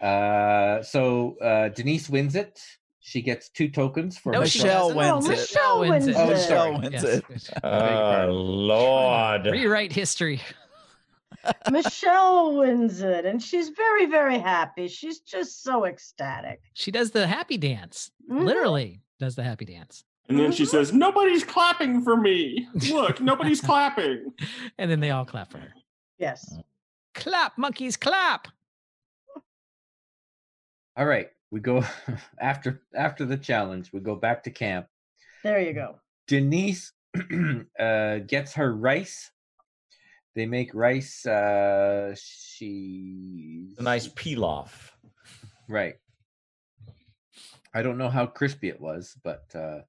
Uh, 0.00 0.82
so 0.82 1.36
uh, 1.40 1.68
Denise 1.70 2.08
wins 2.10 2.34
it. 2.36 2.60
She 3.00 3.22
gets 3.22 3.48
two 3.48 3.68
tokens 3.68 4.18
for 4.18 4.32
No, 4.32 4.40
her 4.40 4.46
she 4.46 4.58
Michelle 4.62 4.92
doesn't. 4.92 4.96
wins 5.22 5.26
Oh, 5.26 5.30
it. 5.30 5.36
Michelle 5.38 5.80
wins 5.80 6.08
Oh, 6.08 6.10
it. 6.10 6.14
sorry. 6.14 6.28
Michelle 6.34 6.80
wins 6.80 6.92
Yes, 6.92 7.04
it. 7.04 7.24
yes. 7.30 7.50
Oh, 7.62 8.26
Lord. 8.32 9.46
Rewrite 9.52 9.92
history. 9.92 10.40
Michelle 11.70 12.56
wins 12.56 13.02
it, 13.02 13.24
and 13.24 13.42
she's 13.42 13.68
very, 13.70 14.06
very 14.06 14.38
happy. 14.38 14.88
She's 14.88 15.20
just 15.20 15.62
so 15.62 15.84
ecstatic. 15.84 16.60
She 16.74 16.90
does 16.90 17.12
the 17.12 17.26
happy 17.26 17.56
dance. 17.56 18.10
Mhm. 18.30 18.44
Literally 18.44 19.02
does 19.20 19.36
the 19.36 19.42
happy 19.44 19.64
dance. 19.64 20.04
And 20.28 20.38
then 20.38 20.50
she 20.50 20.64
Mhm. 20.64 20.68
says, 20.68 20.92
Nobody's 20.92 21.44
clapping 21.44 22.02
for 22.02 22.16
me. 22.16 22.66
Look, 22.90 23.20
nobody's 23.20 23.60
clapping. 23.60 24.32
And 24.78 24.90
then 24.90 24.98
they 25.00 25.12
all 25.12 25.24
clap 25.24 25.52
for 25.52 25.58
her. 25.58 25.72
Yes. 26.18 26.52
Clap, 27.14 27.56
monkeys, 27.56 27.96
clap. 27.96 28.48
All 30.96 31.06
right, 31.06 31.28
we 31.50 31.60
go 31.60 31.84
after 32.40 32.82
after 32.94 33.24
the 33.24 33.36
challenge. 33.36 33.92
We 33.92 34.00
go 34.00 34.14
back 34.16 34.42
to 34.44 34.50
camp. 34.50 34.86
There 35.42 35.60
you 35.60 35.72
go. 35.72 36.00
Denise 36.26 36.92
uh, 37.78 38.18
gets 38.26 38.54
her 38.54 38.74
rice. 38.74 39.30
They 40.34 40.46
make 40.46 40.74
rice. 40.74 41.24
Uh, 41.24 42.14
she 42.18 43.74
A 43.78 43.82
nice 43.82 44.08
pilaf. 44.08 44.70
right. 45.68 45.96
I 47.74 47.82
don't 47.82 47.98
know 47.98 48.08
how 48.08 48.26
crispy 48.26 48.68
it 48.68 48.80
was, 48.80 49.14
but 49.22 49.44
uh, 49.54 49.80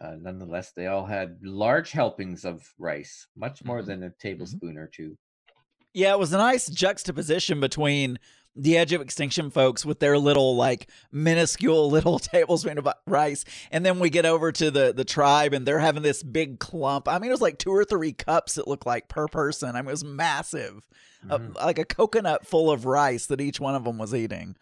uh, 0.00 0.16
nonetheless, 0.20 0.72
they 0.72 0.86
all 0.86 1.04
had 1.06 1.38
large 1.42 1.90
helpings 1.90 2.44
of 2.44 2.62
rice, 2.78 3.26
much 3.36 3.64
more 3.64 3.82
Mhm. 3.82 3.86
than 3.86 4.02
a 4.04 4.10
tablespoon 4.10 4.78
or 4.78 4.86
two. 4.86 5.16
Yeah, 5.92 6.12
it 6.12 6.18
was 6.20 6.32
a 6.32 6.38
nice 6.38 6.68
juxtaposition 6.68 7.58
between 7.58 8.18
the 8.56 8.76
Edge 8.76 8.92
of 8.92 9.00
Extinction 9.00 9.50
folks 9.50 9.84
with 9.86 10.00
their 10.00 10.18
little 10.18 10.56
like 10.56 10.88
minuscule 11.12 11.88
little 11.90 12.18
tablespoon 12.18 12.78
of 12.78 12.88
rice, 13.06 13.44
and 13.70 13.84
then 13.86 13.98
we 14.00 14.10
get 14.10 14.26
over 14.26 14.50
to 14.52 14.70
the 14.70 14.92
the 14.92 15.04
tribe 15.04 15.52
and 15.52 15.66
they're 15.66 15.78
having 15.78 16.02
this 16.02 16.22
big 16.22 16.58
clump. 16.58 17.08
I 17.08 17.18
mean, 17.18 17.30
it 17.30 17.34
was 17.34 17.40
like 17.40 17.58
two 17.58 17.70
or 17.70 17.84
three 17.84 18.12
cups. 18.12 18.58
It 18.58 18.66
looked 18.68 18.86
like 18.86 19.08
per 19.08 19.28
person. 19.28 19.70
I 19.76 19.82
mean, 19.82 19.88
it 19.88 19.92
was 19.92 20.04
massive, 20.04 20.82
Uh, 21.28 21.38
Mhm. 21.38 21.54
like 21.56 21.78
a 21.78 21.84
coconut 21.84 22.46
full 22.46 22.70
of 22.70 22.86
rice 22.86 23.26
that 23.26 23.40
each 23.40 23.60
one 23.60 23.74
of 23.74 23.84
them 23.84 23.98
was 23.98 24.14
eating. 24.14 24.56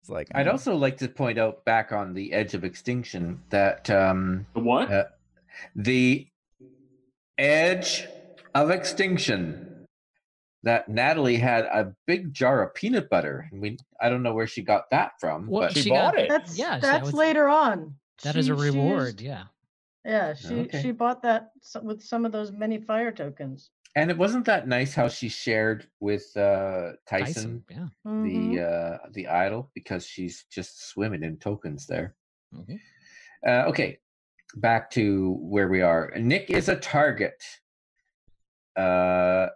It's 0.00 0.08
like 0.08 0.28
I'd 0.34 0.46
mm. 0.46 0.52
also 0.52 0.74
like 0.74 0.96
to 0.98 1.08
point 1.08 1.38
out 1.38 1.64
back 1.64 1.92
on 1.92 2.14
the 2.14 2.32
edge 2.32 2.54
of 2.54 2.64
extinction 2.64 3.42
that 3.50 3.90
um, 3.90 4.46
The 4.54 4.60
what? 4.60 4.90
Uh, 4.90 5.04
the 5.76 6.26
edge 7.38 8.06
of 8.54 8.70
extinction 8.70 9.69
that 10.62 10.88
Natalie 10.88 11.36
had 11.36 11.64
a 11.64 11.94
big 12.06 12.32
jar 12.34 12.62
of 12.62 12.74
peanut 12.74 13.08
butter 13.08 13.48
and 13.50 13.60
we 13.62 13.78
I 14.00 14.08
don't 14.08 14.22
know 14.22 14.34
where 14.34 14.46
she 14.46 14.62
got 14.62 14.90
that 14.90 15.12
from 15.20 15.46
What 15.46 15.68
but 15.68 15.72
She, 15.74 15.82
She 15.84 15.90
bought 15.90 16.14
got- 16.14 16.22
it. 16.24 16.28
That's 16.28 16.58
Yeah, 16.58 16.72
that 16.78 16.82
that's 16.82 17.04
was- 17.06 17.14
later 17.14 17.48
on. 17.48 17.94
That 18.24 18.36
is 18.36 18.46
She- 18.46 18.52
a 18.52 18.54
reward. 18.54 19.20
yeah. 19.20 19.44
yeah, 20.04 20.34
she 20.34 20.60
Okay. 20.60 20.82
she 20.82 20.90
bought 20.92 21.22
that 21.22 21.52
with 21.82 22.02
some 22.02 22.24
of 22.26 22.32
those 22.32 22.52
many 22.52 22.78
fire 22.78 23.12
tokens. 23.12 23.70
and 23.96 24.08
it 24.10 24.16
wasn't 24.16 24.44
that 24.44 24.68
nice 24.68 24.94
how 24.94 25.08
she 25.08 25.28
shared 25.28 25.88
with 25.98 26.24
uh 26.36 26.92
Tyson, 27.08 27.64
Tyson. 27.64 27.64
Yeah. 27.70 27.88
The 28.22 28.60
uh 28.60 28.98
the 29.12 29.26
idol 29.28 29.70
because 29.74 30.06
she's 30.06 30.44
just 30.50 30.88
swimming 30.90 31.22
in 31.24 31.38
tokens 31.38 31.86
there. 31.86 32.14
Mhm. 32.54 32.78
Uh 33.46 33.64
okay, 33.70 33.98
back 34.56 34.90
to 34.90 35.32
where 35.40 35.68
we 35.68 35.80
are. 35.82 36.12
Nick 36.18 36.50
is 36.50 36.68
a 36.68 36.76
target. 36.76 37.42
Uh 38.76 39.48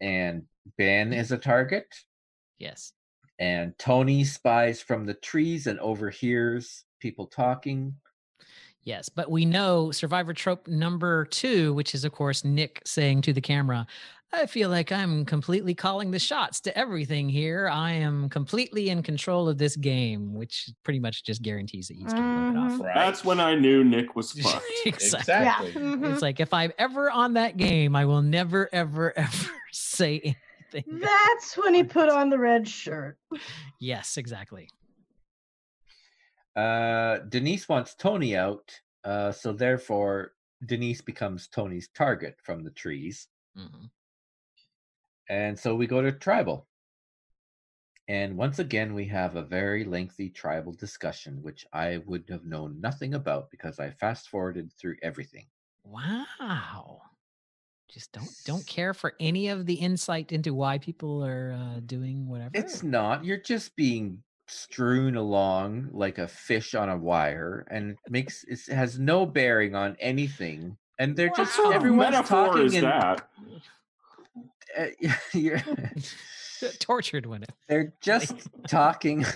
and 0.00 0.42
Ben 0.78 1.12
is 1.12 1.32
a 1.32 1.38
target. 1.38 1.86
Yes. 2.58 2.92
and 3.38 3.76
Tony 3.78 4.24
spies 4.24 4.80
from 4.80 5.06
the 5.06 5.14
trees 5.14 5.66
and 5.66 5.78
overhears 5.80 6.84
people 7.00 7.26
talking. 7.26 7.96
Yes, 8.84 9.08
but 9.08 9.30
we 9.30 9.44
know 9.46 9.90
survivor 9.90 10.32
trope 10.34 10.68
number 10.68 11.24
two, 11.24 11.72
which 11.74 11.94
is, 11.94 12.04
of 12.04 12.12
course, 12.12 12.44
Nick 12.44 12.82
saying 12.84 13.22
to 13.22 13.32
the 13.32 13.40
camera, 13.40 13.86
I 14.32 14.46
feel 14.46 14.68
like 14.68 14.90
I'm 14.90 15.24
completely 15.24 15.74
calling 15.74 16.10
the 16.10 16.18
shots 16.18 16.60
to 16.62 16.76
everything 16.76 17.28
here. 17.28 17.68
I 17.68 17.92
am 17.92 18.28
completely 18.28 18.90
in 18.90 19.02
control 19.02 19.48
of 19.48 19.58
this 19.58 19.76
game, 19.76 20.34
which 20.34 20.68
pretty 20.82 20.98
much 20.98 21.24
just 21.24 21.40
guarantees 21.40 21.86
that 21.88 21.94
he's 21.94 22.12
going 22.12 22.22
to 22.24 22.28
rub 22.28 22.54
it 22.54 22.58
off. 22.74 22.80
Right. 22.80 22.94
That's 22.94 23.24
when 23.24 23.38
I 23.38 23.54
knew 23.54 23.84
Nick 23.84 24.16
was 24.16 24.32
fucked. 24.42 24.64
exactly. 24.84 25.20
Exactly. 25.20 25.72
Mhm. 25.72 26.12
It's 26.12 26.20
like 26.22 26.40
if 26.40 26.52
I'm 26.52 26.72
ever 26.78 27.10
on 27.10 27.34
that 27.34 27.56
game, 27.56 27.94
I 27.94 28.04
will 28.06 28.22
never, 28.22 28.68
ever, 28.72 29.12
ever 29.16 29.50
say 29.70 30.36
anything. 30.72 30.98
That's 30.98 31.56
when 31.56 31.72
he 31.72 31.84
put 31.84 32.08
on 32.08 32.28
the 32.28 32.38
red 32.38 32.66
shirt. 32.68 33.16
Yes, 33.78 34.16
exactly. 34.16 34.68
Uh, 36.56 37.18
Denise 37.18 37.68
wants 37.68 37.94
Tony 37.94 38.36
out, 38.36 38.80
uh, 39.04 39.32
so 39.32 39.52
therefore 39.52 40.34
Denise 40.64 41.00
becomes 41.02 41.48
Tony's 41.48 41.88
target 41.88 42.40
from 42.40 42.62
the 42.64 42.70
trees. 42.70 43.28
Mhm. 43.54 43.90
And 45.28 45.58
so 45.58 45.76
we 45.76 45.86
go 45.86 46.00
to 46.00 46.12
tribal. 46.12 46.66
And 48.08 48.38
once 48.38 48.58
again, 48.58 48.94
we 48.94 49.08
have 49.08 49.36
a 49.36 49.42
very 49.44 49.84
lengthy 49.84 50.30
tribal 50.30 50.72
discussion, 50.72 51.42
which 51.42 51.66
I 51.70 51.98
would 51.98 52.30
have 52.30 52.46
known 52.46 52.80
nothing 52.80 53.12
about 53.12 53.50
because 53.50 53.78
I 53.78 53.90
fast 53.90 54.30
forwarded 54.30 54.72
through 54.72 54.96
everything. 55.02 55.50
Wow. 55.84 57.02
Just 57.88 58.12
don't 58.12 58.34
don't 58.44 58.66
care 58.66 58.94
for 58.94 59.14
any 59.20 59.48
of 59.48 59.66
the 59.66 59.74
insight 59.74 60.32
into 60.32 60.54
why 60.54 60.78
people 60.78 61.24
are 61.24 61.52
uh, 61.52 61.80
doing 61.80 62.28
whatever. 62.28 62.54
It's 62.54 62.82
not. 62.82 63.24
You're 63.24 63.40
just 63.40 63.76
being 63.76 64.22
strewn 64.46 65.16
along 65.16 65.88
like 65.92 66.18
a 66.18 66.28
fish 66.28 66.74
on 66.74 66.88
a 66.88 66.96
wire, 66.96 67.66
and 67.70 67.92
it 67.92 67.98
makes 68.10 68.44
it 68.44 68.60
has 68.72 68.98
no 68.98 69.26
bearing 69.26 69.74
on 69.74 69.96
anything. 70.00 70.76
And 70.98 71.16
they're 71.16 71.28
What 71.28 71.36
just 71.38 71.54
sort 71.56 71.68
of 71.68 71.74
everyone's 71.74 72.10
metaphor 72.12 72.46
talking 72.46 72.66
is 72.66 72.74
and 72.74 72.84
that? 72.84 73.28
uh, 74.78 74.86
you're, 75.32 75.60
tortured 76.78 77.26
when 77.26 77.42
it. 77.42 77.52
they're 77.68 77.92
just 78.00 78.34
talking. 78.68 79.24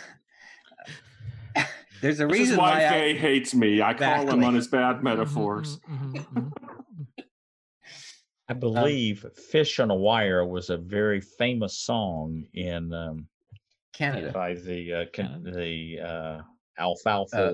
There's 2.01 2.21
a 2.21 2.27
This 2.29 2.39
reason 2.39 2.53
is 2.55 2.59
why 2.59 2.71
why 2.79 2.87
I, 2.87 2.91
Faye 2.91 3.17
hates 3.17 3.55
me. 3.55 3.83
I 3.83 3.93
call 3.95 4.31
him 4.31 4.45
on 4.45 4.55
his 4.55 4.69
bad 4.69 4.97
Mhm, 4.97 5.03
metaphors. 5.03 5.81
mhm, 5.89 6.13
mhm, 6.15 6.53
mhm. 6.53 6.53
I 8.49 8.55
believe 8.55 9.27
"Fish 9.51 9.79
on 9.79 9.91
a 9.91 9.95
Wire" 9.95 10.45
was 10.47 10.71
a 10.71 10.77
very 10.79 11.21
famous 11.21 11.77
song 11.77 12.47
in 12.55 12.93
um, 12.95 13.29
Canada. 13.99 14.31
by 14.33 14.55
the 14.55 14.93
uh, 14.95 15.05
can, 15.13 15.43
the 15.43 16.01
uh, 16.01 16.41
alfalfa 16.79 17.37
Uh, 17.37 17.51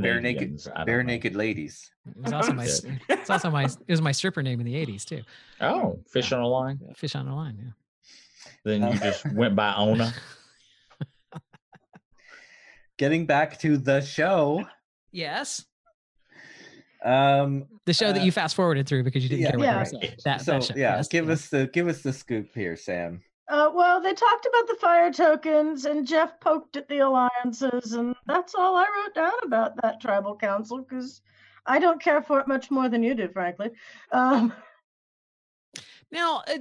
bare 0.00 0.20
naked, 0.20 0.40
Canadians. 0.48 0.68
I 0.68 0.76
don't 0.78 0.86
bare 0.86 1.02
know. 1.02 1.06
naked 1.12 1.36
ladies. 1.36 1.90
It's 2.22 2.32
also 2.32 2.52
my 2.54 2.64
it's 2.64 3.30
also 3.30 3.50
my 3.50 3.64
it 3.64 3.78
was 3.88 4.00
my 4.02 4.12
stripper 4.12 4.42
name 4.42 4.58
in 4.60 4.66
the 4.66 4.74
'80s 4.74 5.04
too. 5.04 5.22
Oh, 5.60 5.98
"Fish 6.10 6.32
on 6.32 6.40
a 6.40 6.46
Line." 6.48 6.80
Fish 6.96 7.14
on 7.14 7.26
the 7.26 7.32
line. 7.34 7.56
Yeah. 7.62 7.70
Then 8.64 8.92
you 8.92 8.98
just 8.98 9.24
went 9.34 9.54
by 9.54 9.74
Ona. 9.74 10.12
Getting 12.98 13.26
back 13.26 13.58
to 13.60 13.76
the 13.78 14.00
show. 14.00 14.64
Yes. 15.10 15.64
Um, 17.04 17.66
The 17.84 17.92
show 17.94 18.12
that 18.12 18.20
Uh, 18.20 18.24
you 18.24 18.30
fast 18.32 18.54
forwarded 18.54 18.86
through 18.86 19.02
because 19.02 19.22
you 19.24 19.28
didn't 19.28 19.42
yeah, 19.42 19.50
care 19.50 19.58
what 19.58 19.64
yeah. 19.66 19.78
they 19.84 19.90
said. 20.08 20.16
That, 20.24 20.40
so 20.42 20.52
that 20.52 20.64
show. 20.64 20.74
yeah, 20.76 20.96
yes, 20.96 21.08
give 21.08 21.26
yeah. 21.26 21.32
us 21.32 21.48
the 21.48 21.66
give 21.72 21.88
us 21.88 22.02
the 22.02 22.12
scoop 22.12 22.48
here, 22.54 22.76
Sam. 22.76 23.22
Uh, 23.52 23.70
well, 23.74 24.00
they 24.00 24.14
talked 24.14 24.46
about 24.46 24.66
the 24.66 24.78
fire 24.80 25.12
tokens, 25.12 25.84
and 25.84 26.06
Jeff 26.06 26.40
poked 26.40 26.74
at 26.78 26.88
the 26.88 27.00
alliances, 27.00 27.92
and 27.92 28.16
that's 28.26 28.54
all 28.54 28.76
I 28.76 28.86
wrote 28.96 29.14
down 29.14 29.32
about 29.44 29.80
that 29.82 30.00
tribal 30.00 30.34
council 30.34 30.78
because 30.78 31.20
I 31.66 31.78
don't 31.78 32.00
care 32.00 32.22
for 32.22 32.40
it 32.40 32.48
much 32.48 32.70
more 32.70 32.88
than 32.88 33.02
you 33.02 33.14
do, 33.14 33.28
frankly. 33.28 33.68
Um, 34.10 34.54
Now, 36.10 36.42
uh, 36.48 36.58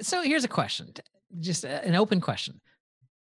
so 0.00 0.22
here's 0.22 0.44
a 0.44 0.48
question, 0.48 0.94
just 1.38 1.64
an 1.64 1.94
open 1.94 2.22
question. 2.22 2.62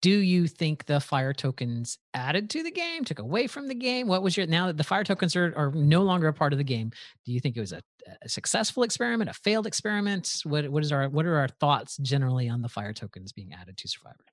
Do 0.01 0.11
you 0.11 0.47
think 0.47 0.85
the 0.85 0.99
fire 0.99 1.33
tokens 1.33 1.97
added 2.13 2.51
to 2.51 2.61
the 2.61 2.69
game, 2.69 3.03
took 3.03 3.17
away 3.17 3.47
from 3.47 3.67
the 3.67 3.75
game? 3.75 4.07
What 4.07 4.21
was 4.21 4.37
your 4.37 4.45
now 4.45 4.67
that 4.67 4.77
the 4.77 4.83
fire 4.83 5.03
tokens 5.03 5.35
are, 5.35 5.51
are 5.57 5.71
no 5.71 6.03
longer 6.03 6.27
a 6.27 6.33
part 6.33 6.53
of 6.53 6.59
the 6.59 6.63
game? 6.63 6.91
Do 7.25 7.31
you 7.31 7.39
think 7.39 7.57
it 7.57 7.59
was 7.59 7.73
a, 7.73 7.81
a 8.21 8.29
successful 8.29 8.83
experiment, 8.83 9.29
a 9.29 9.33
failed 9.33 9.67
experiment? 9.67 10.41
What 10.43 10.69
what 10.69 10.83
is 10.83 10.91
our 10.91 11.09
what 11.09 11.25
are 11.25 11.37
our 11.37 11.47
thoughts 11.47 11.97
generally 11.97 12.47
on 12.49 12.61
the 12.61 12.69
fire 12.69 12.93
tokens 12.93 13.31
being 13.31 13.53
added 13.53 13.77
to 13.77 13.87
Survivor? 13.87 14.25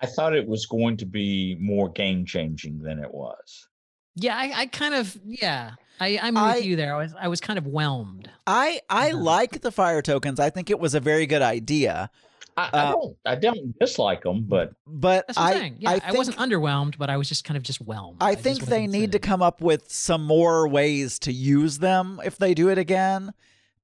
I 0.00 0.06
thought 0.06 0.34
it 0.34 0.46
was 0.46 0.66
going 0.66 0.96
to 0.98 1.06
be 1.06 1.56
more 1.60 1.88
game 1.88 2.24
changing 2.24 2.80
than 2.82 2.98
it 3.00 3.12
was. 3.12 3.66
Yeah, 4.14 4.36
I, 4.36 4.52
I 4.62 4.66
kind 4.66 4.94
of 4.94 5.16
yeah, 5.24 5.72
I, 6.00 6.18
I'm 6.22 6.34
with 6.34 6.42
I- 6.42 6.56
you 6.58 6.76
there. 6.76 6.94
I 6.94 6.98
was 6.98 7.14
I 7.20 7.28
was 7.28 7.40
kind 7.40 7.58
of 7.58 7.66
whelmed. 7.66 8.30
I 8.46 8.80
I 8.88 9.10
Uh-huh. 9.10 9.18
like 9.22 9.60
the 9.60 9.72
fire 9.72 10.02
tokens. 10.02 10.40
I 10.40 10.50
think 10.50 10.70
it 10.70 10.78
was 10.80 10.94
a 10.94 11.00
very 11.00 11.26
good 11.26 11.42
idea. 11.42 12.10
I, 12.58 12.70
I 12.72 12.80
Uh, 12.88 12.92
don't. 12.92 13.16
I 13.26 13.34
don't 13.36 13.78
dislike 13.78 14.22
them, 14.22 14.44
but 14.48 14.72
But 14.86 15.26
That's 15.26 15.38
what 15.38 15.44
I'm 15.44 15.56
I 15.56 15.58
saying. 15.58 15.76
Yeah, 15.80 15.90
I, 15.90 15.94
I, 15.94 15.98
think, 16.00 16.16
wasn't 16.18 16.36
underwhelmed, 16.38 16.98
but 16.98 17.10
I 17.10 17.16
was 17.16 17.28
just 17.28 17.44
kind 17.44 17.56
of 17.56 17.62
just 17.62 17.78
whelmed. 17.80 18.18
I 18.20 18.32
just 18.32 18.44
think 18.44 18.60
they 18.60 18.80
wasn't 18.86 18.92
need 18.92 19.12
to 19.12 19.18
come 19.18 19.42
up 19.42 19.60
with 19.60 19.90
some 19.92 20.24
more 20.24 20.66
ways 20.68 21.18
to 21.20 21.32
use 21.32 21.78
them 21.78 22.20
if 22.24 22.36
they 22.38 22.54
do 22.54 22.68
it 22.68 22.78
again 22.78 23.32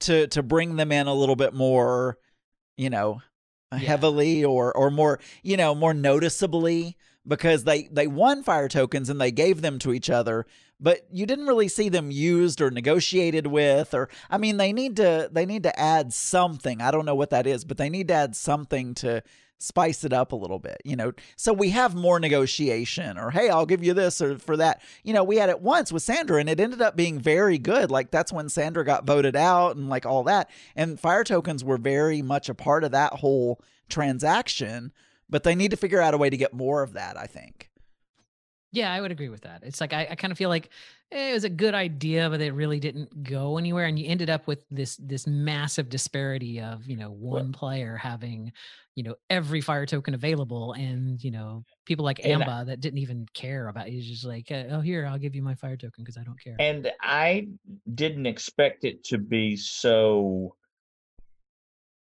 to 0.01 0.27
to 0.29 0.43
bring 0.43 0.77
them 0.77 0.91
in 0.93 1.07
a 1.07 1.15
little 1.15 1.37
bit 1.37 1.55
more, 1.55 2.19
you 2.77 2.91
know, 2.91 3.23
Yeah. 3.73 3.79
heavily 3.79 4.45
or 4.45 4.77
or 4.77 4.91
more, 4.91 5.21
you 5.43 5.57
know, 5.57 5.75
more 5.75 5.95
noticeably 5.95 6.97
because 7.27 7.65
they 7.65 7.85
they 7.91 8.07
won 8.07 8.43
fire 8.43 8.69
tokens 8.69 9.09
and 9.09 9.21
they 9.21 9.31
gave 9.31 9.63
them 9.63 9.79
to 9.81 9.93
each 9.93 10.11
other, 10.11 10.47
but 10.81 11.07
you 11.13 11.27
didn't 11.27 11.47
really 11.47 11.69
see 11.69 11.89
them 11.89 12.11
used 12.11 12.61
or 12.61 12.71
negotiated 12.71 13.47
with 13.47 13.95
or 13.95 14.09
I 14.31 14.39
mean 14.39 14.57
they 14.57 14.73
need 14.73 14.97
to 14.97 15.29
they 15.33 15.47
need 15.47 15.63
to 15.65 15.79
add 15.79 16.13
something. 16.13 16.81
I 16.81 16.91
don't 16.91 17.07
know 17.07 17.15
what 17.15 17.31
that 17.31 17.47
is, 17.47 17.65
but 17.65 17.77
they 17.77 17.89
need 17.89 18.09
to 18.09 18.15
add 18.15 18.37
something 18.37 18.95
to 18.97 19.23
spice 19.59 20.05
it 20.05 20.13
up 20.13 20.33
a 20.33 20.37
little 20.37 20.59
bit, 20.59 20.81
you 20.85 20.97
know. 20.97 21.13
So 21.37 21.53
we 21.53 21.71
have 21.71 21.95
more 21.95 22.21
negotiation 22.21 23.17
or 23.17 23.31
hey, 23.31 23.49
I'll 23.49 23.67
give 23.67 23.83
you 23.83 23.95
this 23.95 24.21
or 24.21 24.39
for 24.39 24.57
that. 24.57 24.83
You 25.03 25.15
know, 25.15 25.25
we 25.25 25.37
had 25.37 25.49
it 25.49 25.61
once 25.61 25.93
with 25.93 26.03
Sandra 26.03 26.39
and 26.39 26.49
it 26.49 26.61
ended 26.61 26.83
up 26.83 26.97
being 26.97 27.19
very 27.19 27.59
good. 27.59 27.91
Like 27.91 28.11
that's 28.11 28.33
when 28.33 28.49
Sandra 28.49 28.85
got 28.85 29.07
voted 29.07 29.37
out 29.37 29.77
and 29.77 29.89
like 29.89 30.07
all 30.07 30.25
that. 30.25 30.51
And 30.77 31.01
fire 31.01 31.25
tokens 31.25 31.65
were 31.65 31.79
very 31.79 32.21
much 32.21 32.49
a 32.49 32.55
part 32.55 32.85
of 32.85 32.91
that 32.93 33.15
whole 33.15 33.61
transaction, 33.89 34.93
but 35.31 35.45
they 35.45 35.55
need 35.55 35.71
to 35.71 35.77
figure 35.77 36.01
out 36.01 36.15
a 36.15 36.19
way 36.19 36.31
to 36.31 36.37
get 36.37 36.53
more 36.53 36.83
of 36.83 36.93
that, 36.95 37.17
I 37.17 37.27
think. 37.27 37.71
Yeah, 38.75 38.93
I 38.93 39.01
would 39.01 39.13
agree 39.13 39.29
with 39.29 39.43
that. 39.43 39.63
It's 39.63 39.81
like 39.81 39.93
I, 39.93 40.09
I 40.11 40.15
kind 40.17 40.33
of 40.33 40.37
feel 40.37 40.49
like 40.49 40.69
eh, 41.13 41.31
it 41.31 41.33
was 41.33 41.45
a 41.45 41.49
good 41.49 41.75
idea, 41.75 42.29
but 42.29 42.41
it 42.41 42.53
really 42.55 42.81
didn't 42.81 43.23
go 43.23 43.57
anywhere, 43.57 43.87
and 43.87 43.97
you 43.97 44.09
ended 44.09 44.31
up 44.31 44.49
with 44.49 44.65
this 44.69 44.97
this 44.97 45.29
massive 45.29 45.89
disparity 45.89 46.61
of 46.61 46.85
you 46.85 46.97
know 46.97 47.11
one 47.13 47.53
player 47.53 47.97
having 47.97 48.51
you 48.97 49.05
know 49.05 49.15
every 49.31 49.61
fire 49.61 49.87
token 49.87 50.15
available, 50.15 50.73
and 50.73 51.23
you 51.23 51.31
know 51.31 51.65
people 51.85 52.05
like 52.05 52.21
I- 52.25 52.31
Amber 52.31 52.65
that 52.65 52.81
didn't 52.81 52.99
even 52.99 53.29
care 53.33 53.69
about. 53.69 53.87
it. 53.87 53.93
He's 53.93 54.09
just 54.09 54.25
like, 54.25 54.51
eh, 54.51 54.67
oh 54.73 54.81
here, 54.81 55.07
I'll 55.07 55.19
give 55.19 55.37
you 55.37 55.43
my 55.43 55.55
fire 55.55 55.77
token 55.77 56.03
because 56.03 56.17
I 56.17 56.25
don't 56.25 56.41
care. 56.43 56.57
and 56.59 56.91
I 57.01 57.47
didn't 57.95 58.27
expect 58.27 58.85
it 58.85 59.05
to 59.05 59.19
be 59.19 59.57
so 59.57 60.57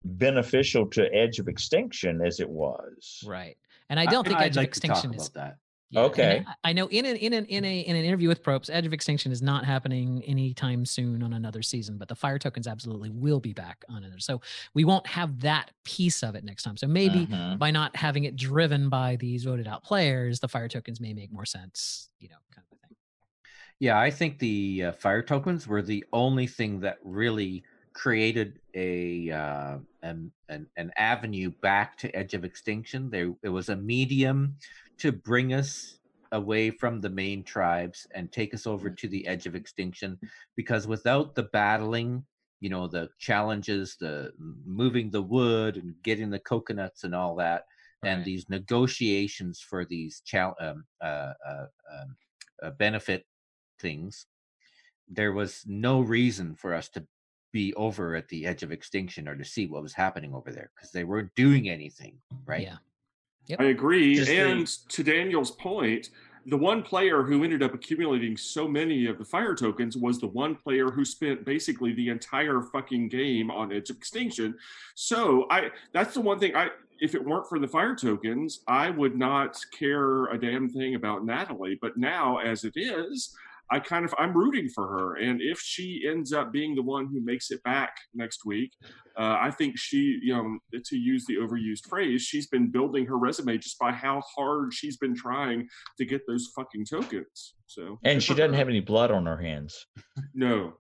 beneficial 0.03 0.85
to 0.87 1.13
Edge 1.13 1.39
of 1.39 1.47
Extinction 1.47 2.21
as 2.21 2.41
it 2.41 2.49
was. 2.49 3.23
right, 3.25 3.57
and 3.89 3.97
I 4.01 4.05
don't 4.05 4.27
think 4.27 4.39
I'd 4.39 4.47
Edge 4.47 4.57
like 4.57 4.67
of 4.67 4.71
Extinction 4.71 5.13
is 5.13 5.29
that. 5.29 5.57
Yeah, 5.89 6.03
Okay. 6.03 6.43
I 6.45 6.55
I 6.65 6.73
know 6.73 6.87
in 6.87 7.05
an 7.05 7.15
in 7.15 7.31
an 7.31 7.45
in 7.45 7.63
a 7.63 7.79
in 7.79 7.95
an 7.95 8.03
interview 8.03 8.27
with 8.27 8.43
Probst, 8.43 8.69
Edge 8.69 8.85
of 8.85 8.91
Extinction 8.91 9.31
is 9.31 9.41
not 9.41 9.63
happening 9.63 10.21
anytime 10.25 10.85
soon 10.85 11.23
on 11.23 11.31
another 11.31 11.61
season, 11.61 11.97
but 11.97 12.09
the 12.09 12.15
fire 12.15 12.37
tokens 12.37 12.67
absolutely 12.67 13.09
will 13.09 13.39
be 13.39 13.53
back 13.53 13.85
on 13.87 14.03
another. 14.03 14.19
So 14.19 14.41
we 14.73 14.83
won't 14.83 15.07
have 15.07 15.39
that 15.41 15.71
piece 15.85 16.23
of 16.23 16.35
it 16.35 16.43
next 16.43 16.63
time. 16.63 16.75
So 16.75 16.87
maybe 16.87 17.29
Mhm. 17.29 17.57
by 17.57 17.71
not 17.71 17.95
having 17.95 18.25
it 18.25 18.35
driven 18.35 18.89
by 18.89 19.15
these 19.15 19.45
voted 19.45 19.67
out 19.67 19.83
players, 19.83 20.41
the 20.41 20.49
fire 20.49 20.67
tokens 20.67 20.99
may 20.99 21.13
make 21.13 21.31
more 21.31 21.45
sense. 21.45 22.09
You 22.19 22.29
know, 22.29 22.37
kind 22.53 22.65
of 22.69 22.77
a 22.77 22.87
thing. 22.87 22.95
Yeah, 23.79 23.99
I 23.99 24.09
think 24.11 24.39
the 24.39 24.85
uh, 24.85 24.91
fire 24.93 25.21
tokens 25.21 25.67
were 25.67 25.81
the 25.81 26.03
only 26.13 26.47
thing 26.47 26.79
that 26.81 26.97
really 27.03 27.63
created 27.93 28.59
a 28.73 29.31
uh, 29.31 29.79
an, 30.01 30.31
an 30.49 30.67
an 30.77 30.91
avenue 30.97 31.51
back 31.61 31.97
to 31.99 32.15
Edge 32.15 32.33
of 32.33 32.43
Extinction. 32.43 33.09
There, 33.09 33.33
it 33.43 33.49
was 33.49 33.69
a 33.69 33.75
medium 33.75 34.57
to 34.99 35.11
bring 35.11 35.53
us 35.53 35.99
away 36.31 36.69
from 36.69 36.99
the 36.99 37.09
main 37.09 37.43
tribes 37.43 38.07
and 38.13 38.31
take 38.31 38.53
us 38.53 38.67
over 38.67 38.89
to 38.89 39.07
the 39.07 39.25
Edge 39.27 39.45
of 39.45 39.55
Extinction. 39.55 40.19
Because 40.55 40.87
without 40.87 41.35
the 41.35 41.43
battling, 41.43 42.25
you 42.59 42.69
know, 42.69 42.87
the 42.87 43.09
challenges, 43.19 43.95
the 43.99 44.31
moving 44.37 45.09
the 45.09 45.21
wood 45.21 45.77
and 45.77 45.95
getting 46.03 46.29
the 46.29 46.39
coconuts 46.39 47.03
and 47.03 47.15
all 47.15 47.35
that, 47.35 47.65
and 48.03 48.23
these 48.23 48.49
negotiations 48.49 49.59
for 49.59 49.85
these 49.85 50.21
chal- 50.25 50.55
um, 50.59 50.85
uh, 51.01 51.33
uh, 51.47 51.65
um, 51.91 52.15
uh, 52.61 52.69
benefit 52.71 53.25
things, 53.79 54.27
there 55.09 55.33
was 55.33 55.63
no 55.65 56.01
reason 56.01 56.55
for 56.55 56.73
us 56.73 56.89
to 56.89 57.05
be 57.53 57.73
over 57.75 58.15
at 58.15 58.27
the 58.27 58.45
edge 58.45 58.61
of 58.61 58.71
extinction 58.71 59.27
or 59.27 59.35
to 59.35 59.45
see 59.45 59.67
what 59.67 59.81
was 59.81 59.93
happening 59.93 60.33
over 60.33 60.51
there 60.51 60.69
because 60.75 60.91
they 60.91 61.03
weren't 61.03 61.33
doing 61.35 61.69
anything, 61.69 62.17
right? 62.45 62.63
Yeah. 62.63 62.77
I 63.59 63.65
agree. 63.65 64.15
Just 64.15 64.27
the- 64.29 64.37
and 64.37 64.67
to 64.89 65.03
Daniel's 65.03 65.51
point, 65.51 66.09
the 66.47 66.57
one 66.57 66.81
player 66.81 67.23
who 67.23 67.43
ended 67.43 67.61
up 67.61 67.73
accumulating 67.73 68.37
so 68.37 68.67
many 68.67 69.05
of 69.07 69.17
the 69.17 69.25
fire 69.25 69.53
tokens 69.53 69.97
was 69.97 70.19
the 70.19 70.27
one 70.27 70.55
player 70.55 70.89
who 70.89 71.03
spent 71.03 71.43
basically 71.43 71.93
the 71.93 72.07
entire 72.07 72.61
fucking 72.61 73.09
game 73.09 73.51
on 73.51 73.71
Edge 73.73 73.89
of 73.89 73.97
Extinction. 73.97 74.55
So 74.95 75.45
I 75.49 75.71
that's 75.91 76.13
the 76.13 76.21
one 76.21 76.39
thing 76.39 76.55
I 76.55 76.69
if 76.99 77.13
it 77.15 77.23
weren't 77.23 77.47
for 77.47 77.59
the 77.59 77.67
fire 77.67 77.95
tokens, 77.95 78.61
I 78.67 78.89
would 78.89 79.15
not 79.15 79.59
care 79.77 80.25
a 80.27 80.39
damn 80.39 80.69
thing 80.69 80.95
about 80.95 81.25
Natalie. 81.25 81.77
But 81.81 81.97
now 81.97 82.37
as 82.37 82.63
it 82.63 82.73
is, 82.75 83.35
I 83.71 83.79
kind 83.79 84.05
of 84.05 84.13
I'm 84.17 84.33
rooting 84.33 84.69
for 84.69 84.87
her, 84.87 85.15
and 85.15 85.41
if 85.41 85.59
she 85.59 86.03
ends 86.09 86.31
up 86.33 86.51
being 86.51 86.75
the 86.75 86.83
one 86.83 87.07
who 87.07 87.19
makes 87.21 87.51
it 87.51 87.61
back 87.63 87.93
next 88.13 88.45
week, 88.45 88.71
uh, 89.17 89.37
I 89.41 89.51
think 89.51 89.77
she, 89.77 90.19
you 90.21 90.33
know, 90.35 90.57
to 90.85 90.95
use 90.95 91.25
the 91.25 91.35
overused 91.35 91.87
phrase, 91.89 92.21
she's 92.21 92.47
been 92.47 92.69
building 92.71 93.05
her 93.07 93.17
resume 93.17 93.57
just 93.57 93.77
by 93.79 93.91
how 93.91 94.21
hard 94.35 94.73
she's 94.73 94.97
been 94.97 95.15
trying 95.15 95.67
to 95.97 96.05
get 96.05 96.21
those 96.27 96.47
fucking 96.55 96.85
tokens. 96.85 97.55
So, 97.65 97.99
And 98.03 98.21
she 98.23 98.33
doesn't 98.33 98.53
have 98.53 98.69
any 98.69 98.79
blood 98.79 99.11
on 99.11 99.25
her 99.25 99.37
hands. 99.37 99.85
no. 100.33 100.73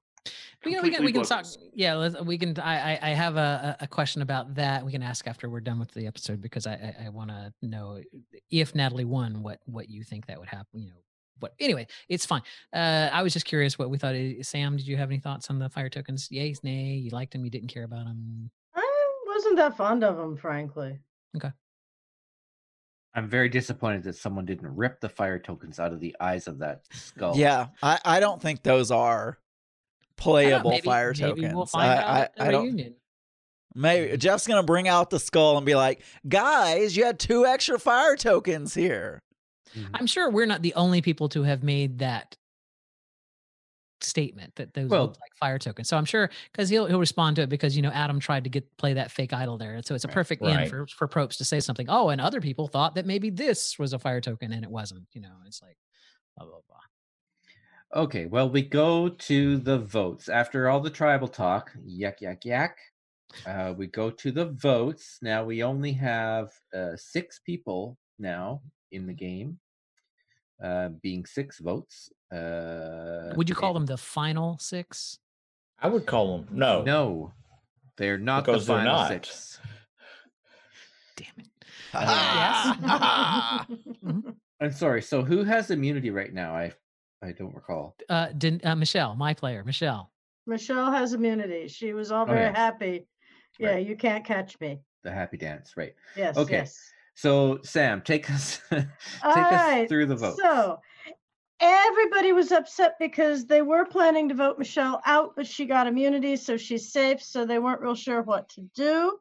But, 0.61 0.71
you 0.71 0.77
know, 0.77 0.83
we 0.83 0.91
can 0.91 1.05
we 1.05 1.11
can 1.13 1.23
talk. 1.23 1.45
Yeah, 1.73 2.09
we 2.23 2.37
can. 2.37 2.57
I 2.59 2.93
I- 2.95 2.99
I 3.01 3.09
have 3.09 3.37
a 3.37 3.77
a 3.79 3.83
a 3.85 3.87
question 3.87 4.21
about 4.21 4.55
that. 4.55 4.85
We 4.85 4.91
can 4.91 5.03
ask 5.03 5.27
after 5.27 5.49
we're 5.49 5.61
done 5.61 5.79
with 5.79 5.91
the 5.93 6.07
episode 6.07 6.41
because 6.41 6.67
I 6.67 6.73
I, 6.73 7.05
I 7.05 7.09
want 7.09 7.29
to 7.29 7.53
know 7.61 8.01
if 8.49 8.73
Natalie 8.75 9.05
won, 9.05 9.41
what 9.43 9.59
what 9.65 9.89
you 9.89 10.03
think 10.03 10.25
that 10.27 10.39
would 10.39 10.49
happen. 10.49 10.81
You 10.81 10.89
know, 10.89 11.01
what 11.39 11.53
anyway, 11.59 11.87
it's 12.09 12.25
fine. 12.25 12.41
Uh, 12.73 13.09
I 13.11 13.23
was 13.23 13.33
just 13.33 13.45
curious 13.45 13.77
what 13.77 13.89
we 13.89 13.97
thought. 13.97 14.15
Sam, 14.41 14.77
did 14.77 14.87
you 14.87 14.97
have 14.97 15.09
any 15.09 15.19
thoughts 15.19 15.49
on 15.49 15.59
the 15.59 15.69
fire 15.69 15.89
tokens? 15.89 16.27
Yay, 16.31 16.53
nay, 16.63 16.93
you 16.93 17.09
liked 17.11 17.33
them, 17.33 17.43
you 17.45 17.51
didn't 17.51 17.69
care 17.69 17.83
about 17.83 18.05
them. 18.05 18.49
I 18.75 18.87
wasn't 19.27 19.57
that 19.57 19.77
fond 19.77 20.03
of 20.03 20.17
them, 20.17 20.37
frankly. 20.37 20.99
Okay. 21.35 21.51
I'm 23.13 23.27
very 23.27 23.49
disappointed 23.49 24.03
that 24.03 24.15
someone 24.15 24.45
didn't 24.45 24.75
rip 24.75 24.99
the 25.01 25.09
fire 25.09 25.39
tokens 25.39 25.79
out 25.79 25.91
of 25.91 25.99
the 25.99 26.15
eyes 26.19 26.47
of 26.47 26.59
that 26.59 26.81
skull. 26.91 27.35
Yeah, 27.35 27.67
I, 27.81 27.97
I 28.05 28.19
don't 28.19 28.39
think 28.41 28.61
those 28.61 28.91
are 28.91 29.39
playable 30.17 30.69
maybe- 30.71 30.85
fire 30.85 31.13
maybe 31.17 31.21
tokens. 31.41 31.53
we'll 31.55 31.65
find 31.65 31.91
I, 31.91 32.21
out 32.21 32.29
I, 32.39 32.47
I 32.47 32.51
don't. 32.51 32.63
reunion. 32.63 32.95
Maybe 33.75 34.17
Jeff's 34.17 34.47
gonna 34.47 34.63
bring 34.63 34.87
out 34.87 35.09
the 35.11 35.19
skull 35.19 35.57
and 35.57 35.65
be 35.65 35.75
like, 35.75 36.01
"Guys, 36.27 36.97
you 36.97 37.05
had 37.05 37.19
two 37.19 37.45
extra 37.45 37.77
fire 37.79 38.15
tokens 38.15 38.73
here." 38.73 39.21
I'm 39.93 40.07
sure 40.07 40.29
we're 40.29 40.45
not 40.45 40.61
the 40.61 40.73
only 40.75 41.01
people 41.01 41.29
to 41.29 41.43
have 41.43 41.63
made 41.63 41.99
that 41.99 42.35
statement 44.01 44.53
that 44.55 44.73
those 44.75 44.89
Well- 44.89 45.05
look 45.07 45.17
like 45.19 45.35
fire 45.39 45.57
tokens. 45.57 45.89
So 45.89 45.97
I'm 45.97 46.05
sure 46.05 46.29
because 46.51 46.69
he'll 46.69 46.85
he'll 46.85 46.99
respond 46.99 47.35
to 47.37 47.41
it 47.43 47.49
because 47.49 47.75
you 47.75 47.81
know 47.81 47.89
Adam 47.89 48.19
tried 48.19 48.43
to 48.43 48.49
get 48.49 48.77
play 48.77 48.93
that 48.93 49.09
fake 49.11 49.33
idol 49.33 49.57
there. 49.57 49.81
So 49.83 49.95
it's 49.95 50.03
a 50.03 50.07
perfect 50.07 50.41
Right. 50.43 50.59
end 50.61 50.69
for 50.69 50.85
for 50.87 51.07
Probst 51.07 51.37
to 51.37 51.45
say 51.45 51.59
something. 51.59 51.87
Oh, 51.89 52.09
and 52.09 52.21
other 52.21 52.39
people 52.39 52.67
thought 52.67 52.95
that 52.95 53.05
maybe 53.07 53.29
this 53.31 53.79
was 53.79 53.93
a 53.93 53.99
fire 53.99 54.21
token 54.21 54.53
and 54.53 54.63
it 54.63 54.69
wasn't. 54.69 55.07
You 55.13 55.21
know, 55.21 55.35
it's 55.47 55.61
like 55.63 55.77
blah 56.37 56.45
blah 56.45 56.59
blah. 56.67 58.01
Okay, 58.03 58.25
well, 58.25 58.49
we 58.49 58.61
go 58.61 59.09
to 59.09 59.57
the 59.57 59.79
votes. 59.79 60.27
After 60.29 60.69
all 60.69 60.79
the 60.81 60.89
tribal 60.89 61.27
talk, 61.27 61.71
Yuck 61.87 62.19
yuck 62.21 62.43
yuck. 62.43 62.73
uh, 63.47 63.73
we 63.75 63.87
go 63.87 64.11
to 64.11 64.31
the 64.31 64.45
votes. 64.45 65.17
Now 65.21 65.43
we 65.43 65.63
only 65.63 65.93
have 65.93 66.51
uh, 66.73 66.95
six 66.97 67.39
people 67.39 67.97
now 68.19 68.61
in 68.91 69.07
the 69.07 69.13
game, 69.13 69.59
uh, 70.63 70.89
being 71.01 71.25
six 71.25 71.59
votes. 71.59 72.09
Uh, 72.33 73.33
Would 73.35 73.49
you 73.49 73.55
call 73.55 73.75
and- 73.77 73.87
them 73.87 73.93
the 73.93 73.97
final 73.97 74.57
six? 74.59 75.19
I 75.79 75.87
would 75.87 76.05
call 76.05 76.37
them 76.37 76.47
no. 76.51 76.81
No, 76.83 77.33
they're 77.97 78.17
not 78.17 78.45
Because 78.45 78.65
the 78.65 78.73
they're 78.73 78.81
final 78.83 78.97
not. 78.99 79.07
six. 79.09 79.59
Damn 81.15 81.27
it. 81.37 81.47
Yes. 81.93 82.75
I'm 84.59 84.71
sorry. 84.71 85.01
So 85.03 85.23
who 85.23 85.43
has 85.43 85.69
immunity 85.71 86.09
right 86.09 86.33
now? 86.33 86.53
I 86.55 86.71
I 87.21 87.31
don't 87.31 87.53
recall. 87.55 87.95
Uh, 88.09 88.27
Den- 88.37 88.61
uh, 88.63 88.75
Michelle, 88.75 89.15
my 89.15 89.33
player, 89.33 89.63
Michelle. 89.63 90.11
Michelle 90.45 90.91
has 90.91 91.13
immunity. 91.13 91.67
She 91.67 91.93
was 91.93 92.11
all 92.11 92.23
Oh, 92.23 92.25
very 92.25 92.41
yes. 92.45 92.55
happy. 92.55 93.07
Yeah, 93.59 93.69
Right. 93.71 93.87
you 93.87 93.95
can't 93.95 94.23
catch 94.25 94.59
me. 94.59 94.79
The 95.03 95.11
happy 95.11 95.37
dance, 95.37 95.75
right? 95.77 95.93
Yes. 96.15 96.37
Okay. 96.37 96.57
Yes. 96.57 96.91
So 97.17 97.57
Sam, 97.63 98.01
take 98.01 98.29
us 98.29 98.61
take 98.69 98.85
us 99.25 99.89
through 99.89 100.05
the 100.05 100.15
vote. 100.15 100.37
So 100.37 100.79
everybody 101.59 102.31
was 102.31 102.51
upset 102.51 102.93
because 102.99 103.47
they 103.47 103.63
were 103.63 103.85
planning 103.85 104.29
to 104.29 104.35
vote 104.35 104.59
Michelle 104.59 105.01
out, 105.03 105.33
but 105.35 105.47
she 105.47 105.65
got 105.65 105.87
immunity, 105.87 106.35
so 106.35 106.57
she's 106.57 106.93
safe. 106.93 107.19
So 107.23 107.43
they 107.43 107.57
weren't 107.57 107.81
real 107.81 107.95
sure 107.95 108.21
what 108.21 108.49
to 108.49 108.61
do. 108.75 109.17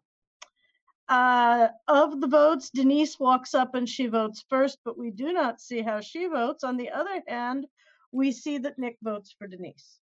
Uh, 1.09 1.69
of 1.89 2.21
the 2.21 2.27
votes, 2.27 2.69
Denise 2.69 3.19
walks 3.19 3.55
up 3.55 3.75
and 3.75 3.89
she 3.89 4.09
votes 4.09 4.45
first, 4.51 4.77
but 4.85 4.99
we 4.99 5.11
do 5.11 5.33
not 5.33 5.63
see 5.63 5.81
how 5.81 6.01
she 6.01 6.27
votes. 6.27 6.65
On 6.65 6.77
the 6.77 6.91
other 6.91 7.23
hand, 7.27 7.67
we 8.13 8.31
see 8.31 8.59
that 8.59 8.79
Nick 8.79 8.99
votes 9.03 9.35
for 9.39 9.47
Denise. 9.47 10.01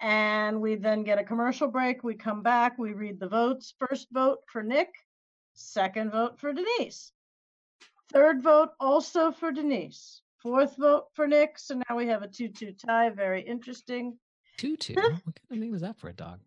And 0.00 0.62
we 0.62 0.76
then 0.76 1.04
get 1.04 1.18
a 1.18 1.24
commercial 1.24 1.68
break. 1.68 2.02
We 2.02 2.14
come 2.14 2.42
back, 2.42 2.78
we 2.78 2.94
read 2.94 3.20
the 3.20 3.28
votes. 3.28 3.74
First 3.86 4.08
vote 4.12 4.38
for 4.50 4.62
Nick, 4.62 4.88
second 5.56 6.12
vote 6.12 6.38
for 6.38 6.52
Denise. 6.52 7.12
Third 8.12 8.42
vote 8.42 8.70
also 8.78 9.32
for 9.32 9.50
Denise. 9.50 10.22
Fourth 10.38 10.76
vote 10.76 11.06
for 11.14 11.26
Nick. 11.26 11.58
So 11.58 11.80
now 11.88 11.96
we 11.96 12.06
have 12.06 12.22
a 12.22 12.28
2 12.28 12.48
2 12.48 12.72
tie. 12.72 13.10
Very 13.10 13.42
interesting. 13.42 14.16
Two 14.58 14.76
two. 14.76 14.94
What 14.94 15.04
kind 15.10 15.34
of 15.50 15.58
name 15.58 15.74
is 15.74 15.80
that 15.82 15.98
for 15.98 16.08
a 16.08 16.14
dog? 16.14 16.40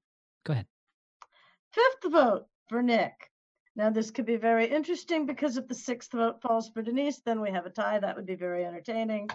Go 0.46 0.54
ahead. 0.54 0.66
Fifth 1.74 2.12
vote 2.12 2.48
for 2.68 2.82
Nick. 2.82 3.14
Now, 3.76 3.90
this 3.90 4.12
could 4.12 4.26
be 4.26 4.36
very 4.36 4.68
interesting 4.68 5.26
because 5.26 5.58
if 5.58 5.68
the 5.68 5.76
sixth 5.76 6.12
vote 6.12 6.42
falls 6.42 6.70
for 6.70 6.82
Denise, 6.82 7.20
then 7.20 7.40
we 7.40 7.52
have 7.52 7.66
a 7.66 7.70
tie. 7.70 8.00
That 8.00 8.16
would 8.16 8.26
be 8.26 8.36
very 8.36 8.66
entertaining. 8.66 9.30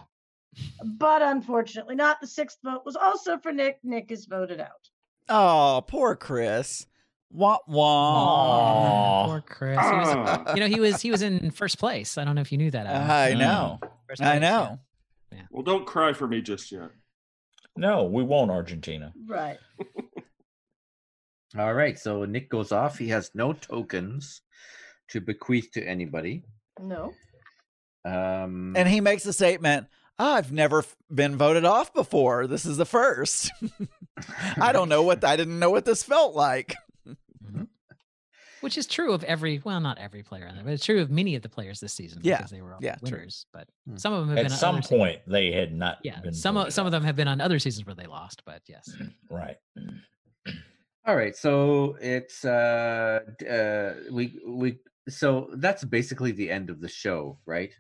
But 0.85 1.23
unfortunately, 1.23 1.95
not. 1.95 2.21
The 2.21 2.27
sixth 2.27 2.59
vote 2.63 2.83
was 2.85 2.97
also 2.97 3.39
for 3.39 3.53
Nick. 3.53 3.79
Nick 3.83 4.11
is 4.11 4.27
voted 4.27 4.61
out. 4.61 4.91
Oh, 5.29 5.83
poor 5.87 6.15
Chris. 6.17 6.87
Wah 7.31 7.59
wah. 7.67 9.25
Aw. 9.25 9.27
Poor 9.27 9.41
Chris. 9.41 9.79
He 9.79 9.85
was, 9.87 10.39
you 10.55 10.61
know, 10.61 10.67
he 10.69 10.81
was 10.81 11.01
he 11.01 11.11
was 11.11 11.23
in 11.23 11.51
first 11.51 11.79
place. 11.79 12.17
I 12.19 12.25
don't 12.25 12.35
know 12.35 12.41
if 12.43 12.53
you 12.53 12.59
knew 12.59 12.71
that. 12.71 12.87
Adam. 12.87 13.11
I 13.11 13.35
know. 13.35 13.79
First 14.09 14.23
I 14.23 14.39
place, 14.39 14.43
yeah. 14.43 14.51
know. 14.51 14.79
Well, 15.51 15.63
don't 15.63 15.87
cry 15.87 16.13
for 16.13 16.29
me 16.29 16.41
just 16.43 16.71
yet. 16.71 16.91
No, 17.77 18.05
we 18.05 18.23
won't 18.23 18.53
Argentina. 18.53 19.13
Right. 19.27 19.59
All 21.59 21.75
right, 21.75 21.99
so 21.99 22.25
Nick 22.25 22.51
goes 22.51 22.73
off. 22.73 22.99
He 22.99 23.09
has 23.09 23.31
no 23.35 23.53
tokens 23.53 24.43
to 25.11 25.21
bequeath 25.21 25.71
to 25.73 25.83
anybody. 25.87 26.43
No. 26.81 27.13
Um, 28.05 28.75
And 28.77 28.89
he 28.89 29.01
makes 29.01 29.25
a 29.27 29.33
statement. 29.33 29.87
I've 30.19 30.53
never 30.53 30.81
f- 30.81 30.97
been 31.13 31.37
voted 31.37 31.65
off 31.65 31.93
before. 31.95 32.47
This 32.47 32.65
is 32.67 32.77
the 32.77 32.85
first. 32.87 33.51
I 34.61 34.73
don't 34.73 34.89
know 34.89 35.03
what 35.03 35.25
I 35.25 35.37
didn't 35.37 35.59
know 35.59 35.71
what 35.71 35.85
this 35.85 36.03
felt 36.03 36.35
like. 36.35 36.75
Which 38.65 38.79
is 38.79 38.87
true 38.87 39.13
of 39.13 39.23
every, 39.25 39.61
well, 39.63 39.79
not 39.79 39.99
every 39.99 40.23
player 40.23 40.47
in 40.47 40.55
there, 40.55 40.65
but 40.65 40.73
it's 40.73 40.87
true 40.87 41.03
of 41.03 41.11
many 41.11 41.37
of 41.37 41.43
the 41.43 41.51
players 41.51 41.81
this 41.81 41.93
season 41.93 42.21
Yeah, 42.25 42.39
because 42.39 42.51
they 42.51 42.63
were 42.63 42.73
all 42.73 42.81
yeah, 42.83 42.95
true. 42.97 43.19
winners. 43.19 43.45
But 43.53 43.69
Hmm. 43.87 43.97
some 43.99 44.15
of 44.15 44.21
them 44.21 44.31
have 44.31 44.39
At 44.39 44.43
been 44.45 44.53
on 44.53 44.59
some 44.59 44.75
other 44.77 44.83
se- 44.83 44.97
point, 44.97 45.21
they 45.27 45.53
had 45.53 45.73
not. 45.75 45.99
yeah, 46.03 46.19
been 46.21 46.33
some 46.33 46.57
of 46.57 46.73
some 46.73 46.87
of 46.87 46.93
them 46.93 47.05
have 47.05 47.15
been 47.15 47.29
on 47.29 47.43
other 47.43 47.59
seasons 47.59 47.85
where 47.85 47.95
they 47.95 48.07
lost. 48.07 48.43
But 48.47 48.63
yes, 48.67 48.89
Right. 49.31 49.59
all 51.07 51.15
right, 51.15 51.37
so 51.37 51.99
it's 52.01 52.43
uh, 52.47 53.21
uh, 53.49 54.11
we 54.11 54.41
we 54.49 54.79
so 55.11 55.51
that's 55.57 55.85
basically 55.85 56.33
the 56.33 56.51
end 56.51 56.71
of 56.71 56.81
the 56.81 56.89
show, 56.89 57.39
right? 57.45 57.73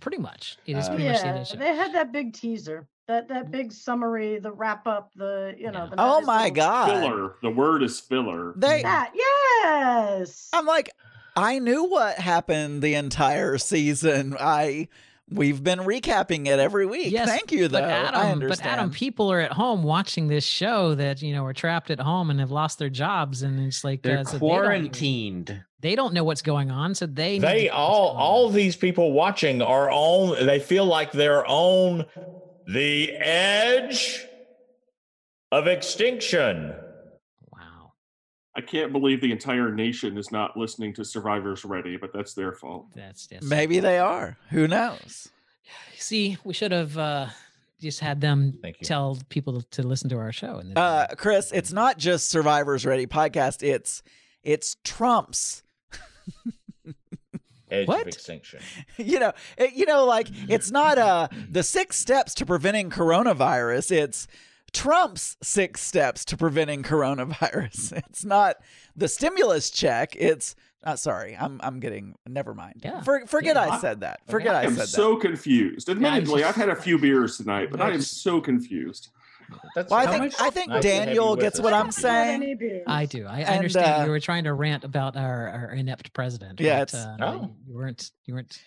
Pretty 0.00 0.18
much 0.18 0.58
it 0.66 0.76
is 0.76 0.86
Uh, 0.86 0.90
pretty 0.94 1.08
much 1.08 1.20
Yeah, 1.22 1.26
end 1.26 1.40
the 1.40 1.44
show. 1.44 1.56
they 1.56 1.74
had 1.74 1.94
that 1.94 2.12
big 2.12 2.32
teaser, 2.34 2.86
that 3.08 3.28
that 3.28 3.50
big 3.50 3.72
summary, 3.72 4.38
the 4.38 4.52
wrap 4.52 4.86
up, 4.86 5.10
the 5.16 5.54
you 5.58 5.70
know. 5.70 5.84
Yeah. 5.84 5.90
The 5.90 5.96
Oh 5.98 6.20
my 6.22 6.50
god. 6.50 6.90
Filler. 6.90 7.34
The 7.42 7.50
word 7.50 7.82
is 7.82 7.98
filler. 8.00 8.52
They 8.56 8.82
That 8.82 9.12
yes. 9.14 10.48
I'm 10.52 10.66
like 10.66 10.90
I 11.36 11.58
knew 11.58 11.84
what 11.84 12.16
happened 12.18 12.82
the 12.82 12.94
entire 12.94 13.58
season. 13.58 14.34
I 14.40 14.88
we've 15.30 15.62
been 15.62 15.80
recapping 15.80 16.46
it 16.46 16.58
every 16.58 16.86
week. 16.86 17.12
Yes, 17.12 17.28
Thank 17.28 17.52
you 17.52 17.68
though. 17.68 17.80
But 17.80 17.90
Adam, 17.90 18.20
I 18.20 18.24
but 18.24 18.32
understand. 18.32 18.70
Adam, 18.70 18.90
people 18.90 19.30
are 19.32 19.40
at 19.40 19.52
home 19.52 19.82
watching 19.82 20.28
this 20.28 20.44
show 20.44 20.94
that 20.94 21.22
you 21.22 21.34
know 21.34 21.44
are 21.44 21.52
trapped 21.52 21.90
at 21.90 22.00
home 22.00 22.30
and 22.30 22.40
have 22.40 22.50
lost 22.50 22.78
their 22.78 22.90
jobs, 22.90 23.42
and 23.42 23.60
it's 23.60 23.84
like 23.84 24.02
They're 24.02 24.18
uh, 24.18 24.24
so 24.24 24.38
they 24.38 24.46
don't 24.46 24.48
quarantined. 24.48 25.64
They 25.80 25.94
don't 25.94 26.14
know 26.14 26.24
what's 26.24 26.42
going 26.42 26.70
on, 26.70 26.94
so 26.94 27.06
they 27.06 27.38
they 27.38 27.66
know 27.66 27.74
all 27.74 28.08
all 28.16 28.50
these 28.50 28.76
people 28.76 29.12
watching 29.12 29.62
are 29.62 29.90
on. 29.90 30.46
They 30.46 30.60
feel 30.60 30.86
like 30.86 31.12
they're 31.12 31.46
on 31.46 32.06
the 32.66 33.12
edge 33.12 34.26
of 35.52 35.66
extinction. 35.66 36.74
Wow. 38.56 38.62
I 38.62 38.66
can't 38.66 38.92
believe 38.92 39.20
the 39.20 39.32
entire 39.32 39.70
nation 39.72 40.16
is 40.16 40.32
not 40.32 40.56
listening 40.56 40.94
to 40.94 41.04
Survivors 41.04 41.64
Ready, 41.64 41.96
but 41.96 42.12
that's 42.12 42.34
their 42.34 42.52
fault. 42.52 42.86
That's, 42.94 43.26
that's 43.26 43.44
Maybe 43.46 43.80
they 43.80 43.98
are. 43.98 44.36
Who 44.50 44.66
knows? 44.66 45.28
See, 45.96 46.36
we 46.44 46.54
should 46.54 46.72
have 46.72 46.96
uh, 46.96 47.26
just 47.80 48.00
had 48.00 48.20
them 48.20 48.58
Thank 48.62 48.80
you. 48.80 48.86
tell 48.86 49.18
people 49.28 49.62
to 49.62 49.82
listen 49.82 50.08
to 50.10 50.16
our 50.18 50.32
show. 50.32 50.56
And 50.58 50.70
then 50.70 50.78
Uh 50.78 51.06
Chris, 51.16 51.52
it's 51.52 51.72
not 51.72 51.98
just 51.98 52.28
Survivors 52.28 52.86
Ready 52.86 53.06
podcast. 53.06 53.62
It's 53.62 54.02
it's 54.42 54.76
Trump's 54.84 55.62
edge 57.70 57.88
What? 57.88 58.02
of 58.02 58.08
extinction. 58.08 58.60
you 58.96 59.18
know, 59.18 59.32
it, 59.58 59.72
you 59.74 59.86
know, 59.86 60.04
like 60.06 60.28
it's 60.48 60.70
not 60.70 60.98
uh 60.98 61.28
the 61.50 61.62
six 61.62 61.96
steps 61.96 62.34
to 62.34 62.46
preventing 62.46 62.90
coronavirus. 62.90 63.90
It's 63.92 64.28
Trump's 64.72 65.36
six 65.42 65.80
steps 65.82 66.24
to 66.26 66.36
preventing 66.36 66.82
coronavirus. 66.82 67.92
It's 68.08 68.24
not 68.24 68.56
the 68.96 69.08
stimulus 69.08 69.70
check. 69.70 70.14
It's 70.16 70.54
uh, 70.84 70.94
sorry, 70.96 71.36
I'm 71.38 71.60
I'm 71.62 71.80
getting 71.80 72.14
never 72.26 72.54
mind. 72.54 72.80
Yeah. 72.84 73.00
For, 73.02 73.26
forget 73.26 73.56
Yeah. 73.56 73.70
I 73.70 73.78
said 73.80 74.00
that. 74.00 74.20
Forget 74.28 74.54
I 74.54 74.64
said 74.64 74.72
that. 74.74 74.78
I, 74.78 74.82
am 74.82 74.86
so 74.86 75.16
confused. 75.16 75.88
Admittedly, 75.88 76.40
just- 76.42 76.48
I've 76.50 76.56
had 76.56 76.68
a 76.68 76.80
few 76.80 76.98
beers 77.04 77.36
tonight, 77.38 77.70
but 77.70 77.80
I 77.80 77.88
I 77.88 77.90
am 77.92 78.02
so 78.02 78.40
confused. 78.40 79.08
That's. 79.74 79.90
Well, 79.90 80.00
I 80.00 80.06
How 80.06 80.12
think 80.12 80.24
much- 80.24 80.40
I 80.40 80.50
think 80.50 80.68
Nice 80.70 80.82
to 80.82 80.88
have 80.90 80.98
you 81.00 81.04
Daniel 81.06 81.36
gets 81.36 81.58
us, 81.58 81.64
what 81.64 81.72
I'm 81.72 81.90
saying. 81.92 82.82
I 82.86 83.06
do. 83.06 83.26
I, 83.26 83.36
I 83.36 83.38
And, 83.40 83.48
understand 83.58 84.02
uh, 84.02 84.04
you 84.04 84.10
were 84.10 84.20
trying 84.20 84.44
to 84.44 84.52
rant 84.52 84.84
about 84.84 85.16
our, 85.16 85.48
our 85.48 85.70
inept 85.72 86.12
president. 86.12 86.60
Yeah, 86.60 86.80
but, 86.80 86.94
it's- 86.94 87.06
uh, 87.06 87.16
Oh. 87.20 87.54
you 87.66 87.74
weren't. 87.74 88.10
You 88.24 88.34
weren't. 88.34 88.60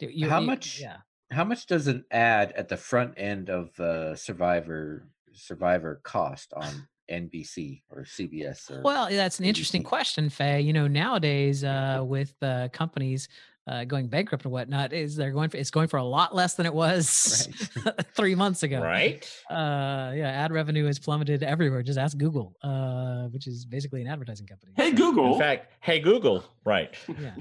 You, 0.00 0.08
you- 0.12 0.28
How 0.30 0.40
you- 0.40 0.46
much- 0.46 0.80
Yeah. 0.80 0.96
How 1.30 1.42
much 1.44 1.66
does 1.66 1.86
an 1.88 2.04
ad 2.12 2.52
at 2.52 2.68
the 2.68 2.76
front 2.76 3.14
end 3.16 3.48
of 3.50 3.78
uh, 3.80 4.14
Survivor 4.14 5.08
Survivor 5.34 6.00
cost 6.02 6.52
on 6.54 6.88
NBC 7.10 7.82
or 7.90 8.02
CBS? 8.04 8.70
Or 8.70 8.82
Well, 8.82 9.08
that's 9.10 9.38
an 9.38 9.44
interesting 9.44 9.82
question, 9.82 10.28
Faye. 10.30 10.60
You 10.60 10.72
know, 10.72 10.86
nowadays 10.86 11.64
uh, 11.64 12.00
with 12.04 12.34
uh, 12.42 12.68
companies 12.72 13.28
uh, 13.66 13.84
going 13.84 14.08
bankrupt 14.08 14.44
and 14.44 14.52
whatnot, 14.52 14.92
is 14.92 15.16
they're 15.16 15.30
going 15.32 15.48
for 15.48 15.56
it's 15.56 15.70
going 15.70 15.88
for 15.88 15.96
a 15.96 16.04
lot 16.04 16.34
less 16.34 16.54
than 16.54 16.66
it 16.66 16.74
was 16.74 17.48
three 18.14 18.34
months 18.34 18.62
ago. 18.62 18.80
Right? 18.82 19.24
Uh, 19.50 20.12
yeah, 20.14 20.28
ad 20.44 20.52
revenue 20.52 20.84
has 20.86 20.98
plummeted 20.98 21.42
everywhere. 21.42 21.82
Just 21.82 21.98
ask 21.98 22.16
Google, 22.18 22.54
uh, 22.62 23.24
which 23.28 23.46
is 23.46 23.64
basically 23.64 24.02
an 24.02 24.06
advertising 24.06 24.46
company. 24.46 24.72
Hey, 24.76 24.90
So, 24.90 24.96
Google. 24.96 25.32
In 25.34 25.38
fact, 25.40 25.72
hey 25.80 25.98
Google, 26.00 26.44
right? 26.64 26.94
yeah. 27.20 27.34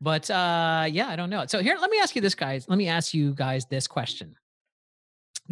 But 0.00 0.28
uh, 0.28 0.86
yeah, 0.90 1.08
I 1.08 1.16
don't 1.16 1.30
know. 1.30 1.46
So 1.46 1.60
here, 1.62 1.76
let 1.80 1.88
me 1.90 1.98
ask 2.00 2.14
you 2.16 2.20
this, 2.20 2.34
guys. 2.34 2.68
Let 2.68 2.76
me 2.76 2.88
ask 2.88 3.14
you 3.14 3.32
guys 3.32 3.64
this 3.66 3.86
question. 3.86 4.34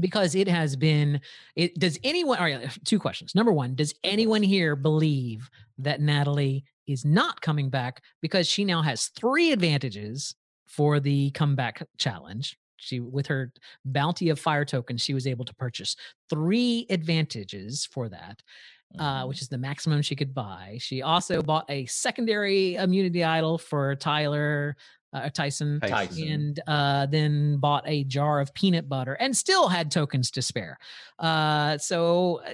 Because 0.00 0.34
it 0.34 0.48
has 0.48 0.74
been, 0.74 1.20
it 1.54 1.78
does 1.78 1.98
anyone, 2.02 2.38
all 2.38 2.44
right, 2.44 2.78
two 2.84 2.98
questions. 2.98 3.34
Number 3.34 3.52
one, 3.52 3.74
does 3.74 3.94
anyone 4.02 4.42
here 4.42 4.74
believe 4.74 5.50
that 5.78 6.00
Natalie 6.00 6.64
is 6.86 7.04
not 7.04 7.40
coming 7.42 7.68
back 7.68 8.02
because 8.22 8.48
she 8.48 8.64
now 8.64 8.80
has 8.80 9.08
three 9.08 9.52
advantages 9.52 10.34
for 10.66 10.98
the 10.98 11.30
comeback 11.32 11.86
challenge? 11.98 12.56
She, 12.78 13.00
with 13.00 13.26
her 13.26 13.52
bounty 13.84 14.30
of 14.30 14.40
fire 14.40 14.64
tokens, 14.64 15.02
she 15.02 15.14
was 15.14 15.26
able 15.26 15.44
to 15.44 15.54
purchase 15.54 15.94
three 16.30 16.86
advantages 16.88 17.86
for 17.86 18.08
that 18.08 18.42
uh, 18.98 19.24
which 19.24 19.42
is 19.42 19.48
the 19.48 19.58
maximum 19.58 20.02
she 20.02 20.16
could 20.16 20.34
buy. 20.34 20.78
She 20.80 21.02
also 21.02 21.42
bought 21.42 21.64
a 21.68 21.86
secondary 21.86 22.74
immunity 22.76 23.24
idol 23.24 23.58
for 23.58 23.94
Tyler 23.96 24.76
uh, 25.12 25.28
Tyson, 25.30 25.78
Tyson. 25.80 26.28
and 26.28 26.60
uh, 26.66 27.06
then 27.06 27.58
bought 27.58 27.84
a 27.86 28.04
jar 28.04 28.40
of 28.40 28.52
peanut 28.54 28.88
butter 28.88 29.14
and 29.14 29.36
still 29.36 29.68
had 29.68 29.90
tokens 29.90 30.30
to 30.32 30.42
spare. 30.42 30.78
Uh, 31.18 31.76
so, 31.78 32.40
uh, 32.46 32.52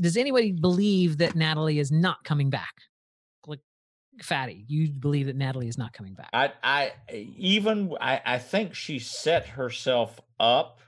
does 0.00 0.16
anybody 0.16 0.52
believe 0.52 1.18
that 1.18 1.34
Natalie 1.34 1.78
is 1.78 1.90
not 1.90 2.22
coming 2.24 2.50
back? 2.50 2.74
Like, 3.46 3.60
Fatty, 4.22 4.64
you 4.68 4.90
believe 4.90 5.26
that 5.26 5.36
Natalie 5.36 5.68
is 5.68 5.78
not 5.78 5.92
coming 5.92 6.14
back? 6.14 6.28
I, 6.32 6.52
I 6.62 6.92
even 7.36 7.94
I, 8.00 8.20
I 8.24 8.38
think 8.38 8.74
she 8.74 8.98
set 8.98 9.46
herself 9.46 10.20
up 10.38 10.80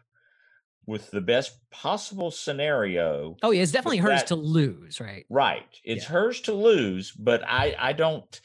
with 0.87 1.11
the 1.11 1.21
best 1.21 1.57
possible 1.71 2.31
scenario. 2.31 3.37
oh, 3.43 3.51
yeah, 3.53 3.63
it's 3.63 3.73
definitely 3.73 3.99
hers 3.99 4.21
that- 4.21 4.27
to 4.29 4.35
lose, 4.37 5.01
right? 5.01 5.25
Right. 5.31 5.67
It's 5.85 6.05
Yeah. 6.05 6.11
hers 6.11 6.41
to 6.43 6.53
lose, 6.53 7.13
but 7.13 7.43
I 7.47 7.75
I 7.79 7.93
don't 7.93 8.41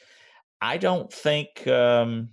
I 0.61 0.77
don't 0.77 1.11
think 1.11 1.68
um 1.68 2.30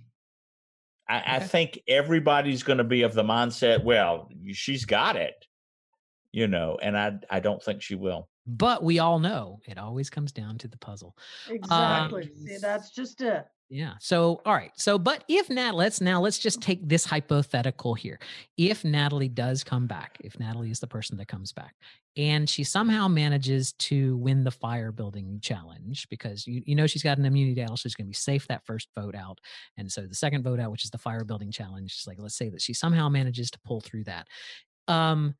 I, 1.07 1.35
I 1.35 1.39
think 1.39 1.79
everybody's 1.87 2.63
going 2.63 2.77
to 2.77 2.85
be 2.85 3.01
of 3.01 3.13
the 3.13 3.23
mindset, 3.23 3.83
well, 3.83 4.29
she's 4.53 4.85
got 4.85 5.17
it, 5.17 5.45
you 6.31 6.47
know, 6.47 6.77
and 6.81 6.97
I 6.97 7.19
I 7.29 7.39
don't 7.39 7.61
think 7.61 7.81
she 7.81 7.95
will. 7.95 8.29
But 8.45 8.83
we 8.83 8.99
all 8.99 9.19
know 9.19 9.59
it 9.65 9.77
always 9.77 10.09
comes 10.09 10.31
down 10.31 10.57
to 10.59 10.67
the 10.67 10.77
puzzle. 10.77 11.15
Exactly. 11.49 12.31
See, 12.45 12.57
that's 12.57 12.91
just 12.91 13.21
it. 13.21 13.45
Yeah. 13.73 13.93
So, 13.99 14.39
all 14.45 14.53
right. 14.53 14.71
So, 14.75 14.99
but 14.99 15.23
if 15.27 15.49
Nat, 15.49 15.73
let's 15.73 15.99
now 15.99 16.21
let's 16.21 16.37
just 16.37 16.61
take 16.61 16.87
this 16.87 17.05
hypothetical 17.05 17.95
here. 17.95 18.19
If 18.55 18.85
Natalie 18.85 19.29
does 19.29 19.63
come 19.63 19.87
back, 19.87 20.19
if 20.23 20.39
Natalie 20.39 20.69
is 20.69 20.79
the 20.79 20.85
person 20.85 21.17
that 21.17 21.27
comes 21.27 21.51
back, 21.51 21.73
and 22.15 22.47
she 22.47 22.63
somehow 22.63 23.07
manages 23.07 23.73
to 23.73 24.15
win 24.17 24.43
the 24.43 24.51
fire 24.51 24.91
building 24.91 25.39
challenge 25.41 26.07
because 26.09 26.45
you, 26.45 26.61
you 26.67 26.75
know 26.75 26.85
she's 26.85 27.01
got 27.01 27.17
an 27.17 27.25
immunity 27.25 27.63
idol, 27.63 27.75
so 27.75 27.89
she's 27.89 27.95
going 27.95 28.05
to 28.05 28.09
be 28.11 28.13
safe 28.13 28.45
that 28.47 28.63
first 28.63 28.89
vote 28.95 29.15
out. 29.15 29.39
And 29.75 29.91
so 29.91 30.01
the 30.05 30.13
second 30.13 30.43
vote 30.43 30.59
out, 30.59 30.69
which 30.69 30.85
is 30.85 30.91
the 30.91 30.99
fire 30.99 31.23
building 31.23 31.49
challenge, 31.51 31.95
is 31.97 32.05
like 32.05 32.19
let's 32.19 32.35
say 32.37 32.49
that 32.49 32.61
she 32.61 32.73
somehow 32.75 33.09
manages 33.09 33.49
to 33.51 33.59
pull 33.65 33.81
through 33.81 34.03
that, 34.03 34.27
um, 34.87 35.35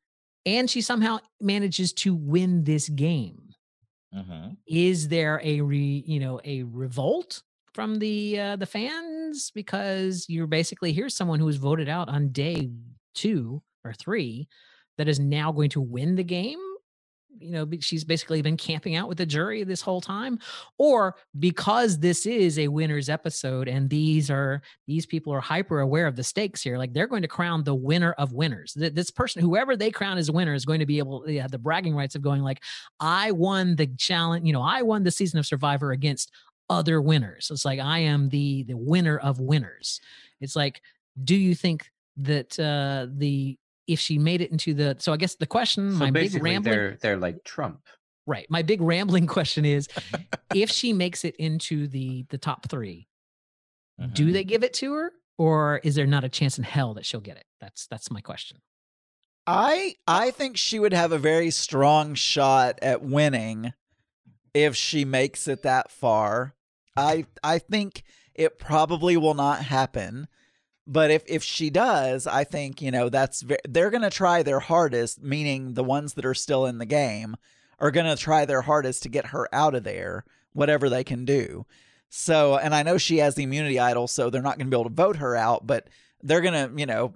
and 0.46 0.70
she 0.70 0.80
somehow 0.80 1.18
manages 1.40 1.92
to 1.94 2.14
win 2.14 2.64
this 2.64 2.88
game 2.88 3.54
hmm 4.12 4.56
is 4.66 5.08
there 5.08 5.40
a 5.44 5.60
re 5.60 6.04
you 6.06 6.18
know 6.20 6.40
a 6.44 6.62
revolt 6.64 7.42
from 7.74 7.98
the 7.98 8.38
uh 8.38 8.56
the 8.56 8.66
fans 8.66 9.50
because 9.54 10.26
you're 10.28 10.46
basically 10.46 10.92
here's 10.92 11.16
someone 11.16 11.40
who 11.40 11.46
was 11.46 11.56
voted 11.56 11.88
out 11.88 12.08
on 12.08 12.28
day 12.28 12.70
two 13.14 13.62
or 13.84 13.92
three 13.92 14.48
that 14.96 15.08
is 15.08 15.18
now 15.18 15.52
going 15.52 15.70
to 15.70 15.80
win 15.80 16.14
the 16.14 16.24
game. 16.24 16.58
You 17.36 17.50
know 17.50 17.68
she's 17.80 18.04
basically 18.04 18.42
been 18.42 18.56
camping 18.56 18.94
out 18.94 19.08
with 19.08 19.18
the 19.18 19.26
jury 19.26 19.64
this 19.64 19.80
whole 19.80 20.00
time. 20.00 20.38
Or 20.78 21.16
because 21.40 21.98
this 21.98 22.26
is 22.26 22.60
a 22.60 22.68
winners 22.68 23.08
episode 23.08 23.66
and 23.66 23.90
these 23.90 24.30
are 24.30 24.62
these 24.86 25.04
people 25.04 25.32
are 25.32 25.40
hyper 25.40 25.80
aware 25.80 26.06
of 26.06 26.14
the 26.14 26.22
stakes 26.22 26.62
here 26.62 26.78
like 26.78 26.92
they're 26.92 27.08
going 27.08 27.22
to 27.22 27.28
crown 27.28 27.64
the 27.64 27.74
winner 27.74 28.12
of 28.12 28.32
winners. 28.32 28.74
Th- 28.74 28.94
this 28.94 29.10
person 29.10 29.42
whoever 29.42 29.76
they 29.76 29.90
crown 29.90 30.16
as 30.16 30.30
winner 30.30 30.54
is 30.54 30.64
going 30.64 30.78
to 30.78 30.86
be 30.86 30.98
able 30.98 31.24
to 31.24 31.40
have 31.40 31.50
the 31.50 31.58
bragging 31.58 31.96
rights 31.96 32.14
of 32.14 32.22
going 32.22 32.42
like 32.42 32.62
I 33.00 33.32
won 33.32 33.74
the 33.74 33.88
challenge, 33.88 34.46
you 34.46 34.52
know, 34.52 34.62
I 34.62 34.82
won 34.82 35.02
the 35.02 35.10
season 35.10 35.40
of 35.40 35.46
Survivor 35.46 35.90
against 35.90 36.30
other 36.70 37.00
winners. 37.00 37.50
It's 37.50 37.64
like 37.64 37.80
I 37.80 38.00
am 38.00 38.28
the 38.28 38.62
the 38.64 38.76
winner 38.76 39.18
of 39.18 39.40
winners. 39.40 40.00
It's 40.40 40.56
like, 40.56 40.80
do 41.22 41.34
you 41.36 41.54
think 41.54 41.90
that 42.16 42.58
uh 42.58 43.06
the 43.10 43.58
if 43.86 44.00
she 44.00 44.18
made 44.18 44.40
it 44.40 44.50
into 44.50 44.72
the 44.74 44.96
so 44.98 45.12
I 45.12 45.16
guess 45.16 45.34
the 45.34 45.46
question, 45.46 45.92
So 45.92 45.98
my 45.98 46.10
big 46.10 46.34
rambling 46.42 46.62
they're 46.74 46.98
they're 47.00 47.16
like 47.18 47.44
Trump. 47.44 47.80
right, 48.26 48.46
my 48.50 48.62
big 48.62 48.80
rambling 48.80 49.26
question 49.36 49.64
is 49.64 49.88
if 50.54 50.70
she 50.78 50.92
makes 50.92 51.24
it 51.24 51.36
into 51.36 51.86
the 51.88 52.24
the 52.30 52.38
top 52.38 52.68
3, 52.68 53.06
do 54.12 54.26
Mhm. 54.28 54.32
they 54.32 54.44
give 54.44 54.64
it 54.64 54.72
to 54.74 54.92
her 54.94 55.12
or 55.36 55.80
is 55.84 55.94
there 55.96 56.06
not 56.06 56.24
a 56.24 56.28
chance 56.28 56.56
in 56.58 56.64
hell 56.64 56.94
that 56.94 57.04
she'll 57.04 57.20
get 57.20 57.36
it? 57.36 57.44
That's 57.60 57.86
that's 57.86 58.10
my 58.10 58.20
question. 58.20 58.58
I 59.46 59.96
I 60.06 60.30
think 60.30 60.56
she 60.56 60.78
would 60.78 60.92
have 60.94 61.12
a 61.12 61.18
very 61.18 61.50
strong 61.50 62.14
shot 62.14 62.78
at 62.80 63.02
winning 63.02 63.72
if 64.54 64.76
she 64.76 65.04
makes 65.04 65.46
it 65.48 65.62
that 65.62 65.90
far. 65.90 66.54
I 66.96 67.26
I 67.42 67.58
think 67.58 68.04
it 68.34 68.58
probably 68.58 69.16
will 69.16 69.34
not 69.34 69.64
happen. 69.64 70.28
But 70.86 71.10
if 71.10 71.22
if 71.26 71.42
she 71.42 71.70
does, 71.70 72.26
I 72.26 72.44
think, 72.44 72.82
you 72.82 72.90
know, 72.90 73.08
that's 73.08 73.42
ve- 73.42 73.56
they're 73.66 73.90
going 73.90 74.02
to 74.02 74.10
try 74.10 74.42
their 74.42 74.60
hardest, 74.60 75.22
meaning 75.22 75.74
the 75.74 75.84
ones 75.84 76.14
that 76.14 76.26
are 76.26 76.34
still 76.34 76.66
in 76.66 76.78
the 76.78 76.86
game 76.86 77.36
are 77.78 77.90
going 77.90 78.06
to 78.06 78.22
try 78.22 78.44
their 78.44 78.62
hardest 78.62 79.02
to 79.02 79.08
get 79.08 79.26
her 79.26 79.48
out 79.52 79.74
of 79.74 79.84
there, 79.84 80.24
whatever 80.52 80.88
they 80.88 81.02
can 81.02 81.24
do. 81.24 81.66
So, 82.10 82.56
and 82.56 82.74
I 82.74 82.82
know 82.82 82.98
she 82.98 83.18
has 83.18 83.34
the 83.34 83.42
immunity 83.42 83.80
idol, 83.80 84.06
so 84.06 84.30
they're 84.30 84.42
not 84.42 84.58
going 84.58 84.70
to 84.70 84.76
be 84.76 84.80
able 84.80 84.90
to 84.90 84.94
vote 84.94 85.16
her 85.16 85.34
out, 85.34 85.66
but 85.66 85.88
they're 86.22 86.42
going 86.42 86.54
to, 86.54 86.78
you 86.78 86.86
know, 86.86 87.14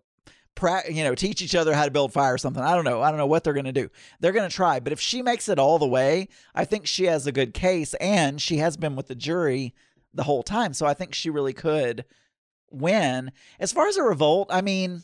pra- 0.58 0.92
you 0.92 1.04
know, 1.04 1.14
teach 1.14 1.40
each 1.40 1.54
other 1.54 1.72
how 1.72 1.84
to 1.84 1.90
build 1.90 2.12
fire 2.12 2.34
or 2.34 2.38
something. 2.38 2.62
I 2.62 2.74
don't 2.74 2.84
know. 2.84 3.00
I 3.00 3.10
don't 3.10 3.18
know 3.18 3.26
what 3.26 3.44
they're 3.44 3.54
going 3.54 3.64
to 3.64 3.72
do. 3.72 3.88
They're 4.20 4.32
going 4.32 4.48
to 4.48 4.54
try, 4.54 4.80
but 4.80 4.92
if 4.92 5.00
she 5.00 5.22
makes 5.22 5.48
it 5.48 5.58
all 5.58 5.78
the 5.78 5.86
way, 5.86 6.28
I 6.54 6.64
think 6.64 6.86
she 6.86 7.04
has 7.04 7.26
a 7.26 7.32
good 7.32 7.54
case 7.54 7.94
and 7.94 8.40
she 8.40 8.58
has 8.58 8.76
been 8.76 8.96
with 8.96 9.06
the 9.06 9.14
jury 9.14 9.74
the 10.12 10.24
whole 10.24 10.42
time. 10.42 10.74
So 10.74 10.84
I 10.84 10.94
think 10.94 11.14
she 11.14 11.30
really 11.30 11.52
could 11.52 12.04
win. 12.70 13.30
As 13.60 13.72
far 13.72 13.86
as 13.86 13.96
a 13.96 14.02
revolt, 14.02 14.48
I 14.50 14.60
mean, 14.60 15.02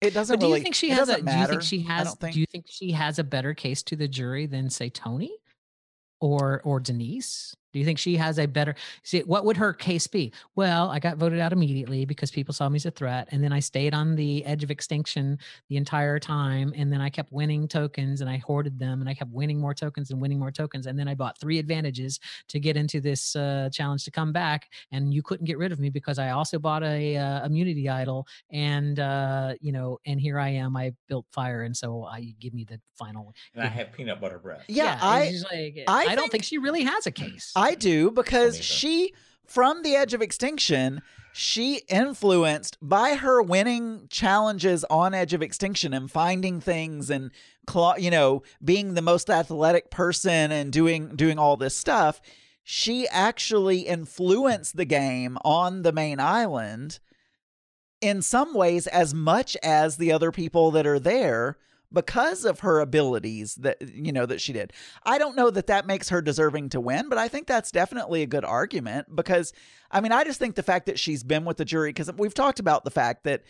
it 0.00 0.14
doesn't 0.14 0.34
But 0.34 0.40
do 0.40 0.46
really 0.46 0.60
you 0.60 0.62
think 0.62 0.74
she 0.74 0.90
has 0.90 1.08
a 1.08 1.20
doesn't 1.20 1.26
do 1.26 1.38
you 1.38 1.46
think 1.46 1.62
she 1.62 1.80
has 1.80 2.14
think 2.14 2.34
do 2.34 2.40
you 2.40 2.46
think 2.46 2.66
she 2.68 2.92
has 2.92 3.18
a 3.18 3.24
better 3.24 3.54
case 3.54 3.82
to 3.84 3.96
the 3.96 4.08
jury 4.08 4.46
than 4.46 4.70
say 4.70 4.90
Tony 4.90 5.32
or 6.20 6.60
or 6.64 6.78
Denise? 6.78 7.56
Do 7.74 7.78
you 7.80 7.84
think 7.84 7.98
she 7.98 8.16
has 8.16 8.38
a 8.38 8.46
better 8.46 8.74
see 9.02 9.20
what 9.20 9.44
would 9.44 9.56
her 9.58 9.72
case 9.74 10.06
be? 10.06 10.32
Well, 10.54 10.88
I 10.90 11.00
got 11.00 11.18
voted 11.18 11.40
out 11.40 11.52
immediately 11.52 12.04
because 12.06 12.30
people 12.30 12.54
saw 12.54 12.68
me 12.68 12.76
as 12.76 12.86
a 12.86 12.90
threat 12.92 13.28
and 13.32 13.42
then 13.44 13.52
I 13.52 13.58
stayed 13.60 13.92
on 13.92 14.14
the 14.16 14.44
edge 14.46 14.62
of 14.62 14.70
extinction 14.70 15.38
the 15.68 15.76
entire 15.76 16.18
time 16.20 16.72
and 16.76 16.92
then 16.92 17.00
I 17.00 17.10
kept 17.10 17.32
winning 17.32 17.66
tokens 17.68 18.20
and 18.20 18.30
I 18.30 18.38
hoarded 18.38 18.78
them 18.78 19.00
and 19.00 19.10
I 19.10 19.14
kept 19.14 19.32
winning 19.32 19.60
more 19.60 19.74
tokens 19.74 20.10
and 20.10 20.20
winning 20.20 20.38
more 20.38 20.52
tokens 20.52 20.86
and 20.86 20.98
then 20.98 21.08
I 21.08 21.14
bought 21.14 21.38
three 21.40 21.58
advantages 21.58 22.20
to 22.48 22.60
get 22.60 22.76
into 22.76 23.00
this 23.00 23.34
uh, 23.36 23.68
challenge 23.72 24.04
to 24.04 24.10
come 24.12 24.32
back 24.32 24.68
and 24.92 25.12
you 25.12 25.22
couldn't 25.22 25.44
get 25.46 25.58
rid 25.58 25.72
of 25.72 25.80
me 25.80 25.90
because 25.90 26.18
I 26.18 26.30
also 26.30 26.58
bought 26.60 26.84
a 26.84 27.16
uh, 27.16 27.44
immunity 27.44 27.88
idol 27.88 28.26
and 28.52 29.00
uh 29.00 29.54
you 29.60 29.72
know 29.72 29.98
and 30.06 30.20
here 30.20 30.38
i 30.38 30.48
am 30.48 30.76
i 30.76 30.92
built 31.08 31.26
fire 31.32 31.62
and 31.62 31.76
so 31.76 32.04
i 32.04 32.34
give 32.38 32.54
me 32.54 32.64
the 32.64 32.80
final 32.96 33.34
And 33.54 33.64
I 33.64 33.66
have 33.66 33.92
peanut 33.92 34.20
butter 34.20 34.38
breath. 34.38 34.64
Yeah, 34.68 34.94
it's 35.24 35.44
I 35.44 35.54
like, 35.56 35.84
I 35.88 35.92
I, 36.12 36.14
don't 36.14 36.18
think- 36.22 36.32
think 36.32 36.44
she 36.44 36.58
really 36.58 36.84
has 36.84 37.06
a 37.06 37.10
case 37.10 37.52
I 37.56 37.63
do 37.72 38.10
because 38.10 38.62
she 38.62 39.14
from 39.46 39.82
the 39.82 39.94
edge 39.96 40.12
of 40.12 40.20
extinction, 40.20 41.00
she 41.32 41.82
influenced 41.88 42.76
by 42.80 43.14
her 43.14 43.42
winning 43.42 44.06
challenges 44.08 44.84
on 44.84 45.14
Edge 45.14 45.34
of 45.34 45.42
Extinction 45.42 45.92
and 45.92 46.10
finding 46.10 46.60
things 46.60 47.10
and 47.10 47.32
claw, 47.66 47.96
you 47.96 48.10
know, 48.10 48.42
being 48.64 48.94
the 48.94 49.02
most 49.02 49.28
athletic 49.28 49.90
person 49.90 50.52
and 50.52 50.72
doing 50.72 51.16
doing 51.16 51.38
all 51.38 51.56
this 51.56 51.76
stuff. 51.76 52.20
She 52.62 53.08
actually 53.08 53.80
influenced 53.80 54.76
the 54.76 54.84
game 54.84 55.36
on 55.44 55.82
the 55.82 55.92
main 55.92 56.20
island 56.20 57.00
in 58.00 58.22
some 58.22 58.54
ways 58.54 58.86
as 58.86 59.12
much 59.12 59.56
as 59.62 59.96
the 59.96 60.12
other 60.12 60.30
people 60.30 60.70
that 60.70 60.86
are 60.86 61.00
there 61.00 61.58
because 61.94 62.44
of 62.44 62.60
her 62.60 62.80
abilities 62.80 63.54
that 63.56 63.80
you 63.94 64.12
know 64.12 64.26
that 64.26 64.40
she 64.40 64.52
did. 64.52 64.72
I 65.04 65.16
don't 65.16 65.36
know 65.36 65.50
that 65.50 65.68
that 65.68 65.86
makes 65.86 66.10
her 66.10 66.20
deserving 66.20 66.70
to 66.70 66.80
win, 66.80 67.08
but 67.08 67.16
I 67.16 67.28
think 67.28 67.46
that's 67.46 67.70
definitely 67.70 68.22
a 68.22 68.26
good 68.26 68.44
argument 68.44 69.14
because 69.14 69.52
I 69.90 70.00
mean, 70.00 70.12
I 70.12 70.24
just 70.24 70.38
think 70.38 70.56
the 70.56 70.62
fact 70.62 70.86
that 70.86 70.98
she's 70.98 71.22
been 71.22 71.44
with 71.44 71.56
the 71.56 71.64
jury 71.64 71.92
cuz 71.92 72.10
we've 72.12 72.34
talked 72.34 72.58
about 72.60 72.84
the 72.84 72.90
fact 72.90 73.24
that 73.24 73.42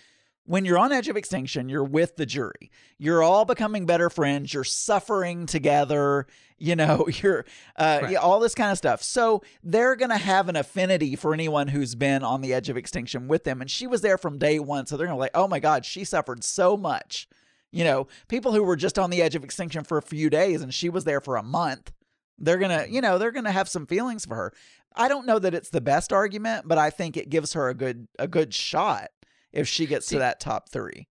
when 0.47 0.67
you're 0.67 0.77
on 0.79 0.93
edge 0.93 1.09
of 1.09 1.17
extinction, 1.17 1.71
you're 1.71 1.83
with 1.83 2.17
the 2.17 2.27
jury. 2.27 2.71
You're 2.99 3.23
all 3.23 3.47
becoming 3.47 3.87
better 3.87 4.11
friends, 4.11 4.53
you're 4.53 4.63
suffering 4.63 5.47
together, 5.47 6.27
you 6.59 6.77
know, 6.77 7.09
you're 7.23 7.47
uh 7.77 8.01
Right. 8.03 8.11
yeah, 8.13 8.19
all 8.19 8.41
this 8.41 8.55
kind 8.55 8.71
of 8.71 8.77
stuff. 8.77 9.03
So 9.03 9.43
they're 9.63 9.97
going 9.97 10.11
to 10.11 10.19
have 10.19 10.51
an 10.51 10.57
affinity 10.57 11.17
for 11.17 11.33
anyone 11.33 11.69
who's 11.69 11.95
been 11.95 12.23
on 12.23 12.43
the 12.43 12.53
edge 12.53 12.69
of 12.69 12.77
extinction 12.77 13.27
with 13.27 13.45
them 13.45 13.63
and 13.63 13.71
she 13.71 13.87
was 13.87 14.03
there 14.03 14.19
from 14.19 14.37
day 14.37 14.59
1, 14.59 14.87
so 14.87 14.99
they're 14.99 15.07
going 15.07 15.17
to 15.17 15.21
like, 15.21 15.31
"Oh 15.35 15.49
my 15.49 15.61
god, 15.61 15.87
she 15.87 16.05
suffered 16.05 16.45
so 16.45 16.77
much." 16.77 17.27
You 17.75 17.85
know, 17.85 18.07
people 18.29 18.53
who 18.53 18.63
were 18.63 18.77
just 18.77 18.99
on 18.99 19.11
the 19.11 19.21
edge 19.21 19.35
of 19.35 19.45
extinction 19.45 19.85
for 19.85 19.99
a 19.99 20.03
few 20.03 20.31
days 20.31 20.63
and 20.63 20.73
she 20.73 20.89
was 20.89 21.05
there 21.05 21.21
for 21.21 21.37
a 21.37 21.43
month, 21.43 21.93
they're 22.39 22.59
going 22.59 22.79
to, 22.79 22.91
you 22.91 23.01
know, 23.01 23.19
they're 23.19 23.33
going 23.33 23.45
to 23.45 23.51
have 23.51 23.69
some 23.69 23.87
feelings 23.87 24.25
for 24.25 24.37
her. 24.37 24.53
I 24.97 25.09
don't 25.09 25.27
know 25.27 25.39
that 25.41 25.55
it's 25.55 25.71
the 25.71 25.81
best 25.81 26.13
argument, 26.13 26.69
but 26.69 26.79
I 26.79 26.91
think 26.91 27.17
it 27.17 27.31
gives 27.31 27.55
her 27.55 27.69
a 27.69 27.75
good 27.75 28.07
a 28.19 28.29
good 28.29 28.55
shot 28.55 29.11
if 29.53 29.67
she 29.67 29.87
gets 29.87 30.07
See- 30.07 30.17
to 30.17 30.21
that 30.21 30.41
top 30.41 30.69
3. 30.69 31.09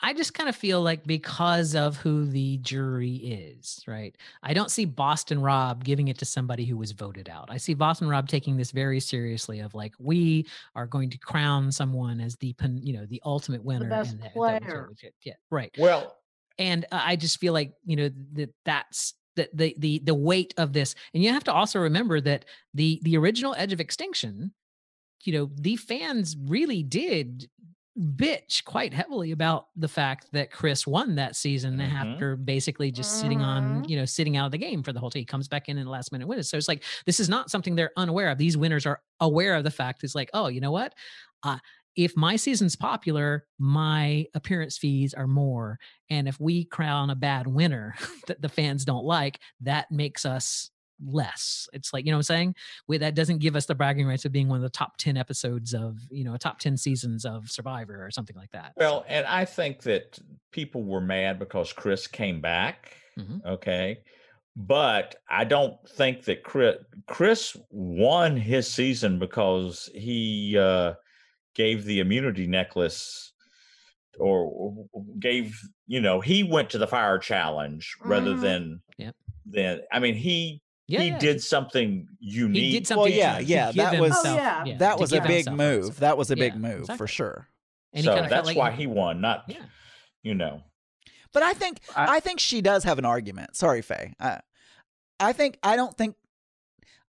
I 0.00 0.12
just 0.12 0.34
kind 0.34 0.48
of 0.48 0.54
feel 0.54 0.82
like 0.82 1.06
because 1.06 1.74
of 1.74 1.96
who 1.96 2.26
the 2.26 2.58
jury 2.58 3.14
is, 3.14 3.80
right? 3.86 4.14
I 4.42 4.52
don't 4.52 4.70
see 4.70 4.84
Boston 4.84 5.40
Rob 5.40 5.84
giving 5.84 6.08
it 6.08 6.18
to 6.18 6.24
somebody 6.26 6.64
who 6.66 6.76
was 6.76 6.92
voted 6.92 7.28
out. 7.30 7.46
I 7.50 7.56
see 7.56 7.72
Boston 7.74 8.08
Rob 8.08 8.28
taking 8.28 8.56
this 8.58 8.72
very 8.72 9.00
seriously 9.00 9.60
of 9.60 9.74
like 9.74 9.94
we 9.98 10.46
are 10.74 10.86
going 10.86 11.08
to 11.10 11.18
crown 11.18 11.72
someone 11.72 12.20
as 12.20 12.36
the 12.36 12.54
you 12.82 12.92
know 12.92 13.06
the 13.06 13.22
ultimate 13.24 13.64
winner 13.64 13.88
best 13.88 14.12
and 14.12 14.20
that- 14.22 14.34
that 14.34 14.62
player. 14.62 14.86
was 14.90 14.98
it. 15.02 15.14
yeah, 15.24 15.34
right. 15.50 15.74
Well, 15.78 16.14
and 16.58 16.84
uh, 16.92 17.00
I 17.02 17.16
just 17.16 17.38
feel 17.40 17.52
like 17.54 17.72
you 17.84 17.96
know 17.96 18.10
that 18.34 18.50
that's 18.64 19.14
the, 19.34 19.48
the 19.54 19.74
the 19.78 19.98
the 20.04 20.14
weight 20.14 20.52
of 20.58 20.72
this, 20.74 20.94
and 21.14 21.22
you 21.22 21.30
have 21.32 21.44
to 21.44 21.52
also 21.52 21.80
remember 21.80 22.20
that 22.20 22.44
the 22.74 23.00
the 23.02 23.16
original 23.16 23.54
Edge 23.56 23.72
of 23.72 23.80
Extinction, 23.80 24.52
you 25.24 25.32
know, 25.32 25.50
the 25.56 25.76
fans 25.76 26.36
really 26.38 26.82
did 26.82 27.48
bitch 27.98 28.62
quite 28.64 28.92
heavily 28.92 29.30
about 29.30 29.68
the 29.76 29.88
fact 29.88 30.26
that 30.32 30.50
Chris 30.50 30.86
won 30.86 31.14
that 31.14 31.34
season 31.34 31.78
Mhm. 31.78 31.92
after 31.92 32.36
basically 32.36 32.90
just 32.90 33.20
sitting 33.20 33.40
on 33.40 33.82
Mhm. 33.84 33.88
you 33.88 33.96
know 33.96 34.04
sitting 34.04 34.36
out 34.36 34.46
of 34.46 34.52
the 34.52 34.58
game 34.58 34.82
for 34.82 34.92
the 34.92 35.00
whole 35.00 35.10
team. 35.10 35.20
He 35.20 35.24
comes 35.24 35.48
back 35.48 35.68
in 35.68 35.78
in 35.78 35.84
the 35.84 35.90
last 35.90 36.12
minute 36.12 36.28
wins. 36.28 36.48
So 36.48 36.56
it's 36.58 36.68
like 36.68 36.84
this 37.06 37.20
is 37.20 37.28
not 37.28 37.50
something 37.50 37.74
they're 37.74 37.92
unaware 37.96 38.28
of. 38.30 38.38
These 38.38 38.56
winners 38.56 38.84
are 38.86 39.00
aware 39.20 39.54
of 39.54 39.64
the 39.64 39.70
fact. 39.70 40.04
It's 40.04 40.14
like 40.14 40.30
oh 40.34 40.48
you 40.48 40.60
know 40.60 40.72
what. 40.72 40.94
Uh, 41.42 41.58
if 41.96 42.14
my 42.14 42.36
season's 42.36 42.76
popular, 42.76 43.46
my 43.58 44.26
appearance 44.34 44.76
fees 44.76 45.14
are 45.14 45.26
more. 45.26 45.78
And 46.10 46.28
if 46.28 46.38
we 46.38 46.64
crown 46.66 47.08
a 47.08 47.14
bad 47.14 47.46
winner 47.46 47.94
that 48.26 48.42
the 48.42 48.50
fans 48.50 48.84
don't 48.84 49.06
like, 49.06 49.40
that 49.62 49.90
makes 49.90 50.26
us 50.26 50.70
less. 51.04 51.68
It's 51.72 51.92
like, 51.92 52.04
you 52.04 52.10
know 52.10 52.16
what 52.16 52.30
I'm 52.30 52.36
saying? 52.36 52.54
We, 52.88 52.98
that 52.98 53.14
doesn't 53.14 53.38
give 53.38 53.56
us 53.56 53.66
the 53.66 53.74
bragging 53.74 54.06
rights 54.06 54.24
of 54.24 54.32
being 54.32 54.48
one 54.48 54.56
of 54.56 54.62
the 54.62 54.70
top 54.70 54.96
10 54.98 55.16
episodes 55.16 55.74
of, 55.74 55.98
you 56.10 56.24
know, 56.24 56.36
top 56.36 56.58
10 56.58 56.76
seasons 56.76 57.24
of 57.24 57.50
Survivor 57.50 58.04
or 58.04 58.10
something 58.10 58.36
like 58.36 58.50
that. 58.52 58.72
Well, 58.76 59.04
and 59.08 59.26
I 59.26 59.44
think 59.44 59.82
that 59.82 60.18
people 60.52 60.82
were 60.84 61.00
mad 61.00 61.38
because 61.38 61.72
Chris 61.72 62.06
came 62.06 62.40
back. 62.40 62.94
Mhm. 63.18 63.44
Okay. 63.44 63.98
But 64.58 65.16
I 65.28 65.44
don't 65.44 65.76
think 65.90 66.24
that 66.24 66.42
Chris 66.42 66.76
Chris 67.06 67.56
won 67.70 68.36
his 68.38 68.66
season 68.72 69.18
because 69.18 69.90
he 69.94 70.56
uh 70.58 70.94
gave 71.54 71.84
the 71.84 72.00
immunity 72.00 72.46
necklace 72.46 73.32
or 74.18 74.86
gave, 75.18 75.60
you 75.86 76.00
know, 76.00 76.20
he 76.20 76.42
went 76.42 76.70
to 76.70 76.78
the 76.78 76.86
fire 76.86 77.18
challenge 77.18 77.96
rather 78.02 78.34
Mhm. 78.34 78.40
than 78.40 78.82
Yep. 78.96 79.16
than 79.44 79.80
I 79.92 79.98
mean 79.98 80.14
he 80.14 80.62
yeah, 80.88 81.00
he 81.00 81.08
yeah, 81.08 81.18
did 81.18 81.42
something 81.42 82.08
unique. 82.20 82.62
He 82.62 82.72
did 82.72 82.86
something. 82.86 83.12
yeah, 83.12 83.38
to- 83.38 83.44
to 83.44 83.44
oh, 83.44 83.46
yeah, 83.48 83.72
that 83.72 84.00
was- 84.00 84.12
Oh, 84.12 84.14
himself- 84.14 84.66
yeah. 84.66 84.76
that 84.78 84.94
to 84.94 85.00
was 85.00 85.12
a 85.12 85.20
big 85.20 85.50
move. 85.50 86.00
That 86.00 86.16
was 86.16 86.30
a 86.30 86.36
big 86.36 86.54
move 86.56 86.80
exactly. 86.80 86.96
for 86.96 87.06
sure. 87.06 87.48
And 87.92 88.04
so 88.04 88.26
that's 88.28 88.46
like 88.46 88.56
why 88.56 88.70
he 88.70 88.86
won, 88.86 89.20
not 89.20 89.44
Yeah. 89.48 89.64
you 90.22 90.34
know. 90.34 90.62
But 91.32 91.42
I 91.42 91.52
think 91.54 91.80
I- 91.94 92.16
I, 92.16 92.20
think 92.20 92.40
she 92.40 92.60
does 92.60 92.84
have 92.84 92.98
an 92.98 93.04
argument. 93.04 93.56
Sorry, 93.56 93.82
Faye. 93.82 94.14
I, 94.20 94.40
I 95.18 95.32
think 95.32 95.58
I 95.62 95.76
don't 95.76 95.96
think 95.96 96.16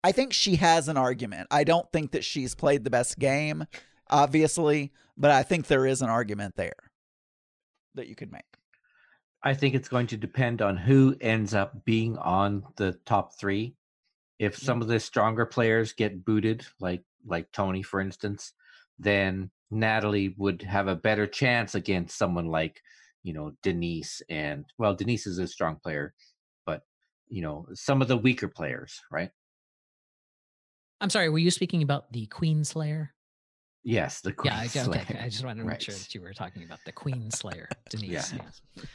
I 0.03 0.11
think 0.11 0.33
she 0.33 0.55
has 0.57 0.87
an 0.87 0.97
argument. 0.97 1.47
I 1.51 1.63
don't 1.63 1.91
think 1.91 2.11
that 2.11 2.23
she's 2.23 2.55
played 2.55 2.83
the 2.83 2.89
best 2.89 3.19
game, 3.19 3.65
obviously, 4.09 4.91
but 5.17 5.31
I 5.31 5.43
think 5.43 5.67
there 5.67 5.85
is 5.85 6.01
an 6.01 6.09
argument 6.09 6.55
there 6.55 6.75
that 7.95 8.07
you 8.07 8.15
could 8.15 8.31
make. 8.31 8.45
I 9.47 9.53
think 9.53 9.75
it's 9.75 9.87
going 9.87 10.07
to 10.07 10.17
depend 10.17 10.61
on 10.61 10.75
who 10.75 11.15
ends 11.21 11.53
up 11.53 11.85
being 11.85 12.17
on 12.17 12.65
the 12.75 12.99
top 13.05 13.39
three. 13.39 13.75
If 14.39 14.57
some 14.57 14.81
of 14.81 14.89
the 14.89 14.99
stronger 14.99 15.45
players 15.45 15.93
get 15.93 16.25
booted, 16.25 16.65
like 16.81 17.03
like 17.25 17.49
Tony, 17.53 17.81
for 17.81 18.01
instance, 18.01 18.51
then 18.99 19.49
Natalie 19.71 20.35
would 20.37 20.63
have 20.63 20.89
a 20.89 20.97
better 20.97 21.25
chance 21.25 21.75
against 21.75 22.17
someone 22.17 22.47
like, 22.47 22.81
you 23.23 23.31
know, 23.31 23.53
Denise 23.63 24.21
and 24.29 24.65
well, 24.77 24.93
Denise 24.93 25.25
is 25.25 25.37
a 25.37 25.47
strong 25.47 25.77
player, 25.77 26.13
but 26.65 26.81
you 27.29 27.41
know, 27.41 27.67
some 27.73 28.01
of 28.01 28.09
the 28.09 28.17
weaker 28.17 28.49
players, 28.49 28.99
right? 29.09 29.29
I'm 30.99 31.09
sorry, 31.09 31.29
were 31.29 31.37
you 31.37 31.51
speaking 31.51 31.83
about 31.83 32.11
the 32.11 32.25
Queen 32.25 32.65
Slayer? 32.65 33.13
Yes, 33.85 34.19
the 34.19 34.33
Queen 34.33 34.51
Yeah, 34.51 34.59
I, 34.59 34.65
okay, 34.65 34.79
Slayer. 34.79 35.01
okay. 35.03 35.19
I 35.19 35.29
just 35.29 35.45
wanted 35.45 35.61
to 35.61 35.69
make 35.69 35.79
sure 35.79 35.95
that 35.95 36.13
you 36.13 36.19
were 36.19 36.33
talking 36.33 36.63
about 36.63 36.79
the 36.85 36.91
Queen 36.91 37.31
Slayer, 37.31 37.69
Denise. 37.89 38.33
Yeah. 38.33 38.39
yes. 38.75 38.87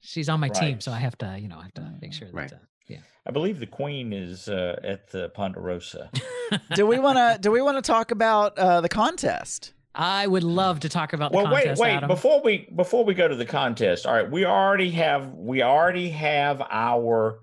She's 0.00 0.28
on 0.28 0.40
my 0.40 0.48
team, 0.48 0.80
so 0.80 0.92
I 0.92 0.98
have 0.98 1.18
to, 1.18 1.38
you 1.40 1.48
know, 1.48 1.58
I 1.58 1.64
have 1.64 1.74
to 1.74 1.92
make 2.00 2.12
sure 2.12 2.28
that. 2.28 2.34
Right. 2.34 2.52
Uh, 2.52 2.56
yeah. 2.86 2.98
I 3.26 3.30
believe 3.30 3.58
the 3.58 3.66
queen 3.66 4.12
is 4.12 4.48
uh, 4.48 4.78
at 4.82 5.10
the 5.10 5.28
Ponderosa. 5.30 6.10
do 6.74 6.86
we 6.86 6.98
want 6.98 7.18
to 7.18 7.38
do 7.40 7.50
we 7.50 7.60
want 7.60 7.76
to 7.76 7.82
talk 7.82 8.10
about 8.10 8.56
uh, 8.58 8.80
the 8.80 8.88
contest? 8.88 9.74
I 9.94 10.26
would 10.26 10.44
love 10.44 10.80
to 10.80 10.88
talk 10.88 11.12
about 11.12 11.32
the 11.32 11.38
well, 11.38 11.52
wait, 11.52 11.64
contest. 11.64 11.80
wait. 11.82 11.94
Adam. 11.94 12.08
Before 12.08 12.40
we 12.42 12.68
before 12.74 13.04
we 13.04 13.14
go 13.14 13.26
to 13.26 13.34
the 13.34 13.44
contest, 13.44 14.06
all 14.06 14.14
right, 14.14 14.30
we 14.30 14.44
already 14.44 14.90
have 14.92 15.34
we 15.34 15.62
already 15.62 16.08
have 16.10 16.62
our 16.70 17.40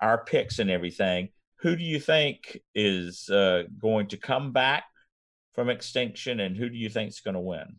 our 0.00 0.24
picks 0.24 0.58
and 0.58 0.70
everything. 0.70 1.28
Who 1.60 1.76
do 1.76 1.84
you 1.84 2.00
think 2.00 2.58
is 2.74 3.28
uh, 3.28 3.64
going 3.78 4.08
to 4.08 4.16
come 4.16 4.52
back 4.52 4.84
from 5.54 5.68
extinction, 5.68 6.40
and 6.40 6.56
who 6.56 6.70
do 6.70 6.76
you 6.76 6.88
think 6.88 7.10
is 7.10 7.20
going 7.20 7.34
to 7.34 7.40
win? 7.40 7.76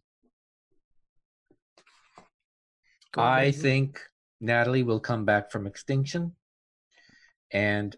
Go 3.11 3.21
I 3.21 3.51
think 3.51 3.99
Natalie 4.41 4.83
will 4.83 4.99
come 4.99 5.23
back 5.23 5.51
from 5.51 5.67
extinction, 5.67 6.35
and 7.51 7.95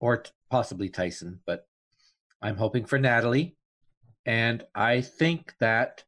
or 0.00 0.18
t- 0.18 0.30
possibly 0.50 0.88
Tyson, 0.88 1.40
but 1.44 1.66
I'm 2.40 2.56
hoping 2.56 2.84
for 2.84 2.98
Natalie, 2.98 3.56
and 4.24 4.64
I 4.74 5.00
think 5.00 5.54
that 5.60 6.04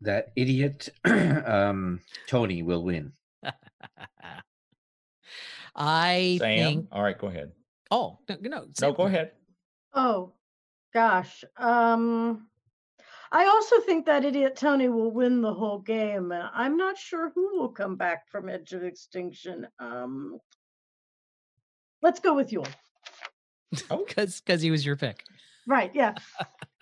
that 0.00 0.32
idiot 0.36 0.88
um, 1.04 2.00
Tony 2.26 2.62
will 2.62 2.82
win. 2.82 3.12
I 5.76 6.36
Sam. 6.40 6.58
think. 6.58 6.88
All 6.92 7.02
right, 7.02 7.18
go 7.18 7.26
ahead. 7.28 7.52
Oh 7.90 8.18
no, 8.28 8.36
no, 8.40 8.50
No, 8.50 8.66
Sam, 8.74 8.94
go 8.94 9.02
ahead. 9.04 9.32
Oh, 9.94 10.32
gosh. 10.92 11.44
Um, 11.56 12.48
I 13.32 13.46
also 13.46 13.80
think 13.80 14.06
that 14.06 14.24
idiot 14.24 14.56
Tony 14.56 14.88
will 14.88 15.10
win 15.10 15.40
the 15.40 15.52
whole 15.52 15.78
game. 15.78 16.32
and 16.32 16.48
I'm 16.54 16.76
not 16.76 16.96
sure 16.96 17.32
who 17.34 17.58
will 17.58 17.68
come 17.68 17.96
back 17.96 18.28
from 18.28 18.48
Edge 18.48 18.72
of 18.72 18.82
Extinction. 18.82 19.66
Um, 19.78 20.38
let's 22.02 22.20
go 22.20 22.34
with 22.34 22.50
Yul. 22.50 22.68
because 24.06 24.40
because 24.40 24.62
he 24.62 24.70
was 24.70 24.86
your 24.86 24.96
pick. 24.96 25.24
Right? 25.66 25.90
Yeah. 25.94 26.14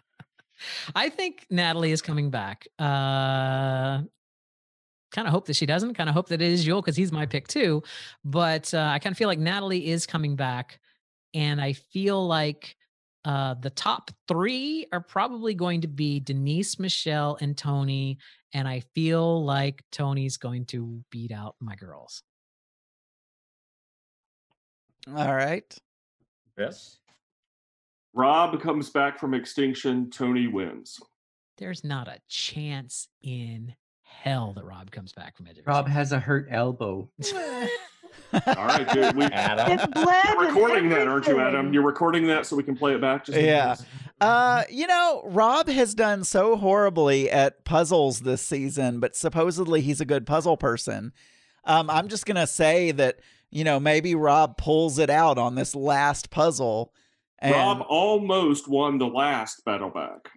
I 0.95 1.09
think 1.09 1.47
Natalie 1.51 1.93
is 1.93 2.03
coming 2.03 2.31
back. 2.31 2.67
Uh 2.79 4.03
kind 5.15 5.29
of 5.29 5.33
hope 5.33 5.47
that 5.47 5.55
she 5.55 5.65
doesn't. 5.65 5.95
Kind 5.95 6.09
of 6.09 6.15
hope 6.15 6.29
that 6.29 6.43
it 6.43 6.51
is 6.51 6.65
Joel 6.65 6.83
because 6.83 6.97
he's 6.97 7.13
my 7.13 7.25
pick 7.25 7.49
too. 7.49 7.83
But 8.25 8.75
uh, 8.75 8.91
I 8.93 8.99
kind 8.99 9.13
of 9.13 9.17
feel 9.17 9.29
like 9.29 9.39
Natalie 9.39 9.87
is 9.87 10.07
coming 10.07 10.37
back, 10.37 10.81
and 11.33 11.61
I 11.61 11.73
feel 11.73 12.27
like 12.27 12.77
uh, 13.25 13.55
the 13.55 13.71
top 13.71 14.11
three 14.29 14.87
are 14.93 15.01
probably 15.01 15.55
going 15.55 15.81
to 15.81 15.89
be 15.89 16.21
Denise, 16.21 16.79
Michelle, 16.79 17.39
and 17.41 17.57
Tony. 17.57 18.19
And 18.53 18.69
I 18.69 18.81
feel 18.95 19.45
like 19.45 19.83
Tony's 19.91 20.37
going 20.37 20.67
to 20.67 21.03
beat 21.11 21.33
out 21.33 21.57
my 21.61 21.75
girls. 21.75 22.23
All 25.09 25.35
right. 25.35 25.75
Yes. 26.59 26.99
Rob 28.15 28.61
comes 28.61 28.91
back 28.91 29.19
from 29.19 29.35
extinction. 29.35 30.11
Tony 30.11 30.47
wins. 30.47 31.01
There's 31.59 31.85
not 31.85 32.09
a 32.09 32.21
chance 32.29 33.09
in 33.23 33.75
hell 34.23 34.53
that 34.55 34.65
Rob 34.65 34.91
comes 34.91 35.13
back 35.13 35.37
from 35.37 35.47
Edge 35.47 35.59
of 35.59 35.67
Rob 35.67 35.89
has 35.89 36.13
a 36.13 36.19
hurt 36.21 36.49
elbow. 36.51 37.09
All 38.33 38.67
right, 38.67 38.89
dude. 38.93 39.17
We, 39.17 39.25
Adam. 39.25 39.79
You're 39.97 40.47
recording 40.49 40.89
that, 40.91 41.07
aren't 41.07 41.27
you, 41.27 41.41
Adam? 41.41 41.73
You're 41.73 41.85
recording 41.85 42.27
that 42.29 42.47
so 42.47 42.57
we 42.57 42.63
can 42.63 42.77
play 42.77 42.95
it 42.95 43.01
back. 43.01 43.27
Just 43.27 43.39
Yeah. 43.39 43.77
Uh, 44.21 44.63
you 44.71 44.87
know, 44.87 45.23
Rob 45.27 45.69
has 45.69 45.95
done 45.95 46.25
so 46.25 46.57
horribly 46.57 47.31
at 47.31 47.65
puzzles 47.65 48.21
this 48.21 48.43
season, 48.43 48.99
but 49.01 49.15
supposedly 49.15 49.81
he's 49.83 50.01
a 50.01 50.05
good 50.05 50.27
puzzle 50.27 50.57
person. 50.57 51.13
Um, 51.65 51.89
I'm 51.91 52.09
just 52.09 52.27
gonna 52.27 52.47
say 52.47 52.91
that 52.93 53.21
you 53.51 53.65
know 53.65 53.81
maybe 53.81 54.15
Rob 54.15 54.57
pulls 54.57 54.99
it 54.99 55.11
out 55.11 55.39
on 55.39 55.55
this 55.55 55.75
last 55.75 56.31
puzzle, 56.31 56.93
and 57.39 57.53
Rob 57.55 57.85
almost 57.89 58.69
won 58.69 58.99
the 58.99 59.07
last 59.07 59.65
battle 59.65 59.91
back. 59.91 60.31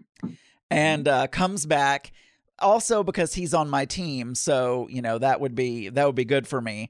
and 0.70 1.08
uh, 1.08 1.28
comes 1.28 1.66
back. 1.66 2.12
Also 2.60 3.04
because 3.04 3.34
he's 3.34 3.54
on 3.54 3.70
my 3.70 3.86
team, 3.86 4.34
so 4.34 4.88
you 4.90 5.02
know 5.02 5.18
that 5.20 5.40
would 5.40 5.56
be 5.56 5.90
that 5.90 6.06
would 6.06 6.16
be 6.16 6.26
good 6.26 6.48
for 6.48 6.60
me. 6.60 6.90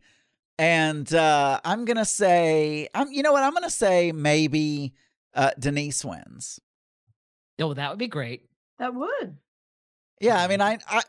And 0.60 1.14
uh, 1.14 1.60
I'm 1.66 1.86
gonna 1.86 2.06
say, 2.06 2.88
I'm 2.94 3.12
you 3.12 3.22
know 3.22 3.34
what 3.34 3.44
I'm 3.44 3.54
gonna 3.54 3.70
say 3.70 4.12
maybe 4.12 4.94
uh, 5.34 5.52
Denise 5.60 6.04
wins. 6.04 6.60
Oh, 7.60 7.74
that 7.74 7.90
would 7.90 8.00
be 8.00 8.08
great. 8.08 8.50
That 8.80 8.94
would. 8.94 9.38
Yeah, 10.20 10.42
I 10.42 10.48
mean, 10.48 10.62
I, 10.62 10.80
I 10.88 11.02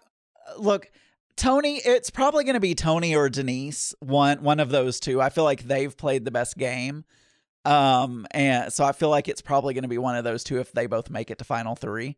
look, 0.59 0.91
Tony. 1.37 1.77
It's 1.77 2.11
probably 2.11 2.45
going 2.45 2.55
to 2.55 2.61
be 2.61 2.75
Tony 2.75 3.15
or 3.15 3.29
Denise. 3.29 3.95
One, 4.01 4.43
one 4.43 4.61
of 4.61 4.71
those 4.71 5.01
two. 5.01 5.21
I 5.21 5.31
feel 5.31 5.45
like 5.45 5.63
they've 5.63 5.97
played 5.97 6.25
the 6.25 6.31
best 6.31 6.57
game, 6.57 7.05
um, 7.65 8.27
and 8.31 8.73
so 8.73 8.85
I 8.85 8.93
feel 8.93 9.09
like 9.09 9.29
it's 9.29 9.43
probably 9.43 9.75
going 9.75 9.83
to 9.83 9.89
be 9.89 9.99
one 9.99 10.17
of 10.17 10.25
those 10.25 10.45
two 10.45 10.59
if 10.61 10.73
they 10.73 10.87
both 10.87 11.11
make 11.11 11.31
it 11.31 11.39
to 11.39 11.45
final 11.45 11.75
three. 11.75 12.17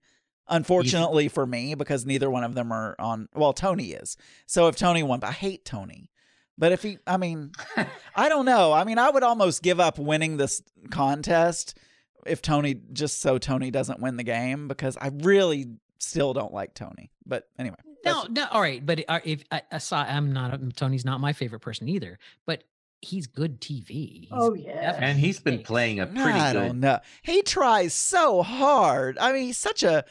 Unfortunately 0.51 1.29
for 1.29 1.47
me, 1.47 1.75
because 1.75 2.05
neither 2.05 2.31
one 2.31 2.45
of 2.45 2.55
them 2.55 2.73
are 2.73 2.97
on. 2.99 3.29
Well, 3.35 3.53
Tony 3.53 3.93
is. 3.93 4.17
So 4.47 4.67
if 4.69 4.77
Tony 4.77 5.03
won, 5.03 5.23
I 5.23 5.33
hate 5.33 5.65
Tony. 5.65 6.11
But 6.59 6.73
if 6.73 6.83
he, 6.83 6.99
I 7.07 7.17
mean, 7.17 7.53
I 8.15 8.29
don't 8.29 8.45
know. 8.45 8.73
I 8.73 8.85
mean, 8.85 8.99
I 8.99 9.09
would 9.09 9.23
almost 9.23 9.63
give 9.63 9.81
up 9.81 9.99
winning 9.99 10.37
this 10.37 10.63
contest 10.91 11.79
if 12.27 12.43
Tony 12.43 12.81
just 12.93 13.21
so 13.21 13.39
Tony 13.39 13.71
doesn't 13.71 14.01
win 14.01 14.17
the 14.17 14.25
game 14.25 14.69
because 14.69 14.97
I 14.99 15.11
really 15.23 15.67
still 15.99 16.35
don't 16.35 16.53
like 16.53 16.75
Tony. 16.75 17.11
But 17.25 17.49
anyway, 17.59 17.77
No, 18.05 18.27
no. 18.29 18.47
All 18.51 18.61
right, 18.61 18.85
but 18.85 19.05
uh, 19.09 19.21
if 19.25 19.45
I, 19.51 19.79
saw, 19.79 20.03
I'm 20.03 20.33
not 20.33 20.59
Tony's 20.77 21.05
not 21.05 21.21
my 21.21 21.33
favorite 21.33 21.61
person 21.61 21.89
either, 21.89 22.19
but 22.45 22.65
he's 23.01 23.27
good 23.27 23.61
TV. 23.61 24.21
He's 24.21 24.29
Oh 24.31 24.55
yeah. 24.55 24.99
And 24.99 25.19
he's 25.19 25.41
been 25.41 25.63
playing 25.63 26.01
a 26.01 26.07
pretty 26.07 26.23
I 26.23 26.53
good. 26.53 26.59
don't 26.59 26.81
know. 26.81 26.99
He 27.23 27.43
tries 27.43 27.95
so 27.95 28.43
hard. 28.43 29.17
I 29.19 29.33
mean, 29.33 29.45
he's 29.47 29.59
such 29.59 29.83
a 29.83 30.05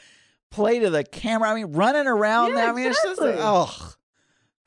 play 0.50 0.80
to 0.80 0.90
the 0.90 1.04
camera. 1.04 1.50
I 1.50 1.54
mean, 1.54 1.72
running 1.72 2.06
around. 2.06 2.52
Yeah, 2.52 2.70
I 2.70 2.72
mean, 2.72 2.86
it's 2.86 3.02
just 3.02 3.20
like, 3.20 3.34
exactly. 3.34 3.46
oh, 3.46 3.94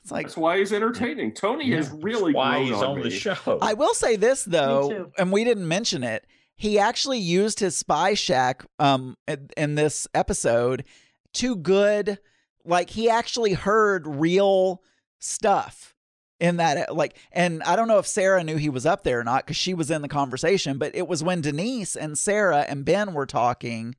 it's 0.02 0.10
like 0.12 0.26
That's 0.26 0.36
why 0.36 0.58
he's 0.58 0.72
entertaining. 0.72 1.32
Tony 1.32 1.72
is 1.72 1.90
really 1.90 2.34
Why 2.34 2.62
he's 2.62 2.72
on 2.74 3.00
the 3.00 3.10
show. 3.10 3.58
I 3.62 3.72
will 3.72 3.94
say 3.94 4.16
this 4.16 4.44
though, 4.44 5.10
and 5.16 5.32
we 5.32 5.44
didn't 5.44 5.66
mention 5.66 6.02
it. 6.02 6.26
He 6.56 6.78
actually 6.78 7.18
used 7.18 7.58
his 7.60 7.76
spy 7.76 8.14
shack 8.14 8.66
um 8.78 9.16
in, 9.26 9.48
in 9.56 9.74
this 9.76 10.06
episode 10.14 10.84
to 11.34 11.56
good 11.56 12.18
like 12.66 12.90
he 12.90 13.08
actually 13.08 13.54
heard 13.54 14.06
real 14.06 14.82
stuff 15.18 15.94
in 16.38 16.58
that 16.58 16.94
like 16.94 17.16
and 17.32 17.62
I 17.62 17.74
don't 17.74 17.88
know 17.88 17.98
if 17.98 18.06
Sarah 18.06 18.44
knew 18.44 18.56
he 18.56 18.68
was 18.68 18.84
up 18.84 19.04
there 19.04 19.20
or 19.20 19.24
not 19.24 19.46
cuz 19.46 19.56
she 19.56 19.72
was 19.72 19.90
in 19.90 20.02
the 20.02 20.08
conversation, 20.08 20.76
but 20.76 20.94
it 20.94 21.08
was 21.08 21.24
when 21.24 21.40
Denise 21.40 21.96
and 21.96 22.18
Sarah 22.18 22.66
and 22.68 22.84
Ben 22.84 23.14
were 23.14 23.26
talking 23.26 23.94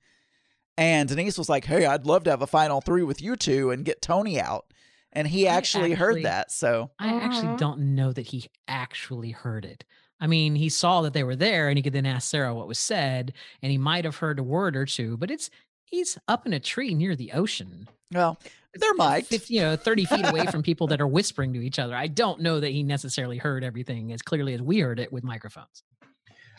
and 0.77 1.07
Denise 1.09 1.37
was 1.37 1.49
like, 1.49 1.65
"Hey, 1.65 1.85
I'd 1.85 2.05
love 2.05 2.23
to 2.25 2.29
have 2.29 2.41
a 2.41 2.47
final 2.47 2.81
3 2.81 3.03
with 3.03 3.21
you 3.21 3.35
two 3.35 3.71
and 3.71 3.85
get 3.85 4.01
Tony 4.01 4.39
out." 4.39 4.65
And 5.13 5.27
he 5.27 5.47
actually, 5.47 5.93
actually- 5.93 5.95
heard 5.95 6.23
that. 6.23 6.51
So, 6.51 6.91
I 6.99 7.13
actually 7.15 7.55
don't 7.57 7.95
know 7.95 8.11
that 8.11 8.27
he 8.27 8.47
actually 8.67 9.31
heard 9.31 9.63
it. 9.63 9.85
I 10.19 10.27
mean, 10.27 10.55
he 10.55 10.69
saw 10.69 11.01
that 11.01 11.13
they 11.13 11.23
were 11.23 11.35
there, 11.35 11.67
and 11.69 11.77
he 11.77 11.83
could 11.83 11.93
then 11.93 12.05
ask 12.05 12.29
Sarah 12.29 12.53
what 12.53 12.67
was 12.67 12.79
said, 12.79 13.33
and 13.61 13.71
he 13.71 13.77
might 13.77 14.05
have 14.05 14.17
heard 14.17 14.39
a 14.39 14.43
word 14.43 14.75
or 14.75 14.85
two. 14.85 15.17
But 15.17 15.31
it's 15.31 15.49
he's 15.85 16.17
up 16.27 16.45
in 16.45 16.53
a 16.53 16.59
tree 16.59 16.93
near 16.93 17.15
the 17.15 17.31
ocean. 17.31 17.87
well, 18.13 18.37
there 18.77 18.93
might. 18.95 19.25
50, 19.25 19.53
you 19.53 19.61
know, 19.61 19.75
30 19.77 20.05
feet 20.05 20.25
away 20.27 20.45
from 20.47 20.61
people 20.61 20.87
that 20.87 20.99
are 20.99 21.07
whispering 21.07 21.53
to 21.53 21.61
each 21.61 21.79
other. 21.79 21.95
I 21.95 22.07
don't 22.07 22.41
know 22.41 22.59
that 22.59 22.71
he 22.71 22.83
necessarily 22.83 23.37
heard 23.37 23.63
everything 23.63 24.11
as 24.11 24.21
clearly 24.21 24.53
as 24.53 24.61
we 24.61 24.79
heard 24.79 24.99
it 24.99 25.13
with 25.13 25.23
microphones. 25.23 25.83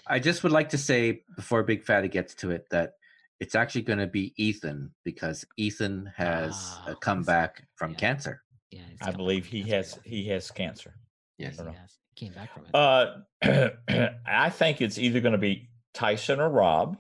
I 0.07 0.19
just 0.19 0.43
would 0.43 0.53
like 0.53 0.71
to 0.71 0.79
say 0.79 1.23
before 1.35 1.63
Big 1.63 1.85
Fatty 1.85 2.09
gets 2.09 2.35
to 2.37 2.53
it 2.53 2.69
that 2.71 2.95
it's 3.41 3.55
actually 3.55 3.83
going 3.83 3.99
to 3.99 4.07
be 4.07 4.33
Ethan 4.37 4.91
because 5.05 5.45
Ethan 5.57 6.11
has 6.17 6.55
Ah, 6.57 6.85
a 6.89 6.95
comeback 6.97 7.67
from 7.77 7.93
yeah. 7.93 7.97
cancer. 7.99 8.43
Yeah, 8.71 8.83
I 9.03 9.11
believe 9.11 9.47
he 9.47 9.63
has 9.71 9.97
right. 9.97 10.07
he 10.07 10.29
has 10.29 10.51
cancer. 10.51 10.95
Yes. 11.39 11.61
I 11.61 11.65
don't. 11.65 11.73
Yes, 11.75 11.99
came 12.17 12.33
back 12.33 12.53
from 12.53 12.65
it. 12.67 12.75
Uh, 12.75 14.09
I 14.27 14.51
think 14.51 14.81
it's 14.81 14.99
either 14.99 15.21
going 15.21 15.33
to 15.33 15.39
be 15.39 15.69
Tyson 15.95 16.41
or 16.41 16.49
Rob, 16.49 16.99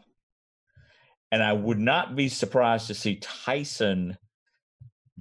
and 1.32 1.42
I 1.42 1.52
would 1.52 1.78
not 1.78 2.14
be 2.14 2.28
surprised 2.28 2.86
to 2.88 2.94
see 2.94 3.16
Tyson 3.16 4.16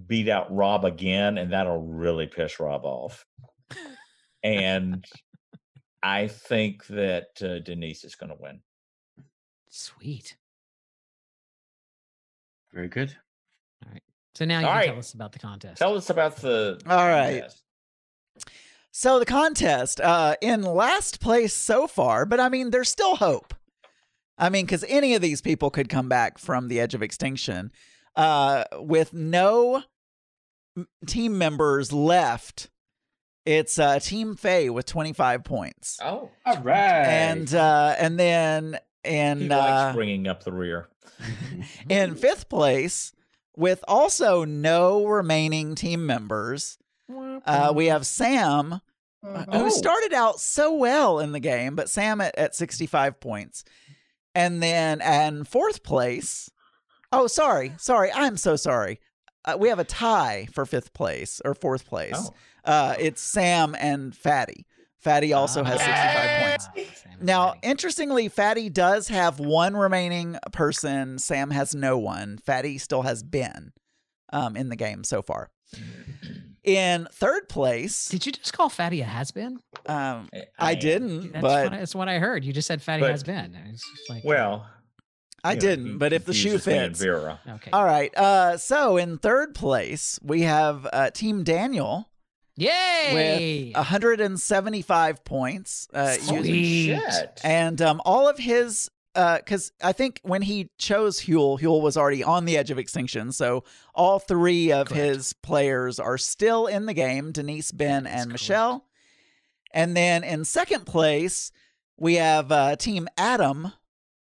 beat 0.07 0.27
out 0.29 0.53
Rob 0.53 0.85
again, 0.85 1.37
and 1.37 1.51
that'll 1.53 1.81
really 1.81 2.27
piss 2.27 2.59
Rob 2.59 2.85
off. 2.85 3.25
And 4.43 5.03
I 6.03 6.27
think 6.27 6.85
that 6.87 7.29
uh, 7.41 7.59
Denise 7.59 8.03
is 8.03 8.15
going 8.15 8.29
to 8.29 8.37
win. 8.39 8.59
Sweet. 9.69 10.35
Very 12.75 12.87
good. 12.89 13.15
All 13.85 13.91
right. 13.93 14.03
So 14.35 14.45
now 14.45 14.59
you 14.59 14.65
All 14.67 14.71
can 14.73 14.79
right. 14.79 14.87
tell 14.89 14.99
us 14.99 15.13
about 15.13 15.31
the 15.31 15.39
contest. 15.39 15.77
Tell 15.79 15.95
us 15.95 16.09
about 16.11 16.35
the. 16.37 16.79
All 16.87 17.07
right. 17.07 17.39
contest. 17.41 17.63
So 18.91 19.19
the 19.19 19.25
contest, 19.25 19.99
uh, 19.99 20.35
in 20.41 20.61
last 20.61 21.19
place 21.19 21.53
so 21.53 21.87
far, 21.87 22.25
but 22.25 22.39
I 22.39 22.47
mean, 22.49 22.69
there's 22.71 22.89
still 22.89 23.15
hope. 23.17 23.53
I 24.37 24.49
mean, 24.49 24.65
because 24.65 24.85
any 24.87 25.15
of 25.15 25.21
these 25.21 25.41
people 25.41 25.69
could 25.69 25.89
come 25.89 26.07
back 26.09 26.37
from 26.37 26.67
the 26.67 26.79
edge 26.79 26.93
of 26.93 27.01
extinction. 27.01 27.71
Uh, 28.15 28.63
with 28.73 29.13
no 29.13 29.83
team 31.07 31.37
members 31.37 31.91
left, 31.93 32.69
it's 33.45 33.77
uh, 33.79 33.99
Team 33.99 34.35
Faye 34.35 34.69
with 34.69 34.85
25 34.85 35.43
points, 35.43 35.99
Oh, 36.01 36.31
All 36.45 36.61
right. 36.61 37.05
and 37.05 37.53
uh, 37.53 37.95
and 37.97 38.17
then 38.19 38.79
he 39.05 39.47
likes 39.47 39.51
uh, 39.51 39.93
bringing 39.93 40.27
up 40.27 40.43
the 40.43 40.51
rear. 40.51 40.87
in 41.89 42.15
fifth 42.15 42.49
place, 42.49 43.13
with 43.55 43.83
also 43.87 44.43
no 44.45 45.05
remaining 45.05 45.75
team 45.75 46.05
members, 46.05 46.77
uh, 47.45 47.71
we 47.75 47.85
have 47.87 48.05
Sam 48.05 48.81
Mhm. 49.23 49.53
who 49.55 49.65
Oh. 49.65 49.69
started 49.69 50.13
out 50.13 50.39
so 50.39 50.73
well 50.73 51.19
in 51.19 51.31
the 51.31 51.39
game, 51.39 51.75
but 51.75 51.89
Sam 51.89 52.21
at, 52.21 52.37
at 52.37 52.53
65 52.53 53.19
points. 53.19 53.63
And 54.35 54.61
then 54.61 55.01
and 55.01 55.47
fourth 55.47 55.81
place. 55.81 56.49
Oh, 57.11 57.25
sorry. 57.27 57.73
Sorry. 57.77 58.11
I'm 58.11 58.37
so 58.37 58.55
sorry. 58.55 58.99
Uh, 59.45 59.55
we 59.57 59.69
have 59.69 59.79
a 59.79 59.83
tie 59.85 60.47
for 60.51 60.65
fifth 60.65 60.93
place 60.93 61.41
or 61.45 61.55
fourth 61.55 61.87
place. 61.87 62.13
Oh. 62.15 62.33
Uh, 62.65 62.95
it's 62.99 63.21
Sam 63.21 63.75
and 63.79 64.15
Fatty. 64.15 64.65
Fatty 65.05 65.31
also 65.33 65.63
has 65.63 65.79
65 65.79 66.41
points. 66.73 67.03
Now, 67.21 67.53
interestingly, 67.63 68.27
Fatty 68.27 68.69
does 68.69 69.07
have 69.07 69.39
one 69.39 69.77
remaining 69.77 70.37
person. 70.51 71.19
Sam 71.19 71.51
has 71.51 71.73
no 71.75 71.97
one. 71.97 72.39
Fatty 72.39 72.77
still 72.79 73.03
has 73.03 73.23
Ben 73.23 73.71
um, 74.33 74.57
in 74.57 74.69
the 74.69 74.75
game 74.75 75.03
so 75.03 75.21
far. 75.21 75.49
In 76.63 77.07
third 77.13 77.47
place, 77.47 78.07
did 78.09 78.25
you 78.25 78.31
just 78.31 78.51
call 78.53 78.69
Fatty 78.69 78.99
a 79.01 79.05
has 79.05 79.29
been? 79.31 79.59
um, 79.85 80.27
I 80.33 80.71
I 80.71 80.75
didn't, 80.75 81.33
That's, 81.33 81.41
but 81.43 81.63
what 81.65 81.73
I, 81.73 81.77
that's 81.77 81.95
what 81.95 82.09
I 82.09 82.17
heard. 82.17 82.43
You 82.43 82.51
just 82.53 82.67
said 82.67 82.81
Fatty 82.81 83.01
But- 83.01 83.11
has 83.11 83.21
been. 83.23 83.55
It's 83.71 83.87
just 83.95 84.09
like 84.09 84.23
Well, 84.25 84.67
I 85.43 85.51
you 85.51 85.55
know, 85.57 85.61
didn't. 85.61 85.85
he 85.85 85.93
but 85.97 86.11
if 86.11 86.25
the 86.25 86.33
shoe 86.33 86.49
confuses 86.57 86.67
me 86.67 86.73
and 86.79 86.91
fits, 86.93 87.01
Vera. 87.03 87.39
okay. 87.47 87.69
all 87.71 87.85
right. 87.85 88.11
Uh, 88.17 88.57
so 88.57 88.97
in 88.97 89.19
third 89.19 89.53
place 89.53 90.19
we 90.23 90.41
have 90.41 90.87
uh, 90.91 91.11
Team 91.11 91.43
Daniel 91.43 92.09
Yay! 92.57 93.71
with 93.73 93.75
175 93.77 95.23
points. 95.23 95.87
Uh, 95.93 96.13
Sweet. 96.13 96.45
using- 96.45 97.01
and 97.43 97.81
um, 97.81 98.01
all 98.05 98.27
of 98.27 98.37
his 98.37 98.89
because 99.13 99.71
I 99.81 99.93
think 99.93 100.19
when 100.23 100.41
he 100.41 100.69
chose 100.77 101.21
Yul, 101.21 101.59
Yul 101.61 101.81
was 101.81 101.95
already 101.95 102.21
on 102.23 102.43
the 102.43 102.57
edge 102.57 102.69
of 102.69 102.77
extinction. 102.77 103.31
So 103.31 103.63
all 103.93 104.19
three 104.19 104.73
of 104.73 104.87
Correct. 104.87 105.01
his 105.03 105.33
players 105.33 105.99
are 105.99 106.17
still 106.17 106.67
in 106.67 106.85
the 106.85 106.93
game: 106.93 107.31
Denise, 107.31 107.71
Ben, 107.71 108.03
That 108.03 108.15
is 108.15 108.21
and 108.23 108.31
Michelle. 108.33 108.85
And 109.71 109.95
then 109.95 110.23
in 110.25 110.43
second 110.45 110.85
place, 110.85 111.51
we 111.97 112.15
have 112.15 112.51
uh, 112.51 112.75
Team 112.75 113.07
Adam, 113.17 113.71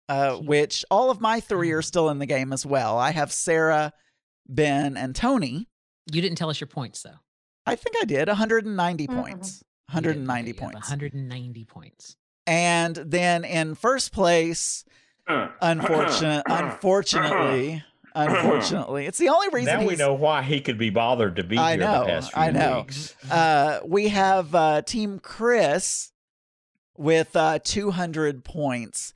uh, 0.09 0.36
which 0.36 0.85
all 0.93 1.11
of 1.11 1.20
my 1.20 1.40
three 1.40 1.73
are 1.73 1.82
still 1.82 2.09
in 2.11 2.19
the 2.20 2.27
game 2.27 2.52
as 2.52 2.65
well. 2.65 2.97
I 2.98 3.11
have 3.11 3.32
Sarah, 3.32 3.93
Ben, 4.48 4.97
and 4.97 5.15
Tony. 5.15 5.69
you 6.12 6.20
didn't 6.23 6.39
tell 6.39 6.51
us 6.51 6.61
your 6.61 6.69
points 6.69 7.02
though. 7.02 7.19
I 7.66 7.77
think 7.77 7.97
I 8.01 8.05
did 8.05 8.28
190 8.28 9.07
Mhm. 9.07 9.20
points. 9.23 9.62
190 9.89 10.51
Okay, 10.51 10.59
you 10.59 10.65
have 10.66 10.73
points. 10.73 10.89
190 10.91 11.65
points. 11.65 12.16
And 12.47 12.97
then 12.97 13.45
in 13.45 13.74
first 13.74 14.12
place, 14.12 14.85
Unfortunate, 15.27 16.43
unfortunately, 16.47 17.82
unfortunately, 18.15 19.07
it's 19.07 19.16
the 19.16 19.31
only 19.31 19.49
reason 19.49 19.81
now 19.81 19.86
we 19.86 19.97
know 19.97 20.12
why 20.12 20.43
he 20.43 20.61
could 20.61 20.77
be 20.77 20.91
bothered 20.91 21.36
to 21.36 21.45
be 21.45 21.57
I 21.57 21.70
here 21.77 21.81
know, 21.81 22.01
the 22.01 22.07
past 22.07 22.32
few 22.32 22.43
I 22.43 22.51
know. 22.51 22.78
weeks. 22.81 23.15
Uh, 23.31 23.81
we 23.86 24.09
have 24.09 24.55
uh, 24.55 24.82
Team 24.82 25.19
Chris 25.20 26.12
with 26.99 27.35
uh, 27.35 27.59
200 27.65 28.45
points. 28.45 29.15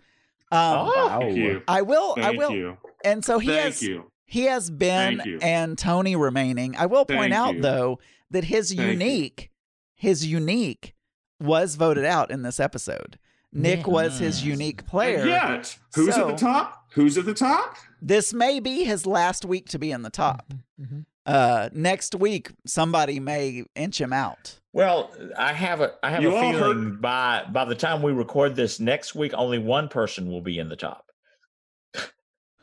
Um, 0.50 0.58
Oh, 0.90 1.18
Thank 1.20 1.36
you. 1.36 1.62
I 1.68 1.82
will, 1.82 2.14
I 2.16 2.20
Thank 2.22 2.38
will, 2.38 2.52
you. 2.52 2.78
and 3.04 3.22
so 3.22 3.38
he 3.38 3.48
Thank 3.48 3.60
has 3.64 3.82
you. 3.82 4.10
he 4.24 4.44
has 4.44 4.70
Ben 4.70 5.20
and 5.42 5.76
Tony 5.76 6.16
remaining. 6.16 6.74
I 6.76 6.86
will 6.86 7.04
point 7.04 7.20
Thank 7.20 7.34
out 7.34 7.54
you. 7.56 7.60
though 7.62 7.98
that 8.30 8.44
his 8.44 8.68
Thank 8.70 8.80
you. 8.80 8.86
unique, 8.88 9.50
his 9.94 10.26
unique, 10.26 10.94
was 11.40 11.76
voted 11.76 12.04
out 12.04 12.30
in 12.30 12.42
this 12.42 12.58
episode. 12.60 13.18
Nick 13.52 13.86
Yeah. 13.86 13.92
was 13.92 14.18
his 14.18 14.44
unique 14.44 14.84
player. 14.86 15.18
And 15.20 15.28
yet, 15.28 15.78
who's 15.94 16.14
So- 16.14 16.28
at 16.28 16.36
the 16.36 16.40
top? 16.40 16.84
Who's 16.92 17.16
at 17.18 17.24
the 17.26 17.34
top? 17.34 17.76
This 18.02 18.32
may 18.34 18.60
be 18.60 18.84
his 18.84 19.06
last 19.06 19.44
week 19.44 19.68
to 19.70 19.78
be 19.78 19.90
in 19.90 20.02
the 20.02 20.10
top. 20.10 20.52
Mhm. 20.80 21.04
Uh, 21.26 21.68
next 21.72 22.14
week, 22.14 22.52
somebody 22.66 23.20
may 23.20 23.64
inch 23.74 24.00
him 24.00 24.12
out. 24.12 24.58
Well, 24.72 25.10
I 25.36 25.52
have 25.52 25.80
a 25.80 25.92
I 26.02 26.10
have 26.10 26.22
You 26.22 26.32
a 26.32 26.36
all 26.36 26.52
feeling 26.52 26.96
by 27.00 27.44
by 27.50 27.64
the 27.66 27.74
time 27.74 28.02
we 28.02 28.12
record 28.12 28.56
this 28.56 28.80
next 28.80 29.14
week, 29.14 29.32
only 29.34 29.58
one 29.58 29.88
person 29.88 30.28
will 30.30 30.40
be 30.40 30.58
in 30.58 30.68
the 30.68 30.76
top. 30.76 31.07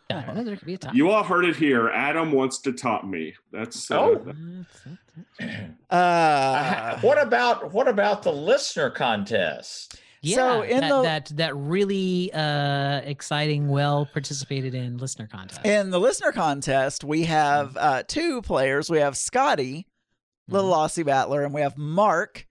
Yeah, 0.10 0.34
there 0.44 0.56
could 0.56 0.65
be 0.68 0.76
a 0.76 0.77
time. 0.77 0.95
You 0.95 1.10
all 1.10 1.23
heard 1.23 1.45
it 1.45 1.56
here. 1.56 1.90
Adam 1.90 2.32
wants 2.32 2.60
to 2.60 2.72
top 2.73 3.03
me. 3.06 3.34
That's 3.52 3.90
uh, 3.90 3.99
Oh. 3.99 4.36
Uh, 5.90 6.99
what 7.02 7.22
about 7.22 7.72
what 7.73 7.88
about 7.88 8.23
the 8.23 8.32
listener 8.32 8.90
contest? 8.90 9.95
Yeah, 10.22 10.36
So 10.36 10.61
in 10.64 10.82
that, 10.82 10.90
the- 10.90 11.02
that 11.03 11.32
that 11.38 11.56
really 11.56 12.32
uh, 12.34 13.02
exciting, 13.02 13.69
well 13.69 14.06
participated 14.11 14.73
in 14.73 14.98
listener 14.98 15.27
contest. 15.32 15.65
in 15.65 15.91
the 15.91 15.99
listener 15.99 16.32
contest, 16.32 17.03
we 17.03 17.23
have 17.23 17.77
uh, 17.77 18.03
two 18.07 18.41
players. 18.41 18.90
We 18.90 18.98
have 18.99 19.15
Scotty, 19.15 19.86
Little 20.49 20.72
Aussie 20.73 21.06
Battler, 21.06 21.44
and 21.44 21.53
we 21.53 21.61
have 21.61 21.77
Mark. 21.77 22.48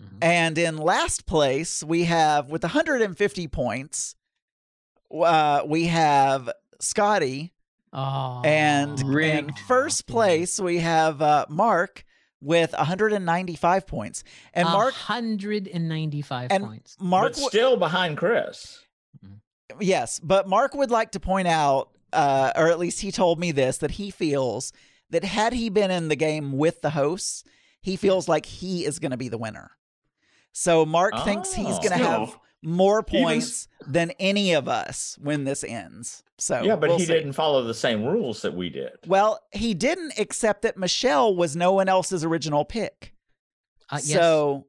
Mhm. 0.00 0.18
And 0.22 0.56
in 0.58 0.76
last 0.78 1.26
place, 1.26 1.82
we 1.84 2.04
have 2.04 2.48
with 2.50 2.62
150 2.62 3.48
points, 3.48 4.14
uh, 5.12 5.62
we 5.66 5.86
have 5.86 6.50
Scotty. 6.80 7.52
Oh, 7.92 8.42
And 8.44 9.00
in 9.00 9.52
first 9.68 10.06
place, 10.06 10.58
we 10.58 10.78
have 10.78 11.22
uh, 11.22 11.46
Mark 11.48 12.04
with 12.40 12.72
195 12.72 13.86
points. 13.86 14.24
And 14.52 14.66
Mark, 14.66 14.94
195 14.94 16.48
and 16.50 16.64
points. 16.64 16.96
Mark, 17.00 17.32
but 17.32 17.34
w- 17.34 17.48
still 17.48 17.76
behind 17.76 18.16
Chris. 18.18 18.80
yes, 19.80 20.18
but 20.20 20.48
Mark 20.48 20.74
would 20.74 20.90
like 20.90 21.12
to 21.12 21.20
point 21.20 21.48
out, 21.48 21.90
uh, 22.12 22.52
or 22.56 22.68
at 22.68 22.78
least 22.78 23.00
he 23.00 23.10
told 23.12 23.38
me 23.38 23.52
this, 23.52 23.78
that 23.78 23.92
he 23.92 24.10
feels 24.10 24.72
that 25.10 25.24
had 25.24 25.52
he 25.52 25.68
been 25.68 25.90
in 25.90 26.08
the 26.08 26.16
game 26.16 26.52
with 26.52 26.80
the 26.82 26.90
hosts, 26.90 27.44
he 27.80 27.96
feels 27.96 28.28
like 28.28 28.46
he 28.46 28.84
is 28.84 28.98
going 28.98 29.10
to 29.12 29.16
be 29.16 29.28
the 29.28 29.38
winner. 29.38 29.70
So 30.52 30.84
Mark 30.86 31.14
thinks 31.24 31.52
he's 31.54 31.66
Oh. 31.66 31.78
going 31.80 31.98
to 31.98 32.04
have 32.04 32.28
Still, 32.30 32.40
more 32.64 33.04
even 33.08 33.16
s- 33.16 33.22
points 33.22 33.68
than 33.86 34.10
any 34.18 34.52
of 34.54 34.68
us 34.68 35.16
when 35.20 35.44
this 35.44 35.62
ends. 35.64 36.22
So 36.38 36.62
yeah, 36.62 36.74
but 36.76 36.88
we'll 36.88 36.98
he 36.98 37.04
see. 37.04 37.12
didn't 37.12 37.34
follow 37.34 37.62
the 37.62 37.74
same 37.74 38.04
rules 38.04 38.42
that 38.42 38.54
we 38.54 38.68
did. 38.70 38.90
Well, 39.06 39.40
he 39.52 39.72
didn't 39.74 40.18
accept 40.18 40.62
that 40.62 40.76
Michelle 40.76 41.34
was 41.36 41.54
no 41.54 41.72
one 41.72 41.88
else's 41.88 42.24
original 42.24 42.64
pick. 42.64 43.14
Uh, 43.90 44.00
yes, 44.02 44.18
So 44.18 44.66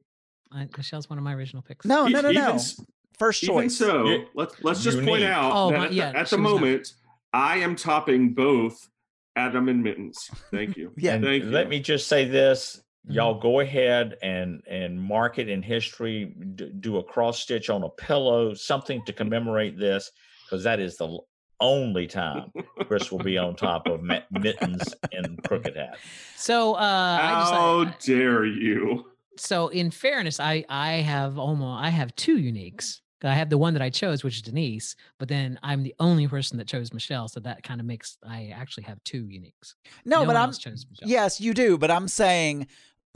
I, 0.52 0.68
Michelle's 0.76 1.08
one 1.10 1.18
of 1.18 1.24
my 1.24 1.34
original 1.34 1.62
picks. 1.62 1.84
no, 1.86 2.06
no, 2.06 2.20
no, 2.20 2.30
even 2.30 2.42
no. 2.44 2.52
s- 2.54 2.80
First 3.18 3.42
Even 3.44 3.54
choice. 3.56 3.76
so, 3.78 4.06
Yeah. 4.06 4.24
let's 4.34 4.54
let's 4.62 4.82
just 4.84 4.98
point 4.98 5.22
Unique. 5.22 5.28
out 5.30 5.52
Oh, 5.54 5.70
that 5.70 5.78
my- 5.78 5.86
at, 5.86 5.92
yeah, 5.94 6.12
the, 6.12 6.18
at 6.18 6.28
the 6.28 6.36
was 6.36 6.42
not. 6.42 6.50
moment, 6.60 6.92
I 7.32 7.56
am 7.56 7.74
topping 7.74 8.34
both 8.34 8.88
Adam 9.34 9.68
and 9.70 9.82
Mittens. 9.82 10.30
Thank 10.50 10.76
you. 10.76 10.92
Yeah. 10.98 11.18
Thank 11.18 11.44
you. 11.44 11.50
let 11.50 11.68
me 11.70 11.80
just 11.80 12.08
say 12.08 12.26
this. 12.28 12.80
Y'all 13.08 13.38
go 13.40 13.60
ahead 13.60 14.16
and 14.22 14.62
and 14.68 15.00
mark 15.00 15.38
it 15.38 15.48
in 15.48 15.62
history. 15.62 16.34
D- 16.54 16.72
do 16.80 16.98
a 16.98 17.02
cross 17.04 17.38
stitch 17.40 17.70
on 17.70 17.82
a 17.82 17.88
pillow, 17.88 18.54
something 18.54 19.02
to 19.06 19.12
commemorate 19.20 19.78
this, 19.78 20.10
because 20.44 20.64
that 20.64 20.80
is 20.80 20.96
the 20.96 21.18
only 21.60 22.06
time 22.06 22.52
Chris 22.86 23.10
will 23.10 23.18
be 23.18 23.38
on 23.38 23.56
top 23.56 23.86
of 23.88 24.02
Ma- 24.02 24.20
mittens 24.30 24.94
and 25.12 25.42
crooked 25.44 25.74
hat. 25.76 25.96
So 26.36 26.74
uh, 26.74 26.78
I 27.22 27.40
just, 27.40 27.52
How 27.52 27.80
I- 27.80 27.94
dare 28.04 28.44
you? 28.44 29.06
so 29.38 29.68
in 29.68 29.90
fairness, 29.90 30.40
I 30.40 30.64
I 30.68 30.92
have 30.94 31.38
almost 31.38 31.82
I 31.82 31.90
have 31.90 32.14
two 32.16 32.36
uniques. 32.38 33.00
I 33.24 33.32
have 33.34 33.48
the 33.48 33.58
one 33.58 33.72
that 33.72 33.82
I 33.82 33.88
chose, 33.90 34.22
which 34.22 34.36
is 34.36 34.42
Denise, 34.42 34.94
but 35.18 35.26
then 35.28 35.58
I'm 35.62 35.82
the 35.82 35.94
only 35.98 36.28
person 36.28 36.58
that 36.58 36.66
chose 36.68 36.92
Michelle, 36.92 37.28
so 37.28 37.40
that 37.40 37.62
kind 37.62 37.80
of 37.80 37.86
makes 37.86 38.18
I 38.22 38.52
actually 38.54 38.84
have 38.84 39.02
two 39.04 39.24
uniques. 39.24 39.74
no, 40.04 40.18
but 40.20 40.26
one 40.28 40.36
I'm 40.36 40.48
else 40.50 40.58
chose 40.58 40.84
Michelle. 40.88 41.08
yes, 41.08 41.40
you 41.40 41.54
do. 41.54 41.78
But 41.78 41.90
I'm 41.90 42.08
saying, 42.08 42.66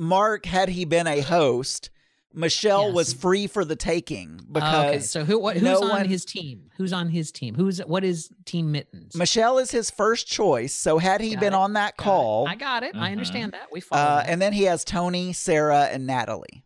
Mark, 0.00 0.46
had 0.46 0.70
he 0.70 0.84
been 0.86 1.06
a 1.06 1.20
host, 1.20 1.90
Michelle 2.32 2.92
was 2.92 3.12
free 3.12 3.46
for 3.46 3.64
the 3.64 3.76
taking 3.76 4.40
Oh, 4.54 4.58
okay. 4.58 4.92
because 4.92 5.10
So 5.10 5.24
who 5.24 5.38
what, 5.38 5.54
who's 5.56 5.62
no 5.64 5.82
on 5.82 5.88
one- 5.90 6.08
his 6.08 6.24
team? 6.24 6.70
Who's 6.78 6.92
on 6.92 7.10
his 7.10 7.30
team? 7.30 7.54
Who's 7.54 7.80
what 7.80 8.02
is 8.04 8.30
Team 8.46 8.72
Mittens? 8.72 9.14
Michelle 9.14 9.58
is 9.58 9.72
his 9.72 9.90
first 9.90 10.26
choice. 10.26 10.72
So 10.72 10.98
had 10.98 11.20
he 11.20 11.32
Got 11.32 11.40
been 11.40 11.52
it, 11.52 11.56
on 11.56 11.72
that 11.74 11.96
Got 11.96 12.02
it. 12.02 12.04
call, 12.06 12.48
I 12.48 12.54
got 12.54 12.82
it. 12.82 12.94
I 12.96 13.08
Mhm. 13.08 13.12
understand 13.12 13.52
that. 13.52 13.68
We 13.72 13.80
follow. 13.80 14.00
uh, 14.02 14.24
and 14.26 14.40
then 14.40 14.52
he 14.54 14.62
has 14.62 14.84
Tony, 14.84 15.32
Sarah, 15.34 15.84
and 15.92 16.06
Natalie. 16.06 16.64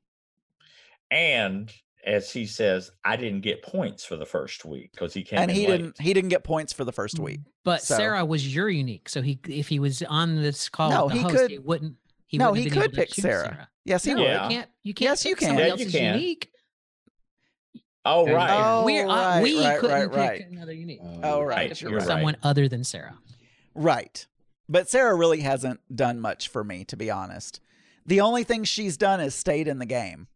And 1.10 1.72
as 2.06 2.30
he 2.30 2.46
says, 2.46 2.90
I 3.04 3.16
didn't 3.16 3.40
get 3.40 3.62
points 3.62 4.04
for 4.04 4.16
the 4.16 4.26
first 4.26 4.64
week 4.64 4.90
because 4.92 5.14
he 5.14 5.22
came 5.22 5.38
and 5.38 5.50
in 5.50 5.56
he 5.56 5.66
late. 5.66 5.76
didn't 5.78 6.00
he 6.00 6.12
didn't 6.12 6.30
get 6.30 6.44
points 6.44 6.72
for 6.72 6.84
the 6.84 6.92
first 6.92 7.18
week. 7.18 7.40
But 7.64 7.82
So- 7.82 7.96
Sarah 7.96 8.24
was 8.24 8.54
your 8.54 8.68
unique, 8.68 9.08
so 9.08 9.22
he 9.22 9.38
if 9.48 9.68
he 9.68 9.78
was 9.78 10.02
on 10.02 10.36
this 10.42 10.68
call, 10.68 10.90
No, 10.90 11.04
with 11.06 11.12
the 11.14 11.18
he 11.18 11.22
host, 11.24 11.34
could- 11.36 11.50
he 11.50 11.58
wouldn't. 11.58 11.96
He 12.34 12.38
no, 12.38 12.52
he 12.52 12.68
could 12.68 12.92
pick 12.92 13.10
choose 13.10 13.22
Sarah. 13.22 13.68
Yes, 13.84 14.04
he 14.04 14.12
no, 14.14 14.22
would. 14.22 14.30
You 14.30 14.38
can't. 14.38 14.70
You 14.82 14.94
can't. 14.94 15.10
Yes, 15.10 15.24
you 15.24 15.36
pick 15.36 15.46
somebody 15.46 15.68
can. 15.68 15.68
Yeah, 15.68 15.74
you 15.76 15.84
else's 15.84 15.92
can. 15.92 16.14
unique. 16.18 16.50
Oh 18.04 18.26
right. 18.26 18.50
Oh, 18.50 18.84
We're, 18.84 19.06
uh, 19.06 19.14
right, 19.14 19.42
we 19.42 19.64
right, 19.64 19.78
couldn't 19.78 20.10
right, 20.10 20.38
pick 20.40 20.50
another 20.50 20.72
unique. 20.72 21.00
Oh, 21.22 21.38
We 21.40 21.44
right, 21.46 21.80
you're 21.80 21.92
right. 21.92 22.02
Someone 22.02 22.36
other 22.42 22.68
than 22.68 22.84
Sarah. 22.84 23.16
Right. 23.74 24.26
But 24.68 24.88
Sarah 24.90 25.14
really 25.14 25.40
hasn't 25.40 25.80
done 25.94 26.20
much 26.20 26.48
for 26.48 26.64
me, 26.64 26.84
to 26.86 26.96
be 26.96 27.10
honest. 27.10 27.60
The 28.04 28.20
only 28.20 28.44
thing 28.44 28.64
she's 28.64 28.96
done 28.96 29.20
is 29.20 29.34
stayed 29.34 29.68
in 29.68 29.78
the 29.78 29.86
game. 29.86 30.26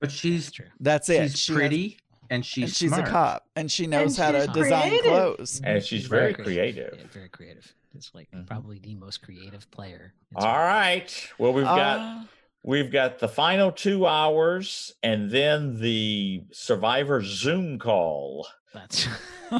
But 0.00 0.10
she's 0.10 0.50
true. 0.50 0.66
That's 0.80 1.08
it. 1.08 1.30
she's 1.30 1.38
She 1.38 1.52
has- 1.52 1.58
pretty 1.58 1.98
and 2.30 2.44
she's 2.46 2.64
and 2.64 2.72
she's 2.74 2.90
smart. 2.90 3.06
a 3.08 3.10
cop, 3.10 3.46
and 3.56 3.70
she 3.70 3.86
knows 3.86 4.16
how 4.16 4.32
to 4.32 4.46
she's 4.46 4.52
design 4.54 4.98
clothes. 5.02 5.60
And 5.62 5.82
she's 5.82 6.06
very 6.06 6.32
creative. 6.32 6.94
Yeah, 6.98 7.06
very 7.12 7.28
creative. 7.28 7.72
It's 7.94 8.10
like 8.14 8.30
Mhm. 8.32 8.46
probably 8.46 8.78
the 8.78 8.94
most 8.94 9.22
creative 9.22 9.70
player. 9.70 10.14
in 10.30 10.36
All 10.36 10.42
Survivor. 10.42 10.66
right. 10.66 11.28
Well, 11.38 11.52
we've 11.52 11.64
got 11.64 11.98
Uh, 12.00 12.22
we've 12.62 12.90
got 12.92 13.18
the 13.18 13.28
final 13.28 13.70
two 13.72 14.06
hours 14.06 14.92
and 15.02 15.30
then 15.30 15.80
the 15.80 16.44
survivor 16.52 17.22
Zoom 17.22 17.78
call. 17.78 18.46
That's 18.72 19.04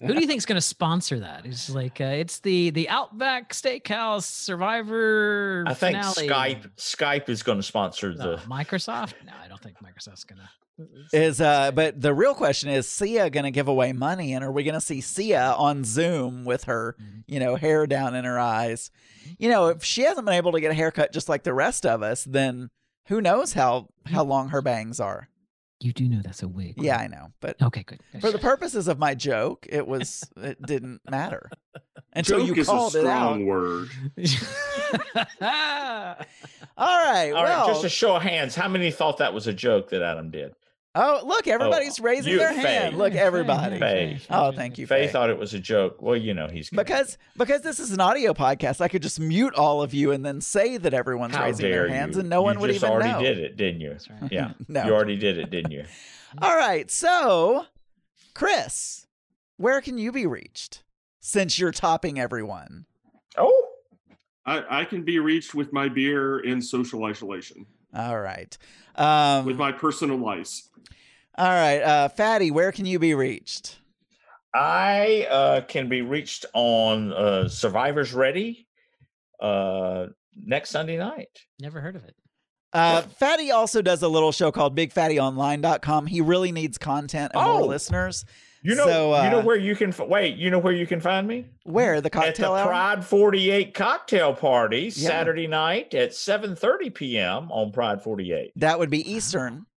who 0.00 0.14
do 0.14 0.20
you 0.20 0.26
think 0.26 0.38
is 0.38 0.46
going 0.46 0.56
to 0.56 0.60
sponsor 0.60 1.20
that? 1.20 1.44
It's 1.46 1.68
like 1.70 2.00
uh, 2.00 2.04
it's 2.04 2.40
the 2.40 2.70
the 2.70 2.88
Outback 2.88 3.52
Steakhouse 3.52 4.22
Survivor. 4.24 5.64
I 5.66 5.74
think 5.74 5.96
finale. 5.96 6.28
Skype 6.28 6.70
Skype 6.76 7.28
is 7.28 7.42
going 7.42 7.58
to 7.58 7.62
sponsor 7.62 8.14
Uh, 8.18 8.22
the. 8.24 8.36
Microsoft? 8.48 9.14
No, 9.24 9.32
I 9.42 9.48
don't 9.48 9.60
think 9.60 9.76
Microsoft's 9.78 10.24
gonna. 10.24 10.48
Is 11.12 11.40
uh 11.40 11.70
but 11.72 12.00
the 12.00 12.12
real 12.12 12.34
question 12.34 12.68
is 12.68 12.88
Sia 12.88 13.30
gonna 13.30 13.50
give 13.52 13.68
away 13.68 13.92
money 13.92 14.32
and 14.34 14.44
are 14.44 14.50
we 14.50 14.64
gonna 14.64 14.80
see 14.80 15.00
Sia 15.00 15.54
on 15.56 15.84
Zoom 15.84 16.44
with 16.44 16.64
her, 16.64 16.96
Mhm. 17.00 17.24
you 17.28 17.38
know, 17.40 17.54
hair 17.56 17.86
down 17.86 18.14
in 18.14 18.24
her 18.24 18.38
eyes? 18.38 18.90
You 19.38 19.48
know, 19.48 19.68
if 19.68 19.84
she 19.84 20.02
hasn't 20.02 20.24
been 20.26 20.34
able 20.34 20.52
to 20.52 20.60
get 20.60 20.70
a 20.70 20.74
haircut 20.74 21.12
just 21.12 21.28
like 21.28 21.44
the 21.44 21.54
rest 21.54 21.86
of 21.86 22.02
us, 22.02 22.24
then 22.24 22.70
who 23.06 23.20
knows 23.20 23.52
how 23.52 23.88
how 24.06 24.24
long 24.24 24.48
her 24.48 24.62
bangs 24.62 24.98
are. 25.00 25.28
You 25.80 25.92
do 25.92 26.08
know 26.08 26.22
that's 26.24 26.42
a 26.42 26.48
wig. 26.48 26.74
Yeah, 26.78 26.96
right? 26.96 27.04
I 27.04 27.06
know. 27.08 27.32
But 27.40 27.60
Okay, 27.60 27.82
good. 27.82 28.00
for 28.20 28.30
the 28.32 28.38
purposes 28.38 28.88
of 28.88 28.98
my 28.98 29.14
joke, 29.14 29.66
it 29.68 29.86
was 29.86 30.24
it 30.36 30.60
didn't 30.62 31.02
matter. 31.08 31.50
Until 32.16 32.46
Joke 32.46 32.56
you 32.56 32.64
called 32.64 32.94
it 32.96 33.06
out. 33.06 33.40
word. 33.40 33.88
All 35.40 37.04
right. 37.04 37.30
All 37.32 37.42
well, 37.42 37.44
right, 37.44 37.64
just 37.66 37.84
a 37.84 37.88
show 37.88 38.16
of 38.16 38.22
hands. 38.22 38.54
How 38.54 38.68
many 38.68 38.90
thought 38.90 39.18
that 39.18 39.34
was 39.34 39.46
a 39.46 39.52
joke 39.52 39.90
that 39.90 40.02
Adam 40.02 40.30
did? 40.30 40.54
Oh, 40.94 41.22
look, 41.24 41.46
everybody's 41.48 41.98
raising 42.00 42.32
you, 42.32 42.38
their 42.38 42.52
Faye. 42.52 42.60
hand. 42.60 42.98
Look, 42.98 43.14
everybody. 43.14 43.78
Faye. 43.78 44.20
Oh, 44.30 44.52
thank 44.52 44.78
you, 44.78 44.86
Faye 44.86 45.06
Faye. 45.06 45.12
thought 45.12 45.30
it 45.30 45.38
was 45.38 45.54
a 45.54 45.58
joke. 45.58 46.00
Well, 46.00 46.16
you 46.16 46.34
know 46.34 46.48
he's 46.48 46.70
gonna- 46.70 46.82
Because 46.84 47.18
because 47.36 47.62
this 47.62 47.78
is 47.80 47.92
an 47.92 48.00
audio 48.00 48.32
podcast, 48.34 48.80
I 48.80 48.88
could 48.88 49.02
just 49.02 49.18
mute 49.20 49.54
all 49.54 49.82
of 49.82 49.92
you 49.94 50.12
and 50.12 50.24
then 50.24 50.40
say 50.40 50.76
that 50.76 50.94
everyone's 50.94 51.34
How 51.34 51.44
raising 51.44 51.70
their 51.70 51.88
hands, 51.88 52.14
you? 52.16 52.20
and 52.20 52.28
no 52.30 52.42
one 52.42 52.56
you 52.56 52.60
would 52.62 52.68
just 52.72 52.84
even 52.84 52.90
already 52.92 53.10
know. 53.12 53.20
did 53.22 53.38
it, 53.38 53.56
didn't 53.56 53.80
you? 53.80 53.90
That's 53.90 54.10
right. 54.10 54.32
Yeah, 54.32 54.52
No. 54.68 54.84
you 54.84 54.92
already 54.94 55.16
did 55.16 55.38
it, 55.38 55.50
didn't 55.50 55.72
you? 55.72 55.84
All 56.42 56.56
right, 56.56 56.90
so 56.90 57.66
Chris, 58.34 59.06
where 59.56 59.80
can 59.80 59.98
you 59.98 60.10
be 60.12 60.26
reached 60.26 60.82
since 61.20 61.58
you're 61.58 61.72
topping 61.72 62.18
everyone? 62.18 62.86
Oh, 63.38 63.68
I, 64.46 64.80
I 64.80 64.84
can 64.84 65.02
be 65.02 65.18
reached 65.18 65.54
with 65.54 65.72
my 65.72 65.88
beer 65.88 66.40
in 66.40 66.60
social 66.60 67.04
isolation 67.04 67.66
All 67.94 68.18
right. 68.20 68.56
Um, 68.96 69.44
with 69.46 69.56
my 69.56 69.72
personal 69.72 70.16
lice. 70.18 70.68
All 71.36 71.48
right, 71.48 71.80
uh, 71.80 72.08
Fatty, 72.08 72.50
where 72.50 72.70
can 72.72 72.86
you 72.86 72.98
be 72.98 73.14
reached? 73.14 73.78
I 74.54 75.26
uh, 75.30 75.60
can 75.62 75.88
be 75.88 76.02
reached 76.02 76.46
on 76.54 77.12
uh, 77.12 77.48
Survivors 77.48 78.12
Ready 78.14 78.68
uh, 79.40 80.06
next 80.36 80.70
Sunday 80.70 80.96
night. 80.96 81.28
Never 81.60 81.80
heard 81.80 81.96
of 81.96 82.04
it. 82.04 82.14
Uh, 82.72 83.02
Fatty 83.02 83.50
also 83.50 83.82
does 83.82 84.02
a 84.02 84.08
little 84.08 84.32
show 84.32 84.50
called 84.52 84.76
BigFattyOnline.com. 84.76 86.06
He 86.06 86.20
really 86.20 86.52
needs 86.52 86.78
content 86.78 87.32
and 87.34 87.42
more 87.44 87.60
Oh. 87.62 87.66
listeners. 87.66 88.24
You 88.62 88.74
know, 88.76 88.86
So, 88.86 89.22
you 89.24 89.30
know 89.30 89.40
uh, 89.40 89.44
where 89.44 89.56
you 89.56 89.76
can 89.76 89.90
f- 89.90 90.00
wait. 90.08 90.36
You 90.36 90.50
know 90.50 90.58
where 90.58 90.72
you 90.72 90.86
can 90.86 90.98
find 90.98 91.28
me 91.28 91.44
Where 91.64 92.00
the 92.00 92.08
cocktail 92.08 92.54
at 92.54 92.58
the 92.58 92.62
hour? 92.62 92.66
Pride 92.68 93.04
Forty 93.04 93.50
Eight 93.50 93.74
cocktail 93.74 94.32
party 94.34 94.84
Yeah. 94.84 95.08
Saturday 95.08 95.46
night 95.46 95.92
at 95.94 96.14
seven 96.14 96.56
thirty 96.56 96.88
p.m. 96.90 97.52
on 97.52 97.72
Pride 97.72 98.02
Forty 98.02 98.32
Eight. 98.32 98.52
That 98.56 98.78
would 98.78 98.88
be 98.88 99.08
Eastern, 99.12 99.54
Do 99.54 99.60
I 99.60 99.73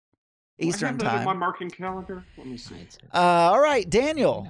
Eastern 0.60 0.90
have 0.90 0.98
that 1.00 1.20
in 1.20 1.26
my 1.26 1.34
marking 1.34 1.70
calendar. 1.70 2.24
Let 2.38 2.48
me 2.48 2.58
see. 2.58 2.76
Uh, 3.14 3.18
all 3.18 3.60
right, 3.62 3.88
Daniel, 3.90 4.48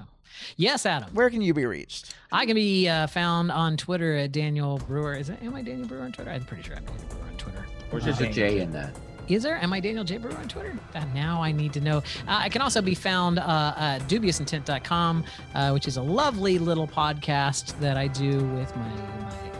Yes, 0.56 0.86
Adam. 0.86 1.10
where 1.14 1.28
can 1.30 1.42
you 1.42 1.52
be 1.52 1.66
reached? 1.66 2.14
I 2.32 2.46
can 2.46 2.54
be 2.54 2.88
uh, 2.88 3.06
found 3.08 3.50
on 3.50 3.76
Twitter 3.76 4.16
at 4.16 4.32
Daniel 4.32 4.78
Brewer. 4.86 5.14
Is 5.14 5.28
it? 5.30 5.42
Am 5.42 5.54
I 5.54 5.62
Daniel 5.62 5.86
Brewer 5.86 6.02
on 6.02 6.12
Twitter? 6.12 6.30
I'm 6.30 6.44
pretty 6.44 6.62
sure 6.62 6.76
I'm 6.76 6.84
Daniel 6.84 7.06
Brewer 7.08 7.24
on 7.24 7.36
Twitter. 7.36 7.66
Where's 7.90 8.04
There's 8.04 8.20
your 8.20 8.28
a 8.30 8.32
J 8.32 8.60
in 8.60 8.70
that. 8.72 8.96
Is 9.28 9.42
there? 9.42 9.56
Am 9.62 9.74
I 9.74 9.80
Daniel 9.80 10.04
J. 10.04 10.16
Brewer 10.16 10.34
on 10.38 10.48
Twitter? 10.48 10.74
Uh, 10.94 11.04
now 11.14 11.42
I 11.42 11.52
need 11.52 11.74
to 11.74 11.82
know. 11.82 11.98
Uh, 11.98 12.02
I 12.26 12.48
can 12.48 12.62
also 12.62 12.80
be 12.80 12.94
found 12.94 13.38
uh, 13.38 13.74
at 13.76 13.98
dubiousIntent.com, 14.08 15.24
uh, 15.54 15.70
which 15.72 15.86
is 15.86 15.98
a 15.98 16.02
lovely 16.02 16.58
little 16.58 16.88
podcast 16.88 17.78
that 17.80 17.98
I 17.98 18.06
do 18.06 18.38
with 18.38 18.74
my, 18.74 18.88
my, 18.88 19.20
my 19.22 19.57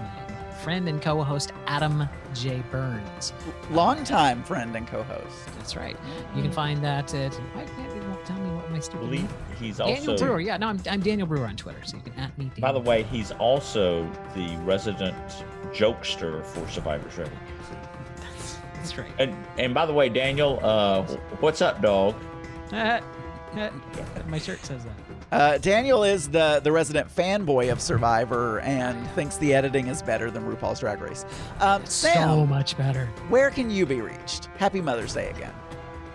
friend 0.68 0.86
and 0.86 1.00
co 1.00 1.22
host, 1.22 1.54
Adam 1.66 2.06
J. 2.34 2.62
Burns. 2.70 3.32
Longtime 3.70 4.42
friend 4.42 4.76
and 4.76 4.86
co-host. 4.86 5.46
That's 5.56 5.76
right. 5.76 5.96
You 6.36 6.42
can 6.42 6.52
find 6.52 6.84
that 6.84 7.14
at. 7.14 7.32
Why 7.32 7.64
can't 7.64 7.94
you 7.94 8.02
tell 8.26 8.36
me 8.36 8.50
what 8.54 8.70
my 8.70 8.76
I 8.76 8.80
stupid 8.80 9.00
believe 9.00 9.22
name? 9.22 9.30
he's 9.58 9.78
Daniel 9.78 10.10
also. 10.10 10.26
Brewer. 10.26 10.40
Yeah, 10.40 10.58
no, 10.58 10.68
I'm, 10.68 10.78
I'm 10.90 11.00
Daniel 11.00 11.26
Brewer 11.26 11.46
on 11.46 11.56
Twitter, 11.56 11.78
so 11.86 11.96
you 11.96 12.02
can 12.02 12.12
at 12.20 12.36
me. 12.36 12.50
By 12.58 12.72
the 12.72 12.80
way, 12.80 13.04
he's 13.04 13.30
also 13.32 14.02
the 14.34 14.58
resident 14.58 15.16
jokester 15.72 16.44
for 16.44 16.68
Survivors 16.68 17.16
Ready. 17.16 17.30
That's 18.74 18.98
right. 18.98 19.10
And 19.18 19.34
and 19.56 19.72
by 19.72 19.86
the 19.86 19.94
way, 19.94 20.10
Daniel, 20.10 20.60
uh, 20.62 21.02
what's 21.40 21.62
up, 21.62 21.80
dog? 21.80 22.14
Uh, 22.74 23.00
uh, 23.56 23.70
my 24.28 24.38
shirt 24.38 24.62
says 24.66 24.84
that. 24.84 24.92
Uh, 25.30 25.58
Daniel 25.58 26.04
is 26.04 26.28
the 26.28 26.60
the 26.64 26.72
resident 26.72 27.14
fanboy 27.14 27.70
of 27.70 27.80
Survivor 27.82 28.60
and 28.60 29.06
thinks 29.10 29.36
the 29.36 29.52
editing 29.54 29.88
is 29.88 30.00
better 30.02 30.30
than 30.30 30.42
RuPaul's 30.44 30.80
Drag 30.80 31.00
Race. 31.02 31.24
Um, 31.60 31.84
Sam, 31.84 32.28
So 32.28 32.46
much 32.46 32.76
better. 32.78 33.06
where 33.28 33.50
can 33.50 33.70
you 33.70 33.84
be 33.84 34.00
reached? 34.00 34.46
Happy 34.56 34.80
Mother's 34.80 35.12
Day 35.14 35.28
again. 35.30 35.52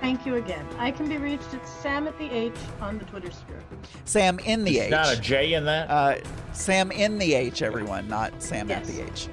Thank 0.02 0.26
you 0.26 0.36
again. 0.36 0.66
I 0.80 0.92
can 0.92 1.08
be 1.08 1.18
reached 1.18 1.54
at 1.54 1.66
Sam 1.68 2.08
at 2.08 2.18
the 2.18 2.30
H 2.30 2.56
on 2.82 2.98
the 2.98 3.06
Twitter 3.06 3.32
sphere. 3.32 3.60
Sam 4.04 4.40
in 4.40 4.64
the 4.66 4.74
There's 4.74 4.86
H. 4.88 4.92
not 4.92 5.14
a 5.14 5.22
J 5.22 5.54
in 5.54 5.64
that. 5.66 5.90
Uh, 5.90 6.16
Sam 6.52 6.92
in 6.92 7.18
the 7.20 7.36
H, 7.36 7.62
everyone, 7.62 8.08
not 8.08 8.42
Sam 8.42 8.70
at 8.72 8.84
the 8.84 9.06
H. 9.06 9.30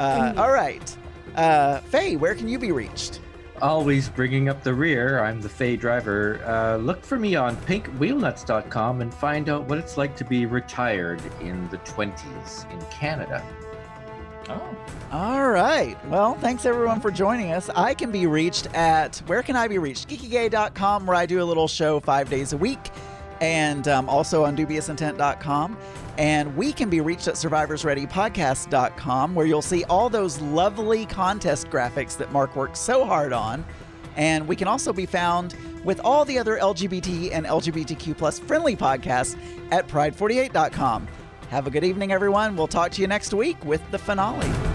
Uh, 0.00 0.34
all 0.36 0.50
right. 0.50 0.94
Uh, 1.36 1.78
Faye, 1.82 2.16
where 2.16 2.34
can 2.34 2.48
you 2.48 2.58
be 2.58 2.72
reached? 2.72 3.20
Always 3.62 4.08
bringing 4.08 4.48
up 4.48 4.62
the 4.62 4.72
rear. 4.72 5.22
I'm 5.22 5.40
the 5.40 5.48
Fay 5.48 5.76
driver. 5.76 6.42
Uh, 6.46 6.76
look 6.76 7.04
for 7.04 7.18
me 7.18 7.34
on 7.36 7.56
pinkwheelnuts.com 7.56 9.02
and 9.02 9.12
find 9.12 9.48
out 9.50 9.64
what 9.68 9.76
it's 9.78 9.98
like 9.98 10.16
to 10.16 10.24
be 10.24 10.46
retired 10.46 11.20
in 11.42 11.68
the 11.68 11.76
20s 11.78 12.70
in 12.72 12.80
Canada. 12.86 13.44
oh, 14.48 14.76
All 15.12 15.50
right. 15.50 15.96
Well, 16.06 16.34
thanks 16.36 16.64
everyone 16.64 17.00
for 17.02 17.10
joining 17.10 17.52
us. 17.52 17.68
I 17.70 17.92
can 17.92 18.10
be 18.10 18.26
reached 18.26 18.66
at 18.74 19.18
where 19.26 19.42
can 19.42 19.56
I 19.56 19.68
be 19.68 19.78
reached? 19.78 20.08
Geekygay.com, 20.08 21.04
where 21.04 21.16
I 21.16 21.26
do 21.26 21.42
a 21.42 21.44
little 21.44 21.68
show 21.68 22.00
five 22.00 22.30
days 22.30 22.54
a 22.54 22.56
week, 22.56 22.90
and 23.42 23.86
um, 23.88 24.08
also 24.08 24.44
on 24.44 24.56
dubiousIntent.com. 24.56 25.76
And 26.18 26.56
we 26.56 26.72
can 26.72 26.90
be 26.90 27.00
reached 27.00 27.28
at 27.28 27.34
survivorsreadypodcast.com, 27.34 29.34
where 29.34 29.46
you'll 29.46 29.62
see 29.62 29.84
all 29.84 30.10
those 30.10 30.40
lovely 30.40 31.06
contest 31.06 31.70
graphics 31.70 32.16
that 32.18 32.32
Mark 32.32 32.56
worked 32.56 32.76
so 32.76 33.04
hard 33.04 33.32
on. 33.32 33.64
And 34.16 34.46
we 34.46 34.56
can 34.56 34.68
also 34.68 34.92
be 34.92 35.06
found 35.06 35.54
with 35.84 36.00
all 36.04 36.24
the 36.24 36.38
other 36.38 36.58
LGBT 36.58 37.30
and 37.32 37.46
LGBTQ 37.46 38.18
plus 38.18 38.38
friendly 38.38 38.76
podcasts 38.76 39.38
at 39.70 39.88
pride48.com. 39.88 41.08
Have 41.48 41.66
a 41.66 41.70
good 41.70 41.84
evening, 41.84 42.12
everyone. 42.12 42.56
We'll 42.56 42.68
talk 42.68 42.92
to 42.92 43.00
you 43.00 43.08
next 43.08 43.32
week 43.32 43.64
with 43.64 43.80
the 43.90 43.98
finale. 43.98 44.69